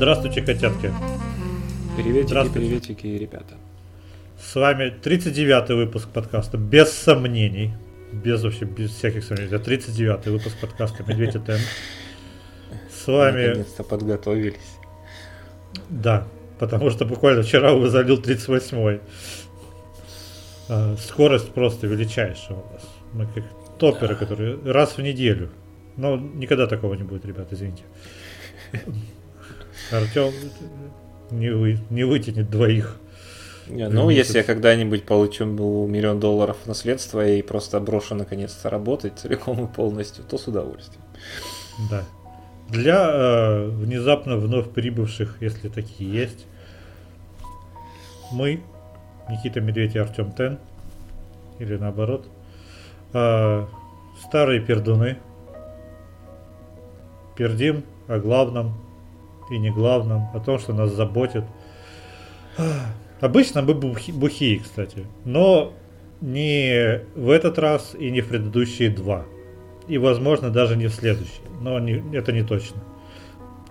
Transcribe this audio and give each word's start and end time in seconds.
Здравствуйте, 0.00 0.40
котятки. 0.40 0.90
Приветики, 1.94 2.28
Здравствуйте. 2.28 2.58
приветики, 2.58 3.06
ребята. 3.06 3.56
С 4.42 4.54
вами 4.54 4.94
39-й 5.04 5.74
выпуск 5.74 6.08
подкаста, 6.08 6.56
без 6.56 6.90
сомнений. 6.90 7.74
Без 8.10 8.42
вообще, 8.42 8.64
без 8.64 8.92
всяких 8.92 9.22
сомнений. 9.24 9.54
Это 9.54 9.70
39-й 9.70 10.30
выпуск 10.30 10.58
подкаста 10.58 11.04
Медведь 11.06 11.34
и 11.34 11.38
Тен. 11.40 11.58
С 12.90 13.06
вами, 13.08 13.48
Наконец-то 13.48 13.84
подготовились. 13.84 14.78
да, 15.90 16.26
потому 16.58 16.88
что 16.88 17.04
буквально 17.04 17.42
вчера 17.42 17.74
вы 17.74 17.90
залил 17.90 18.18
38-й. 18.18 19.00
А, 20.70 20.96
Скорость 20.96 21.52
просто 21.52 21.86
величайшая 21.86 22.56
у 22.56 22.72
нас. 22.72 22.88
Мы 23.12 23.26
как 23.26 23.44
топеры, 23.78 24.16
которые 24.16 24.56
раз 24.64 24.96
в 24.96 25.02
неделю. 25.02 25.50
Но 25.98 26.16
никогда 26.16 26.66
такого 26.66 26.94
не 26.94 27.02
будет, 27.02 27.26
ребят, 27.26 27.48
извините. 27.52 27.82
Артем 29.90 30.32
не, 31.30 31.50
вы, 31.50 31.78
не 31.90 32.04
вытянет 32.04 32.50
двоих. 32.50 32.96
Не, 33.68 33.88
ну, 33.88 34.08
Месяц. 34.08 34.26
если 34.26 34.38
я 34.38 34.44
когда-нибудь 34.44 35.04
получу 35.04 35.44
миллион 35.44 36.18
долларов 36.18 36.56
наследства 36.66 37.26
и 37.26 37.40
просто 37.40 37.78
брошу 37.78 38.16
наконец-то 38.16 38.68
работать 38.68 39.18
целиком 39.18 39.64
и 39.64 39.72
полностью, 39.72 40.24
то 40.24 40.38
с 40.38 40.48
удовольствием. 40.48 41.02
Да. 41.90 42.04
Для 42.68 43.10
э, 43.12 43.68
внезапно 43.68 44.36
вновь 44.36 44.70
прибывших, 44.70 45.36
если 45.40 45.68
такие 45.68 46.12
есть, 46.12 46.46
мы, 48.32 48.62
Никита 49.28 49.60
Медведь 49.60 49.94
и 49.94 49.98
Артем 49.98 50.32
Тен, 50.32 50.58
или 51.58 51.76
наоборот, 51.76 52.26
э, 53.12 53.66
старые 54.24 54.60
пердуны, 54.60 55.18
пердим 57.36 57.84
о 58.08 58.18
главном 58.18 58.89
и 59.50 59.58
не 59.58 59.70
главном, 59.70 60.28
о 60.34 60.40
том, 60.40 60.58
что 60.58 60.72
нас 60.72 60.92
заботит. 60.92 61.44
Обычно 63.20 63.62
мы 63.62 63.74
бухи- 63.74 64.12
бухие, 64.12 64.60
кстати, 64.60 65.06
но 65.24 65.72
не 66.20 67.00
в 67.14 67.30
этот 67.30 67.58
раз 67.58 67.94
и 67.98 68.10
не 68.10 68.20
в 68.20 68.28
предыдущие 68.28 68.90
два. 68.90 69.24
И, 69.88 69.98
возможно, 69.98 70.50
даже 70.50 70.76
не 70.76 70.86
в 70.86 70.94
следующий. 70.94 71.42
Но 71.60 71.78
не- 71.78 72.02
это 72.16 72.32
не 72.32 72.42
точно. 72.42 72.80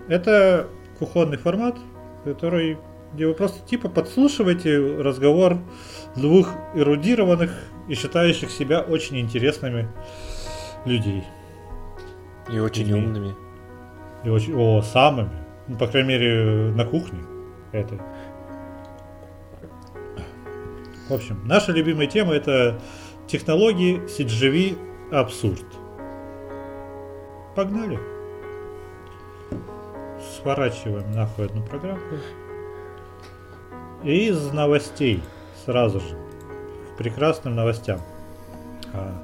Это 0.08 0.68
кухонный 0.98 1.36
формат, 1.38 1.76
который, 2.24 2.76
где 3.14 3.26
вы 3.26 3.34
просто 3.34 3.66
типа 3.66 3.88
подслушиваете 3.88 4.78
разговор 4.98 5.58
двух 6.16 6.50
эрудированных 6.74 7.50
и 7.88 7.94
считающих 7.94 8.50
себя 8.50 8.80
очень 8.80 9.18
интересными 9.18 9.88
людей. 10.84 11.24
И 12.52 12.58
очень 12.58 12.86
Людьми. 12.86 13.00
умными. 13.06 13.34
И 14.24 14.28
очень, 14.28 14.54
о, 14.56 14.82
самыми. 14.82 15.30
Ну, 15.70 15.76
по 15.76 15.86
крайней 15.86 16.08
мере, 16.08 16.72
на 16.74 16.84
кухне. 16.84 17.20
Это. 17.70 17.94
В 21.08 21.14
общем, 21.14 21.46
наша 21.46 21.70
любимая 21.70 22.08
тема 22.08 22.34
это 22.34 22.80
технологии, 23.28 24.00
CGV, 24.06 24.76
абсурд. 25.12 25.64
Погнали. 27.54 28.00
Сворачиваем 30.36 31.12
нахуй 31.12 31.46
одну 31.46 31.62
программку. 31.62 32.16
И 34.02 34.26
из 34.26 34.52
новостей 34.52 35.22
сразу 35.64 36.00
же. 36.00 36.18
К 36.94 36.98
прекрасным 36.98 37.54
новостям. 37.54 38.00
А, 38.92 39.22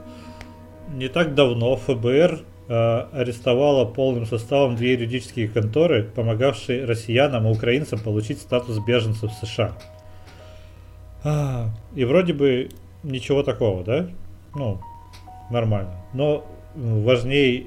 не 0.90 1.08
так 1.08 1.34
давно 1.34 1.74
ФБР 1.74 2.44
арестовала 2.68 3.84
полным 3.84 4.26
составом 4.26 4.76
две 4.76 4.92
юридические 4.92 5.48
конторы, 5.48 6.04
помогавшие 6.04 6.84
россиянам 6.84 7.46
и 7.46 7.50
украинцам 7.50 7.98
получить 8.00 8.38
статус 8.38 8.78
беженцев 8.78 9.30
в 9.30 9.46
США. 9.46 9.72
А, 11.24 11.70
и 11.94 12.04
вроде 12.04 12.32
бы 12.32 12.68
ничего 13.02 13.42
такого, 13.42 13.84
да? 13.84 14.08
Ну, 14.54 14.80
нормально. 15.50 15.94
Но 16.12 16.44
важнее, 16.74 17.66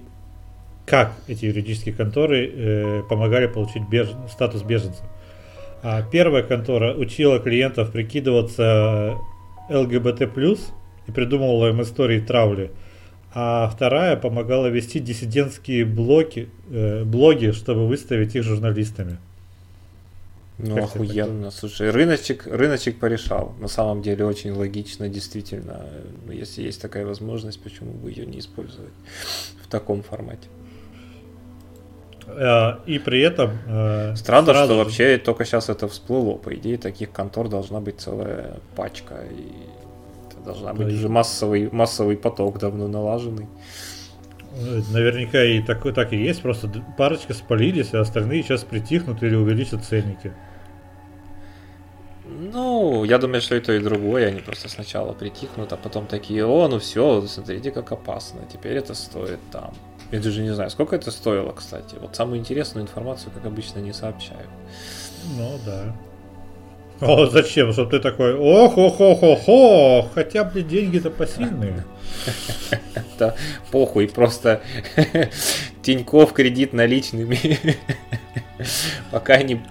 как 0.85 1.13
эти 1.27 1.45
юридические 1.45 1.95
конторы 1.95 2.47
э, 2.47 3.03
помогали 3.09 3.47
получить 3.47 3.83
беж- 3.89 4.15
статус 4.29 4.63
беженцев. 4.63 5.05
А 5.81 6.01
первая 6.01 6.43
контора 6.43 6.93
учила 6.93 7.39
клиентов 7.39 7.91
прикидываться 7.91 9.15
ЛГБТ+, 9.69 10.21
и 11.07 11.11
придумывала 11.11 11.69
им 11.69 11.81
истории 11.81 12.19
травли. 12.19 12.71
А 13.33 13.69
вторая 13.69 14.15
помогала 14.15 14.67
вести 14.67 14.99
диссидентские 14.99 15.85
блоки, 15.85 16.49
э, 16.71 17.03
блоги, 17.03 17.51
чтобы 17.51 17.87
выставить 17.87 18.35
их 18.35 18.43
журналистами. 18.43 19.17
Ну, 20.57 20.75
Как 20.75 20.85
охуенно. 20.85 21.51
Слушай, 21.51 21.89
рыночек, 21.91 22.45
рыночек 22.47 22.99
порешал. 22.99 23.53
На 23.59 23.67
самом 23.67 24.01
деле 24.01 24.25
очень 24.25 24.51
логично, 24.51 25.07
действительно. 25.07 25.85
Ну, 26.25 26.33
Если 26.33 26.63
есть 26.63 26.81
такая 26.81 27.05
возможность, 27.05 27.61
почему 27.61 27.91
бы 27.93 28.09
ее 28.09 28.25
не 28.25 28.39
использовать 28.39 28.91
в 29.63 29.67
таком 29.67 30.01
формате? 30.03 30.49
Э, 32.27 32.73
И 32.85 32.99
при 32.99 33.21
этом... 33.21 33.51
э, 33.67 34.15
Странно, 34.15 34.47
сразу 34.47 34.73
что 34.73 34.77
вообще 34.83 35.17
только 35.17 35.45
сейчас 35.45 35.69
это 35.69 35.87
всплыло. 35.87 36.35
По 36.35 36.53
идее, 36.55 36.77
таких 36.77 37.11
контор 37.11 37.47
должна 37.47 37.79
быть 37.79 37.99
целая 38.01 38.57
пачка. 38.75 39.15
И 39.31 39.51
должна 40.53 40.73
быть 40.73 40.87
Да, 40.87 40.93
уже 40.93 41.09
массовый, 41.09 41.69
массовый 41.71 42.17
поток 42.17 42.59
давно 42.59 42.87
налаженный. 42.87 43.47
э, 44.55 44.81
Наверняка 44.91 45.43
и 45.43 45.61
такой 45.61 45.93
так 45.93 46.13
и 46.13 46.17
есть, 46.17 46.41
просто 46.41 46.69
парочка 46.97 47.33
спалились, 47.33 47.93
а 47.93 48.01
остальные 48.01 48.43
сейчас 48.43 48.63
притихнут 48.63 49.23
или 49.23 49.35
увеличат 49.35 49.83
ценники. 49.83 50.33
Ну, 52.25 53.03
я 53.05 53.17
думаю, 53.17 53.41
что 53.41 53.55
и 53.55 53.59
то, 53.61 53.73
и 53.73 53.79
другое. 53.79 54.27
Они 54.27 54.39
просто 54.41 54.69
сначала 54.69 55.13
притихнут, 55.13 55.73
а 55.73 55.77
потом 55.77 56.05
такие, 56.05 56.45
о, 56.45 56.67
ну 56.67 56.79
все, 56.79 57.21
смотрите, 57.27 57.71
как 57.71 57.91
опасно. 57.91 58.41
Теперь 58.51 58.77
это 58.77 58.93
стоит 58.93 59.39
там. 59.51 59.73
Я 60.11 60.19
даже 60.19 60.41
не 60.41 60.53
знаю, 60.53 60.69
сколько 60.69 60.95
это 60.95 61.11
стоило, 61.11 61.51
кстати. 61.53 61.95
Вот 61.99 62.15
самую 62.15 62.39
интересную 62.39 62.83
информацию, 62.83 63.31
как 63.33 63.45
обычно, 63.45 63.79
не 63.79 63.93
сообщают. 63.93 64.49
Ну 65.37 65.59
да. 65.65 65.95
О, 67.01 67.27
зачем? 67.27 67.71
Чтобы 67.71 67.91
ты 67.91 67.99
такой, 67.99 68.35
ох, 68.35 68.77
ох, 68.77 68.99
ох, 68.99 69.23
ох, 69.23 69.47
ох, 69.47 70.13
хотя, 70.13 70.43
блин, 70.43 70.67
деньги-то 70.67 71.09
посильные. 71.09 71.85
Это 72.93 73.35
похуй, 73.71 74.09
просто 74.09 74.61
Тиньков 75.81 76.33
кредит 76.33 76.73
наличными. 76.73 77.37
Пока 79.11 79.33
они 79.35 79.61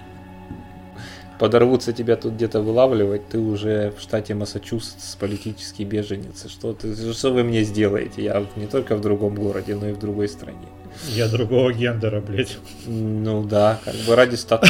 подорвутся 1.39 1.93
тебя 1.93 2.15
тут 2.15 2.33
где-то 2.33 2.61
вылавливать, 2.61 3.29
ты 3.29 3.39
уже 3.39 3.93
в 3.97 4.01
штате 4.01 4.33
Массачусетс 4.33 5.15
политический 5.15 5.85
беженец. 5.85 6.49
Что, 6.49 6.73
ты, 6.73 7.13
что 7.13 7.31
вы 7.31 7.43
мне 7.43 7.63
сделаете? 7.63 8.23
Я 8.23 8.45
не 8.55 8.67
только 8.67 8.95
в 8.95 9.01
другом 9.01 9.35
городе, 9.35 9.75
но 9.75 9.87
и 9.87 9.93
в 9.93 9.99
другой 9.99 10.27
стране. 10.27 10.67
Я 11.15 11.27
другого 11.27 11.71
гендера, 11.73 12.21
блядь. 12.21 12.57
Ну 12.85 13.43
да, 13.43 13.79
как 13.83 13.95
бы 14.07 14.15
ради 14.15 14.35
статус 14.35 14.69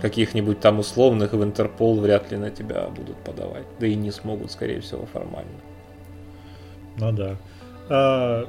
каких-нибудь 0.00 0.60
там 0.60 0.78
условных 0.78 1.32
в 1.32 1.42
Интерпол 1.42 2.00
вряд 2.00 2.30
ли 2.30 2.38
на 2.38 2.50
тебя 2.50 2.86
будут 2.88 3.16
подавать. 3.18 3.66
Да 3.80 3.86
и 3.86 3.94
не 3.94 4.10
смогут, 4.10 4.52
скорее 4.52 4.80
всего, 4.80 5.06
формально. 5.12 5.50
Ну 6.96 7.12
да. 7.12 7.36
А, 7.88 8.46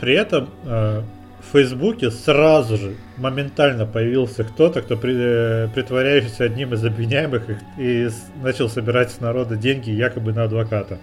при 0.00 0.14
этом 0.14 0.50
а, 0.64 1.04
в 1.40 1.52
Фейсбуке 1.52 2.10
сразу 2.10 2.76
же 2.76 2.96
моментально 3.16 3.86
появился 3.86 4.44
кто-то, 4.44 4.82
кто 4.82 4.96
при- 4.96 5.14
э, 5.16 5.68
притворяющийся 5.74 6.44
одним 6.44 6.74
из 6.74 6.84
обвиняемых 6.84 7.44
и, 7.50 7.56
и 7.78 8.08
начал 8.42 8.68
собирать 8.68 9.12
с 9.12 9.20
народа 9.20 9.56
деньги 9.56 9.90
якобы 9.90 10.32
на 10.32 10.44
адвоката. 10.44 10.98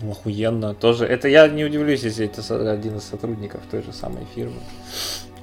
Ну, 0.00 0.10
охуенно. 0.10 0.74
Тоже. 0.74 1.06
Это 1.06 1.28
я 1.28 1.48
не 1.48 1.64
удивлюсь, 1.64 2.02
если 2.02 2.26
это 2.26 2.72
один 2.72 2.96
из 2.96 3.04
сотрудников 3.04 3.62
той 3.70 3.82
же 3.82 3.92
самой 3.92 4.26
фирмы. 4.34 4.60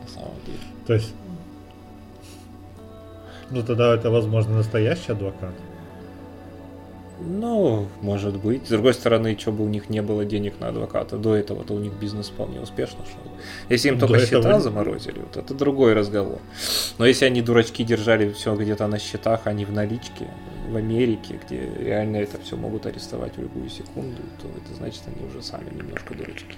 На 0.03 0.09
самом 0.09 0.35
деле. 0.45 0.59
То 0.85 0.93
есть, 0.93 1.13
ну 3.49 3.63
тогда 3.63 3.95
это, 3.95 4.09
возможно, 4.11 4.55
настоящий 4.55 5.11
адвокат. 5.11 5.53
Ну, 7.25 7.87
может 8.01 8.37
быть. 8.37 8.65
С 8.65 8.69
другой 8.69 8.93
стороны, 8.93 9.37
что 9.39 9.51
бы 9.51 9.63
у 9.63 9.69
них 9.69 9.89
не 9.89 10.01
было 10.01 10.25
денег 10.25 10.59
на 10.59 10.69
адвоката, 10.69 11.17
до 11.17 11.35
этого-то 11.35 11.73
у 11.73 11.79
них 11.79 11.93
бизнес 11.93 12.27
вполне 12.27 12.59
успешно 12.59 12.99
шел. 13.05 13.31
Если 13.69 13.89
им 13.89 13.97
До 13.97 14.07
только 14.07 14.21
этого 14.23 14.41
счета 14.41 14.53
не- 14.57 14.61
заморозили, 14.61 15.19
вот 15.19 15.37
это 15.37 15.53
другой 15.53 15.93
разговор. 15.93 16.39
Но 16.97 17.05
если 17.05 17.25
они 17.25 17.41
дурачки 17.41 17.83
держали 17.83 18.31
все 18.33 18.55
где-то 18.55 18.87
на 18.87 18.99
счетах, 18.99 19.41
а 19.45 19.53
не 19.53 19.63
в 19.65 19.71
наличке, 19.71 20.27
в 20.69 20.75
Америке, 20.75 21.39
где 21.45 21.69
реально 21.79 22.17
это 22.17 22.37
все 22.41 22.57
могут 22.57 22.85
арестовать 22.85 23.37
в 23.37 23.41
любую 23.41 23.69
секунду, 23.69 24.21
то 24.41 24.47
это 24.47 24.75
значит, 24.75 25.03
они 25.07 25.27
уже 25.29 25.41
сами 25.41 25.69
немножко 25.73 26.13
дурачки. 26.13 26.55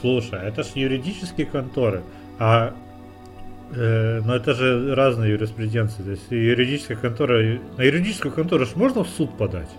Слушай, 0.00 0.40
это 0.46 0.62
ж 0.62 0.68
юридические 0.74 1.46
конторы. 1.46 2.02
А 2.38 2.74
но 3.76 4.36
это 4.36 4.54
же 4.54 4.94
разные 4.94 5.32
юриспруденции. 5.32 6.02
То 6.02 6.10
есть 6.10 6.30
юридическая 6.30 6.96
контора. 6.96 7.58
На 7.76 7.82
юридическую 7.82 8.32
контору 8.32 8.66
ж 8.66 8.76
можно 8.76 9.04
в 9.04 9.08
суд 9.08 9.36
подать. 9.36 9.70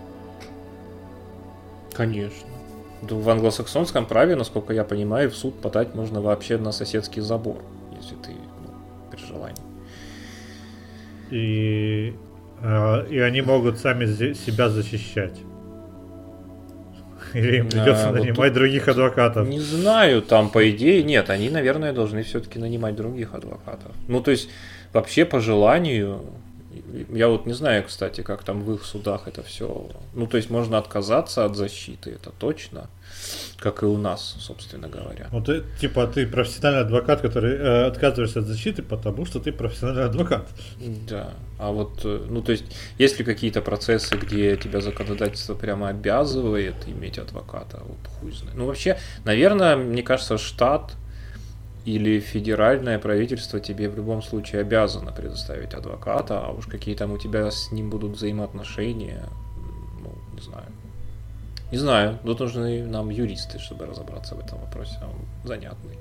Конечно. 1.92 2.48
В 3.02 3.28
англосаксонском 3.28 4.06
праве, 4.06 4.36
насколько 4.36 4.72
я 4.72 4.84
понимаю, 4.84 5.30
в 5.30 5.36
суд 5.36 5.60
подать 5.60 5.94
можно 5.94 6.20
вообще 6.20 6.58
на 6.58 6.72
соседский 6.72 7.22
забор. 7.22 7.62
если 8.00 8.16
ты 8.16 8.32
ну, 8.32 8.74
при 9.10 9.24
желании. 9.24 9.62
И, 11.30 12.14
а, 12.62 13.04
и 13.04 13.18
они 13.18 13.40
могут 13.42 13.78
сами 13.78 14.06
себя 14.34 14.68
защищать. 14.68 15.38
Или 17.36 17.58
им 17.58 17.68
придется 17.68 18.08
а, 18.08 18.12
нанимать 18.12 18.36
вот 18.36 18.52
других 18.52 18.88
адвокатов? 18.88 19.46
Не 19.48 19.60
знаю, 19.60 20.22
там 20.22 20.48
по 20.48 20.70
идее 20.70 21.02
нет, 21.02 21.30
они, 21.30 21.50
наверное, 21.50 21.92
должны 21.92 22.22
все-таки 22.22 22.58
нанимать 22.58 22.96
других 22.96 23.34
адвокатов. 23.34 23.92
Ну, 24.08 24.22
то 24.22 24.30
есть, 24.30 24.48
вообще 24.92 25.24
по 25.24 25.40
желанию 25.40 26.22
я 27.10 27.28
вот 27.28 27.46
не 27.46 27.52
знаю, 27.52 27.84
кстати, 27.84 28.22
как 28.22 28.42
там 28.42 28.62
в 28.62 28.74
их 28.74 28.84
судах 28.84 29.28
это 29.28 29.42
все. 29.42 29.88
Ну, 30.14 30.26
то 30.26 30.36
есть 30.36 30.50
можно 30.50 30.78
отказаться 30.78 31.44
от 31.44 31.56
защиты, 31.56 32.10
это 32.10 32.30
точно, 32.30 32.88
как 33.58 33.82
и 33.82 33.86
у 33.86 33.96
нас, 33.96 34.36
собственно 34.38 34.88
говоря. 34.88 35.28
Ну, 35.32 35.42
ты, 35.42 35.64
типа, 35.80 36.06
ты 36.06 36.26
профессиональный 36.26 36.82
адвокат, 36.82 37.22
который 37.22 37.54
э, 37.54 37.86
отказываешься 37.86 38.40
от 38.40 38.46
защиты, 38.46 38.82
потому 38.82 39.24
что 39.24 39.40
ты 39.40 39.52
профессиональный 39.52 40.04
адвокат. 40.04 40.46
Да. 41.08 41.34
А 41.58 41.70
вот, 41.70 42.00
э, 42.04 42.26
ну, 42.28 42.42
то 42.42 42.52
есть, 42.52 42.64
есть 42.98 43.18
ли 43.18 43.24
какие-то 43.24 43.62
процессы, 43.62 44.16
где 44.16 44.56
тебя 44.56 44.80
законодательство 44.80 45.54
прямо 45.54 45.88
обязывает 45.88 46.76
иметь 46.86 47.18
адвоката? 47.18 47.80
Вот 47.82 47.98
хуй 48.20 48.32
знает. 48.32 48.56
Ну, 48.56 48.66
вообще, 48.66 48.98
наверное, 49.24 49.76
мне 49.76 50.02
кажется, 50.02 50.36
штат 50.36 50.92
или 51.86 52.20
федеральное 52.20 52.98
правительство 52.98 53.60
тебе 53.60 53.88
в 53.88 53.96
любом 53.96 54.20
случае 54.20 54.60
обязано 54.60 55.12
предоставить 55.12 55.72
адвоката, 55.72 56.40
а 56.40 56.50
уж 56.50 56.66
какие 56.66 56.94
там 56.94 57.12
у 57.12 57.18
тебя 57.18 57.50
с 57.50 57.72
ним 57.72 57.90
будут 57.90 58.16
взаимоотношения. 58.16 59.24
Не 61.72 61.78
знаю, 61.78 62.18
тут 62.24 62.40
нужны 62.40 62.86
нам 62.86 63.10
юристы, 63.10 63.58
чтобы 63.58 63.86
разобраться 63.86 64.34
в 64.34 64.40
этом 64.40 64.60
вопросе, 64.60 64.98
он 65.02 65.26
занятный. 65.44 65.96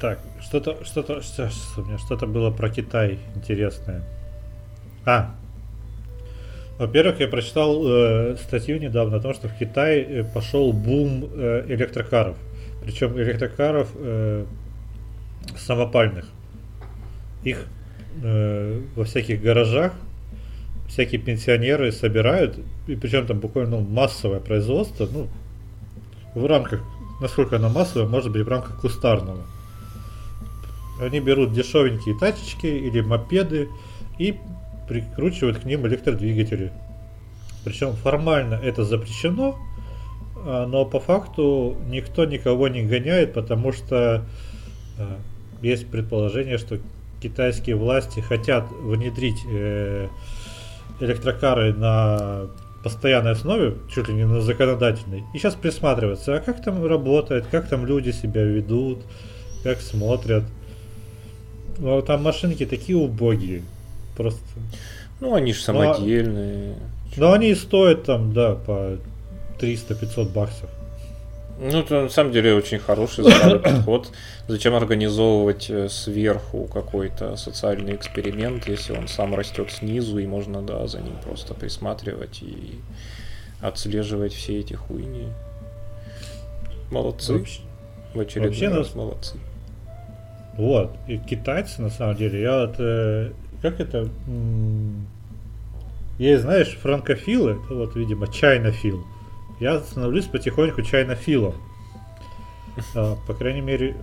Так, 0.00 0.20
что-то, 0.40 0.84
что-то, 0.84 1.22
что, 1.22 1.50
у 1.76 1.84
меня 1.84 1.98
что-то 1.98 2.26
было 2.28 2.52
про 2.52 2.70
Китай 2.70 3.18
интересное. 3.34 4.02
А, 5.04 5.34
во-первых, 6.78 7.18
я 7.18 7.26
прочитал 7.26 7.82
э, 7.84 8.36
статью 8.36 8.78
недавно 8.78 9.16
о 9.16 9.20
том, 9.20 9.34
что 9.34 9.48
в 9.48 9.58
Китае 9.58 10.04
э, 10.04 10.24
пошел 10.24 10.72
бум 10.72 11.28
э, 11.32 11.64
электрокаров. 11.66 12.36
Причем 12.84 13.18
электрокаров 13.18 13.88
э, 13.96 14.46
самопальных. 15.56 16.26
Их 17.42 17.66
э, 18.22 18.80
во 18.94 19.04
всяких 19.04 19.42
гаражах 19.42 19.92
всякие 20.88 21.20
пенсионеры 21.20 21.92
собирают, 21.92 22.58
и 22.86 22.96
причем 22.96 23.26
там 23.26 23.38
буквально 23.40 23.78
ну, 23.78 23.86
массовое 23.86 24.40
производство, 24.40 25.08
ну, 25.10 25.28
в 26.34 26.46
рамках, 26.46 26.82
насколько 27.20 27.56
оно 27.56 27.68
массовое, 27.68 28.08
может 28.08 28.32
быть 28.32 28.42
в 28.42 28.48
рамках 28.48 28.80
кустарного. 28.80 29.42
Они 31.00 31.20
берут 31.20 31.52
дешевенькие 31.52 32.18
тачечки 32.18 32.66
или 32.66 33.00
мопеды 33.00 33.68
и 34.18 34.36
прикручивают 34.88 35.58
к 35.58 35.64
ним 35.64 35.86
электродвигатели. 35.86 36.72
Причем 37.64 37.92
формально 37.92 38.54
это 38.54 38.84
запрещено, 38.84 39.56
а, 40.36 40.66
но 40.66 40.84
по 40.84 41.00
факту 41.00 41.76
никто 41.88 42.24
никого 42.24 42.68
не 42.68 42.82
гоняет, 42.82 43.34
потому 43.34 43.72
что 43.72 44.24
а, 44.98 45.18
есть 45.60 45.88
предположение, 45.88 46.58
что 46.58 46.78
китайские 47.22 47.76
власти 47.76 48.20
хотят 48.20 48.70
внедрить 48.70 49.40
э, 49.50 50.08
электрокары 51.00 51.72
на 51.72 52.46
постоянной 52.82 53.32
основе, 53.32 53.74
чуть 53.92 54.08
ли 54.08 54.14
не 54.14 54.24
на 54.24 54.40
законодательной, 54.40 55.24
и 55.34 55.38
сейчас 55.38 55.54
присматриваться, 55.54 56.36
а 56.36 56.40
как 56.40 56.62
там 56.62 56.84
работает, 56.84 57.46
как 57.50 57.68
там 57.68 57.86
люди 57.86 58.10
себя 58.10 58.42
ведут, 58.42 59.00
как 59.62 59.80
смотрят. 59.80 60.44
Ну, 61.78 62.02
там 62.02 62.22
машинки 62.22 62.66
такие 62.66 62.96
убогие. 62.96 63.62
Просто. 64.16 64.42
Ну, 65.20 65.34
они 65.34 65.52
же 65.52 65.60
самодельные. 65.60 66.74
Но, 67.16 67.26
но 67.28 67.32
они 67.32 67.50
и 67.50 67.54
стоят 67.54 68.04
там, 68.04 68.32
да, 68.32 68.54
по 68.54 68.98
300-500 69.60 70.32
баксов. 70.32 70.70
Ну, 71.60 71.80
это 71.80 72.02
на 72.02 72.08
самом 72.08 72.32
деле 72.32 72.54
очень 72.54 72.78
хороший 72.78 73.24
подход. 73.62 74.10
Зачем 74.46 74.74
организовывать 74.74 75.68
э, 75.68 75.88
сверху 75.88 76.68
какой-то 76.72 77.36
социальный 77.36 77.96
эксперимент, 77.96 78.68
если 78.68 78.96
он 78.96 79.08
сам 79.08 79.34
растет 79.34 79.70
снизу, 79.70 80.18
и 80.18 80.26
можно, 80.26 80.62
да, 80.62 80.86
за 80.86 81.00
ним 81.00 81.16
просто 81.24 81.54
присматривать 81.54 82.42
и 82.42 82.78
отслеживать 83.60 84.32
все 84.32 84.60
эти 84.60 84.74
хуйни. 84.74 85.28
Молодцы. 86.92 87.38
Вообще, 87.38 87.60
В 88.14 88.20
очередной 88.20 88.50
вообще 88.50 88.68
раз 88.68 88.76
нас... 88.86 88.94
молодцы. 88.94 89.36
Вот. 90.56 90.92
И 91.08 91.18
китайцы, 91.18 91.82
на 91.82 91.90
самом 91.90 92.16
деле, 92.16 92.40
я 92.40 92.66
вот 92.66 92.76
э, 92.78 93.32
как 93.62 93.80
это? 93.80 94.08
Есть, 96.18 96.42
знаешь, 96.42 96.76
франкофилы, 96.80 97.60
это 97.64 97.74
вот, 97.74 97.96
видимо, 97.96 98.32
чайнофил. 98.32 99.04
Я 99.60 99.80
становлюсь 99.80 100.26
потихоньку 100.26 100.82
чайнофилом. 100.82 101.54
А, 102.94 103.16
по 103.26 103.34
крайней 103.34 103.60
мере, 103.60 103.96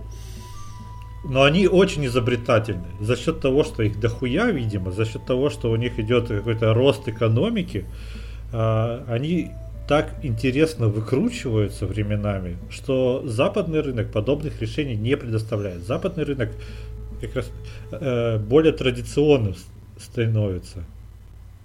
но 1.24 1.42
они 1.42 1.66
очень 1.66 2.06
изобретательны. 2.06 2.86
За 3.00 3.16
счет 3.16 3.40
того, 3.40 3.64
что 3.64 3.82
их 3.82 3.98
дохуя, 3.98 4.50
видимо, 4.50 4.92
за 4.92 5.04
счет 5.04 5.24
того, 5.24 5.50
что 5.50 5.70
у 5.70 5.76
них 5.76 5.98
идет 5.98 6.28
какой-то 6.28 6.74
рост 6.74 7.08
экономики, 7.08 7.84
а, 8.52 9.04
они 9.08 9.50
так 9.88 10.14
интересно 10.22 10.88
выкручиваются 10.88 11.86
временами, 11.86 12.56
что 12.70 13.22
западный 13.24 13.80
рынок 13.80 14.10
подобных 14.10 14.60
решений 14.60 14.96
не 14.96 15.16
предоставляет. 15.16 15.82
Западный 15.84 16.24
рынок 16.24 16.50
как 17.20 17.36
раз 17.36 17.50
э, 17.92 18.38
более 18.38 18.72
традиционным 18.72 19.54
становится. 19.98 20.84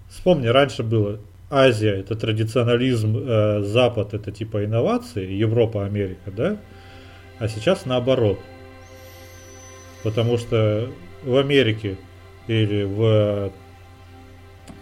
Вспомни, 0.10 0.48
раньше 0.48 0.84
было 0.84 1.20
Азия 1.52 2.00
это 2.00 2.16
традиционализм, 2.16 3.18
э, 3.18 3.62
Запад 3.64 4.14
это 4.14 4.32
типа 4.32 4.66
инновации, 4.66 5.30
Европа, 5.30 5.86
Америка, 5.86 6.32
да? 6.32 6.58
А 7.40 7.48
сейчас 7.48 7.86
наоборот. 7.86 8.40
Потому 10.04 10.38
что 10.38 10.90
в 11.24 11.36
Америке 11.38 11.98
или 12.48 12.84
в 12.84 13.52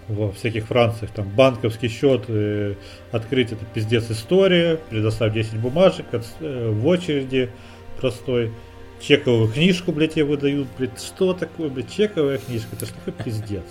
во 0.07 0.31
всяких 0.31 0.65
Франциях 0.65 1.11
там 1.11 1.29
банковский 1.29 1.87
счет 1.87 2.25
э, 2.27 2.75
открыть 3.11 3.51
это 3.51 3.63
пиздец 3.65 4.09
история, 4.09 4.79
предоставь 4.89 5.33
10 5.33 5.59
бумажек 5.59 6.11
от, 6.13 6.25
э, 6.39 6.69
в 6.71 6.85
очереди 6.87 7.51
простой 7.99 8.51
чековую 8.99 9.51
книжку, 9.51 9.91
блядь, 9.91 10.13
тебе 10.15 10.25
выдают, 10.25 10.67
блядь, 10.77 10.99
что 10.99 11.33
такое, 11.33 11.69
блядь, 11.69 11.91
чековая 11.91 12.39
книжка, 12.39 12.69
это 12.73 12.85
что 12.87 12.95
такой 12.95 13.23
пиздец. 13.23 13.63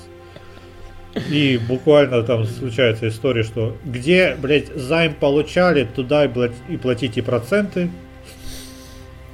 И 1.31 1.59
буквально 1.59 2.23
там 2.23 2.45
случается 2.45 3.09
история, 3.09 3.43
что 3.43 3.77
где, 3.85 4.37
блядь, 4.41 4.69
займ 4.75 5.15
получали, 5.15 5.85
туда, 5.85 6.27
блядь, 6.29 6.53
и 6.69 6.77
платите 6.77 7.23
проценты. 7.23 7.91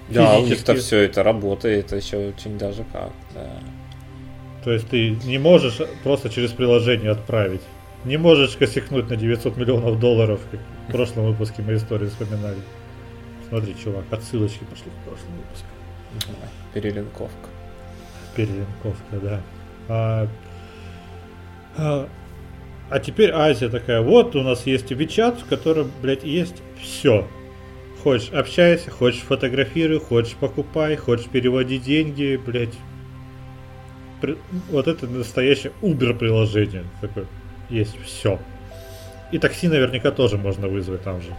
Да, 0.09 0.39
у 0.39 0.47
них-то 0.47 0.75
все 0.75 0.99
это 0.99 1.23
работает, 1.23 1.93
еще 1.93 2.29
очень 2.29 2.59
даже 2.59 2.85
как, 2.93 3.13
да. 3.35 3.51
То 4.65 4.73
есть 4.73 4.89
ты 4.89 5.11
не 5.25 5.39
можешь 5.39 5.81
просто 6.03 6.31
через 6.31 6.51
приложение 6.53 7.11
отправить. 7.11 7.63
Не 8.05 8.19
можешь 8.19 8.57
косякнуть 8.57 9.09
на 9.09 9.17
900 9.17 9.57
миллионов 9.57 9.99
долларов, 9.99 10.41
как 10.51 10.61
в 10.89 10.93
прошлом 10.93 11.27
выпуске 11.27 11.63
мы 11.63 11.75
истории 11.75 12.07
вспоминали. 12.07 12.59
Смотри, 13.49 13.75
чувак, 13.83 14.05
отсылочки 14.11 14.65
пошли 14.65 14.91
в 14.91 15.09
прошлом 15.09 15.31
выпуске. 15.37 15.67
Перелинковка. 16.75 17.49
Перелинковка, 18.37 19.17
да. 19.23 19.41
А, 19.89 20.29
а, 21.77 22.09
а 22.91 23.01
теперь 23.01 23.31
Азия 23.33 23.69
такая, 23.69 24.01
вот 24.01 24.37
у 24.37 24.43
нас 24.43 24.67
есть 24.67 24.93
WeChat, 24.93 25.43
в 25.43 25.49
котором, 25.49 25.91
блядь, 26.03 26.25
есть 26.25 26.63
все. 26.81 27.27
Хочешь 28.03 28.31
общайся, 28.33 28.91
хочешь 28.91 29.23
фотографируй, 29.23 29.99
хочешь 29.99 30.35
покупай, 30.35 30.97
хочешь 30.97 31.27
переводи 31.27 31.79
деньги, 31.79 32.39
блядь. 32.45 32.75
При... 34.21 34.37
Вот 34.71 34.89
это 34.89 35.07
настоящее 35.07 35.73
Uber 35.81 36.15
приложение. 36.15 36.85
Такое. 37.01 37.27
Есть 37.71 37.97
все. 38.05 38.39
И 39.33 39.39
такси 39.39 39.69
наверняка 39.69 40.11
тоже 40.11 40.37
можно 40.37 40.69
вызвать 40.69 41.03
там 41.03 41.23
же. 41.23 41.35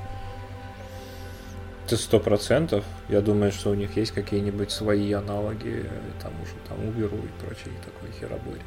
Ты 1.88 1.98
сто 1.98 2.20
процентов. 2.20 2.84
Я 3.10 3.22
думаю, 3.22 3.52
что 3.52 3.70
у 3.70 3.76
них 3.76 3.96
есть 3.96 4.12
какие-нибудь 4.12 4.72
свои 4.72 5.14
аналоги 5.14 5.86
тому 6.22 6.46
же 6.46 6.54
там 6.68 6.80
Uber 6.80 7.14
и 7.14 7.46
прочей 7.46 7.72
такой 7.86 8.10
херобори. 8.20 8.62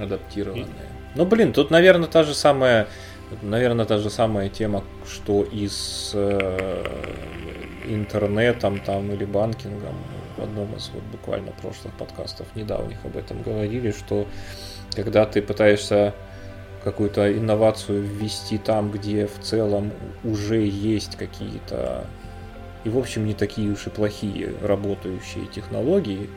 Адаптированные. 0.00 0.66
Ну 1.14 1.26
блин, 1.26 1.52
тут, 1.52 1.70
наверное, 1.70 2.08
та 2.08 2.22
же 2.22 2.34
самая. 2.34 2.86
Наверное, 3.42 3.84
та 3.84 3.98
же 3.98 4.10
самая 4.10 4.48
тема, 4.48 4.82
что 5.06 5.44
и 5.44 5.68
с 5.68 6.12
э, 6.14 6.84
интернетом 7.86 8.80
там 8.80 9.12
или 9.12 9.24
банкингом. 9.24 9.94
В 10.36 10.42
одном 10.42 10.74
из 10.74 10.90
вот 10.94 11.02
буквально 11.12 11.52
прошлых 11.52 11.92
подкастов 11.94 12.46
недавних 12.56 13.04
об 13.04 13.16
этом 13.16 13.42
говорили, 13.42 13.92
что 13.92 14.26
когда 14.96 15.26
ты 15.26 15.42
пытаешься 15.42 16.14
какую-то 16.82 17.30
инновацию 17.30 18.02
ввести 18.02 18.58
там, 18.58 18.90
где 18.90 19.26
в 19.26 19.38
целом 19.40 19.92
уже 20.24 20.64
есть 20.64 21.16
какие-то 21.16 22.06
и 22.84 22.88
в 22.88 22.98
общем 22.98 23.26
не 23.26 23.34
такие 23.34 23.70
уж 23.70 23.86
и 23.86 23.90
плохие 23.90 24.54
работающие 24.62 25.46
технологии, 25.46 26.30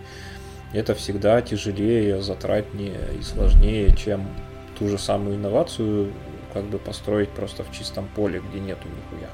это 0.74 0.96
всегда 0.96 1.42
тяжелее, 1.42 2.22
затратнее 2.22 3.00
и 3.20 3.22
сложнее, 3.22 3.96
чем 3.96 4.27
ту 4.77 4.89
же 4.89 4.98
самую 4.98 5.36
инновацию 5.36 6.12
как 6.53 6.65
бы 6.65 6.77
построить 6.77 7.30
просто 7.30 7.63
в 7.63 7.72
чистом 7.72 8.08
поле, 8.15 8.42
где 8.50 8.60
нету 8.60 8.88
нихуя. 8.88 9.30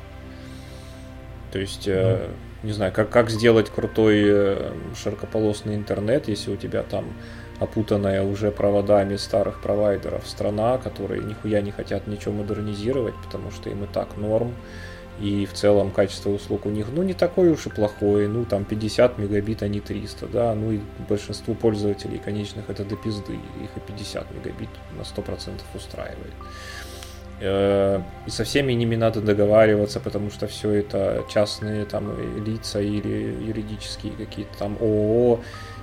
То 1.52 1.60
есть, 1.60 1.88
mm. 1.88 2.30
не 2.64 2.72
знаю, 2.72 2.94
как, 2.94 3.10
как 3.10 3.30
сделать 3.30 3.70
крутой 3.70 4.22
э, 4.26 4.72
широкополосный 4.96 5.76
интернет, 5.76 6.28
если 6.28 6.52
у 6.52 6.56
тебя 6.56 6.84
там 6.84 7.06
опутанная 7.60 8.24
уже 8.24 8.52
проводами 8.52 9.18
старых 9.18 9.62
провайдеров 9.62 10.28
страна, 10.28 10.78
которые 10.78 11.24
нихуя 11.24 11.62
не 11.62 11.72
хотят 11.72 12.08
ничего 12.08 12.34
модернизировать, 12.34 13.16
потому 13.24 13.52
что 13.52 13.70
им 13.70 13.84
и 13.84 13.88
так 13.88 14.16
норм. 14.18 14.54
И 15.20 15.46
в 15.46 15.54
целом 15.54 15.92
качество 15.92 16.30
услуг 16.30 16.66
у 16.66 16.70
них, 16.70 16.88
ну, 16.94 17.04
не 17.04 17.14
такое 17.14 17.52
уж 17.52 17.68
и 17.68 17.70
плохое, 17.70 18.30
ну, 18.30 18.46
там 18.46 18.64
50 18.64 19.18
мегабит, 19.18 19.64
а 19.64 19.68
не 19.68 19.82
300, 19.82 20.28
да, 20.28 20.56
ну, 20.56 20.72
и 20.72 20.80
большинству 21.10 21.56
пользователей 21.56 22.20
конечных 22.20 22.70
это 22.70 22.86
до 22.86 22.96
пизды, 22.96 23.34
их 23.34 23.70
и 23.76 23.80
50 23.86 24.32
мегабит 24.32 24.70
на 24.98 25.02
100% 25.02 25.60
устраивает. 25.76 26.34
Э, 27.42 28.02
и 28.26 28.30
со 28.30 28.44
всеми 28.46 28.74
ними 28.74 28.96
надо 28.96 29.22
договариваться, 29.22 30.00
потому 30.00 30.30
что 30.30 30.48
все 30.48 30.72
это 30.72 31.26
частные 31.30 31.86
там 31.86 32.14
лица 32.46 32.80
или 32.80 33.44
юридические 33.46 34.14
какие-то 34.14 34.58
там 34.58 34.78
ООО, 34.80 35.42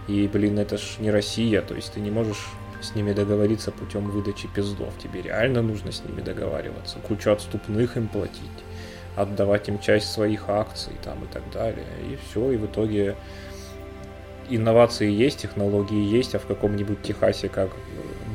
и, 0.08 0.28
блин, 0.28 0.58
это 0.58 0.78
ж 0.78 0.96
не 0.98 1.10
Россия, 1.10 1.60
то 1.62 1.74
есть 1.74 1.92
ты 1.92 2.00
не 2.00 2.10
можешь 2.10 2.46
с 2.80 2.94
ними 2.94 3.12
договориться 3.12 3.70
путем 3.70 4.10
выдачи 4.10 4.48
пиздов. 4.48 4.92
Тебе 5.02 5.22
реально 5.22 5.62
нужно 5.62 5.92
с 5.92 6.04
ними 6.04 6.20
договариваться, 6.20 6.98
кучу 6.98 7.30
отступных 7.30 7.96
им 7.96 8.08
платить, 8.08 8.40
отдавать 9.16 9.68
им 9.68 9.78
часть 9.80 10.12
своих 10.12 10.48
акций 10.48 10.92
там 11.02 11.24
и 11.24 11.26
так 11.26 11.42
далее. 11.52 11.86
И 12.10 12.16
все, 12.16 12.52
и 12.52 12.56
в 12.56 12.66
итоге 12.66 13.16
инновации 14.48 15.10
есть, 15.10 15.40
технологии 15.40 16.16
есть, 16.16 16.34
а 16.34 16.38
в 16.38 16.46
каком-нибудь 16.46 17.02
Техасе, 17.02 17.48
как 17.48 17.70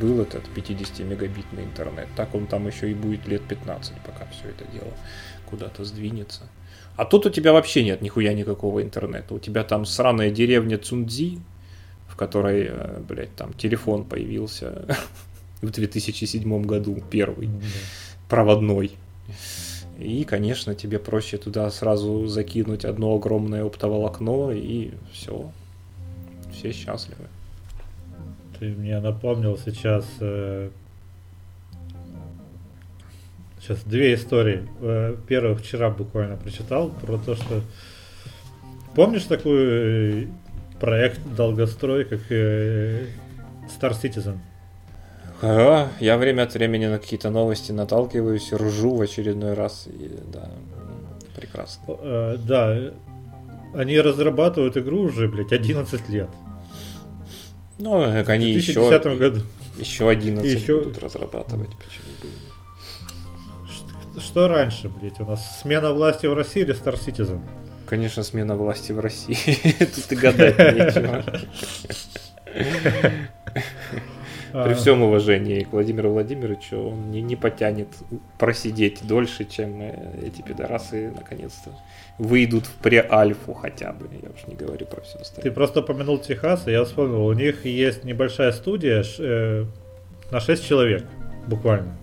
был 0.01 0.19
этот 0.21 0.43
50-мегабитный 0.55 1.63
интернет, 1.63 2.07
так 2.15 2.33
он 2.33 2.47
там 2.47 2.67
еще 2.67 2.89
и 2.89 2.93
будет 2.93 3.27
лет 3.27 3.43
15, 3.43 3.93
пока 4.05 4.25
все 4.31 4.50
это 4.50 4.65
дело 4.71 4.91
куда-то 5.50 5.83
сдвинется. 5.83 6.43
А 6.95 7.05
тут 7.05 7.25
у 7.25 7.29
тебя 7.29 7.53
вообще 7.53 7.83
нет 7.83 8.01
нихуя 8.01 8.33
никакого 8.33 8.81
интернета. 8.81 9.33
У 9.33 9.39
тебя 9.39 9.63
там 9.63 9.85
сраная 9.85 10.31
деревня 10.31 10.77
Цундзи, 10.77 11.39
в 12.07 12.15
которой, 12.15 12.67
э, 12.69 13.00
блядь, 13.07 13.35
там 13.35 13.53
телефон 13.53 14.05
появился 14.05 14.97
в 15.61 15.69
2007 15.69 16.63
году, 16.63 17.01
первый, 17.09 17.50
проводной. 18.29 18.91
И, 20.01 20.24
конечно, 20.24 20.74
тебе 20.74 21.00
проще 21.00 21.38
туда 21.38 21.70
сразу 21.70 22.27
закинуть 22.27 22.86
одно 22.86 23.15
огромное 23.15 23.63
оптоволокно, 23.63 24.51
и 24.51 24.91
все. 25.12 25.51
Все 26.51 26.72
счастливы. 26.72 27.27
Ты 28.60 28.70
мне 28.70 29.00
напомнил 29.00 29.58
сейчас 29.58 30.05
э, 30.20 30.70
сейчас 33.60 33.84
две 33.84 34.15
истории. 34.15 34.67
Э, 34.81 35.15
первую 35.27 35.55
вчера 35.55 35.89
буквально 35.89 36.36
прочитал 36.36 36.89
про 36.89 37.17
то, 37.17 37.36
что 37.36 37.62
помнишь 38.96 39.24
такой 39.24 40.27
проект 40.79 41.22
долгострой, 41.36 42.05
как 42.05 42.22
э, 42.29 43.08
Star 43.67 43.91
Citizen? 43.91 44.39
А, 45.41 45.89
я 46.00 46.17
время 46.17 46.43
от 46.43 46.53
времени 46.53 46.86
на 46.86 47.00
какие-то 47.00 47.31
новости 47.31 47.71
наталкиваюсь, 47.71 48.53
ржу 48.53 48.95
в 48.95 49.01
очередной 49.01 49.53
раз. 49.53 49.88
И, 49.88 50.12
да, 50.31 50.51
прекрасно. 51.36 51.81
Э, 51.88 52.38
да, 52.38 52.93
они 53.74 54.00
разрабатывают 54.00 54.77
игру 54.77 55.01
уже, 55.01 55.27
блядь, 55.27 55.51
11 55.51 56.10
лет. 56.10 56.29
Ну, 57.79 58.03
как 58.03 58.29
они 58.29 58.51
в 58.51 58.63
2010 58.63 58.69
еще, 58.69 59.15
году. 59.15 59.41
еще 59.77 60.10
11 60.10 60.62
еще... 60.62 60.79
будут 60.79 61.00
разрабатывать. 61.00 61.69
Почему 61.69 62.12
бы? 62.21 64.21
Что 64.21 64.48
раньше, 64.48 64.89
блядь, 64.89 65.19
у 65.19 65.25
нас 65.25 65.62
смена 65.62 65.91
власти 65.91 66.27
в 66.27 66.36
России 66.36 66.62
или 66.62 66.75
Star 66.75 66.93
Citizen? 66.93 67.41
Конечно, 67.88 68.21
смена 68.21 68.55
власти 68.55 68.91
в 68.91 69.00
России. 69.00 69.36
Тут 69.95 70.12
и 70.12 70.15
гадать 70.15 70.57
нечего. 70.57 71.24
При 74.51 74.74
всем 74.74 75.01
уважении 75.01 75.63
к 75.63 75.72
Владимиру 75.72 76.12
Владимировичу, 76.12 76.77
он 76.77 77.12
не, 77.12 77.22
не 77.22 77.36
потянет 77.36 77.88
просидеть 78.38 79.05
дольше, 79.08 79.46
чем 79.46 79.81
э, 79.81 79.93
эти 80.25 80.41
пидорасы 80.41 81.12
наконец-то 81.12 81.72
выйдут 82.17 82.65
в 82.65 82.74
преальфу 82.75 83.53
хотя 83.53 83.93
бы. 83.93 84.08
Я 84.22 84.29
уж 84.29 84.48
не 84.48 84.55
говорю 84.55 84.86
про 84.86 85.01
все 85.01 85.20
остальное. 85.20 85.50
Ты 85.50 85.51
просто 85.51 85.79
упомянул 85.79 86.20
Техас, 86.20 86.67
и 86.67 86.72
я 86.72 86.84
вспомнил, 86.84 87.25
у 87.25 87.34
них 87.34 87.65
есть 87.65 88.03
небольшая 88.03 88.51
студия 88.51 89.03
э, 89.20 89.65
на 90.31 90.39
6 90.39 90.67
человек, 90.67 91.05
буквально. 91.48 91.96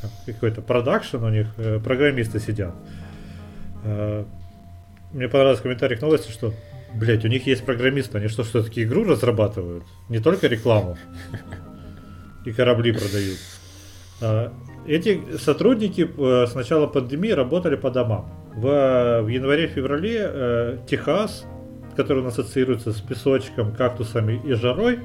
Там 0.00 0.10
какой-то 0.26 0.62
продакшн 0.62 1.22
у 1.22 1.28
них, 1.28 1.48
э, 1.56 1.80
программисты 1.82 2.40
сидят. 2.40 2.74
Э, 3.84 4.24
мне 5.12 5.28
понравился 5.28 5.62
комментарий 5.62 5.96
к 5.96 6.02
новости, 6.02 6.30
что 6.30 6.52
Блять, 6.94 7.24
у 7.24 7.28
них 7.28 7.46
есть 7.46 7.64
программисты, 7.64 8.18
они 8.18 8.28
что, 8.28 8.42
все-таки 8.44 8.82
игру 8.82 9.04
разрабатывают? 9.04 9.84
Не 10.08 10.20
только 10.20 10.46
рекламу. 10.46 10.96
И 12.44 12.52
корабли 12.52 12.92
продают. 12.92 13.38
А, 14.20 14.52
эти 14.86 15.36
сотрудники 15.36 16.08
э, 16.16 16.46
с 16.46 16.54
начала 16.54 16.86
пандемии 16.86 17.30
работали 17.30 17.76
по 17.76 17.90
домам. 17.90 18.32
В, 18.54 19.20
в 19.22 19.28
январе-феврале 19.28 20.18
э, 20.20 20.78
Техас, 20.88 21.44
который 21.94 22.22
у 22.22 22.24
нас 22.24 22.38
ассоциируется 22.38 22.92
с 22.92 23.00
песочком, 23.00 23.74
кактусами 23.74 24.40
и 24.44 24.54
жарой, 24.54 25.00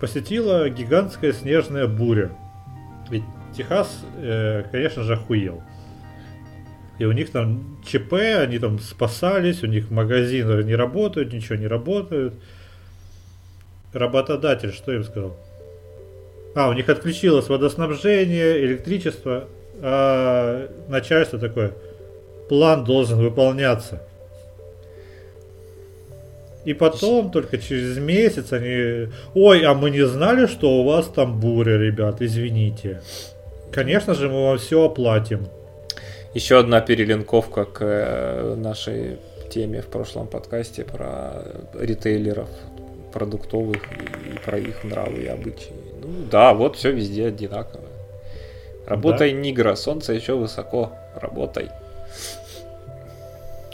посетила 0.00 0.68
гигантская 0.68 1.32
снежная 1.32 1.86
буря. 1.86 2.30
Ведь 3.08 3.24
Техас, 3.56 4.04
э, 4.16 4.64
конечно 4.70 5.04
же, 5.04 5.14
охуел. 5.14 5.62
И 6.98 7.04
у 7.04 7.12
них 7.12 7.30
там 7.30 7.78
ЧП, 7.86 8.14
они 8.42 8.58
там 8.58 8.78
спасались, 8.80 9.62
у 9.62 9.66
них 9.66 9.90
магазины 9.90 10.62
не 10.64 10.74
работают, 10.74 11.32
ничего 11.32 11.56
не 11.56 11.66
работают. 11.66 12.34
Работодатель 13.92 14.72
что 14.72 14.92
им 14.92 15.04
сказал? 15.04 15.36
А, 16.54 16.68
у 16.68 16.72
них 16.72 16.88
отключилось 16.88 17.48
водоснабжение, 17.48 18.64
электричество, 18.64 19.48
а 19.80 20.68
начальство 20.88 21.38
такое, 21.38 21.72
план 22.48 22.84
должен 22.84 23.18
выполняться. 23.18 24.02
И 26.64 26.74
потом, 26.74 27.30
только 27.30 27.58
через 27.58 27.96
месяц 27.96 28.52
они... 28.52 29.08
Ой, 29.34 29.62
а 29.62 29.72
мы 29.74 29.90
не 29.90 30.04
знали, 30.06 30.46
что 30.46 30.80
у 30.80 30.84
вас 30.84 31.06
там 31.06 31.38
буря, 31.38 31.78
ребят, 31.78 32.20
извините. 32.20 33.00
Конечно 33.70 34.14
же, 34.14 34.28
мы 34.28 34.48
вам 34.48 34.58
все 34.58 34.84
оплатим. 34.84 35.46
Еще 36.34 36.58
одна 36.58 36.82
перелинковка 36.82 37.64
к 37.64 37.78
э, 37.80 38.54
нашей 38.54 39.18
теме 39.50 39.80
в 39.80 39.86
прошлом 39.86 40.26
подкасте 40.26 40.84
про 40.84 41.42
ритейлеров 41.74 42.50
продуктовых 43.14 43.82
и 43.82 44.38
про 44.44 44.58
их 44.58 44.84
нравы 44.84 45.22
и 45.22 45.26
обычаи. 45.26 45.72
Ну 46.02 46.08
да, 46.30 46.52
вот 46.52 46.76
все 46.76 46.92
везде 46.92 47.28
одинаково. 47.28 47.84
Работай, 48.86 49.32
да. 49.32 49.38
Нигра, 49.38 49.74
солнце 49.74 50.12
еще 50.12 50.34
высоко, 50.34 50.92
работай. 51.14 51.70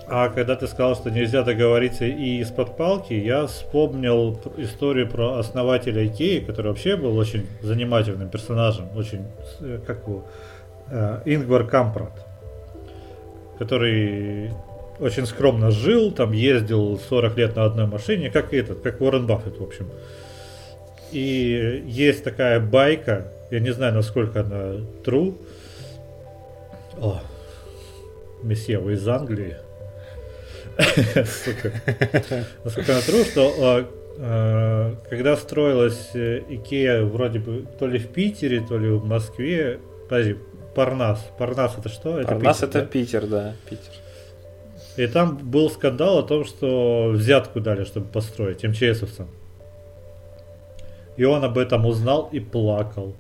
А 0.07 0.29
когда 0.29 0.55
ты 0.55 0.69
сказал, 0.69 0.95
что 0.95 1.11
нельзя 1.11 1.43
договориться 1.43 2.05
и 2.05 2.39
из-под 2.41 2.77
палки, 2.77 3.15
я 3.15 3.47
вспомнил 3.47 4.39
историю 4.59 5.09
про 5.09 5.39
основателя 5.39 6.07
Икеи, 6.07 6.39
который 6.39 6.69
вообще 6.69 6.97
был 6.97 7.17
очень 7.17 7.47
занимательным 7.63 8.29
персонажем, 8.29 8.91
очень, 8.97 9.27
э, 9.61 9.81
как 9.85 10.07
его, 10.07 10.25
э, 10.91 11.21
Ингвар 11.25 11.67
Кампрат 11.67 12.24
который 13.59 14.51
очень 14.99 15.27
скромно 15.27 15.71
жил, 15.71 16.13
там 16.13 16.33
ездил 16.33 16.99
40 16.99 17.37
лет 17.37 17.57
на 17.57 17.65
одной 17.65 17.87
машине, 17.87 18.31
как 18.31 18.55
этот, 18.55 18.81
как 18.81 19.01
Уоррен 19.01 19.27
Баффет, 19.27 19.59
в 19.59 19.63
общем. 19.63 19.89
И 21.11 21.83
есть 21.87 22.25
такая 22.25 22.61
байка, 22.61 23.29
я 23.51 23.61
не 23.61 23.73
знаю, 23.73 23.95
насколько 23.95 24.41
она 24.41 24.85
true. 25.05 25.37
О, 26.99 27.21
месье, 28.43 28.79
вы 28.79 28.95
из 28.95 29.07
Англии. 29.07 29.57
Насколько 32.65 32.93
она 32.93 33.01
true, 33.01 33.25
что 33.25 33.87
а, 34.19 34.97
когда 35.09 35.37
строилась 35.37 36.11
э, 36.15 36.43
Икея 36.49 37.03
вроде 37.03 37.41
бы 37.41 37.65
то 37.79 37.87
ли 37.87 37.99
в 37.99 38.09
Питере, 38.09 38.61
то 38.61 38.79
ли 38.79 38.89
в 38.89 39.05
Москве, 39.05 39.81
подожди, 40.09 40.37
Парнас. 40.75 41.21
Парнас 41.39 41.77
это 41.79 41.89
что? 41.89 42.19
Это 42.19 42.29
Парнас 42.29 42.59
Питер, 42.59 42.69
это 42.69 42.81
да? 42.81 42.87
Питер, 42.87 43.27
да, 43.27 43.53
Питер. 43.69 43.93
И 44.97 45.07
там 45.07 45.37
был 45.37 45.71
скандал 45.71 46.19
о 46.19 46.23
том, 46.23 46.45
что 46.45 47.11
взятку 47.13 47.61
дали, 47.61 47.85
чтобы 47.85 48.07
построить 48.07 48.63
МЧСовцам. 48.63 49.29
И 51.17 51.25
он 51.25 51.45
об 51.45 51.59
этом 51.59 51.87
узнал 51.87 52.29
и 52.33 52.41
плакал. 52.41 53.15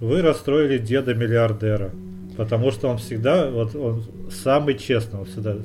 вы 0.00 0.22
расстроили 0.22 0.78
деда 0.78 1.14
миллиардера. 1.14 1.90
Потому 2.36 2.72
что 2.72 2.88
он 2.88 2.98
всегда, 2.98 3.48
вот 3.48 3.74
он 3.76 4.04
самый 4.30 4.76
честный, 4.76 5.20
он 5.20 5.26
всегда, 5.26 5.56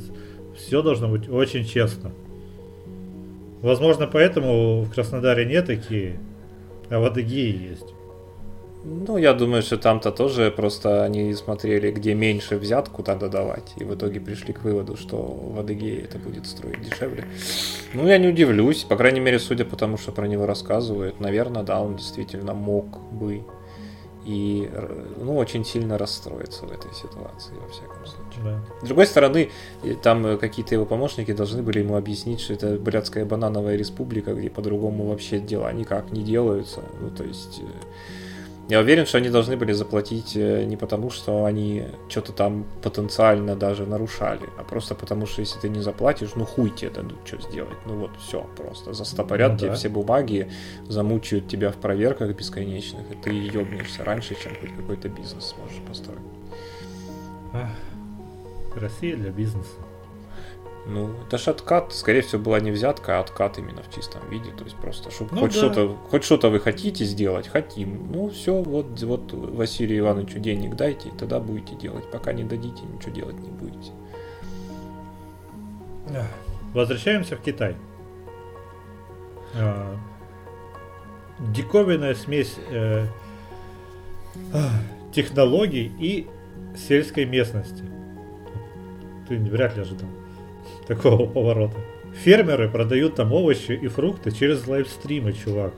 все 0.55 0.81
должно 0.83 1.07
быть 1.07 1.27
очень 1.27 1.65
честно. 1.65 2.11
Возможно, 3.61 4.07
поэтому 4.07 4.81
в 4.81 4.93
Краснодаре 4.93 5.45
нет 5.45 5.65
такие, 5.65 6.19
а 6.89 6.99
в 6.99 7.05
Адыгее 7.05 7.51
есть. 7.51 7.87
Ну, 8.83 9.17
я 9.17 9.33
думаю, 9.33 9.61
что 9.61 9.77
там-то 9.77 10.11
тоже 10.11 10.51
просто 10.51 11.03
они 11.03 11.33
смотрели, 11.33 11.91
где 11.91 12.13
меньше 12.13 12.57
взятку 12.57 13.03
надо 13.05 13.27
давать, 13.27 13.73
и 13.75 13.83
в 13.83 13.93
итоге 13.93 14.21
пришли 14.21 14.53
к 14.53 14.63
выводу, 14.63 14.95
что 14.95 15.17
в 15.17 15.59
Адыгее 15.59 16.01
это 16.01 16.17
будет 16.17 16.45
строить 16.47 16.81
дешевле. 16.81 17.25
Ну, 17.93 18.07
я 18.07 18.17
не 18.17 18.29
удивлюсь, 18.29 18.83
по 18.83 18.95
крайней 18.95 19.19
мере, 19.19 19.37
судя 19.39 19.65
по 19.65 19.75
тому, 19.75 19.97
что 19.97 20.11
про 20.13 20.27
него 20.27 20.45
рассказывают, 20.45 21.19
наверное, 21.19 21.63
да, 21.63 21.81
он 21.81 21.97
действительно 21.97 22.53
мог 22.53 22.99
бы 23.11 23.43
и 24.25 24.69
ну, 25.17 25.37
очень 25.37 25.65
сильно 25.65 25.97
расстроиться 25.97 26.65
в 26.65 26.71
этой 26.71 26.93
ситуации, 26.93 27.53
во 27.59 27.67
всяком 27.69 28.05
случае. 28.05 28.43
Да. 28.43 28.63
С 28.81 28.85
другой 28.85 29.07
стороны, 29.07 29.49
там 30.03 30.37
какие-то 30.37 30.75
его 30.75 30.85
помощники 30.85 31.33
должны 31.33 31.63
были 31.63 31.79
ему 31.79 31.95
объяснить, 31.95 32.39
что 32.39 32.53
это 32.53 32.77
Бурятская 32.77 33.25
банановая 33.25 33.75
республика, 33.75 34.33
где 34.33 34.49
по-другому 34.49 35.07
вообще 35.07 35.39
дела 35.39 35.71
никак 35.73 36.11
не 36.11 36.21
делаются. 36.21 36.81
Ну, 37.01 37.09
то 37.09 37.23
есть 37.23 37.61
э, 37.61 37.65
я 38.69 38.81
уверен, 38.81 39.07
что 39.07 39.17
они 39.17 39.29
должны 39.29 39.57
были 39.57 39.71
заплатить 39.71 40.35
э, 40.35 40.63
не 40.63 40.77
потому, 40.77 41.09
что 41.09 41.45
они 41.45 41.85
что-то 42.07 42.33
там 42.33 42.65
потенциально 42.83 43.55
даже 43.55 43.87
нарушали, 43.87 44.47
а 44.59 44.63
просто 44.63 44.93
потому, 44.93 45.25
что 45.25 45.41
если 45.41 45.59
ты 45.59 45.69
не 45.69 45.81
заплатишь, 45.81 46.35
ну 46.35 46.45
хуй 46.45 46.69
тебе 46.69 46.91
дадут 46.91 47.17
что 47.25 47.41
сделать. 47.41 47.77
Ну 47.87 47.95
вот 47.95 48.11
все, 48.19 48.47
просто 48.55 48.93
застопорят 48.93 49.53
ну, 49.53 49.57
тебе 49.57 49.69
да. 49.69 49.75
все 49.75 49.89
бумаги, 49.89 50.51
замучают 50.87 51.47
тебя 51.47 51.71
в 51.71 51.77
проверках 51.77 52.35
бесконечных, 52.35 53.11
и 53.11 53.15
ты 53.15 53.31
ебнешься 53.31 54.03
раньше, 54.03 54.35
чем 54.35 54.51
хоть 54.61 54.75
какой-то 54.75 55.09
бизнес 55.09 55.55
сможешь 55.55 55.81
построить. 55.87 56.19
Россия 58.75 59.15
для 59.15 59.31
бизнеса. 59.31 59.88
Ну, 60.85 61.11
это 61.27 61.37
же 61.37 61.51
откат, 61.51 61.93
скорее 61.93 62.21
всего, 62.21 62.41
была 62.41 62.59
не 62.59 62.71
взятка, 62.71 63.17
а 63.17 63.21
откат 63.21 63.59
именно 63.59 63.83
в 63.83 63.93
чистом 63.93 64.27
виде. 64.29 64.51
То 64.51 64.63
есть 64.63 64.75
просто, 64.75 65.11
чтобы 65.11 65.35
ну, 65.35 65.41
хоть 65.41 65.53
да. 65.53 65.57
что-то, 65.57 65.95
хоть 66.09 66.23
что-то 66.23 66.49
вы 66.49 66.59
хотите 66.59 67.05
сделать, 67.05 67.47
хотим. 67.47 68.11
Ну, 68.11 68.29
все, 68.29 68.61
вот, 68.61 69.01
вот 69.01 69.31
Василию 69.31 69.99
Ивановичу 69.99 70.39
денег 70.39 70.75
дайте, 70.75 71.09
и 71.09 71.11
тогда 71.11 71.39
будете 71.39 71.75
делать. 71.75 72.09
Пока 72.09 72.33
не 72.33 72.43
дадите, 72.43 72.81
ничего 72.83 73.11
делать 73.11 73.39
не 73.39 73.49
будете. 73.49 73.91
Возвращаемся 76.73 77.35
в 77.35 77.41
Китай. 77.41 77.75
А, 79.55 79.95
диковинная 81.39 82.15
смесь 82.15 82.55
э, 82.69 83.05
технологий 85.13 85.91
и 85.99 86.27
сельской 86.75 87.25
местности. 87.25 87.83
Ты 89.27 89.37
вряд 89.37 89.75
ли 89.75 89.81
ожидал 89.81 90.09
такого 90.89 91.27
поворота. 91.27 91.77
Фермеры 92.23 92.67
продают 92.67 93.15
там 93.15 93.31
овощи 93.31 93.71
и 93.71 93.87
фрукты 93.87 94.31
через 94.31 94.67
лайвстримы, 94.67 95.33
чувак. 95.33 95.71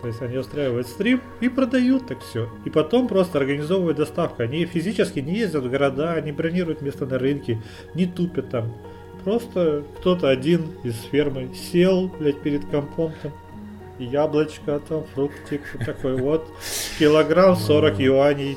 То 0.00 0.08
есть 0.08 0.22
они 0.22 0.36
устраивают 0.38 0.86
стрим 0.86 1.20
и 1.40 1.48
продают 1.48 2.06
так 2.06 2.20
все. 2.20 2.48
И 2.64 2.70
потом 2.70 3.08
просто 3.08 3.38
организовывают 3.38 3.96
доставку. 3.96 4.42
Они 4.42 4.64
физически 4.64 5.18
не 5.18 5.34
ездят 5.34 5.64
в 5.64 5.70
города, 5.70 6.20
не 6.20 6.30
бронируют 6.30 6.80
место 6.80 7.06
на 7.06 7.18
рынке, 7.18 7.60
не 7.94 8.06
тупят 8.06 8.50
там. 8.50 8.72
Просто 9.24 9.82
кто-то 9.98 10.28
один 10.28 10.66
из 10.84 10.94
фермы 11.10 11.50
сел, 11.52 12.08
блядь, 12.20 12.40
перед 12.40 12.64
компом 12.66 13.12
там, 13.20 13.32
яблочко, 13.98 14.80
там, 14.88 15.04
фруктик, 15.12 15.62
такой 15.84 16.14
вот, 16.16 16.46
килограмм 17.00 17.56
40 17.56 17.98
юаней. 17.98 18.56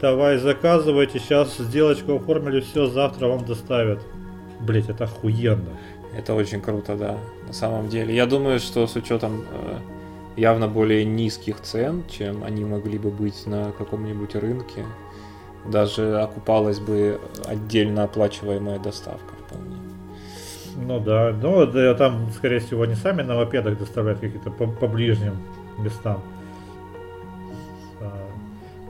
Давай, 0.00 0.38
заказывайте, 0.38 1.18
сейчас 1.18 1.56
сделочку 1.56 2.16
оформили, 2.16 2.60
все, 2.60 2.86
завтра 2.86 3.28
вам 3.28 3.44
доставят. 3.44 4.00
Блять, 4.60 4.88
это 4.88 5.04
охуенно. 5.04 5.78
Это 6.16 6.34
очень 6.34 6.60
круто, 6.60 6.96
да, 6.96 7.18
на 7.46 7.52
самом 7.52 7.88
деле. 7.88 8.14
Я 8.14 8.26
думаю, 8.26 8.60
что 8.60 8.86
с 8.86 8.96
учетом 8.96 9.44
э, 9.50 9.78
явно 10.36 10.68
более 10.68 11.04
низких 11.04 11.60
цен, 11.60 12.04
чем 12.10 12.44
они 12.44 12.64
могли 12.64 12.98
бы 12.98 13.10
быть 13.10 13.46
на 13.46 13.72
каком-нибудь 13.72 14.34
рынке, 14.34 14.84
даже 15.64 16.20
окупалась 16.20 16.78
бы 16.78 17.20
отдельно 17.46 18.04
оплачиваемая 18.04 18.78
доставка 18.78 19.34
вполне. 19.46 19.76
Ну 20.76 21.00
да, 21.00 21.34
ну 21.40 21.66
да, 21.66 21.94
там, 21.94 22.30
скорее 22.36 22.58
всего, 22.58 22.82
они 22.82 22.94
сами 22.94 23.22
на 23.22 23.36
мопедах 23.36 23.78
доставляют 23.78 24.20
какие-то 24.20 24.50
по, 24.50 24.66
по 24.66 24.86
ближним 24.86 25.36
местам 25.78 26.22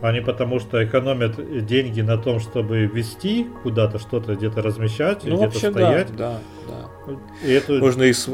а 0.05 0.13
не 0.13 0.21
потому 0.21 0.61
что 0.61 0.85
экономят 0.85 1.65
деньги 1.65 2.03
на 2.03 2.19
том, 2.19 2.39
чтобы 2.39 2.85
вести 2.85 3.47
куда-то 3.63 3.99
что-то, 3.99 4.35
где-то 4.35 4.61
размещать, 4.61 5.25
ну, 5.25 5.39
где-то 5.39 5.71
стоять. 5.71 6.15
Да, 6.15 6.41
да, 6.69 6.89
да. 7.07 7.15
И 7.43 7.51
это... 7.51 7.73
Можно 7.79 8.03
из, 8.03 8.29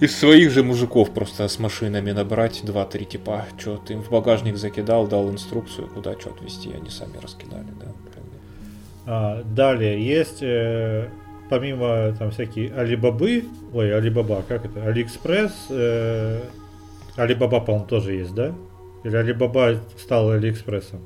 из 0.00 0.18
своих 0.18 0.50
же 0.50 0.64
мужиков 0.64 1.14
просто 1.14 1.46
с 1.46 1.60
машинами 1.60 2.10
набрать 2.10 2.62
два-три 2.64 3.04
типа, 3.04 3.44
что 3.58 3.76
ты 3.76 3.92
им 3.92 4.02
в 4.02 4.10
багажник 4.10 4.56
закидал, 4.56 5.06
дал 5.06 5.30
инструкцию, 5.30 5.86
куда 5.86 6.18
что 6.18 6.30
отвезти, 6.30 6.72
они 6.72 6.90
сами 6.90 7.16
раскидали, 7.22 7.68
да. 7.78 7.86
А, 9.06 9.44
далее 9.44 10.04
есть 10.04 10.42
э, 10.42 11.10
помимо 11.48 12.12
там 12.18 12.32
всякие 12.32 12.74
Алибабы, 12.74 13.44
ой, 13.72 13.96
Алибаба, 13.96 14.42
как 14.48 14.64
это, 14.64 14.84
Алиэкспресс, 14.84 15.52
э, 15.70 16.40
Алибаба, 17.14 17.60
по-моему, 17.60 17.86
тоже 17.86 18.14
есть, 18.14 18.34
да? 18.34 18.52
Или 19.04 19.18
Alibaba 19.18 19.80
стал 19.98 20.30
Алиэкспрессом? 20.30 21.00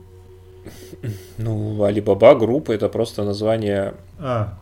Ну, 1.39 1.85
Alibaba 1.87 2.39
группа 2.39 2.73
это 2.73 2.89
просто 2.89 3.25
название 3.25 3.95
а. 4.19 4.59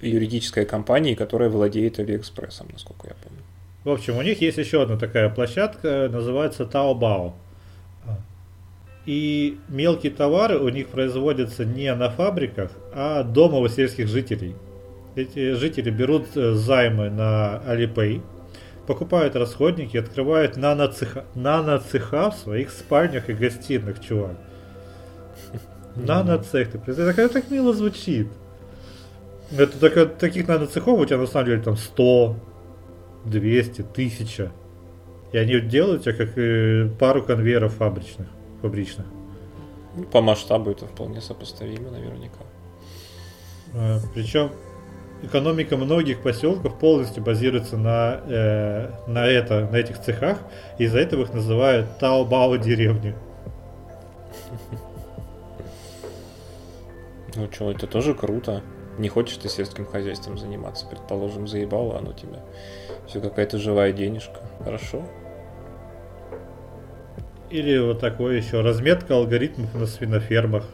юридической 0.00 0.64
компании, 0.64 1.14
которая 1.14 1.48
владеет 1.48 1.98
Алиэкспрессом, 1.98 2.68
насколько 2.72 3.08
я 3.08 3.14
помню. 3.22 3.42
В 3.84 3.90
общем, 3.90 4.16
у 4.16 4.22
них 4.22 4.40
есть 4.40 4.58
еще 4.58 4.82
одна 4.82 4.96
такая 4.96 5.28
площадка, 5.28 6.08
называется 6.10 6.64
Taobao. 6.64 7.32
И 9.04 9.58
мелкие 9.68 10.12
товары 10.12 10.58
у 10.58 10.68
них 10.68 10.88
производятся 10.88 11.64
не 11.64 11.92
на 11.92 12.08
фабриках, 12.10 12.70
а 12.94 13.24
дома 13.24 13.58
у 13.58 13.66
сельских 13.66 14.06
жителей. 14.06 14.54
Эти 15.16 15.54
жители 15.54 15.90
берут 15.90 16.36
э, 16.36 16.52
займы 16.52 17.10
на 17.10 17.60
Alipay, 17.66 18.22
покупают 18.86 19.36
расходники, 19.36 19.96
открывают 19.96 20.56
нано-цеха, 20.56 21.24
нано-цеха 21.34 22.30
в 22.30 22.36
своих 22.36 22.70
спальнях 22.70 23.28
и 23.28 23.32
гостиных, 23.32 24.00
чувак. 24.00 24.36
Нано-цех, 25.94 26.70
ты 26.70 26.78
представляешь, 26.78 27.18
это 27.18 27.34
так 27.34 27.50
мило 27.50 27.72
звучит. 27.72 28.28
Это 29.50 29.78
так, 29.78 30.16
таких 30.16 30.48
нано-цехов 30.48 30.98
у 30.98 31.04
тебя 31.04 31.18
на 31.18 31.26
самом 31.26 31.46
деле 31.46 31.62
там 31.62 31.76
100, 31.76 32.36
200, 33.26 33.80
1000. 33.82 34.52
И 35.32 35.38
они 35.38 35.60
делают 35.60 36.02
тебя 36.02 36.14
как 36.14 36.36
э, 36.36 36.88
пару 36.98 37.22
конвейеров 37.22 37.74
фабричных, 37.74 38.28
фабричных. 38.60 39.06
Ну, 39.96 40.04
по 40.04 40.22
масштабу 40.22 40.70
это 40.70 40.86
вполне 40.86 41.20
сопоставимо 41.20 41.90
наверняка. 41.90 42.40
А, 43.74 43.98
причем 44.14 44.52
экономика 45.22 45.76
многих 45.76 46.22
поселков 46.22 46.78
полностью 46.78 47.22
базируется 47.22 47.76
на, 47.76 48.20
э, 48.26 48.90
на, 49.06 49.26
это, 49.26 49.68
на 49.70 49.76
этих 49.76 50.00
цехах, 50.00 50.38
и 50.78 50.84
из-за 50.84 50.98
этого 50.98 51.22
их 51.22 51.32
называют 51.32 51.98
Таобао 51.98 52.56
деревни. 52.56 53.14
Ну 57.34 57.48
что, 57.50 57.70
это 57.70 57.86
тоже 57.86 58.12
круто. 58.12 58.60
Не 58.98 59.08
хочешь 59.08 59.38
ты 59.38 59.48
сельским 59.48 59.86
хозяйством 59.86 60.36
заниматься, 60.36 60.86
предположим, 60.86 61.48
заебало 61.48 61.96
оно 61.96 62.12
тебя. 62.12 62.40
Все 63.06 63.22
какая-то 63.22 63.56
живая 63.56 63.92
денежка. 63.92 64.40
Хорошо. 64.62 65.02
Или 67.48 67.78
вот 67.78 68.00
такое 68.00 68.36
еще 68.36 68.60
разметка 68.60 69.14
алгоритмов 69.14 69.74
на 69.74 69.86
свинофермах. 69.86 70.66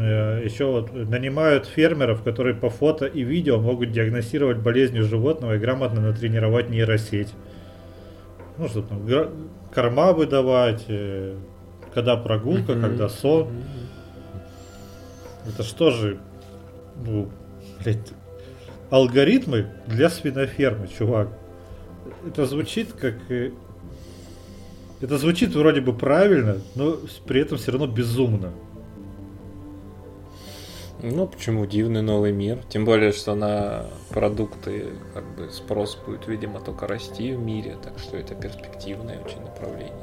Э, 0.00 0.40
еще 0.44 0.66
вот 0.66 0.92
нанимают 0.92 1.66
фермеров, 1.66 2.22
которые 2.22 2.54
по 2.54 2.70
фото 2.70 3.06
и 3.06 3.22
видео 3.22 3.58
могут 3.58 3.90
диагностировать 3.90 4.58
болезни 4.58 5.00
животного 5.00 5.56
и 5.56 5.58
грамотно 5.58 6.00
натренировать 6.00 6.70
нейросеть. 6.70 7.34
Ну 8.58 8.68
что 8.68 8.82
там, 8.82 9.04
корма 9.74 10.12
выдавать, 10.12 10.84
э, 10.88 11.34
когда 11.92 12.16
прогулка, 12.16 12.72
mm-hmm. 12.72 12.80
когда 12.80 13.08
сон. 13.08 13.48
Mm-hmm. 13.48 13.88
Это 15.52 15.62
что 15.64 15.90
же, 15.90 16.18
ну, 17.04 17.28
блядь, 17.82 18.12
алгоритмы 18.90 19.66
для 19.86 20.10
свинофермы, 20.10 20.88
чувак. 20.88 21.28
Это 22.26 22.46
звучит 22.46 22.92
как... 22.92 23.14
Э, 23.30 23.50
это 25.00 25.18
звучит 25.18 25.54
вроде 25.54 25.80
бы 25.80 25.92
правильно, 25.92 26.58
но 26.74 26.98
при 27.26 27.40
этом 27.40 27.58
все 27.58 27.72
равно 27.72 27.86
безумно. 27.86 28.52
Ну, 31.00 31.28
почему 31.28 31.64
дивный 31.64 32.02
новый 32.02 32.32
мир? 32.32 32.58
Тем 32.68 32.84
более, 32.84 33.12
что 33.12 33.36
на 33.36 33.86
продукты 34.10 34.94
как 35.14 35.24
бы 35.36 35.48
спрос 35.50 35.96
будет, 36.04 36.26
видимо, 36.26 36.60
только 36.60 36.88
расти 36.88 37.32
в 37.34 37.38
мире, 37.38 37.76
так 37.82 38.00
что 38.00 38.16
это 38.16 38.34
перспективное 38.34 39.20
очень 39.20 39.40
направление. 39.40 39.94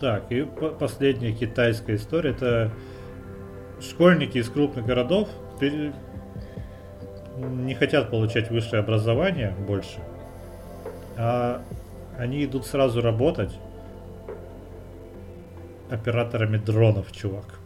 Так, 0.00 0.24
и 0.30 0.46
последняя 0.78 1.32
китайская 1.32 1.96
история. 1.96 2.30
Это 2.30 2.70
школьники 3.80 4.38
из 4.38 4.48
крупных 4.48 4.86
городов 4.86 5.28
не 7.36 7.74
хотят 7.74 8.10
получать 8.10 8.50
высшее 8.50 8.80
образование 8.80 9.54
больше, 9.66 9.98
а 11.18 11.62
они 12.18 12.44
идут 12.44 12.66
сразу 12.66 13.02
работать 13.02 13.52
операторами 15.90 16.56
дронов, 16.56 17.12
чувак. 17.12 17.58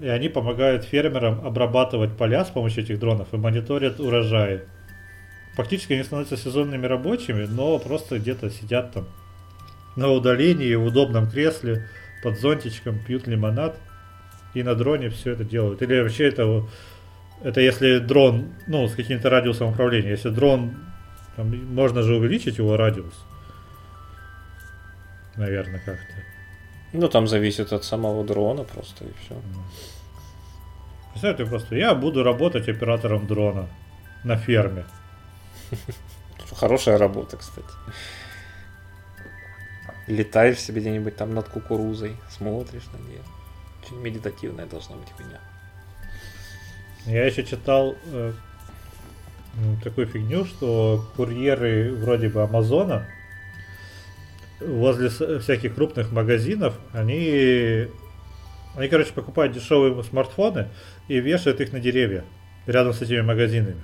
И 0.00 0.08
они 0.08 0.28
помогают 0.28 0.84
фермерам 0.84 1.46
обрабатывать 1.46 2.16
поля 2.16 2.44
с 2.44 2.50
помощью 2.50 2.82
этих 2.82 2.98
дронов 2.98 3.32
и 3.32 3.36
мониторят 3.36 4.00
урожаи. 4.00 4.62
Фактически 5.54 5.92
они 5.92 6.02
становятся 6.02 6.36
сезонными 6.36 6.86
рабочими, 6.86 7.44
но 7.44 7.78
просто 7.78 8.18
где-то 8.18 8.50
сидят 8.50 8.92
там 8.92 9.06
на 9.94 10.10
удалении 10.10 10.74
в 10.74 10.84
удобном 10.84 11.30
кресле 11.30 11.88
под 12.22 12.40
зонтичком, 12.40 12.98
пьют 12.98 13.28
лимонад 13.28 13.78
и 14.54 14.62
на 14.62 14.74
дроне 14.74 15.10
все 15.10 15.32
это 15.32 15.44
делают. 15.44 15.82
Или 15.82 16.00
вообще 16.00 16.28
это, 16.28 16.64
это 17.42 17.60
если 17.60 17.98
дрон, 17.98 18.46
ну, 18.66 18.88
с 18.88 18.94
каким-то 18.94 19.30
радиусом 19.30 19.70
управления. 19.70 20.10
Если 20.10 20.30
дрон, 20.30 20.74
там, 21.36 21.54
можно 21.72 22.02
же 22.02 22.16
увеличить 22.16 22.58
его 22.58 22.76
радиус. 22.76 23.14
Наверное, 25.36 25.80
как-то. 25.80 26.14
Ну, 26.92 27.08
там 27.08 27.26
зависит 27.26 27.72
от 27.72 27.84
самого 27.84 28.24
дрона 28.24 28.64
просто 28.64 29.04
и 29.04 29.12
все. 29.24 29.34
Представьте 31.10 31.46
просто, 31.46 31.76
я 31.76 31.94
буду 31.94 32.22
работать 32.22 32.68
оператором 32.68 33.26
дрона 33.26 33.68
на 34.24 34.36
ферме. 34.36 34.84
Хорошая 36.56 36.98
работа, 36.98 37.36
кстати. 37.36 37.68
Летаешь 40.06 40.58
себе 40.58 40.80
где-нибудь 40.80 41.16
там 41.16 41.34
над 41.34 41.48
кукурузой, 41.48 42.16
смотришь 42.30 42.86
на 42.92 42.98
нее. 43.08 43.22
Очень 43.82 44.00
медитативная 44.00 44.66
должна 44.66 44.96
быть 44.96 45.10
хуйня. 45.12 45.40
Я 47.06 47.26
еще 47.26 47.44
читал 47.44 47.96
э, 48.06 48.32
такую 49.82 50.06
фигню, 50.06 50.44
что 50.44 51.04
курьеры 51.16 51.94
вроде 51.94 52.28
бы 52.28 52.42
Амазона 52.42 53.06
возле 54.66 55.08
всяких 55.08 55.74
крупных 55.74 56.12
магазинов, 56.12 56.78
они, 56.92 57.88
они, 58.76 58.88
короче, 58.88 59.12
покупают 59.12 59.52
дешевые 59.52 60.02
смартфоны 60.04 60.68
и 61.08 61.20
вешают 61.20 61.60
их 61.60 61.72
на 61.72 61.80
деревья 61.80 62.24
рядом 62.66 62.92
с 62.92 63.02
этими 63.02 63.20
магазинами. 63.20 63.82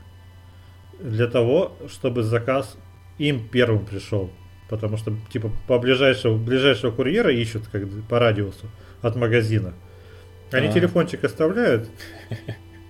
Для 0.99 1.27
того, 1.27 1.77
чтобы 1.89 2.23
заказ 2.23 2.77
им 3.19 3.49
первым 3.49 3.85
пришел. 3.85 4.31
Потому 4.69 4.97
что, 4.97 5.13
типа, 5.33 5.51
по 5.67 5.79
ближайшего, 5.79 6.37
ближайшего 6.37 6.91
курьера 6.91 7.33
ищут 7.33 7.67
как 7.73 7.83
по 8.09 8.19
радиусу 8.19 8.67
от 9.03 9.17
магазина. 9.17 9.75
Они 10.53 10.69
а. 10.69 10.73
телефончик 10.73 11.25
оставляют, 11.25 11.89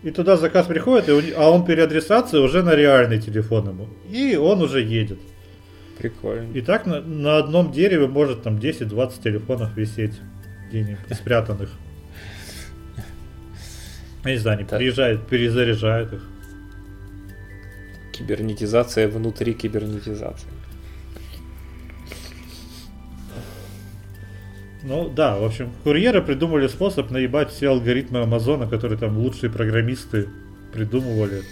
и 0.03 0.11
туда 0.11 0.37
заказ 0.37 0.67
приходит, 0.67 1.09
и, 1.09 1.33
а 1.33 1.51
он 1.51 1.65
переадресация 1.65 2.41
уже 2.41 2.63
на 2.63 2.75
реальный 2.75 3.21
телефон 3.21 3.69
ему. 3.69 3.89
И 4.11 4.37
он 4.37 4.63
уже 4.63 4.83
едет. 4.83 5.19
Прикольно. 6.01 6.53
И 6.53 6.63
так 6.63 6.87
на, 6.87 7.01
на 7.03 7.37
одном 7.37 7.73
дереве 7.73 8.07
может 8.07 8.43
там 8.43 8.57
10-20 8.57 9.23
телефонов 9.23 9.77
висеть 9.77 10.15
где-нибудь 10.69 11.15
спрятанных. 11.15 11.71
Я 14.25 14.31
не 14.31 14.39
знаю, 14.39 14.59
они 14.59 14.67
приезжают, 14.67 15.27
перезаряжают 15.27 16.13
их. 16.15 16.23
Кибернетизация 18.13 19.09
внутри 19.09 19.53
кибернетизации. 19.53 20.49
Ну 24.83 25.11
да, 25.11 25.37
в 25.37 25.45
общем, 25.45 25.71
курьеры 25.85 26.23
придумали 26.23 26.67
способ 26.67 27.11
наебать 27.11 27.51
все 27.51 27.69
алгоритмы 27.69 28.23
Амазона, 28.23 28.67
которые 28.67 28.99
там 28.99 29.19
лучшие 29.19 29.51
программисты 29.51 30.29
придумывали. 30.73 31.43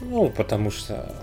Ну, 0.00 0.30
потому 0.30 0.70
что 0.70 1.14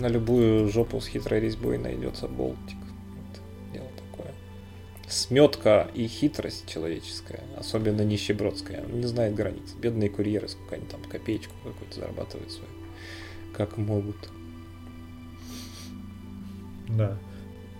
на 0.00 0.08
любую 0.08 0.68
жопу 0.68 1.00
с 1.00 1.06
хитрой 1.06 1.40
резьбой 1.40 1.78
найдется 1.78 2.26
болтик. 2.28 2.76
Вот, 2.78 3.72
дело 3.72 3.88
такое. 4.10 4.32
Сметка 5.08 5.88
и 5.94 6.06
хитрость 6.06 6.66
человеческая, 6.66 7.40
особенно 7.56 8.02
нищебродская, 8.02 8.84
не 8.86 9.06
знает 9.06 9.34
границ. 9.34 9.74
Бедные 9.80 10.10
курьеры, 10.10 10.48
сколько 10.48 10.76
они 10.76 10.86
там 10.86 11.02
копеечку 11.04 11.54
какую-то 11.64 12.00
зарабатывают 12.00 12.50
свою, 12.50 12.70
как 13.54 13.76
могут. 13.76 14.16
Да. 16.88 17.18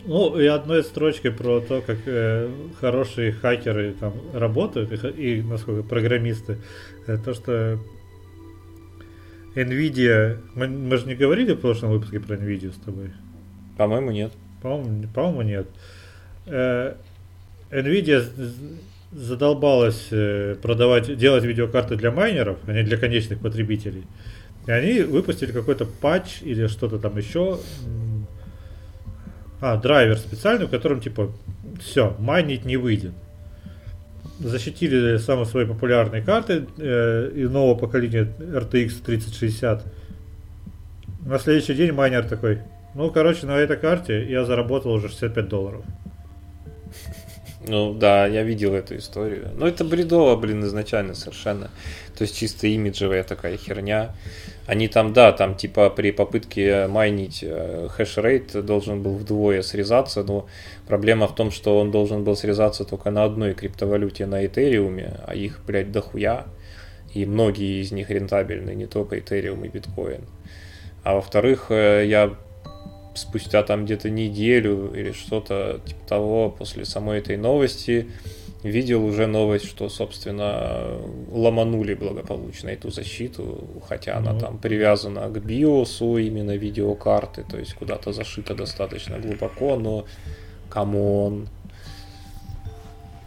Ну, 0.06 0.38
и 0.38 0.46
одной 0.46 0.82
строчкой 0.82 1.30
про 1.30 1.60
то, 1.60 1.82
как 1.82 1.98
э, 2.06 2.50
хорошие 2.80 3.32
хакеры 3.32 3.94
там 3.98 4.14
работают, 4.32 4.92
и, 4.92 5.38
и 5.38 5.42
насколько 5.42 5.82
программисты, 5.82 6.58
э, 7.06 7.18
то, 7.18 7.34
что 7.34 7.78
Nvidia, 9.54 10.38
мы, 10.54 10.68
мы 10.68 10.96
же 10.96 11.06
не 11.06 11.14
говорили 11.14 11.52
в 11.52 11.60
прошлом 11.60 11.90
выпуске 11.90 12.20
про 12.20 12.36
Nvidia 12.36 12.72
с 12.72 12.76
тобой? 12.84 13.10
По-моему, 13.76 14.10
нет. 14.10 14.32
По-моему, 14.62 15.08
по-моему 15.12 15.42
нет. 15.42 15.66
Э, 16.46 16.94
Nvidia 17.70 18.24
задолбалась 19.12 20.08
э, 20.10 20.56
продавать, 20.62 21.16
делать 21.16 21.44
видеокарты 21.44 21.96
для 21.96 22.10
майнеров, 22.10 22.58
а 22.66 22.72
не 22.72 22.82
для 22.82 22.96
конечных 22.96 23.40
потребителей. 23.40 24.04
И 24.66 24.70
они 24.70 25.00
выпустили 25.00 25.50
какой-то 25.50 25.84
патч 25.84 26.42
или 26.42 26.66
что-то 26.66 26.98
там 26.98 27.16
еще, 27.16 27.58
а, 29.60 29.76
драйвер 29.76 30.16
специальный, 30.16 30.66
в 30.66 30.70
котором 30.70 31.00
типа 31.00 31.32
все, 31.80 32.16
майнить 32.18 32.64
не 32.64 32.76
выйдет. 32.76 33.12
Защитили 34.40 35.18
самые 35.18 35.44
свои 35.44 35.66
популярные 35.66 36.22
карты 36.22 36.66
э, 36.78 37.30
и 37.34 37.44
нового 37.44 37.76
поколения 37.76 38.26
RTX 38.38 39.02
3060. 39.04 39.84
На 41.26 41.38
следующий 41.38 41.74
день 41.74 41.92
майнер 41.92 42.24
такой, 42.24 42.60
ну, 42.94 43.10
короче, 43.10 43.46
на 43.46 43.58
этой 43.58 43.76
карте 43.76 44.24
я 44.30 44.44
заработал 44.46 44.92
уже 44.92 45.08
65 45.08 45.48
долларов. 45.48 45.84
Ну 47.66 47.92
да, 47.92 48.26
я 48.26 48.42
видел 48.42 48.74
эту 48.74 48.96
историю. 48.96 49.50
Но 49.54 49.68
это 49.68 49.84
бредово, 49.84 50.34
блин, 50.36 50.64
изначально 50.64 51.14
совершенно. 51.14 51.70
То 52.16 52.22
есть 52.22 52.36
чисто 52.36 52.66
имиджевая 52.66 53.22
такая 53.22 53.58
херня. 53.58 54.14
Они 54.66 54.88
там, 54.88 55.12
да, 55.12 55.32
там 55.32 55.54
типа 55.54 55.90
при 55.90 56.10
попытке 56.10 56.86
майнить 56.86 57.40
э, 57.42 57.88
хешрейт 57.90 58.64
должен 58.64 59.02
был 59.02 59.14
вдвое 59.16 59.62
срезаться, 59.62 60.22
но 60.22 60.46
проблема 60.86 61.28
в 61.28 61.34
том, 61.34 61.50
что 61.50 61.78
он 61.78 61.90
должен 61.90 62.24
был 62.24 62.34
срезаться 62.34 62.84
только 62.84 63.10
на 63.10 63.24
одной 63.24 63.52
криптовалюте 63.52 64.26
на 64.26 64.46
Этериуме, 64.46 65.16
а 65.26 65.34
их, 65.34 65.60
блядь, 65.66 65.92
дохуя. 65.92 66.46
И 67.12 67.26
многие 67.26 67.82
из 67.82 67.92
них 67.92 68.08
рентабельны, 68.08 68.74
не 68.74 68.86
только 68.86 69.18
Ethereum 69.18 69.64
и 69.64 69.68
биткоин. 69.68 70.24
А 71.02 71.14
во-вторых, 71.14 71.66
э, 71.70 72.04
я 72.06 72.36
спустя 73.14 73.62
там 73.62 73.84
где-то 73.84 74.10
неделю 74.10 74.92
или 74.94 75.12
что-то 75.12 75.80
типа 75.84 76.00
того 76.06 76.50
после 76.50 76.84
самой 76.84 77.18
этой 77.18 77.36
новости 77.36 78.08
видел 78.62 79.04
уже 79.04 79.26
новость, 79.26 79.66
что, 79.66 79.88
собственно, 79.88 80.98
ломанули 81.30 81.94
благополучно 81.94 82.68
эту 82.68 82.90
защиту, 82.90 83.82
хотя 83.88 84.16
она 84.18 84.32
ну. 84.34 84.38
там 84.38 84.58
привязана 84.58 85.28
к 85.28 85.42
биосу 85.42 86.18
именно 86.18 86.56
видеокарты, 86.56 87.42
то 87.42 87.58
есть 87.58 87.74
куда-то 87.74 88.12
зашита 88.12 88.54
достаточно 88.54 89.18
глубоко, 89.18 89.76
но 89.76 90.04
come 90.68 91.14
on, 91.14 91.48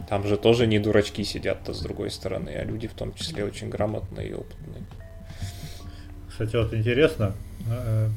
там 0.08 0.24
же 0.26 0.36
тоже 0.36 0.66
не 0.66 0.78
дурачки 0.78 1.24
сидят-то 1.24 1.74
с 1.74 1.80
другой 1.80 2.10
стороны, 2.10 2.50
а 2.50 2.64
люди 2.64 2.86
в 2.86 2.94
том 2.94 3.12
числе 3.14 3.44
очень 3.44 3.68
грамотные 3.68 4.28
и 4.28 4.34
опытные. 4.34 4.84
Кстати, 6.28 6.56
вот 6.56 6.72
интересно, 6.74 7.34
э, 7.68 8.08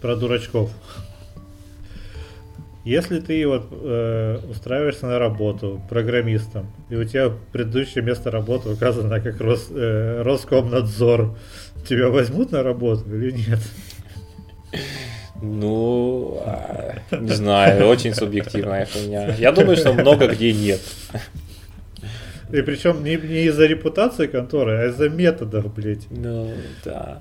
про 0.00 0.16
дурачков. 0.16 0.70
Если 2.84 3.20
ты 3.20 3.46
вот 3.46 3.68
э, 3.70 4.38
устраиваешься 4.50 5.06
на 5.06 5.18
работу 5.18 5.82
программистом, 5.90 6.72
и 6.88 6.96
у 6.96 7.04
тебя 7.04 7.30
предыдущее 7.52 8.02
место 8.02 8.30
работы 8.30 8.70
указано 8.70 9.20
как 9.20 9.38
Рос, 9.40 9.68
э, 9.70 10.22
Роскомнадзор, 10.22 11.36
тебя 11.86 12.08
возьмут 12.08 12.52
на 12.52 12.62
работу 12.62 13.04
или 13.14 13.32
нет? 13.32 13.58
Ну, 15.42 16.42
а, 16.46 16.98
не 17.18 17.30
знаю, 17.30 17.86
очень 17.86 18.14
субъективная 18.14 18.86
хуйня. 18.86 19.34
Я 19.36 19.52
думаю, 19.52 19.76
что 19.76 19.92
много 19.92 20.26
где 20.28 20.52
нет. 20.52 20.80
И 22.52 22.62
причем 22.62 23.04
не, 23.04 23.16
не 23.16 23.44
из-за 23.44 23.66
репутации 23.66 24.26
конторы, 24.26 24.76
а 24.76 24.86
из-за 24.86 25.08
методов, 25.08 25.72
блядь. 25.72 26.10
Ну, 26.10 26.52
да, 26.84 26.90
да. 26.92 27.20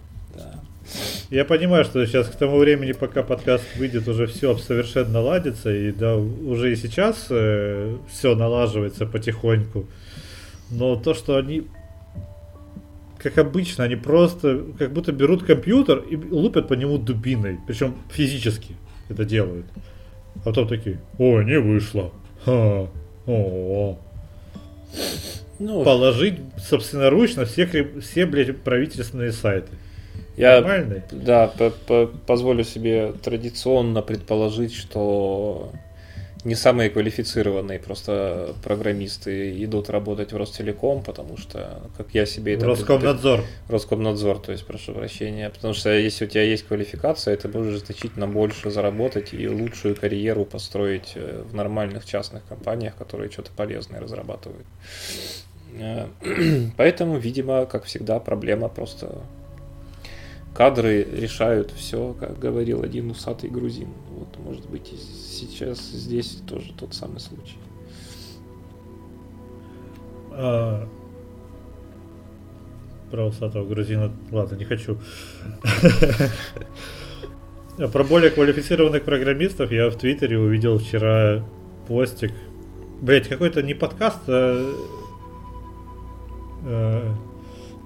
Я 1.29 1.45
понимаю, 1.45 1.85
что 1.85 2.05
сейчас 2.05 2.27
к 2.27 2.35
тому 2.35 2.57
времени, 2.57 2.91
пока 2.91 3.23
подкаст 3.23 3.63
выйдет, 3.77 4.07
уже 4.07 4.25
все 4.25 4.57
совершенно 4.57 5.21
ладится, 5.21 5.73
и 5.73 5.91
да, 5.91 6.15
уже 6.15 6.73
и 6.73 6.75
сейчас 6.75 7.27
э, 7.29 7.97
все 8.11 8.35
налаживается 8.35 9.05
потихоньку. 9.05 9.85
Но 10.71 10.95
то, 10.95 11.13
что 11.13 11.37
они 11.37 11.67
как 13.19 13.37
обычно, 13.37 13.83
они 13.83 13.95
просто 13.95 14.63
как 14.77 14.93
будто 14.93 15.11
берут 15.11 15.43
компьютер 15.43 15.99
и 15.99 16.15
лупят 16.15 16.67
по 16.67 16.73
нему 16.73 16.97
дубиной. 16.97 17.59
Причем 17.67 17.95
физически 18.11 18.75
это 19.09 19.25
делают. 19.25 19.65
А 20.35 20.39
потом 20.45 20.67
такие, 20.67 20.99
о, 21.17 21.41
не 21.41 21.59
вышло. 21.59 22.13
Ха, 22.45 22.87
о, 23.27 23.99
ну, 25.59 25.83
Положить 25.83 26.39
собственноручно 26.57 27.45
все, 27.45 27.67
все 27.99 28.25
блядь, 28.25 28.57
правительственные 28.61 29.33
сайты. 29.33 29.71
Я, 30.39 30.61
Нормальный? 30.61 31.01
Да, 31.11 31.47
по 31.47 31.65
-по 31.65 32.07
позволю 32.25 32.63
себе 32.63 33.11
традиционно 33.11 34.01
предположить, 34.01 34.73
что 34.73 35.69
не 36.45 36.55
самые 36.55 36.89
квалифицированные 36.89 37.77
просто 37.77 38.55
программисты 38.63 39.61
идут 39.65 39.89
работать 39.89 40.31
в 40.31 40.37
Ростелеком, 40.37 41.03
потому 41.03 41.35
что, 41.35 41.81
как 41.97 42.13
я 42.13 42.25
себе 42.25 42.53
это... 42.53 42.67
Роскомнадзор. 42.67 43.43
Роскомнадзор, 43.67 44.39
то 44.39 44.53
есть, 44.53 44.65
прошу 44.65 44.93
прощения. 44.93 45.49
Потому 45.49 45.73
что 45.73 45.89
если 45.89 46.23
у 46.23 46.29
тебя 46.29 46.43
есть 46.43 46.65
квалификация, 46.65 47.35
ты 47.35 47.49
можешь 47.49 47.81
значительно 47.81 48.25
больше 48.25 48.71
заработать 48.71 49.33
и 49.33 49.49
лучшую 49.49 49.97
карьеру 49.97 50.45
построить 50.45 51.11
э, 51.15 51.43
в 51.51 51.53
нормальных 51.53 52.05
частных 52.05 52.45
компаниях, 52.47 52.95
которые 52.95 53.29
что-то 53.29 53.51
полезное 53.57 53.99
разрабатывают. 53.99 54.65
Э, 55.77 56.07
поэтому, 56.77 57.17
видимо, 57.17 57.65
как 57.65 57.83
всегда, 57.83 58.21
проблема 58.21 58.69
просто 58.69 59.21
кадры 60.59 61.03
решают 61.03 61.71
все, 61.71 62.13
как 62.19 62.37
говорил 62.37 62.83
один 62.83 63.11
усатый 63.11 63.49
грузин. 63.49 63.87
Вот, 64.09 64.27
может 64.43 64.69
быть, 64.69 64.87
сейчас 64.89 65.79
здесь 65.79 66.41
тоже 66.45 66.73
тот 66.77 66.93
самый 66.93 67.21
случай. 67.21 67.55
А... 70.31 70.85
Про 73.09 73.27
усатого 73.27 73.65
грузина, 73.65 74.11
ладно, 74.31 74.57
не 74.57 74.65
хочу. 74.65 74.97
Про 77.93 78.03
более 78.03 78.29
квалифицированных 78.29 79.05
программистов 79.05 79.71
я 79.71 79.89
в 79.89 79.95
Твиттере 79.95 80.37
увидел 80.37 80.77
вчера 80.77 81.41
постик. 81.87 82.33
Блять, 82.99 83.29
какой-то 83.29 83.63
не 83.63 83.75
подкаст, 83.75 84.19
а... 84.27 84.75
а... 86.65 87.15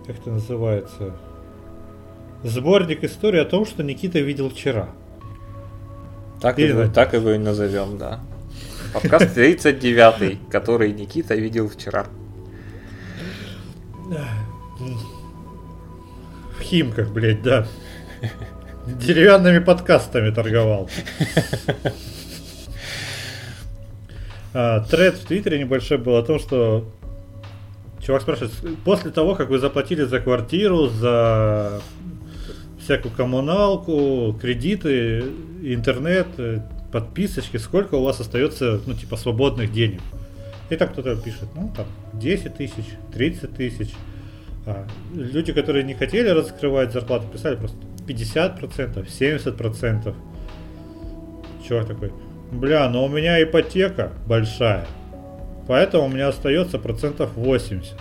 Как 0.08 0.18
это 0.18 0.32
называется? 0.32 1.16
Сборник 2.44 3.06
истории 3.06 3.40
о 3.40 3.46
том, 3.46 3.66
что 3.66 3.84
Никита 3.84 4.20
видел 4.20 4.50
вчера. 4.50 4.90
Так, 6.42 6.60
его, 6.60 6.90
так 6.90 7.14
его 7.14 7.32
и 7.32 7.38
назовем, 7.38 7.98
да. 7.98 8.20
Подкаст 8.94 9.34
39, 9.34 10.50
который 10.50 10.92
Никита 10.92 11.36
видел 11.36 11.70
вчера. 11.70 12.06
В 16.58 16.62
Химках, 16.62 17.12
блядь, 17.12 17.42
да. 17.42 17.66
Деревянными 18.86 19.60
подкастами 19.60 20.32
торговал. 20.32 20.90
А, 24.56 24.82
тред 24.82 25.16
в 25.16 25.26
Твиттере 25.26 25.58
небольшой 25.58 25.98
был 25.98 26.16
о 26.16 26.22
том, 26.22 26.38
что 26.38 26.88
чувак 28.06 28.22
спрашивает, 28.22 28.52
после 28.86 29.10
того, 29.10 29.34
как 29.34 29.50
вы 29.50 29.58
заплатили 29.58 30.04
за 30.04 30.20
квартиру, 30.20 30.90
за 30.90 31.82
всякую 32.84 33.14
коммуналку, 33.14 34.38
кредиты, 34.40 35.24
интернет, 35.62 36.28
э, 36.38 36.60
подписочки, 36.92 37.58
сколько 37.58 37.96
у 37.96 38.04
вас 38.04 38.20
остается, 38.20 38.82
ну, 38.86 38.94
типа, 38.94 39.18
свободных 39.18 39.72
денег. 39.72 40.02
И 40.70 40.76
так 40.76 40.92
кто-то 40.92 41.16
пишет, 41.16 41.50
ну, 41.56 41.72
там, 41.76 41.86
10 42.14 42.56
тысяч, 42.56 42.86
30 43.14 43.56
тысяч. 43.56 43.90
А 44.66 44.86
люди, 45.14 45.54
которые 45.54 45.84
не 45.84 45.94
хотели 45.94 46.30
раскрывать 46.30 46.92
зарплату, 46.92 47.26
писали 47.32 47.56
просто 47.56 47.78
50%, 48.08 49.08
70%. 49.08 50.16
Чувак 51.68 51.88
такой, 51.88 52.12
бля, 52.52 52.90
но 52.90 53.06
у 53.06 53.10
меня 53.10 53.42
ипотека 53.42 54.12
большая, 54.28 54.86
поэтому 55.68 56.06
у 56.06 56.10
меня 56.10 56.28
остается 56.28 56.78
процентов 56.78 57.32
80. 57.36 57.94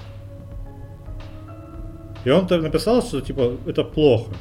И 2.25 2.31
он 2.31 2.47
написал, 2.51 3.03
что 3.03 3.21
типа 3.21 3.57
это 3.67 3.85
плохо 3.85 4.33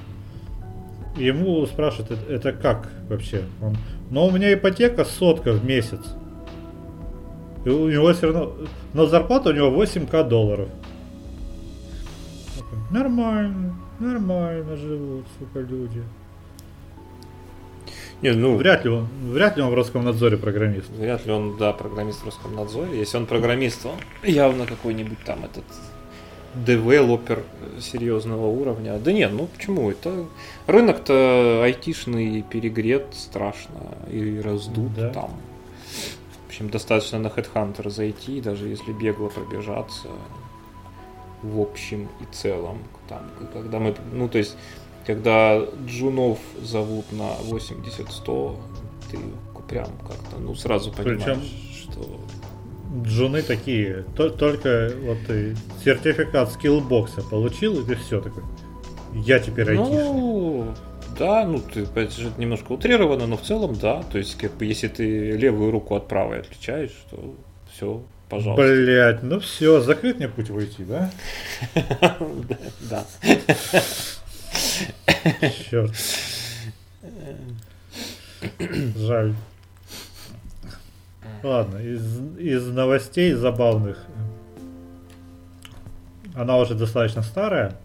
ему 1.15 1.65
спрашивают, 1.65 2.11
это, 2.11 2.33
это 2.33 2.51
как 2.53 2.89
вообще? 3.09 3.43
Он, 3.61 3.75
но 4.09 4.27
у 4.27 4.31
меня 4.31 4.53
ипотека 4.53 5.05
сотка 5.05 5.53
в 5.53 5.65
месяц. 5.65 6.01
И 7.65 7.69
у 7.69 7.89
него 7.89 8.11
все 8.13 8.27
равно, 8.27 8.53
но 8.93 9.05
зарплата 9.05 9.49
у 9.49 9.53
него 9.53 9.83
8к 9.83 10.27
долларов. 10.27 10.69
Нормально, 12.89 13.75
нормально 13.99 14.75
живут, 14.75 15.25
сука, 15.39 15.59
люди. 15.59 16.03
Не, 18.21 18.33
ну, 18.33 18.55
вряд 18.55 18.85
ли 18.85 18.91
он, 18.91 19.07
вряд 19.31 19.57
ли 19.57 19.63
он 19.63 19.71
в 19.71 19.73
Роскомнадзоре 19.73 20.37
программист. 20.37 20.89
Вряд 20.91 21.25
ли 21.25 21.31
он, 21.31 21.57
да, 21.57 21.73
программист 21.73 22.21
в 22.21 22.25
Роскомнадзоре. 22.25 22.99
Если 22.99 23.17
он 23.17 23.25
программист, 23.25 23.85
он 23.85 23.95
явно 24.23 24.67
какой-нибудь 24.67 25.17
там 25.25 25.43
этот 25.43 25.63
девелопер 26.55 27.43
серьезного 27.79 28.47
уровня. 28.47 28.97
Да 28.99 29.11
нет, 29.11 29.31
ну 29.31 29.47
почему? 29.47 29.89
Это 29.91 30.25
рынок-то 30.67 31.61
айтишный 31.63 32.41
перегрет 32.43 33.07
страшно 33.13 33.97
и 34.09 34.39
раздут 34.39 34.93
да. 34.95 35.09
там. 35.09 35.31
В 36.45 36.47
общем, 36.47 36.69
достаточно 36.69 37.19
на 37.19 37.27
Headhunter 37.27 37.89
зайти, 37.89 38.41
даже 38.41 38.67
если 38.67 38.91
бегло 38.91 39.29
пробежаться. 39.29 40.09
В 41.41 41.59
общем 41.59 42.07
и 42.19 42.35
целом. 42.35 42.79
Там, 43.07 43.23
когда 43.53 43.79
мы, 43.79 43.95
ну 44.11 44.27
то 44.27 44.37
есть, 44.37 44.55
когда 45.07 45.65
джунов 45.87 46.37
зовут 46.61 47.11
на 47.11 47.31
80-100, 47.49 48.57
ты 49.09 49.17
прям 49.67 49.87
как-то, 50.07 50.37
ну 50.39 50.53
сразу 50.53 50.91
понимаешь, 50.91 51.23
Причем... 51.23 51.41
джуны 53.03 53.41
такие, 53.41 54.05
то, 54.15 54.29
только 54.29 54.91
вот 55.03 55.17
ты 55.27 55.55
сертификат 55.83 56.51
скиллбокса 56.51 57.21
получил, 57.21 57.81
и 57.81 57.85
ты 57.85 57.95
все 57.95 58.21
такой. 58.21 58.43
Я 59.13 59.39
теперь 59.39 59.69
айтишник. 59.71 59.91
Ну, 59.91 60.73
да, 61.17 61.45
ну 61.45 61.59
ты 61.59 61.81
это 61.81 62.11
же 62.11 62.31
немножко 62.37 62.71
утрировано, 62.71 63.27
но 63.27 63.37
в 63.37 63.41
целом 63.41 63.75
да. 63.75 64.03
То 64.03 64.17
есть, 64.17 64.37
как 64.37 64.53
бы, 64.55 64.65
если 64.65 64.87
ты 64.87 65.31
левую 65.31 65.71
руку 65.71 65.95
от 65.95 66.07
правой 66.07 66.39
отличаешь, 66.39 66.95
то 67.09 67.35
все, 67.71 68.03
пожалуйста. 68.29 68.63
Блять, 68.63 69.23
ну 69.23 69.39
все, 69.39 69.81
закрыт 69.81 70.17
мне 70.17 70.27
путь 70.27 70.49
войти, 70.49 70.83
да? 70.83 71.11
Да. 72.89 73.05
Черт. 75.69 75.93
Жаль. 78.95 79.33
Ладно, 81.43 81.77
из, 81.77 82.19
из 82.37 82.67
новостей 82.67 83.33
забавных. 83.33 83.97
Она 86.35 86.57
уже 86.57 86.75
достаточно 86.75 87.23
старая. 87.23 87.77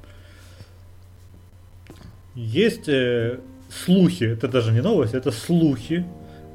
Есть 2.34 2.88
э, 2.88 3.40
слухи, 3.70 4.24
это 4.24 4.46
даже 4.46 4.72
не 4.72 4.82
новость, 4.82 5.14
это 5.14 5.30
слухи 5.30 6.04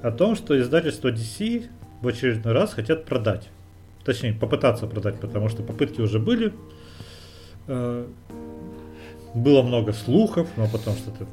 о 0.03 0.11
том, 0.11 0.35
что 0.35 0.59
издательство 0.59 1.09
DC 1.11 1.67
в 2.01 2.07
очередной 2.07 2.53
раз 2.53 2.73
хотят 2.73 3.05
продать. 3.05 3.49
Точнее, 4.05 4.33
попытаться 4.33 4.87
продать, 4.87 5.19
потому 5.19 5.49
что 5.49 5.63
попытки 5.63 6.01
уже 6.01 6.19
были. 6.19 6.53
Э, 7.67 8.07
было 9.33 9.63
много 9.63 9.93
слухов, 9.93 10.49
но 10.55 10.67
потом 10.67 10.95
что-то 10.95 11.25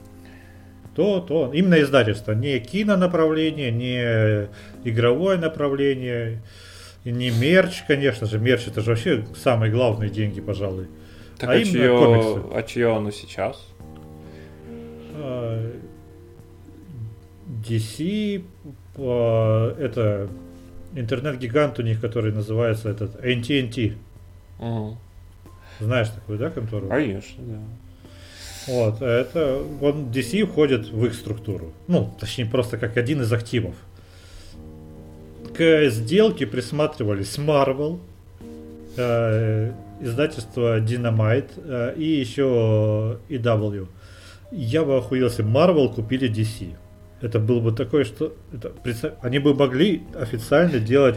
то, 0.98 1.20
то. 1.20 1.52
Именно 1.54 1.80
издательство, 1.82 2.32
не 2.32 2.58
кинонаправление, 2.58 3.70
не 3.70 4.48
игровое 4.82 5.38
направление, 5.38 6.42
не 7.04 7.30
мерч, 7.30 7.84
конечно 7.86 8.26
же. 8.26 8.40
Мерч 8.40 8.66
это 8.66 8.80
же 8.80 8.90
вообще 8.90 9.24
самые 9.36 9.70
главные 9.70 10.10
деньги, 10.10 10.40
пожалуй. 10.40 10.88
Так 11.38 11.50
а, 11.50 11.52
а, 11.52 11.62
чье, 11.62 11.96
комиксы. 11.96 12.40
а 12.52 12.62
чье 12.64 12.96
оно 12.96 13.12
сейчас? 13.12 13.64
А, 15.14 15.72
DC, 17.64 18.42
а, 18.96 19.76
это 19.78 20.28
интернет-гигант 20.96 21.78
у 21.78 21.82
них, 21.82 22.00
который 22.00 22.32
называется 22.32 22.88
этот 22.88 23.24
AT&T. 23.24 23.94
Угу. 24.58 24.98
Знаешь 25.78 26.08
такую, 26.08 26.40
да, 26.40 26.50
контору? 26.50 26.88
Конечно, 26.88 27.44
да. 27.44 27.60
Вот, 28.68 29.02
это 29.02 29.62
он 29.80 30.10
DC 30.10 30.46
входит 30.46 30.90
в 30.90 31.04
их 31.06 31.14
структуру. 31.14 31.72
Ну, 31.86 32.14
точнее, 32.20 32.46
просто 32.46 32.76
как 32.76 32.96
один 32.96 33.22
из 33.22 33.32
активов. 33.32 33.74
К 35.56 35.88
сделке 35.90 36.46
присматривались 36.46 37.38
Marvel, 37.38 37.98
э, 38.96 39.72
издательство 40.00 40.80
Dynamite 40.80 41.50
э, 41.56 41.94
и 41.96 42.04
еще 42.04 43.18
EW. 43.28 43.88
Я 44.52 44.84
бы 44.84 44.98
охуелся, 44.98 45.42
Marvel 45.42 45.92
купили 45.92 46.30
DC. 46.30 46.74
Это 47.20 47.40
было 47.40 47.60
бы 47.60 47.72
такое, 47.72 48.04
что 48.04 48.34
это, 48.52 48.72
они 49.22 49.40
бы 49.40 49.54
могли 49.54 50.02
официально 50.14 50.78
делать 50.78 51.16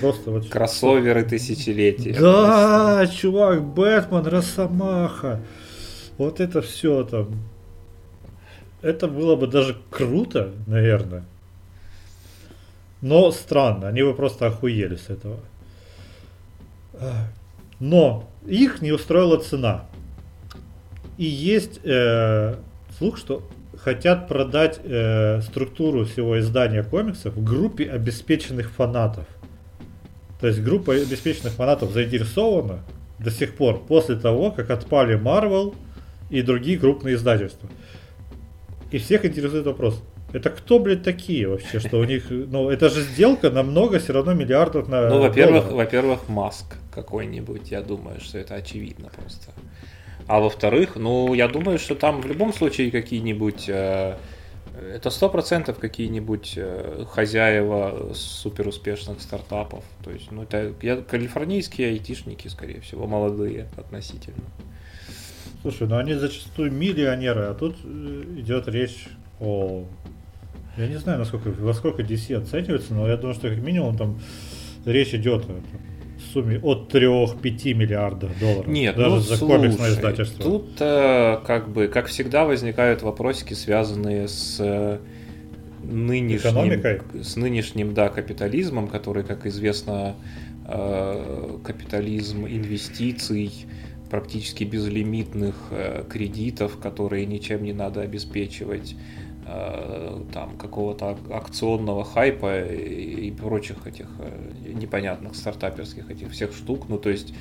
Просто 0.00 0.30
вот... 0.30 0.48
Кроссоверы 0.48 1.24
тысячелетия. 1.24 2.14
Да, 2.18 3.06
чувак, 3.06 3.62
Бэтмен, 3.62 4.26
Росомаха. 4.26 5.40
Вот 6.18 6.40
это 6.40 6.60
все 6.60 7.04
там. 7.04 7.28
Это 8.82 9.08
было 9.08 9.36
бы 9.36 9.46
даже 9.46 9.76
круто, 9.90 10.52
наверное. 10.66 11.24
Но 13.00 13.30
странно, 13.30 13.88
они 13.88 14.02
бы 14.02 14.14
просто 14.14 14.48
охуели 14.48 14.96
с 14.96 15.08
этого. 15.08 15.38
Но 17.80 18.28
их 18.46 18.82
не 18.82 18.92
устроила 18.92 19.38
цена. 19.38 19.86
И 21.16 21.24
есть 21.24 21.80
э, 21.84 22.56
слух, 22.96 23.18
что 23.18 23.42
хотят 23.76 24.28
продать 24.28 24.80
э, 24.82 25.40
структуру 25.42 26.04
всего 26.04 26.38
издания 26.40 26.82
комиксов 26.82 27.42
группе 27.42 27.88
обеспеченных 27.90 28.70
фанатов. 28.70 29.26
То 30.40 30.48
есть 30.48 30.60
группа 30.60 30.94
обеспеченных 30.94 31.54
фанатов 31.54 31.92
заинтересована 31.92 32.80
до 33.18 33.30
сих 33.30 33.56
пор, 33.56 33.80
после 33.80 34.16
того, 34.16 34.50
как 34.50 34.70
отпали 34.70 35.18
Marvel 35.18 35.74
и 36.30 36.42
другие 36.42 36.78
крупные 36.78 37.14
издательства. 37.14 37.68
И 38.90 38.98
всех 38.98 39.24
интересует 39.24 39.66
вопрос, 39.66 40.02
это 40.32 40.50
кто, 40.50 40.78
блядь, 40.78 41.02
такие 41.02 41.48
вообще, 41.48 41.80
что 41.80 41.98
у 41.98 42.04
них, 42.04 42.26
ну, 42.28 42.68
это 42.68 42.90
же 42.90 43.02
сделка 43.02 43.50
на 43.50 43.62
много 43.62 43.98
все 43.98 44.12
равно 44.12 44.34
миллиардов 44.34 44.88
на 44.88 45.08
Ну, 45.08 45.20
во-первых, 45.20 45.70
во-первых, 45.70 46.28
Маск 46.28 46.76
какой-нибудь, 46.92 47.70
я 47.70 47.80
думаю, 47.80 48.20
что 48.20 48.38
это 48.38 48.54
очевидно 48.54 49.08
просто. 49.14 49.52
А 50.26 50.40
во-вторых, 50.40 50.96
ну, 50.96 51.32
я 51.32 51.48
думаю, 51.48 51.78
что 51.78 51.94
там 51.94 52.20
в 52.20 52.26
любом 52.26 52.52
случае 52.52 52.90
какие-нибудь... 52.90 53.68
Э, 53.68 54.16
это 54.94 55.08
сто 55.08 55.30
процентов 55.30 55.78
какие-нибудь 55.78 56.54
э, 56.56 57.04
хозяева 57.10 58.12
супер 58.12 58.68
успешных 58.68 59.22
стартапов. 59.22 59.82
То 60.04 60.10
есть, 60.10 60.30
ну, 60.30 60.42
это 60.42 60.74
я, 60.82 60.96
калифорнийские 60.96 61.88
айтишники, 61.88 62.48
скорее 62.48 62.82
всего, 62.82 63.06
молодые 63.06 63.68
относительно. 63.78 64.44
Слушай, 65.68 65.86
ну 65.86 65.98
они 65.98 66.14
зачастую 66.14 66.72
миллионеры, 66.72 67.42
а 67.42 67.54
тут 67.54 67.76
э, 67.84 68.24
идет 68.38 68.68
речь 68.68 69.04
о... 69.38 69.84
Я 70.78 70.86
не 70.86 70.96
знаю, 70.96 71.18
насколько, 71.18 71.50
во 71.50 71.74
сколько 71.74 72.02
DC 72.02 72.34
оценивается, 72.34 72.94
но 72.94 73.06
я 73.06 73.18
думаю, 73.18 73.34
что 73.34 73.50
как 73.50 73.58
минимум 73.58 73.94
там 73.98 74.18
речь 74.86 75.12
идет 75.12 75.44
о 75.44 75.60
сумме 76.32 76.58
от 76.58 76.90
3-5 76.94 77.74
миллиардов 77.74 78.38
долларов. 78.40 78.66
Нет, 78.66 78.96
даже 78.96 79.16
ну, 79.16 79.20
за 79.20 79.36
слушай, 79.36 79.56
комиксное 79.56 79.90
издательство. 79.90 80.42
Тут 80.42 80.70
э, 80.80 81.38
как 81.46 81.68
бы, 81.68 81.88
как 81.88 82.06
всегда, 82.06 82.46
возникают 82.46 83.02
вопросики, 83.02 83.52
связанные 83.52 84.26
с 84.26 84.56
э, 84.60 85.00
нынешним, 85.82 86.50
Экономикой? 86.50 87.02
с 87.22 87.36
нынешним, 87.36 87.92
да, 87.92 88.08
капитализмом, 88.08 88.88
который, 88.88 89.22
как 89.22 89.44
известно, 89.44 90.14
э, 90.66 91.58
капитализм 91.62 92.46
инвестиций, 92.46 93.52
практически 94.10 94.64
безлимитных 94.64 95.54
э, 95.70 96.04
кредитов, 96.08 96.78
которые 96.78 97.26
ничем 97.26 97.62
не 97.62 97.72
надо 97.72 98.00
обеспечивать 98.00 98.96
Э, 99.50 100.20
там 100.30 100.58
какого-то 100.58 101.16
акционного 101.30 102.04
хайпа 102.04 102.66
и, 102.66 103.30
прочих 103.30 103.86
этих 103.86 104.06
э, 104.18 104.72
непонятных 104.74 105.34
стартаперских 105.36 106.10
этих 106.10 106.32
всех 106.32 106.52
штук. 106.52 106.84
Ну, 106.90 106.98
то 106.98 107.08
есть 107.08 107.32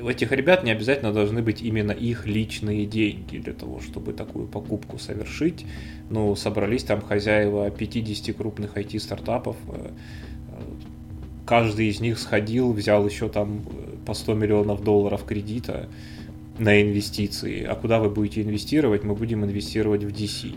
у 0.00 0.08
этих 0.08 0.32
ребят 0.32 0.64
не 0.64 0.72
обязательно 0.72 1.12
должны 1.12 1.42
быть 1.42 1.62
именно 1.62 1.92
их 1.92 2.26
личные 2.26 2.86
деньги 2.86 3.38
для 3.38 3.52
того, 3.52 3.80
чтобы 3.80 4.14
такую 4.14 4.48
покупку 4.48 4.98
совершить. 4.98 5.64
Ну, 6.10 6.34
собрались 6.34 6.82
там 6.82 7.00
хозяева 7.00 7.70
50 7.70 8.34
крупных 8.34 8.76
IT-стартапов, 8.76 9.56
каждый 11.46 11.88
из 11.88 12.00
них 12.00 12.18
сходил, 12.18 12.72
взял 12.72 13.06
еще 13.06 13.28
там 13.30 13.64
по 14.04 14.12
100 14.12 14.34
миллионов 14.34 14.84
долларов 14.84 15.24
кредита 15.24 15.88
на 16.58 16.82
инвестиции. 16.82 17.64
А 17.64 17.74
куда 17.74 18.00
вы 18.00 18.10
будете 18.10 18.42
инвестировать? 18.42 19.04
Мы 19.04 19.14
будем 19.14 19.44
инвестировать 19.44 20.04
в 20.04 20.08
DC 20.08 20.54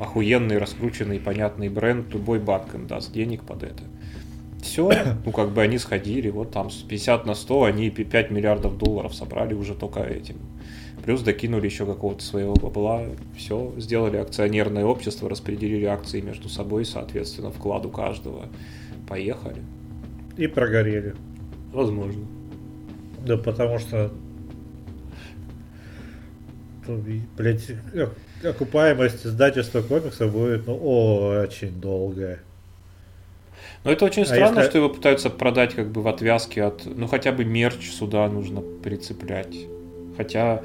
охуенный, 0.00 0.56
раскрученный, 0.58 1.20
понятный 1.20 1.68
бренд, 1.68 2.12
любой 2.12 2.40
банк 2.40 2.74
даст 2.86 3.12
денег 3.12 3.44
под 3.44 3.62
это. 3.62 3.82
Все, 4.62 4.90
ну 5.24 5.30
как 5.30 5.52
бы 5.52 5.62
они 5.62 5.78
сходили, 5.78 6.30
вот 6.30 6.50
там 6.50 6.70
с 6.70 6.82
50 6.82 7.26
на 7.26 7.34
100 7.34 7.64
они 7.64 7.90
5 7.90 8.30
миллиардов 8.30 8.78
долларов 8.78 9.14
собрали 9.14 9.54
уже 9.54 9.74
только 9.74 10.00
этим. 10.00 10.36
Плюс 11.04 11.22
докинули 11.22 11.66
еще 11.66 11.86
какого-то 11.86 12.22
своего 12.22 12.54
бабла, 12.54 13.06
все, 13.36 13.72
сделали 13.78 14.16
акционерное 14.16 14.84
общество, 14.84 15.30
распределили 15.30 15.84
акции 15.84 16.20
между 16.20 16.48
собой, 16.48 16.84
соответственно, 16.84 17.50
вкладу 17.50 17.90
каждого. 17.90 18.46
Поехали. 19.08 19.62
И 20.40 20.46
прогорели. 20.46 21.14
Возможно. 21.70 22.24
Да 23.26 23.36
потому 23.36 23.78
что 23.78 24.10
блять, 27.36 27.70
окупаемость 28.42 29.26
издательства 29.26 29.82
комиксов 29.82 30.32
будет 30.32 30.66
ну, 30.66 30.76
очень 30.76 31.78
долгая. 31.78 32.40
Но 33.84 33.92
это 33.92 34.06
очень 34.06 34.22
а 34.22 34.26
странно, 34.26 34.60
если... 34.60 34.70
что 34.70 34.78
его 34.78 34.88
пытаются 34.88 35.28
продать 35.28 35.74
как 35.74 35.90
бы 35.90 36.02
в 36.02 36.08
отвязке 36.08 36.64
от... 36.64 36.86
Ну, 36.86 37.06
хотя 37.06 37.32
бы 37.32 37.44
мерч 37.44 37.90
сюда 37.90 38.26
нужно 38.28 38.62
прицеплять. 38.62 39.54
Хотя, 40.16 40.62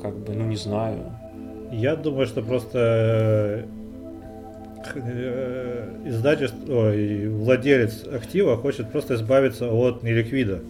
как 0.00 0.16
бы, 0.16 0.32
ну, 0.32 0.44
не 0.44 0.56
знаю. 0.56 1.12
Я 1.70 1.96
думаю, 1.96 2.26
что 2.26 2.40
просто 2.40 2.78
э, 2.78 3.66
издательство, 4.96 6.58
ой, 6.68 7.28
владелец 7.28 8.04
актива 8.04 8.56
хочет 8.56 8.90
просто 8.90 9.14
избавиться 9.14 9.70
от 9.70 10.02
неликвида. 10.02 10.60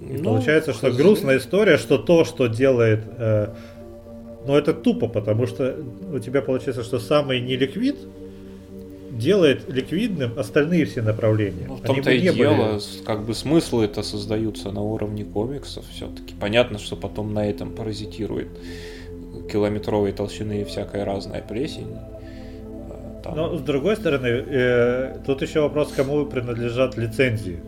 И 0.00 0.16
ну, 0.18 0.24
получается, 0.24 0.72
что 0.72 0.90
грустная 0.90 1.38
история, 1.38 1.78
что 1.78 1.96
то, 1.96 2.24
что 2.24 2.48
делает 2.48 3.04
э, 3.18 3.48
но 4.46 4.58
это 4.58 4.74
тупо, 4.74 5.08
потому 5.08 5.46
что 5.46 5.76
у 6.12 6.18
тебя 6.18 6.42
получается, 6.42 6.82
что 6.82 6.98
самый 6.98 7.40
неликвид 7.40 7.96
делает 9.12 9.68
ликвидным 9.68 10.38
остальные 10.38 10.86
все 10.86 11.02
направления. 11.02 11.66
Ну, 11.68 11.76
в 11.76 11.82
том-то 11.82 12.10
и 12.10 12.20
дело, 12.20 12.72
были... 12.72 13.04
как 13.04 13.24
бы 13.24 13.34
смыслы 13.34 13.84
это 13.84 14.02
создаются 14.02 14.70
на 14.72 14.80
уровне 14.80 15.24
комиксов 15.24 15.84
все-таки. 15.90 16.34
Понятно, 16.40 16.78
что 16.78 16.96
потом 16.96 17.34
на 17.34 17.48
этом 17.48 17.72
паразитирует 17.72 18.48
километровой 19.50 20.12
толщины 20.12 20.62
и 20.62 20.64
всякая 20.64 21.04
разная 21.04 21.42
плесень. 21.42 21.88
Там... 23.22 23.36
Но 23.36 23.56
с 23.56 23.60
другой 23.60 23.96
стороны, 23.96 24.26
э, 24.26 25.18
тут 25.26 25.42
еще 25.42 25.60
вопрос, 25.60 25.92
кому 25.92 26.26
принадлежат 26.26 26.96
лицензии. 26.96 27.60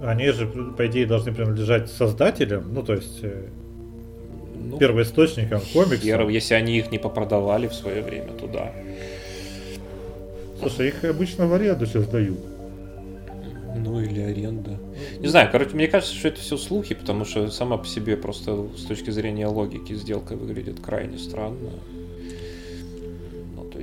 Они 0.00 0.30
же, 0.30 0.46
по 0.46 0.86
идее, 0.86 1.06
должны 1.06 1.32
принадлежать 1.32 1.90
создателям, 1.90 2.72
ну 2.72 2.82
то 2.84 2.94
есть 2.94 3.18
э, 3.22 3.48
ну, 4.54 4.78
первоисточником 4.78 5.60
комиксов. 5.72 6.02
Хер, 6.02 6.28
если 6.28 6.54
они 6.54 6.78
их 6.78 6.92
не 6.92 6.98
попродавали 6.98 7.66
в 7.66 7.74
свое 7.74 8.02
время 8.02 8.32
туда. 8.32 8.72
Слушай, 10.60 10.88
их 10.88 11.04
обычно 11.04 11.46
в 11.46 11.54
аренду 11.54 11.86
сейчас 11.86 12.06
дают. 12.06 12.38
Ну 13.76 14.00
или 14.00 14.20
аренда. 14.20 14.78
Не 15.20 15.28
знаю, 15.28 15.48
короче, 15.52 15.74
мне 15.74 15.86
кажется, 15.86 16.14
что 16.14 16.28
это 16.28 16.40
все 16.40 16.56
слухи, 16.56 16.94
потому 16.94 17.24
что 17.24 17.48
сама 17.50 17.76
по 17.76 17.86
себе 17.86 18.16
просто 18.16 18.66
с 18.76 18.84
точки 18.84 19.10
зрения 19.10 19.46
логики 19.46 19.92
сделка 19.94 20.34
выглядит 20.34 20.80
крайне 20.80 21.18
странно. 21.18 21.70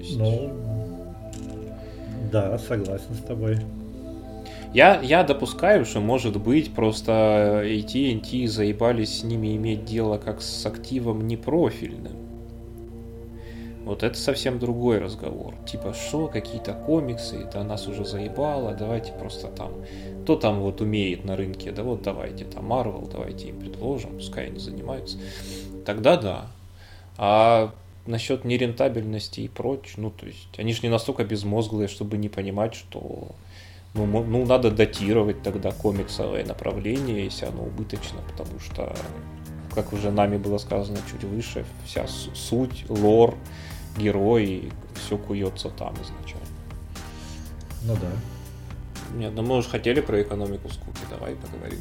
Есть... 0.06 0.20
Ну, 0.20 0.52
да, 2.32 2.58
согласен 2.58 3.14
с 3.14 3.26
тобой. 3.26 3.58
Я, 4.74 5.00
я 5.02 5.24
допускаю, 5.24 5.86
что 5.86 6.02
может 6.02 6.38
быть 6.42 6.74
просто 6.74 7.64
AT&T 7.64 8.48
заебались 8.48 9.20
с 9.20 9.24
ними 9.24 9.56
иметь 9.56 9.86
дело 9.86 10.18
как 10.18 10.42
с 10.42 10.66
активом 10.66 11.28
непрофильным. 11.28 12.14
Вот 13.86 14.04
это 14.04 14.18
совсем 14.18 14.60
другой 14.60 14.98
разговор. 14.98 15.54
Типа, 15.66 15.94
что, 15.94 16.28
какие-то 16.28 16.74
комиксы, 16.74 17.38
это 17.38 17.64
нас 17.64 17.88
уже 17.88 18.04
заебало, 18.04 18.74
давайте 18.74 19.14
просто 19.14 19.48
там, 19.48 19.72
кто 20.24 20.36
там 20.36 20.60
вот 20.60 20.82
умеет 20.82 21.24
на 21.24 21.38
рынке, 21.38 21.72
да 21.72 21.84
вот 21.84 22.02
давайте, 22.02 22.46
там 22.46 22.72
Marvel, 22.72 23.10
давайте 23.10 23.50
им 23.50 23.60
предложим, 23.60 24.16
пускай 24.16 24.48
они 24.48 24.60
занимаются. 24.60 25.20
Тогда 25.86 26.18
да. 26.18 26.48
А 27.18 27.72
насчет 28.08 28.46
нерентабельности 28.46 29.42
и 29.42 29.48
прочь, 29.48 29.94
ну 29.98 30.12
то 30.12 30.26
есть, 30.26 30.58
они 30.58 30.74
же 30.74 30.82
не 30.84 30.90
настолько 30.90 31.24
безмозглые, 31.24 31.88
чтобы 31.88 32.18
не 32.18 32.30
понимать, 32.30 32.76
что 32.76 33.36
ну, 33.96 34.06
ну, 34.06 34.46
надо 34.46 34.72
датировать 34.72 35.42
тогда 35.42 35.72
комиксовое 35.72 36.46
направление, 36.46 37.24
если 37.24 37.46
оно 37.46 37.64
убыточно, 37.64 38.20
потому 38.30 38.60
что, 38.60 38.94
как 39.74 39.94
уже 39.94 40.12
нами 40.12 40.38
было 40.38 40.58
сказано 40.58 40.98
чуть 41.10 41.24
выше, 41.24 41.66
вся 41.86 42.06
суть, 42.08 42.86
лор, 42.90 43.36
герои, 43.98 44.72
все 44.96 45.18
куется 45.18 45.70
там 45.70 45.94
изначально. 45.96 46.48
Ну 47.84 47.96
да. 47.96 49.18
Нет, 49.18 49.34
ну 49.34 49.44
мы 49.44 49.58
уже 49.58 49.70
хотели 49.70 50.02
про 50.02 50.22
экономику 50.22 50.70
скуки, 50.70 51.00
давай 51.10 51.36
поговорим. 51.36 51.80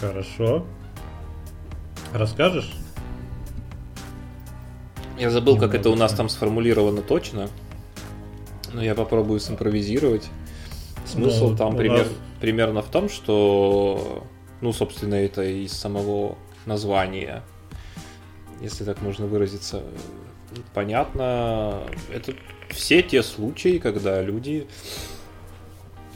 Хорошо. 0.00 0.64
Расскажешь? 2.14 2.72
Я 5.18 5.30
забыл, 5.30 5.56
как 5.58 5.74
это 5.74 5.90
у 5.90 5.94
нас 5.96 6.12
там 6.12 6.28
сформулировано 6.28 7.02
точно. 7.02 7.48
Ну, 8.72 8.82
я 8.82 8.94
попробую 8.94 9.40
симпровизировать. 9.40 10.28
Смысл 11.06 11.50
Ну, 11.50 11.56
там 11.56 11.76
пример- 11.76 12.08
примерно 12.40 12.82
в 12.82 12.88
том, 12.90 13.08
что, 13.08 14.24
ну, 14.60 14.72
собственно, 14.72 15.14
это 15.14 15.42
из 15.42 15.72
самого 15.72 16.36
названия, 16.66 17.42
если 18.60 18.84
так 18.84 19.00
можно 19.02 19.26
выразиться, 19.26 19.82
понятно. 20.74 21.80
Это 22.12 22.34
все 22.70 23.02
те 23.02 23.22
случаи, 23.22 23.78
когда 23.78 24.20
люди 24.20 24.66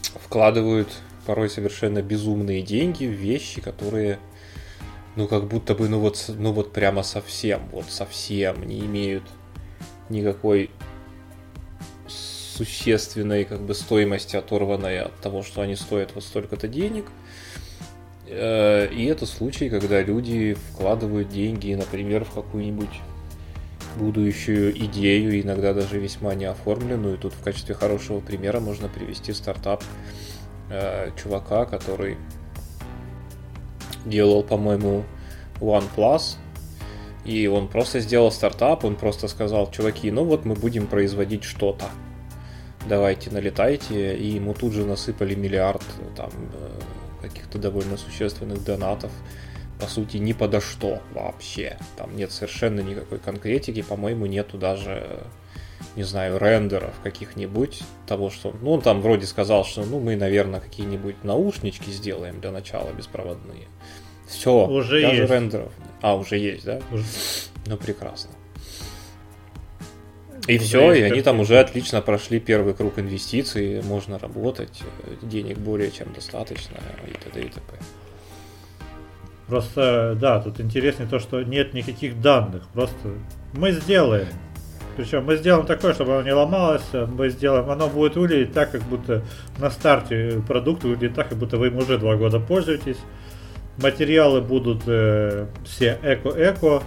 вкладывают 0.03 0.89
порой 1.27 1.49
совершенно 1.49 2.03
безумные 2.03 2.63
деньги 2.63 3.07
в 3.07 3.11
вещи, 3.13 3.61
которые, 3.61 4.19
ну, 5.21 5.29
как 5.29 5.45
будто 5.49 5.75
бы, 5.75 5.87
ну 5.87 5.99
вот, 5.99 6.31
ну 6.39 6.51
вот 6.53 6.73
прямо 6.73 7.03
совсем, 7.03 7.61
вот 7.73 7.85
совсем 7.91 8.67
не 8.67 8.81
имеют 8.81 9.23
никакой 10.09 10.71
существенной 12.09 13.45
как 13.45 13.61
бы 13.61 13.75
стоимости, 13.75 14.37
оторванной 14.37 15.01
от 15.01 15.15
того, 15.17 15.43
что 15.43 15.61
они 15.61 15.77
стоят 15.77 16.13
вот 16.15 16.25
столько-то 16.25 16.69
денег. 16.69 17.05
Э, 18.29 18.89
И 18.91 19.05
это 19.05 19.27
случай, 19.27 19.69
когда 19.69 20.01
люди 20.01 20.57
вкладывают 20.73 21.29
деньги, 21.29 21.75
например, 21.75 22.25
в 22.25 22.33
какую-нибудь 22.33 23.01
будущую 23.97 24.75
идею, 24.87 25.39
иногда 25.39 25.75
даже 25.75 25.99
весьма 25.99 26.35
неоформленную. 26.35 27.19
Тут 27.19 27.35
в 27.35 27.43
качестве 27.43 27.75
хорошего 27.75 28.21
примера 28.21 28.61
можно 28.61 28.89
привести 28.89 29.35
стартап 29.35 29.85
э, 30.71 31.11
чувака, 31.23 31.67
который 31.67 32.17
делал, 34.05 34.43
по-моему, 34.43 35.05
OnePlus. 35.61 36.37
И 37.25 37.47
он 37.47 37.69
просто 37.69 38.01
сделал 38.01 38.33
стартап, 38.33 38.85
он 38.85 38.97
просто 38.97 39.29
сказал, 39.29 39.71
чуваки, 39.71 40.11
ну 40.11 40.25
вот 40.25 40.45
мы 40.45 40.55
будем 40.55 40.87
производить 40.87 41.45
что-то. 41.45 41.87
Давайте 42.89 43.31
налетайте. 43.31 44.17
И 44.17 44.27
ему 44.33 44.55
тут 44.55 44.73
же 44.73 44.85
насыпали 44.85 45.35
миллиард 45.35 45.83
там 46.17 46.31
э, 46.55 46.81
каких-то 47.23 47.59
довольно 47.59 47.97
существенных 47.97 48.65
донатов. 48.65 49.11
По 49.79 49.87
сути, 49.87 50.17
ни 50.17 50.33
подо 50.33 50.61
что 50.61 51.01
вообще. 51.13 51.77
Там 51.97 52.17
нет 52.17 52.33
совершенно 52.33 52.81
никакой 52.81 53.19
конкретики. 53.19 53.83
По-моему, 53.83 54.27
нету 54.27 54.59
даже, 54.59 55.25
не 55.97 56.03
знаю, 56.05 56.39
рендеров 56.39 56.95
каких-нибудь 57.03 57.83
того, 58.07 58.31
что... 58.31 58.55
Ну, 58.63 58.73
он 58.73 58.81
там 58.81 59.01
вроде 59.01 59.27
сказал, 59.27 59.65
что, 59.65 59.85
ну, 59.85 59.99
мы, 60.01 60.17
наверное, 60.17 60.61
какие-нибудь 60.61 61.25
наушнички 61.25 61.91
сделаем 61.91 62.41
для 62.41 62.53
начала 62.53 62.91
беспроводные. 62.93 63.67
Все, 64.29 64.67
Уже 64.67 65.03
даже 65.03 65.23
есть. 65.23 65.33
рендеров. 65.33 65.73
А, 66.01 66.15
уже 66.15 66.39
есть, 66.39 66.65
да? 66.65 66.81
Уже- 66.93 67.05
Ну, 67.67 67.77
прекрасно. 67.77 68.31
И 70.47 70.57
Уже 70.57 70.65
все, 70.65 70.93
и 70.95 71.03
они 71.03 71.21
там 71.23 71.41
уже 71.41 71.59
отлично 71.59 72.01
прошли 72.01 72.41
первый 72.41 72.75
круг 72.75 72.99
инвестиций, 72.99 73.83
можно 73.83 74.19
работать, 74.19 74.83
денег 75.23 75.59
более 75.59 75.91
чем 75.91 76.13
достаточно, 76.15 76.77
и 77.07 77.13
т.д. 77.13 77.41
и 77.43 77.49
т.п. 77.49 77.77
Просто, 79.47 80.17
да, 80.19 80.41
тут 80.41 80.61
интереснее 80.61 81.09
то, 81.09 81.19
что 81.19 81.43
нет 81.43 81.75
никаких 81.75 82.21
данных. 82.21 82.69
Просто 82.73 82.97
мы 83.53 83.73
сделаем. 83.73 84.29
Причем 85.01 85.25
мы 85.25 85.39
сделаем 85.39 85.65
такое, 85.65 85.95
чтобы 85.95 86.13
оно 86.13 86.23
не 86.23 86.33
ломалось, 86.35 86.85
мы 86.93 87.31
сделаем, 87.31 87.71
оно 87.71 87.89
будет 87.89 88.17
выглядеть 88.17 88.53
так, 88.53 88.71
как 88.71 88.83
будто 88.83 89.23
на 89.57 89.71
старте 89.71 90.43
продукт 90.47 90.85
выглядит 90.85 91.15
так, 91.15 91.31
как 91.31 91.39
будто 91.39 91.57
вы 91.57 91.69
им 91.69 91.79
уже 91.79 91.97
два 91.97 92.17
года 92.17 92.39
пользуетесь. 92.39 92.99
Материалы 93.79 94.43
будут 94.43 94.83
э, 94.87 95.47
все 95.65 95.99
эко-эко. 96.03 96.83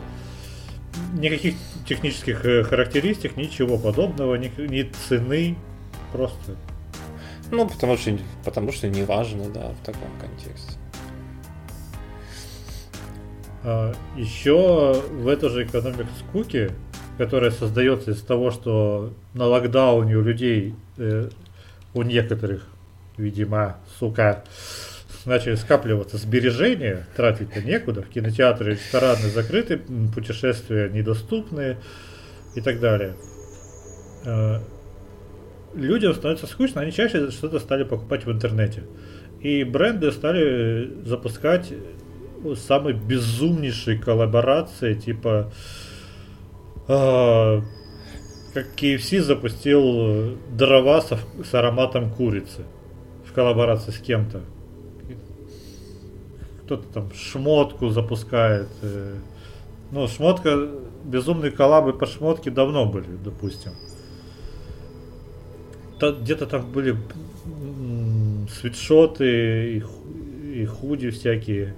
Никаких 1.15 1.55
технических 1.87 2.45
э, 2.45 2.63
характеристик, 2.63 3.35
ничего 3.35 3.79
подобного, 3.79 4.35
ни, 4.35 4.51
ни 4.59 4.83
цены. 5.09 5.57
Просто 6.11 6.55
Ну, 7.49 7.67
потому 7.67 7.97
что, 7.97 8.15
потому 8.45 8.71
что 8.71 8.89
не 8.89 9.01
важно, 9.01 9.49
да, 9.49 9.69
в 9.69 9.83
таком 9.83 10.09
контексте. 10.21 10.77
А, 13.63 13.91
Еще 14.15 15.01
в 15.13 15.27
эту 15.27 15.49
же 15.49 15.63
экономику 15.63 16.09
скуки, 16.19 16.69
которая 17.17 17.51
создается 17.51 18.11
из 18.11 18.21
того, 18.21 18.51
что 18.51 19.13
на 19.33 19.45
локдауне 19.45 20.15
у 20.15 20.21
людей, 20.21 20.75
э, 20.97 21.29
у 21.93 22.01
некоторых, 22.01 22.67
видимо, 23.17 23.77
сука, 23.99 24.43
начали 25.25 25.55
скапливаться 25.55 26.17
сбережения, 26.17 27.07
тратить-то 27.15 27.61
некуда, 27.61 28.01
в 28.01 28.09
кинотеатры, 28.09 28.71
рестораны 28.71 29.29
закрыты, 29.29 29.81
путешествия 30.13 30.89
недоступны 30.89 31.77
и 32.55 32.61
так 32.61 32.79
далее. 32.79 33.15
Э, 34.25 34.59
Людям 35.73 36.13
становится 36.13 36.45
скучно, 36.45 36.81
они 36.81 36.91
чаще 36.91 37.31
что-то 37.31 37.59
стали 37.59 37.83
покупать 37.83 38.25
в 38.25 38.31
интернете. 38.31 38.83
И 39.41 39.63
бренды 39.63 40.11
стали 40.11 40.91
запускать 41.03 41.73
самые 42.55 42.95
безумнейшие 42.95 43.97
коллаборации, 43.97 44.93
типа 44.93 45.51
как 46.85 48.67
KFC 48.75 49.21
запустил 49.21 50.37
дрова 50.51 51.01
со 51.01 51.17
с 51.43 51.53
ароматом 51.53 52.11
курицы 52.11 52.63
в 53.25 53.33
коллаборации 53.33 53.91
с 53.91 53.99
кем-то. 53.99 54.41
Кто-то 56.65 56.83
там 56.93 57.11
шмотку 57.13 57.89
запускает. 57.89 58.69
э. 58.81 59.15
Ну, 59.91 60.07
шмотка, 60.07 60.69
безумные 61.03 61.51
коллабы 61.51 61.93
по 61.93 62.05
шмотке 62.05 62.51
давно 62.51 62.85
были, 62.85 63.15
допустим. 63.23 63.73
Где-то 65.99 66.47
там 66.47 66.71
были 66.71 66.97
свитшоты 68.49 69.83
и 70.53 70.65
худи 70.65 71.09
всякие. 71.11 71.75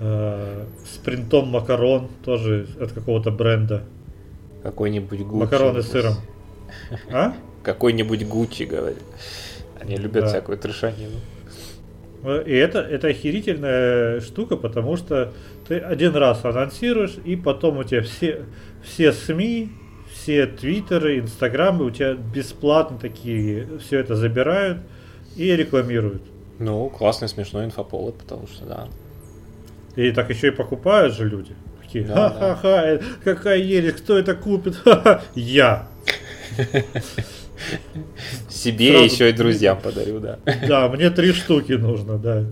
Э, 0.00 0.64
с 0.84 0.96
принтом 0.98 1.48
макарон 1.48 2.08
тоже 2.24 2.66
от 2.80 2.92
какого-то 2.92 3.30
бренда. 3.30 3.84
Какой-нибудь 4.62 5.20
Гуччи. 5.20 5.40
Макароны 5.44 5.82
с 5.82 5.88
сыром. 5.90 6.14
А? 7.12 7.34
Какой-нибудь 7.62 8.26
Гуччи, 8.26 8.62
говорит. 8.62 9.02
Они 9.78 9.96
любят 9.96 10.24
Да. 10.24 10.28
всякую 10.28 10.58
трешанину. 10.58 11.16
Э, 12.22 12.42
И 12.46 12.52
это, 12.54 12.80
это 12.80 13.08
охерительная 13.08 14.20
штука, 14.20 14.56
потому 14.56 14.96
что 14.96 15.32
ты 15.68 15.78
один 15.78 16.14
раз 16.16 16.44
анонсируешь, 16.44 17.16
и 17.24 17.36
потом 17.36 17.78
у 17.78 17.84
тебя 17.84 18.02
все, 18.02 18.44
все 18.82 19.12
СМИ, 19.12 19.70
все 20.12 20.46
твиттеры, 20.46 21.18
инстаграмы 21.20 21.84
у 21.84 21.90
тебя 21.90 22.14
бесплатно 22.14 22.98
такие 22.98 23.66
все 23.78 23.98
это 24.00 24.16
забирают 24.16 24.78
и 25.36 25.54
рекламируют. 25.54 26.22
Ну, 26.58 26.88
классный 26.90 27.28
смешной 27.28 27.64
инфоповод, 27.66 28.18
потому 28.18 28.46
что, 28.46 28.64
да. 28.66 28.88
И 29.96 30.10
так 30.12 30.30
еще 30.30 30.48
и 30.48 30.50
покупают 30.50 31.14
же 31.14 31.28
люди. 31.28 31.52
Такие, 31.82 32.04
Да, 32.04 32.30
ха-ха-ха, 32.30 32.86
э, 32.86 33.00
какая 33.24 33.58
ересь, 33.58 33.94
кто 33.94 34.16
это 34.18 34.34
купит? 34.34 34.76
Ха-ха, 34.76 35.22
я. 35.34 35.88
Себе 38.48 38.92
Сразу- 38.92 39.04
еще 39.14 39.30
и 39.30 39.32
друзьям 39.32 39.78
подарю, 39.82 40.20
да. 40.20 40.38
Да, 40.66 40.88
мне 40.88 41.10
три 41.10 41.32
штуки 41.32 41.72
нужно, 41.72 42.18
да. 42.18 42.44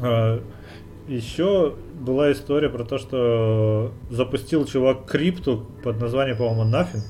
А, 0.00 0.42
еще 1.08 1.74
была 2.00 2.32
история 2.32 2.68
про 2.68 2.84
то, 2.84 2.98
что 2.98 3.92
запустил 4.10 4.64
чувак 4.66 5.06
крипту 5.06 5.66
под 5.82 6.00
названием, 6.00 6.36
по-моему, 6.36 6.70
Nothing. 6.70 7.02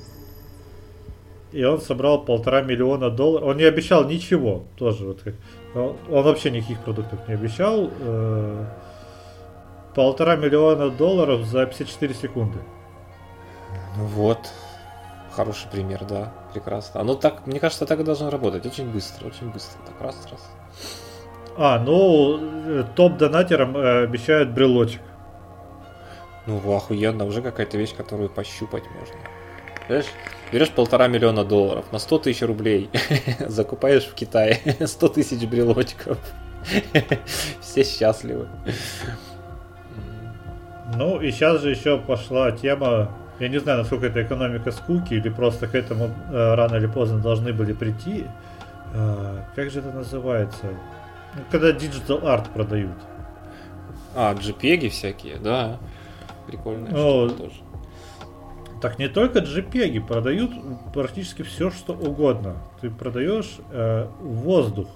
И 1.51 1.63
он 1.63 1.79
собрал 1.81 2.25
полтора 2.25 2.61
миллиона 2.63 3.09
долларов. 3.11 3.47
Он 3.47 3.57
не 3.57 3.63
обещал 3.63 4.07
ничего, 4.07 4.63
тоже 4.75 5.05
вот 5.05 5.21
как. 5.23 5.35
Он, 5.75 5.97
он 6.09 6.23
вообще 6.23 6.51
никаких 6.51 6.79
продуктов 6.79 7.27
не 7.27 7.33
обещал. 7.33 7.89
Э, 7.99 8.65
полтора 9.95 10.35
миллиона 10.35 10.89
долларов 10.89 11.45
за 11.45 11.65
54 11.65 12.13
секунды. 12.13 12.59
Ну 13.97 14.05
вот. 14.05 14.39
Хороший 15.31 15.67
пример, 15.71 16.05
да. 16.05 16.31
Прекрасно. 16.53 17.01
Оно 17.01 17.15
так, 17.15 17.47
мне 17.47 17.59
кажется, 17.59 17.85
так 17.85 17.99
и 17.99 18.03
должно 18.03 18.29
работать. 18.29 18.65
Очень 18.65 18.91
быстро, 18.91 19.27
очень 19.27 19.49
быстро. 19.49 19.79
Так 19.85 19.99
раз, 19.99 20.27
раз. 20.31 20.51
А, 21.57 21.79
ну, 21.79 22.39
э, 22.39 22.83
топ-донатерам 22.95 23.75
э, 23.77 24.03
обещают 24.03 24.49
брелочек. 24.49 25.01
Ну, 26.45 26.59
охуенно, 26.75 27.25
уже 27.25 27.41
какая-то 27.41 27.77
вещь, 27.77 27.95
которую 27.95 28.29
пощупать 28.29 28.83
можно. 28.99 29.15
Знаешь, 29.87 30.05
берешь 30.51 30.69
полтора 30.71 31.07
миллиона 31.07 31.43
долларов 31.43 31.85
на 31.91 31.99
100 31.99 32.19
тысяч 32.19 32.41
рублей, 32.41 32.89
закупаешь 33.39 34.05
в 34.05 34.13
Китае 34.13 34.59
100 34.85 35.07
тысяч 35.09 35.47
брелочков. 35.47 36.17
Все 37.61 37.83
счастливы. 37.83 38.47
Ну 40.95 41.19
и 41.19 41.31
сейчас 41.31 41.61
же 41.61 41.71
еще 41.71 41.97
пошла 41.97 42.51
тема, 42.51 43.09
я 43.39 43.49
не 43.49 43.59
знаю, 43.59 43.79
насколько 43.79 44.05
это 44.05 44.21
экономика 44.21 44.71
скуки 44.71 45.15
или 45.15 45.29
просто 45.29 45.67
к 45.67 45.75
этому 45.75 46.11
э, 46.31 46.55
рано 46.55 46.75
или 46.75 46.87
поздно 46.87 47.19
должны 47.19 47.51
были 47.51 47.73
прийти. 47.73 48.25
Э, 48.93 49.39
как 49.55 49.71
же 49.71 49.79
это 49.79 49.91
называется? 49.91 50.65
Ну, 51.35 51.41
когда 51.49 51.71
digital 51.71 52.25
арт 52.27 52.49
продают. 52.53 52.97
А, 54.15 54.33
JPEG 54.35 54.89
всякие, 54.89 55.37
да. 55.37 55.79
Прикольная 56.45 56.91
Ну, 56.91 57.29
тоже. 57.29 57.55
Так 58.83 58.99
не 58.99 59.07
только 59.07 59.39
JPEG, 59.39 60.05
продают 60.05 60.51
практически 60.93 61.41
все, 61.41 61.71
что 61.71 61.93
угодно. 61.93 62.57
Ты 62.81 62.89
продаешь 62.89 63.59
э, 63.71 64.09
воздух. 64.19 64.89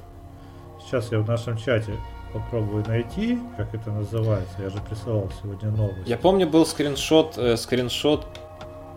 Сейчас 0.81 1.09
я 1.13 1.19
в 1.19 1.27
нашем 1.29 1.55
чате 1.55 1.93
попробую 2.33 2.83
найти, 2.85 3.39
как 3.55 3.73
это 3.73 3.89
называется. 3.91 4.61
Я 4.61 4.71
же 4.71 4.79
присылал 4.79 5.31
сегодня 5.41 5.69
новость. 5.71 6.05
Я 6.05 6.17
помню, 6.17 6.49
был 6.49 6.65
скриншот, 6.65 7.37
э, 7.37 7.55
скриншот 7.55 8.27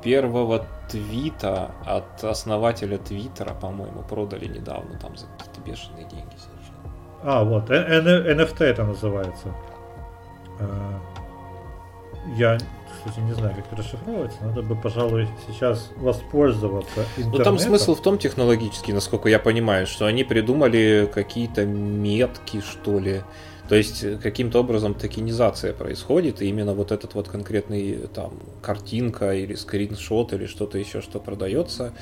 первого 0.03 0.67
твита 0.89 1.71
от 1.87 2.25
основателя 2.25 2.99
Твиттера, 2.99 3.55
по-моему, 3.55 4.03
продали 4.03 4.47
недавно 4.47 4.99
там 4.99 5.17
за 5.17 5.27
какие-то 5.27 5.61
бешеные 5.61 6.09
деньги 6.09 6.35
совершенно. 6.35 6.93
А, 7.23 7.45
вот, 7.45 7.71
NFT 7.71 8.65
это 8.65 8.83
называется. 8.83 9.55
Э, 10.59 10.67
я, 12.35 12.59
кстати, 13.05 13.21
не 13.25 13.33
знаю, 13.33 13.55
как 13.55 13.67
это 13.67 13.77
расшифровывается. 13.77 14.39
Надо 14.43 14.63
бы, 14.63 14.77
пожалуй, 14.77 15.29
сейчас 15.47 15.91
воспользоваться 15.97 17.01
интернетом. 17.17 17.39
Ну 17.39 17.45
там 17.45 17.59
смысл 17.59 17.95
в 17.95 18.03
том 18.03 18.19
технологически, 18.19 18.93
насколько 18.93 19.29
я 19.29 19.39
понимаю, 19.39 19.87
что 19.87 20.07
они 20.07 20.25
придумали 20.25 21.11
какие-то 21.13 21.65
метки, 21.65 22.61
что 22.61 22.99
ли. 22.99 23.23
То 23.69 23.77
есть 23.77 24.05
э, 24.05 24.19
каким-то 24.19 24.61
образом 24.61 24.95
токенизация 24.95 25.73
происходит, 25.73 26.43
и 26.43 26.49
именно 26.49 26.75
вот 26.75 26.93
этот 26.93 27.15
вот 27.15 27.29
конкретный 27.29 28.09
там 28.13 28.35
картинка 28.63 29.33
или 29.33 29.55
скриншот 29.55 30.33
или 30.33 30.47
что-то 30.47 30.77
еще, 30.77 31.01
что 31.01 31.21
продается, 31.21 31.93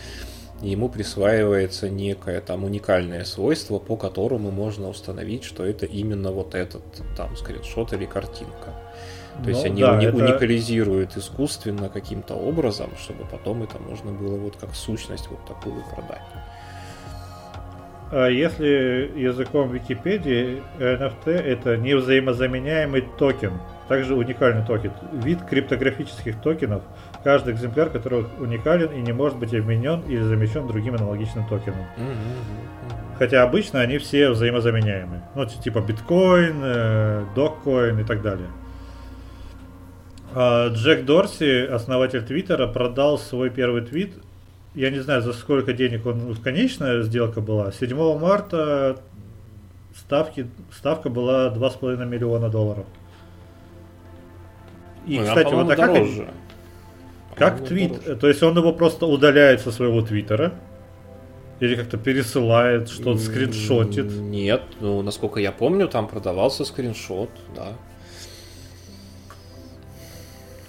ему 0.62 0.88
присваивается 0.88 1.88
некое 1.88 2.40
там 2.40 2.64
уникальное 2.64 3.24
свойство, 3.24 3.78
по 3.78 3.96
которому 3.96 4.51
можно 4.51 4.88
установить, 4.88 5.44
что 5.44 5.64
это 5.64 5.86
именно 5.86 6.32
вот 6.32 6.55
этот 6.55 6.82
там 7.16 7.36
скриншот 7.36 7.92
или 7.92 8.07
картинка. 8.07 8.74
То 9.39 9.45
ну, 9.45 9.49
есть 9.51 9.64
они 9.64 9.80
да, 9.80 9.99
уни- 9.99 10.07
это... 10.07 10.16
уникализируют 10.16 11.16
искусственно 11.16 11.89
каким-то 11.89 12.34
образом, 12.34 12.91
чтобы 12.99 13.24
потом 13.24 13.62
это 13.62 13.78
можно 13.78 14.12
было 14.12 14.36
вот 14.36 14.57
как 14.57 14.74
сущность 14.74 15.28
вот 15.30 15.45
такую 15.47 15.82
продать. 15.95 16.22
А 18.11 18.28
если 18.28 19.12
языком 19.16 19.70
Википедии, 19.70 20.62
NFT 20.78 21.30
это 21.30 21.76
невзаимозаменяемый 21.76 23.03
токен, 23.18 23.53
также 23.86 24.14
уникальный 24.14 24.64
токен, 24.64 24.93
вид 25.12 25.43
криптографических 25.49 26.41
токенов, 26.41 26.82
каждый 27.22 27.55
экземпляр 27.55 27.91
которых 27.91 28.28
уникален 28.41 28.91
и 28.93 29.01
не 29.03 29.12
может 29.12 29.39
быть 29.39 29.55
обменен 29.55 30.01
или 30.09 30.22
замещен 30.22 30.66
другим 30.66 30.95
аналогичным 30.95 31.47
токеном. 31.47 31.86
Хотя 33.18 33.43
обычно 33.43 33.80
они 33.80 33.99
все 33.99 34.30
взаимозаменяемы. 34.30 35.22
Ну, 35.34 35.45
типа 35.45 35.80
биткоин, 35.80 37.34
доккоин 37.34 37.99
и 38.01 38.05
так 38.05 38.22
далее. 38.22 38.49
Джек 40.39 41.05
Дорси, 41.05 41.66
основатель 41.66 42.22
Твиттера, 42.22 42.66
продал 42.66 43.18
свой 43.18 43.51
первый 43.51 43.82
твит. 43.82 44.14
Я 44.74 44.91
не 44.91 45.01
знаю, 45.01 45.22
за 45.22 45.32
сколько 45.32 45.72
денег 45.72 46.07
он 46.07 46.36
конечная 46.36 47.03
сделка 47.03 47.41
была. 47.41 47.72
7 47.72 48.18
марта 48.18 49.01
ставки, 49.97 50.49
ставка 50.72 51.09
была 51.09 51.53
2,5 51.53 52.07
миллиона 52.07 52.49
долларов. 52.49 52.86
И, 55.07 55.18
ну, 55.18 55.24
кстати, 55.24 55.53
вот 55.53 55.70
а 55.70 55.76
как, 55.76 55.95
дороже. 55.95 56.28
как 57.34 57.64
твит, 57.66 58.01
дороже. 58.01 58.16
то 58.16 58.28
есть 58.28 58.43
он 58.43 58.57
его 58.57 58.72
просто 58.72 59.07
удаляет 59.07 59.61
со 59.61 59.72
своего 59.72 60.03
твиттера, 60.03 60.53
или 61.61 61.74
как-то 61.74 61.97
пересылает, 61.97 62.89
что-то 62.89 63.18
скриншотит? 63.18 64.07
Нет, 64.12 64.62
ну, 64.80 65.03
насколько 65.03 65.41
я 65.41 65.51
помню, 65.51 65.89
там 65.89 66.07
продавался 66.07 66.64
скриншот, 66.64 67.30
да. 67.57 67.72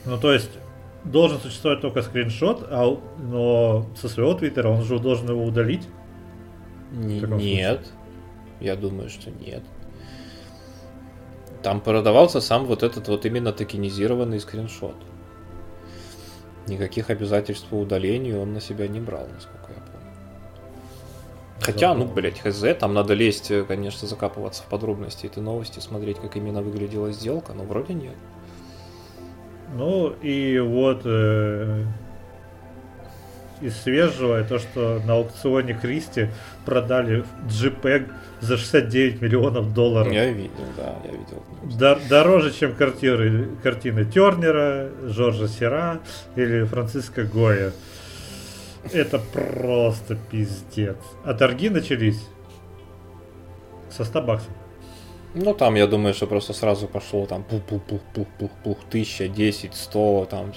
Ну, 0.09 0.17
то 0.17 0.33
есть, 0.33 0.49
должен 1.03 1.39
существовать 1.39 1.81
только 1.81 2.01
скриншот, 2.01 2.65
а, 2.69 2.99
но 3.19 3.85
со 3.95 4.09
своего 4.09 4.33
твиттера 4.33 4.69
он 4.69 4.83
же 4.83 4.97
должен 4.99 5.29
его 5.29 5.43
удалить? 5.43 5.87
Н- 6.91 7.37
нет. 7.37 7.79
Случае? 7.79 7.99
Я 8.59 8.75
думаю, 8.75 9.09
что 9.09 9.29
нет. 9.29 9.61
Там 11.61 11.79
продавался 11.79 12.41
сам 12.41 12.65
вот 12.65 12.81
этот 12.81 13.07
вот 13.07 13.25
именно 13.25 13.53
токенизированный 13.53 14.39
скриншот. 14.39 14.95
Никаких 16.67 17.11
обязательств 17.11 17.67
по 17.67 17.75
удалению 17.75 18.41
он 18.41 18.53
на 18.53 18.61
себя 18.61 18.87
не 18.87 18.99
брал, 18.99 19.27
насколько 19.31 19.71
я 19.71 19.81
помню. 19.91 20.13
Хотя, 21.61 21.93
ну, 21.93 22.05
блять, 22.05 22.39
хз, 22.39 22.63
там 22.79 22.95
надо 22.95 23.13
лезть, 23.13 23.51
конечно, 23.67 24.07
закапываться 24.07 24.63
в 24.63 24.67
подробности 24.67 25.27
этой 25.27 25.43
новости, 25.43 25.79
смотреть, 25.79 26.17
как 26.17 26.35
именно 26.35 26.63
выглядела 26.63 27.11
сделка, 27.11 27.53
но 27.53 27.63
вроде 27.63 27.93
нет. 27.93 28.15
Ну 29.73 30.13
и 30.21 30.59
вот 30.59 31.01
э, 31.05 31.83
из 33.61 33.75
свежего 33.77 34.43
то, 34.43 34.57
что 34.59 35.01
на 35.05 35.13
аукционе 35.13 35.73
Кристи 35.73 36.29
продали 36.65 37.23
JPEG 37.47 38.09
за 38.39 38.57
69 38.57 39.21
миллионов 39.21 39.73
долларов. 39.73 40.11
Я 40.11 40.31
видел, 40.31 40.51
да, 40.77 40.95
я 41.05 41.11
видел. 41.11 41.43
Дор- 41.77 41.99
дороже, 42.09 42.51
чем 42.51 42.73
картины, 42.73 43.47
картины 43.61 44.05
Тернера, 44.05 44.89
Жоржа 45.03 45.47
Сера 45.47 45.99
или 46.35 46.63
Франциска 46.63 47.23
Гоя. 47.23 47.71
Это 48.93 49.19
просто 49.19 50.17
пиздец. 50.31 50.97
А 51.25 51.33
торги 51.33 51.69
начались 51.69 52.19
со 53.89 54.05
100 54.05 54.21
баксов. 54.21 54.49
Ну, 55.35 55.53
там, 55.53 55.75
я 55.75 55.87
думаю, 55.87 56.13
что 56.13 56.27
просто 56.27 56.53
сразу 56.53 56.87
пошло 56.87 57.25
там 57.25 57.43
пух-пух-пух-пух-пух, 57.43 58.77
тысяча, 58.89 59.27
десять, 59.27 59.75
сто, 59.75 60.27
там 60.29 60.53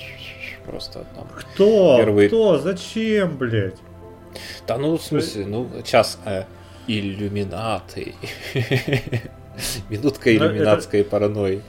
просто 0.64 1.05
там. 1.14 1.27
Кто? 1.35 1.97
Первые... 1.99 2.29
Кто? 2.29 2.59
Зачем, 2.59 3.37
блядь? 3.37 3.77
Да 4.66 4.79
ну, 4.79 4.97
в 4.97 5.03
смысле, 5.03 5.45
ну, 5.47 5.68
сейчас 5.85 6.18
э, 6.25 6.45
иллюминаты. 6.87 8.14
Минутка 9.89 10.35
иллюминатской 10.35 11.01
это... 11.01 11.11
паранойи. 11.11 11.63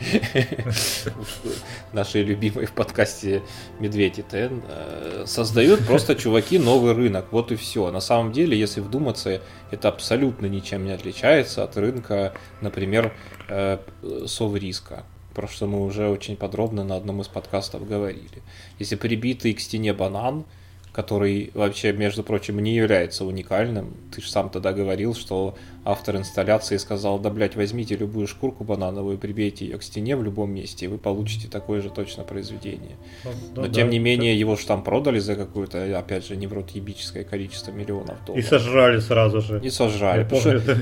Нашей 1.94 2.24
любимой 2.24 2.66
в 2.66 2.72
подкасте 2.72 3.42
Медведь 3.80 4.20
и 4.20 4.24
Тен. 4.24 4.62
Э, 4.68 5.24
создают 5.28 5.86
просто 5.86 6.16
чуваки 6.16 6.60
новый 6.60 6.94
рынок. 6.94 7.28
Вот 7.32 7.52
и 7.52 7.56
все. 7.56 7.92
На 7.92 8.00
самом 8.00 8.32
деле, 8.32 8.58
если 8.58 8.82
вдуматься, 8.82 9.42
это 9.72 9.88
абсолютно 9.90 10.46
ничем 10.46 10.86
не 10.86 10.92
отличается 10.92 11.64
от 11.64 11.78
рынка, 11.78 12.34
например, 12.62 13.14
э, 13.50 13.80
совриска 14.28 15.04
про 15.34 15.48
что 15.48 15.66
мы 15.66 15.84
уже 15.84 16.10
очень 16.10 16.38
подробно 16.38 16.84
на 16.84 16.96
одном 16.96 17.22
из 17.22 17.28
подкастов 17.28 17.88
говорили. 17.88 18.44
Если 18.80 18.96
прибитый 18.96 19.54
к 19.54 19.60
стене 19.60 19.92
банан, 19.94 20.46
который 20.94 21.50
вообще, 21.56 21.92
между 21.92 22.24
прочим, 22.24 22.60
не 22.60 22.76
является 22.76 23.26
уникальным. 23.26 23.96
Ты 24.16 24.22
же 24.22 24.30
сам 24.30 24.52
тогда 24.52 24.74
говорил, 24.74 25.16
что 25.16 25.56
автор 25.84 26.18
инсталляции 26.18 26.78
сказал, 26.78 27.18
да, 27.18 27.32
блядь, 27.32 27.56
возьмите 27.56 27.96
любую 27.96 28.28
шкурку 28.28 28.64
банановую, 28.64 29.18
прибейте 29.18 29.66
ее 29.66 29.80
к 29.80 29.84
стене 29.84 30.16
в 30.16 30.24
любом 30.24 30.52
месте, 30.52 30.86
и 30.86 30.88
вы 30.88 31.00
получите 31.00 31.48
такое 31.48 31.82
же 31.82 31.90
точно 31.90 32.24
произведение. 32.24 32.96
Ну, 33.24 33.32
Но, 33.56 33.62
да, 33.64 33.70
тем 33.70 33.90
не 33.90 33.98
менее, 33.98 34.40
его 34.40 34.56
же 34.56 34.68
там 34.68 34.84
продали 34.84 35.18
за 35.18 35.36
какое-то, 35.36 35.98
опять 35.98 36.28
же, 36.28 36.36
невротъебическое 36.36 37.24
количество 37.24 37.72
миллионов 37.72 38.24
долларов. 38.26 38.46
И 38.46 38.48
сожрали 38.48 39.00
сразу 39.00 39.42
же. 39.42 39.60
И 39.64 39.72
сожрали. 39.72 40.24
Потому 40.26 40.60
что, 40.60 40.78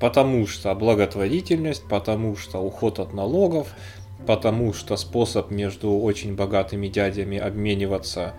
потому 0.00 0.46
что 0.48 0.74
благотворительность, 0.74 1.84
потому 1.88 2.36
что 2.36 2.58
уход 2.58 2.98
от 2.98 3.14
налогов, 3.14 3.68
потому 4.26 4.72
что 4.72 4.96
способ 4.96 5.50
между 5.50 5.92
очень 5.92 6.34
богатыми 6.34 6.88
дядями 6.88 7.38
обмениваться 7.38 8.34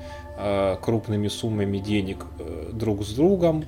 крупными 0.82 1.28
суммами 1.28 1.78
денег 1.78 2.26
э, 2.40 2.72
друг 2.74 3.04
с 3.04 3.14
другом, 3.14 3.66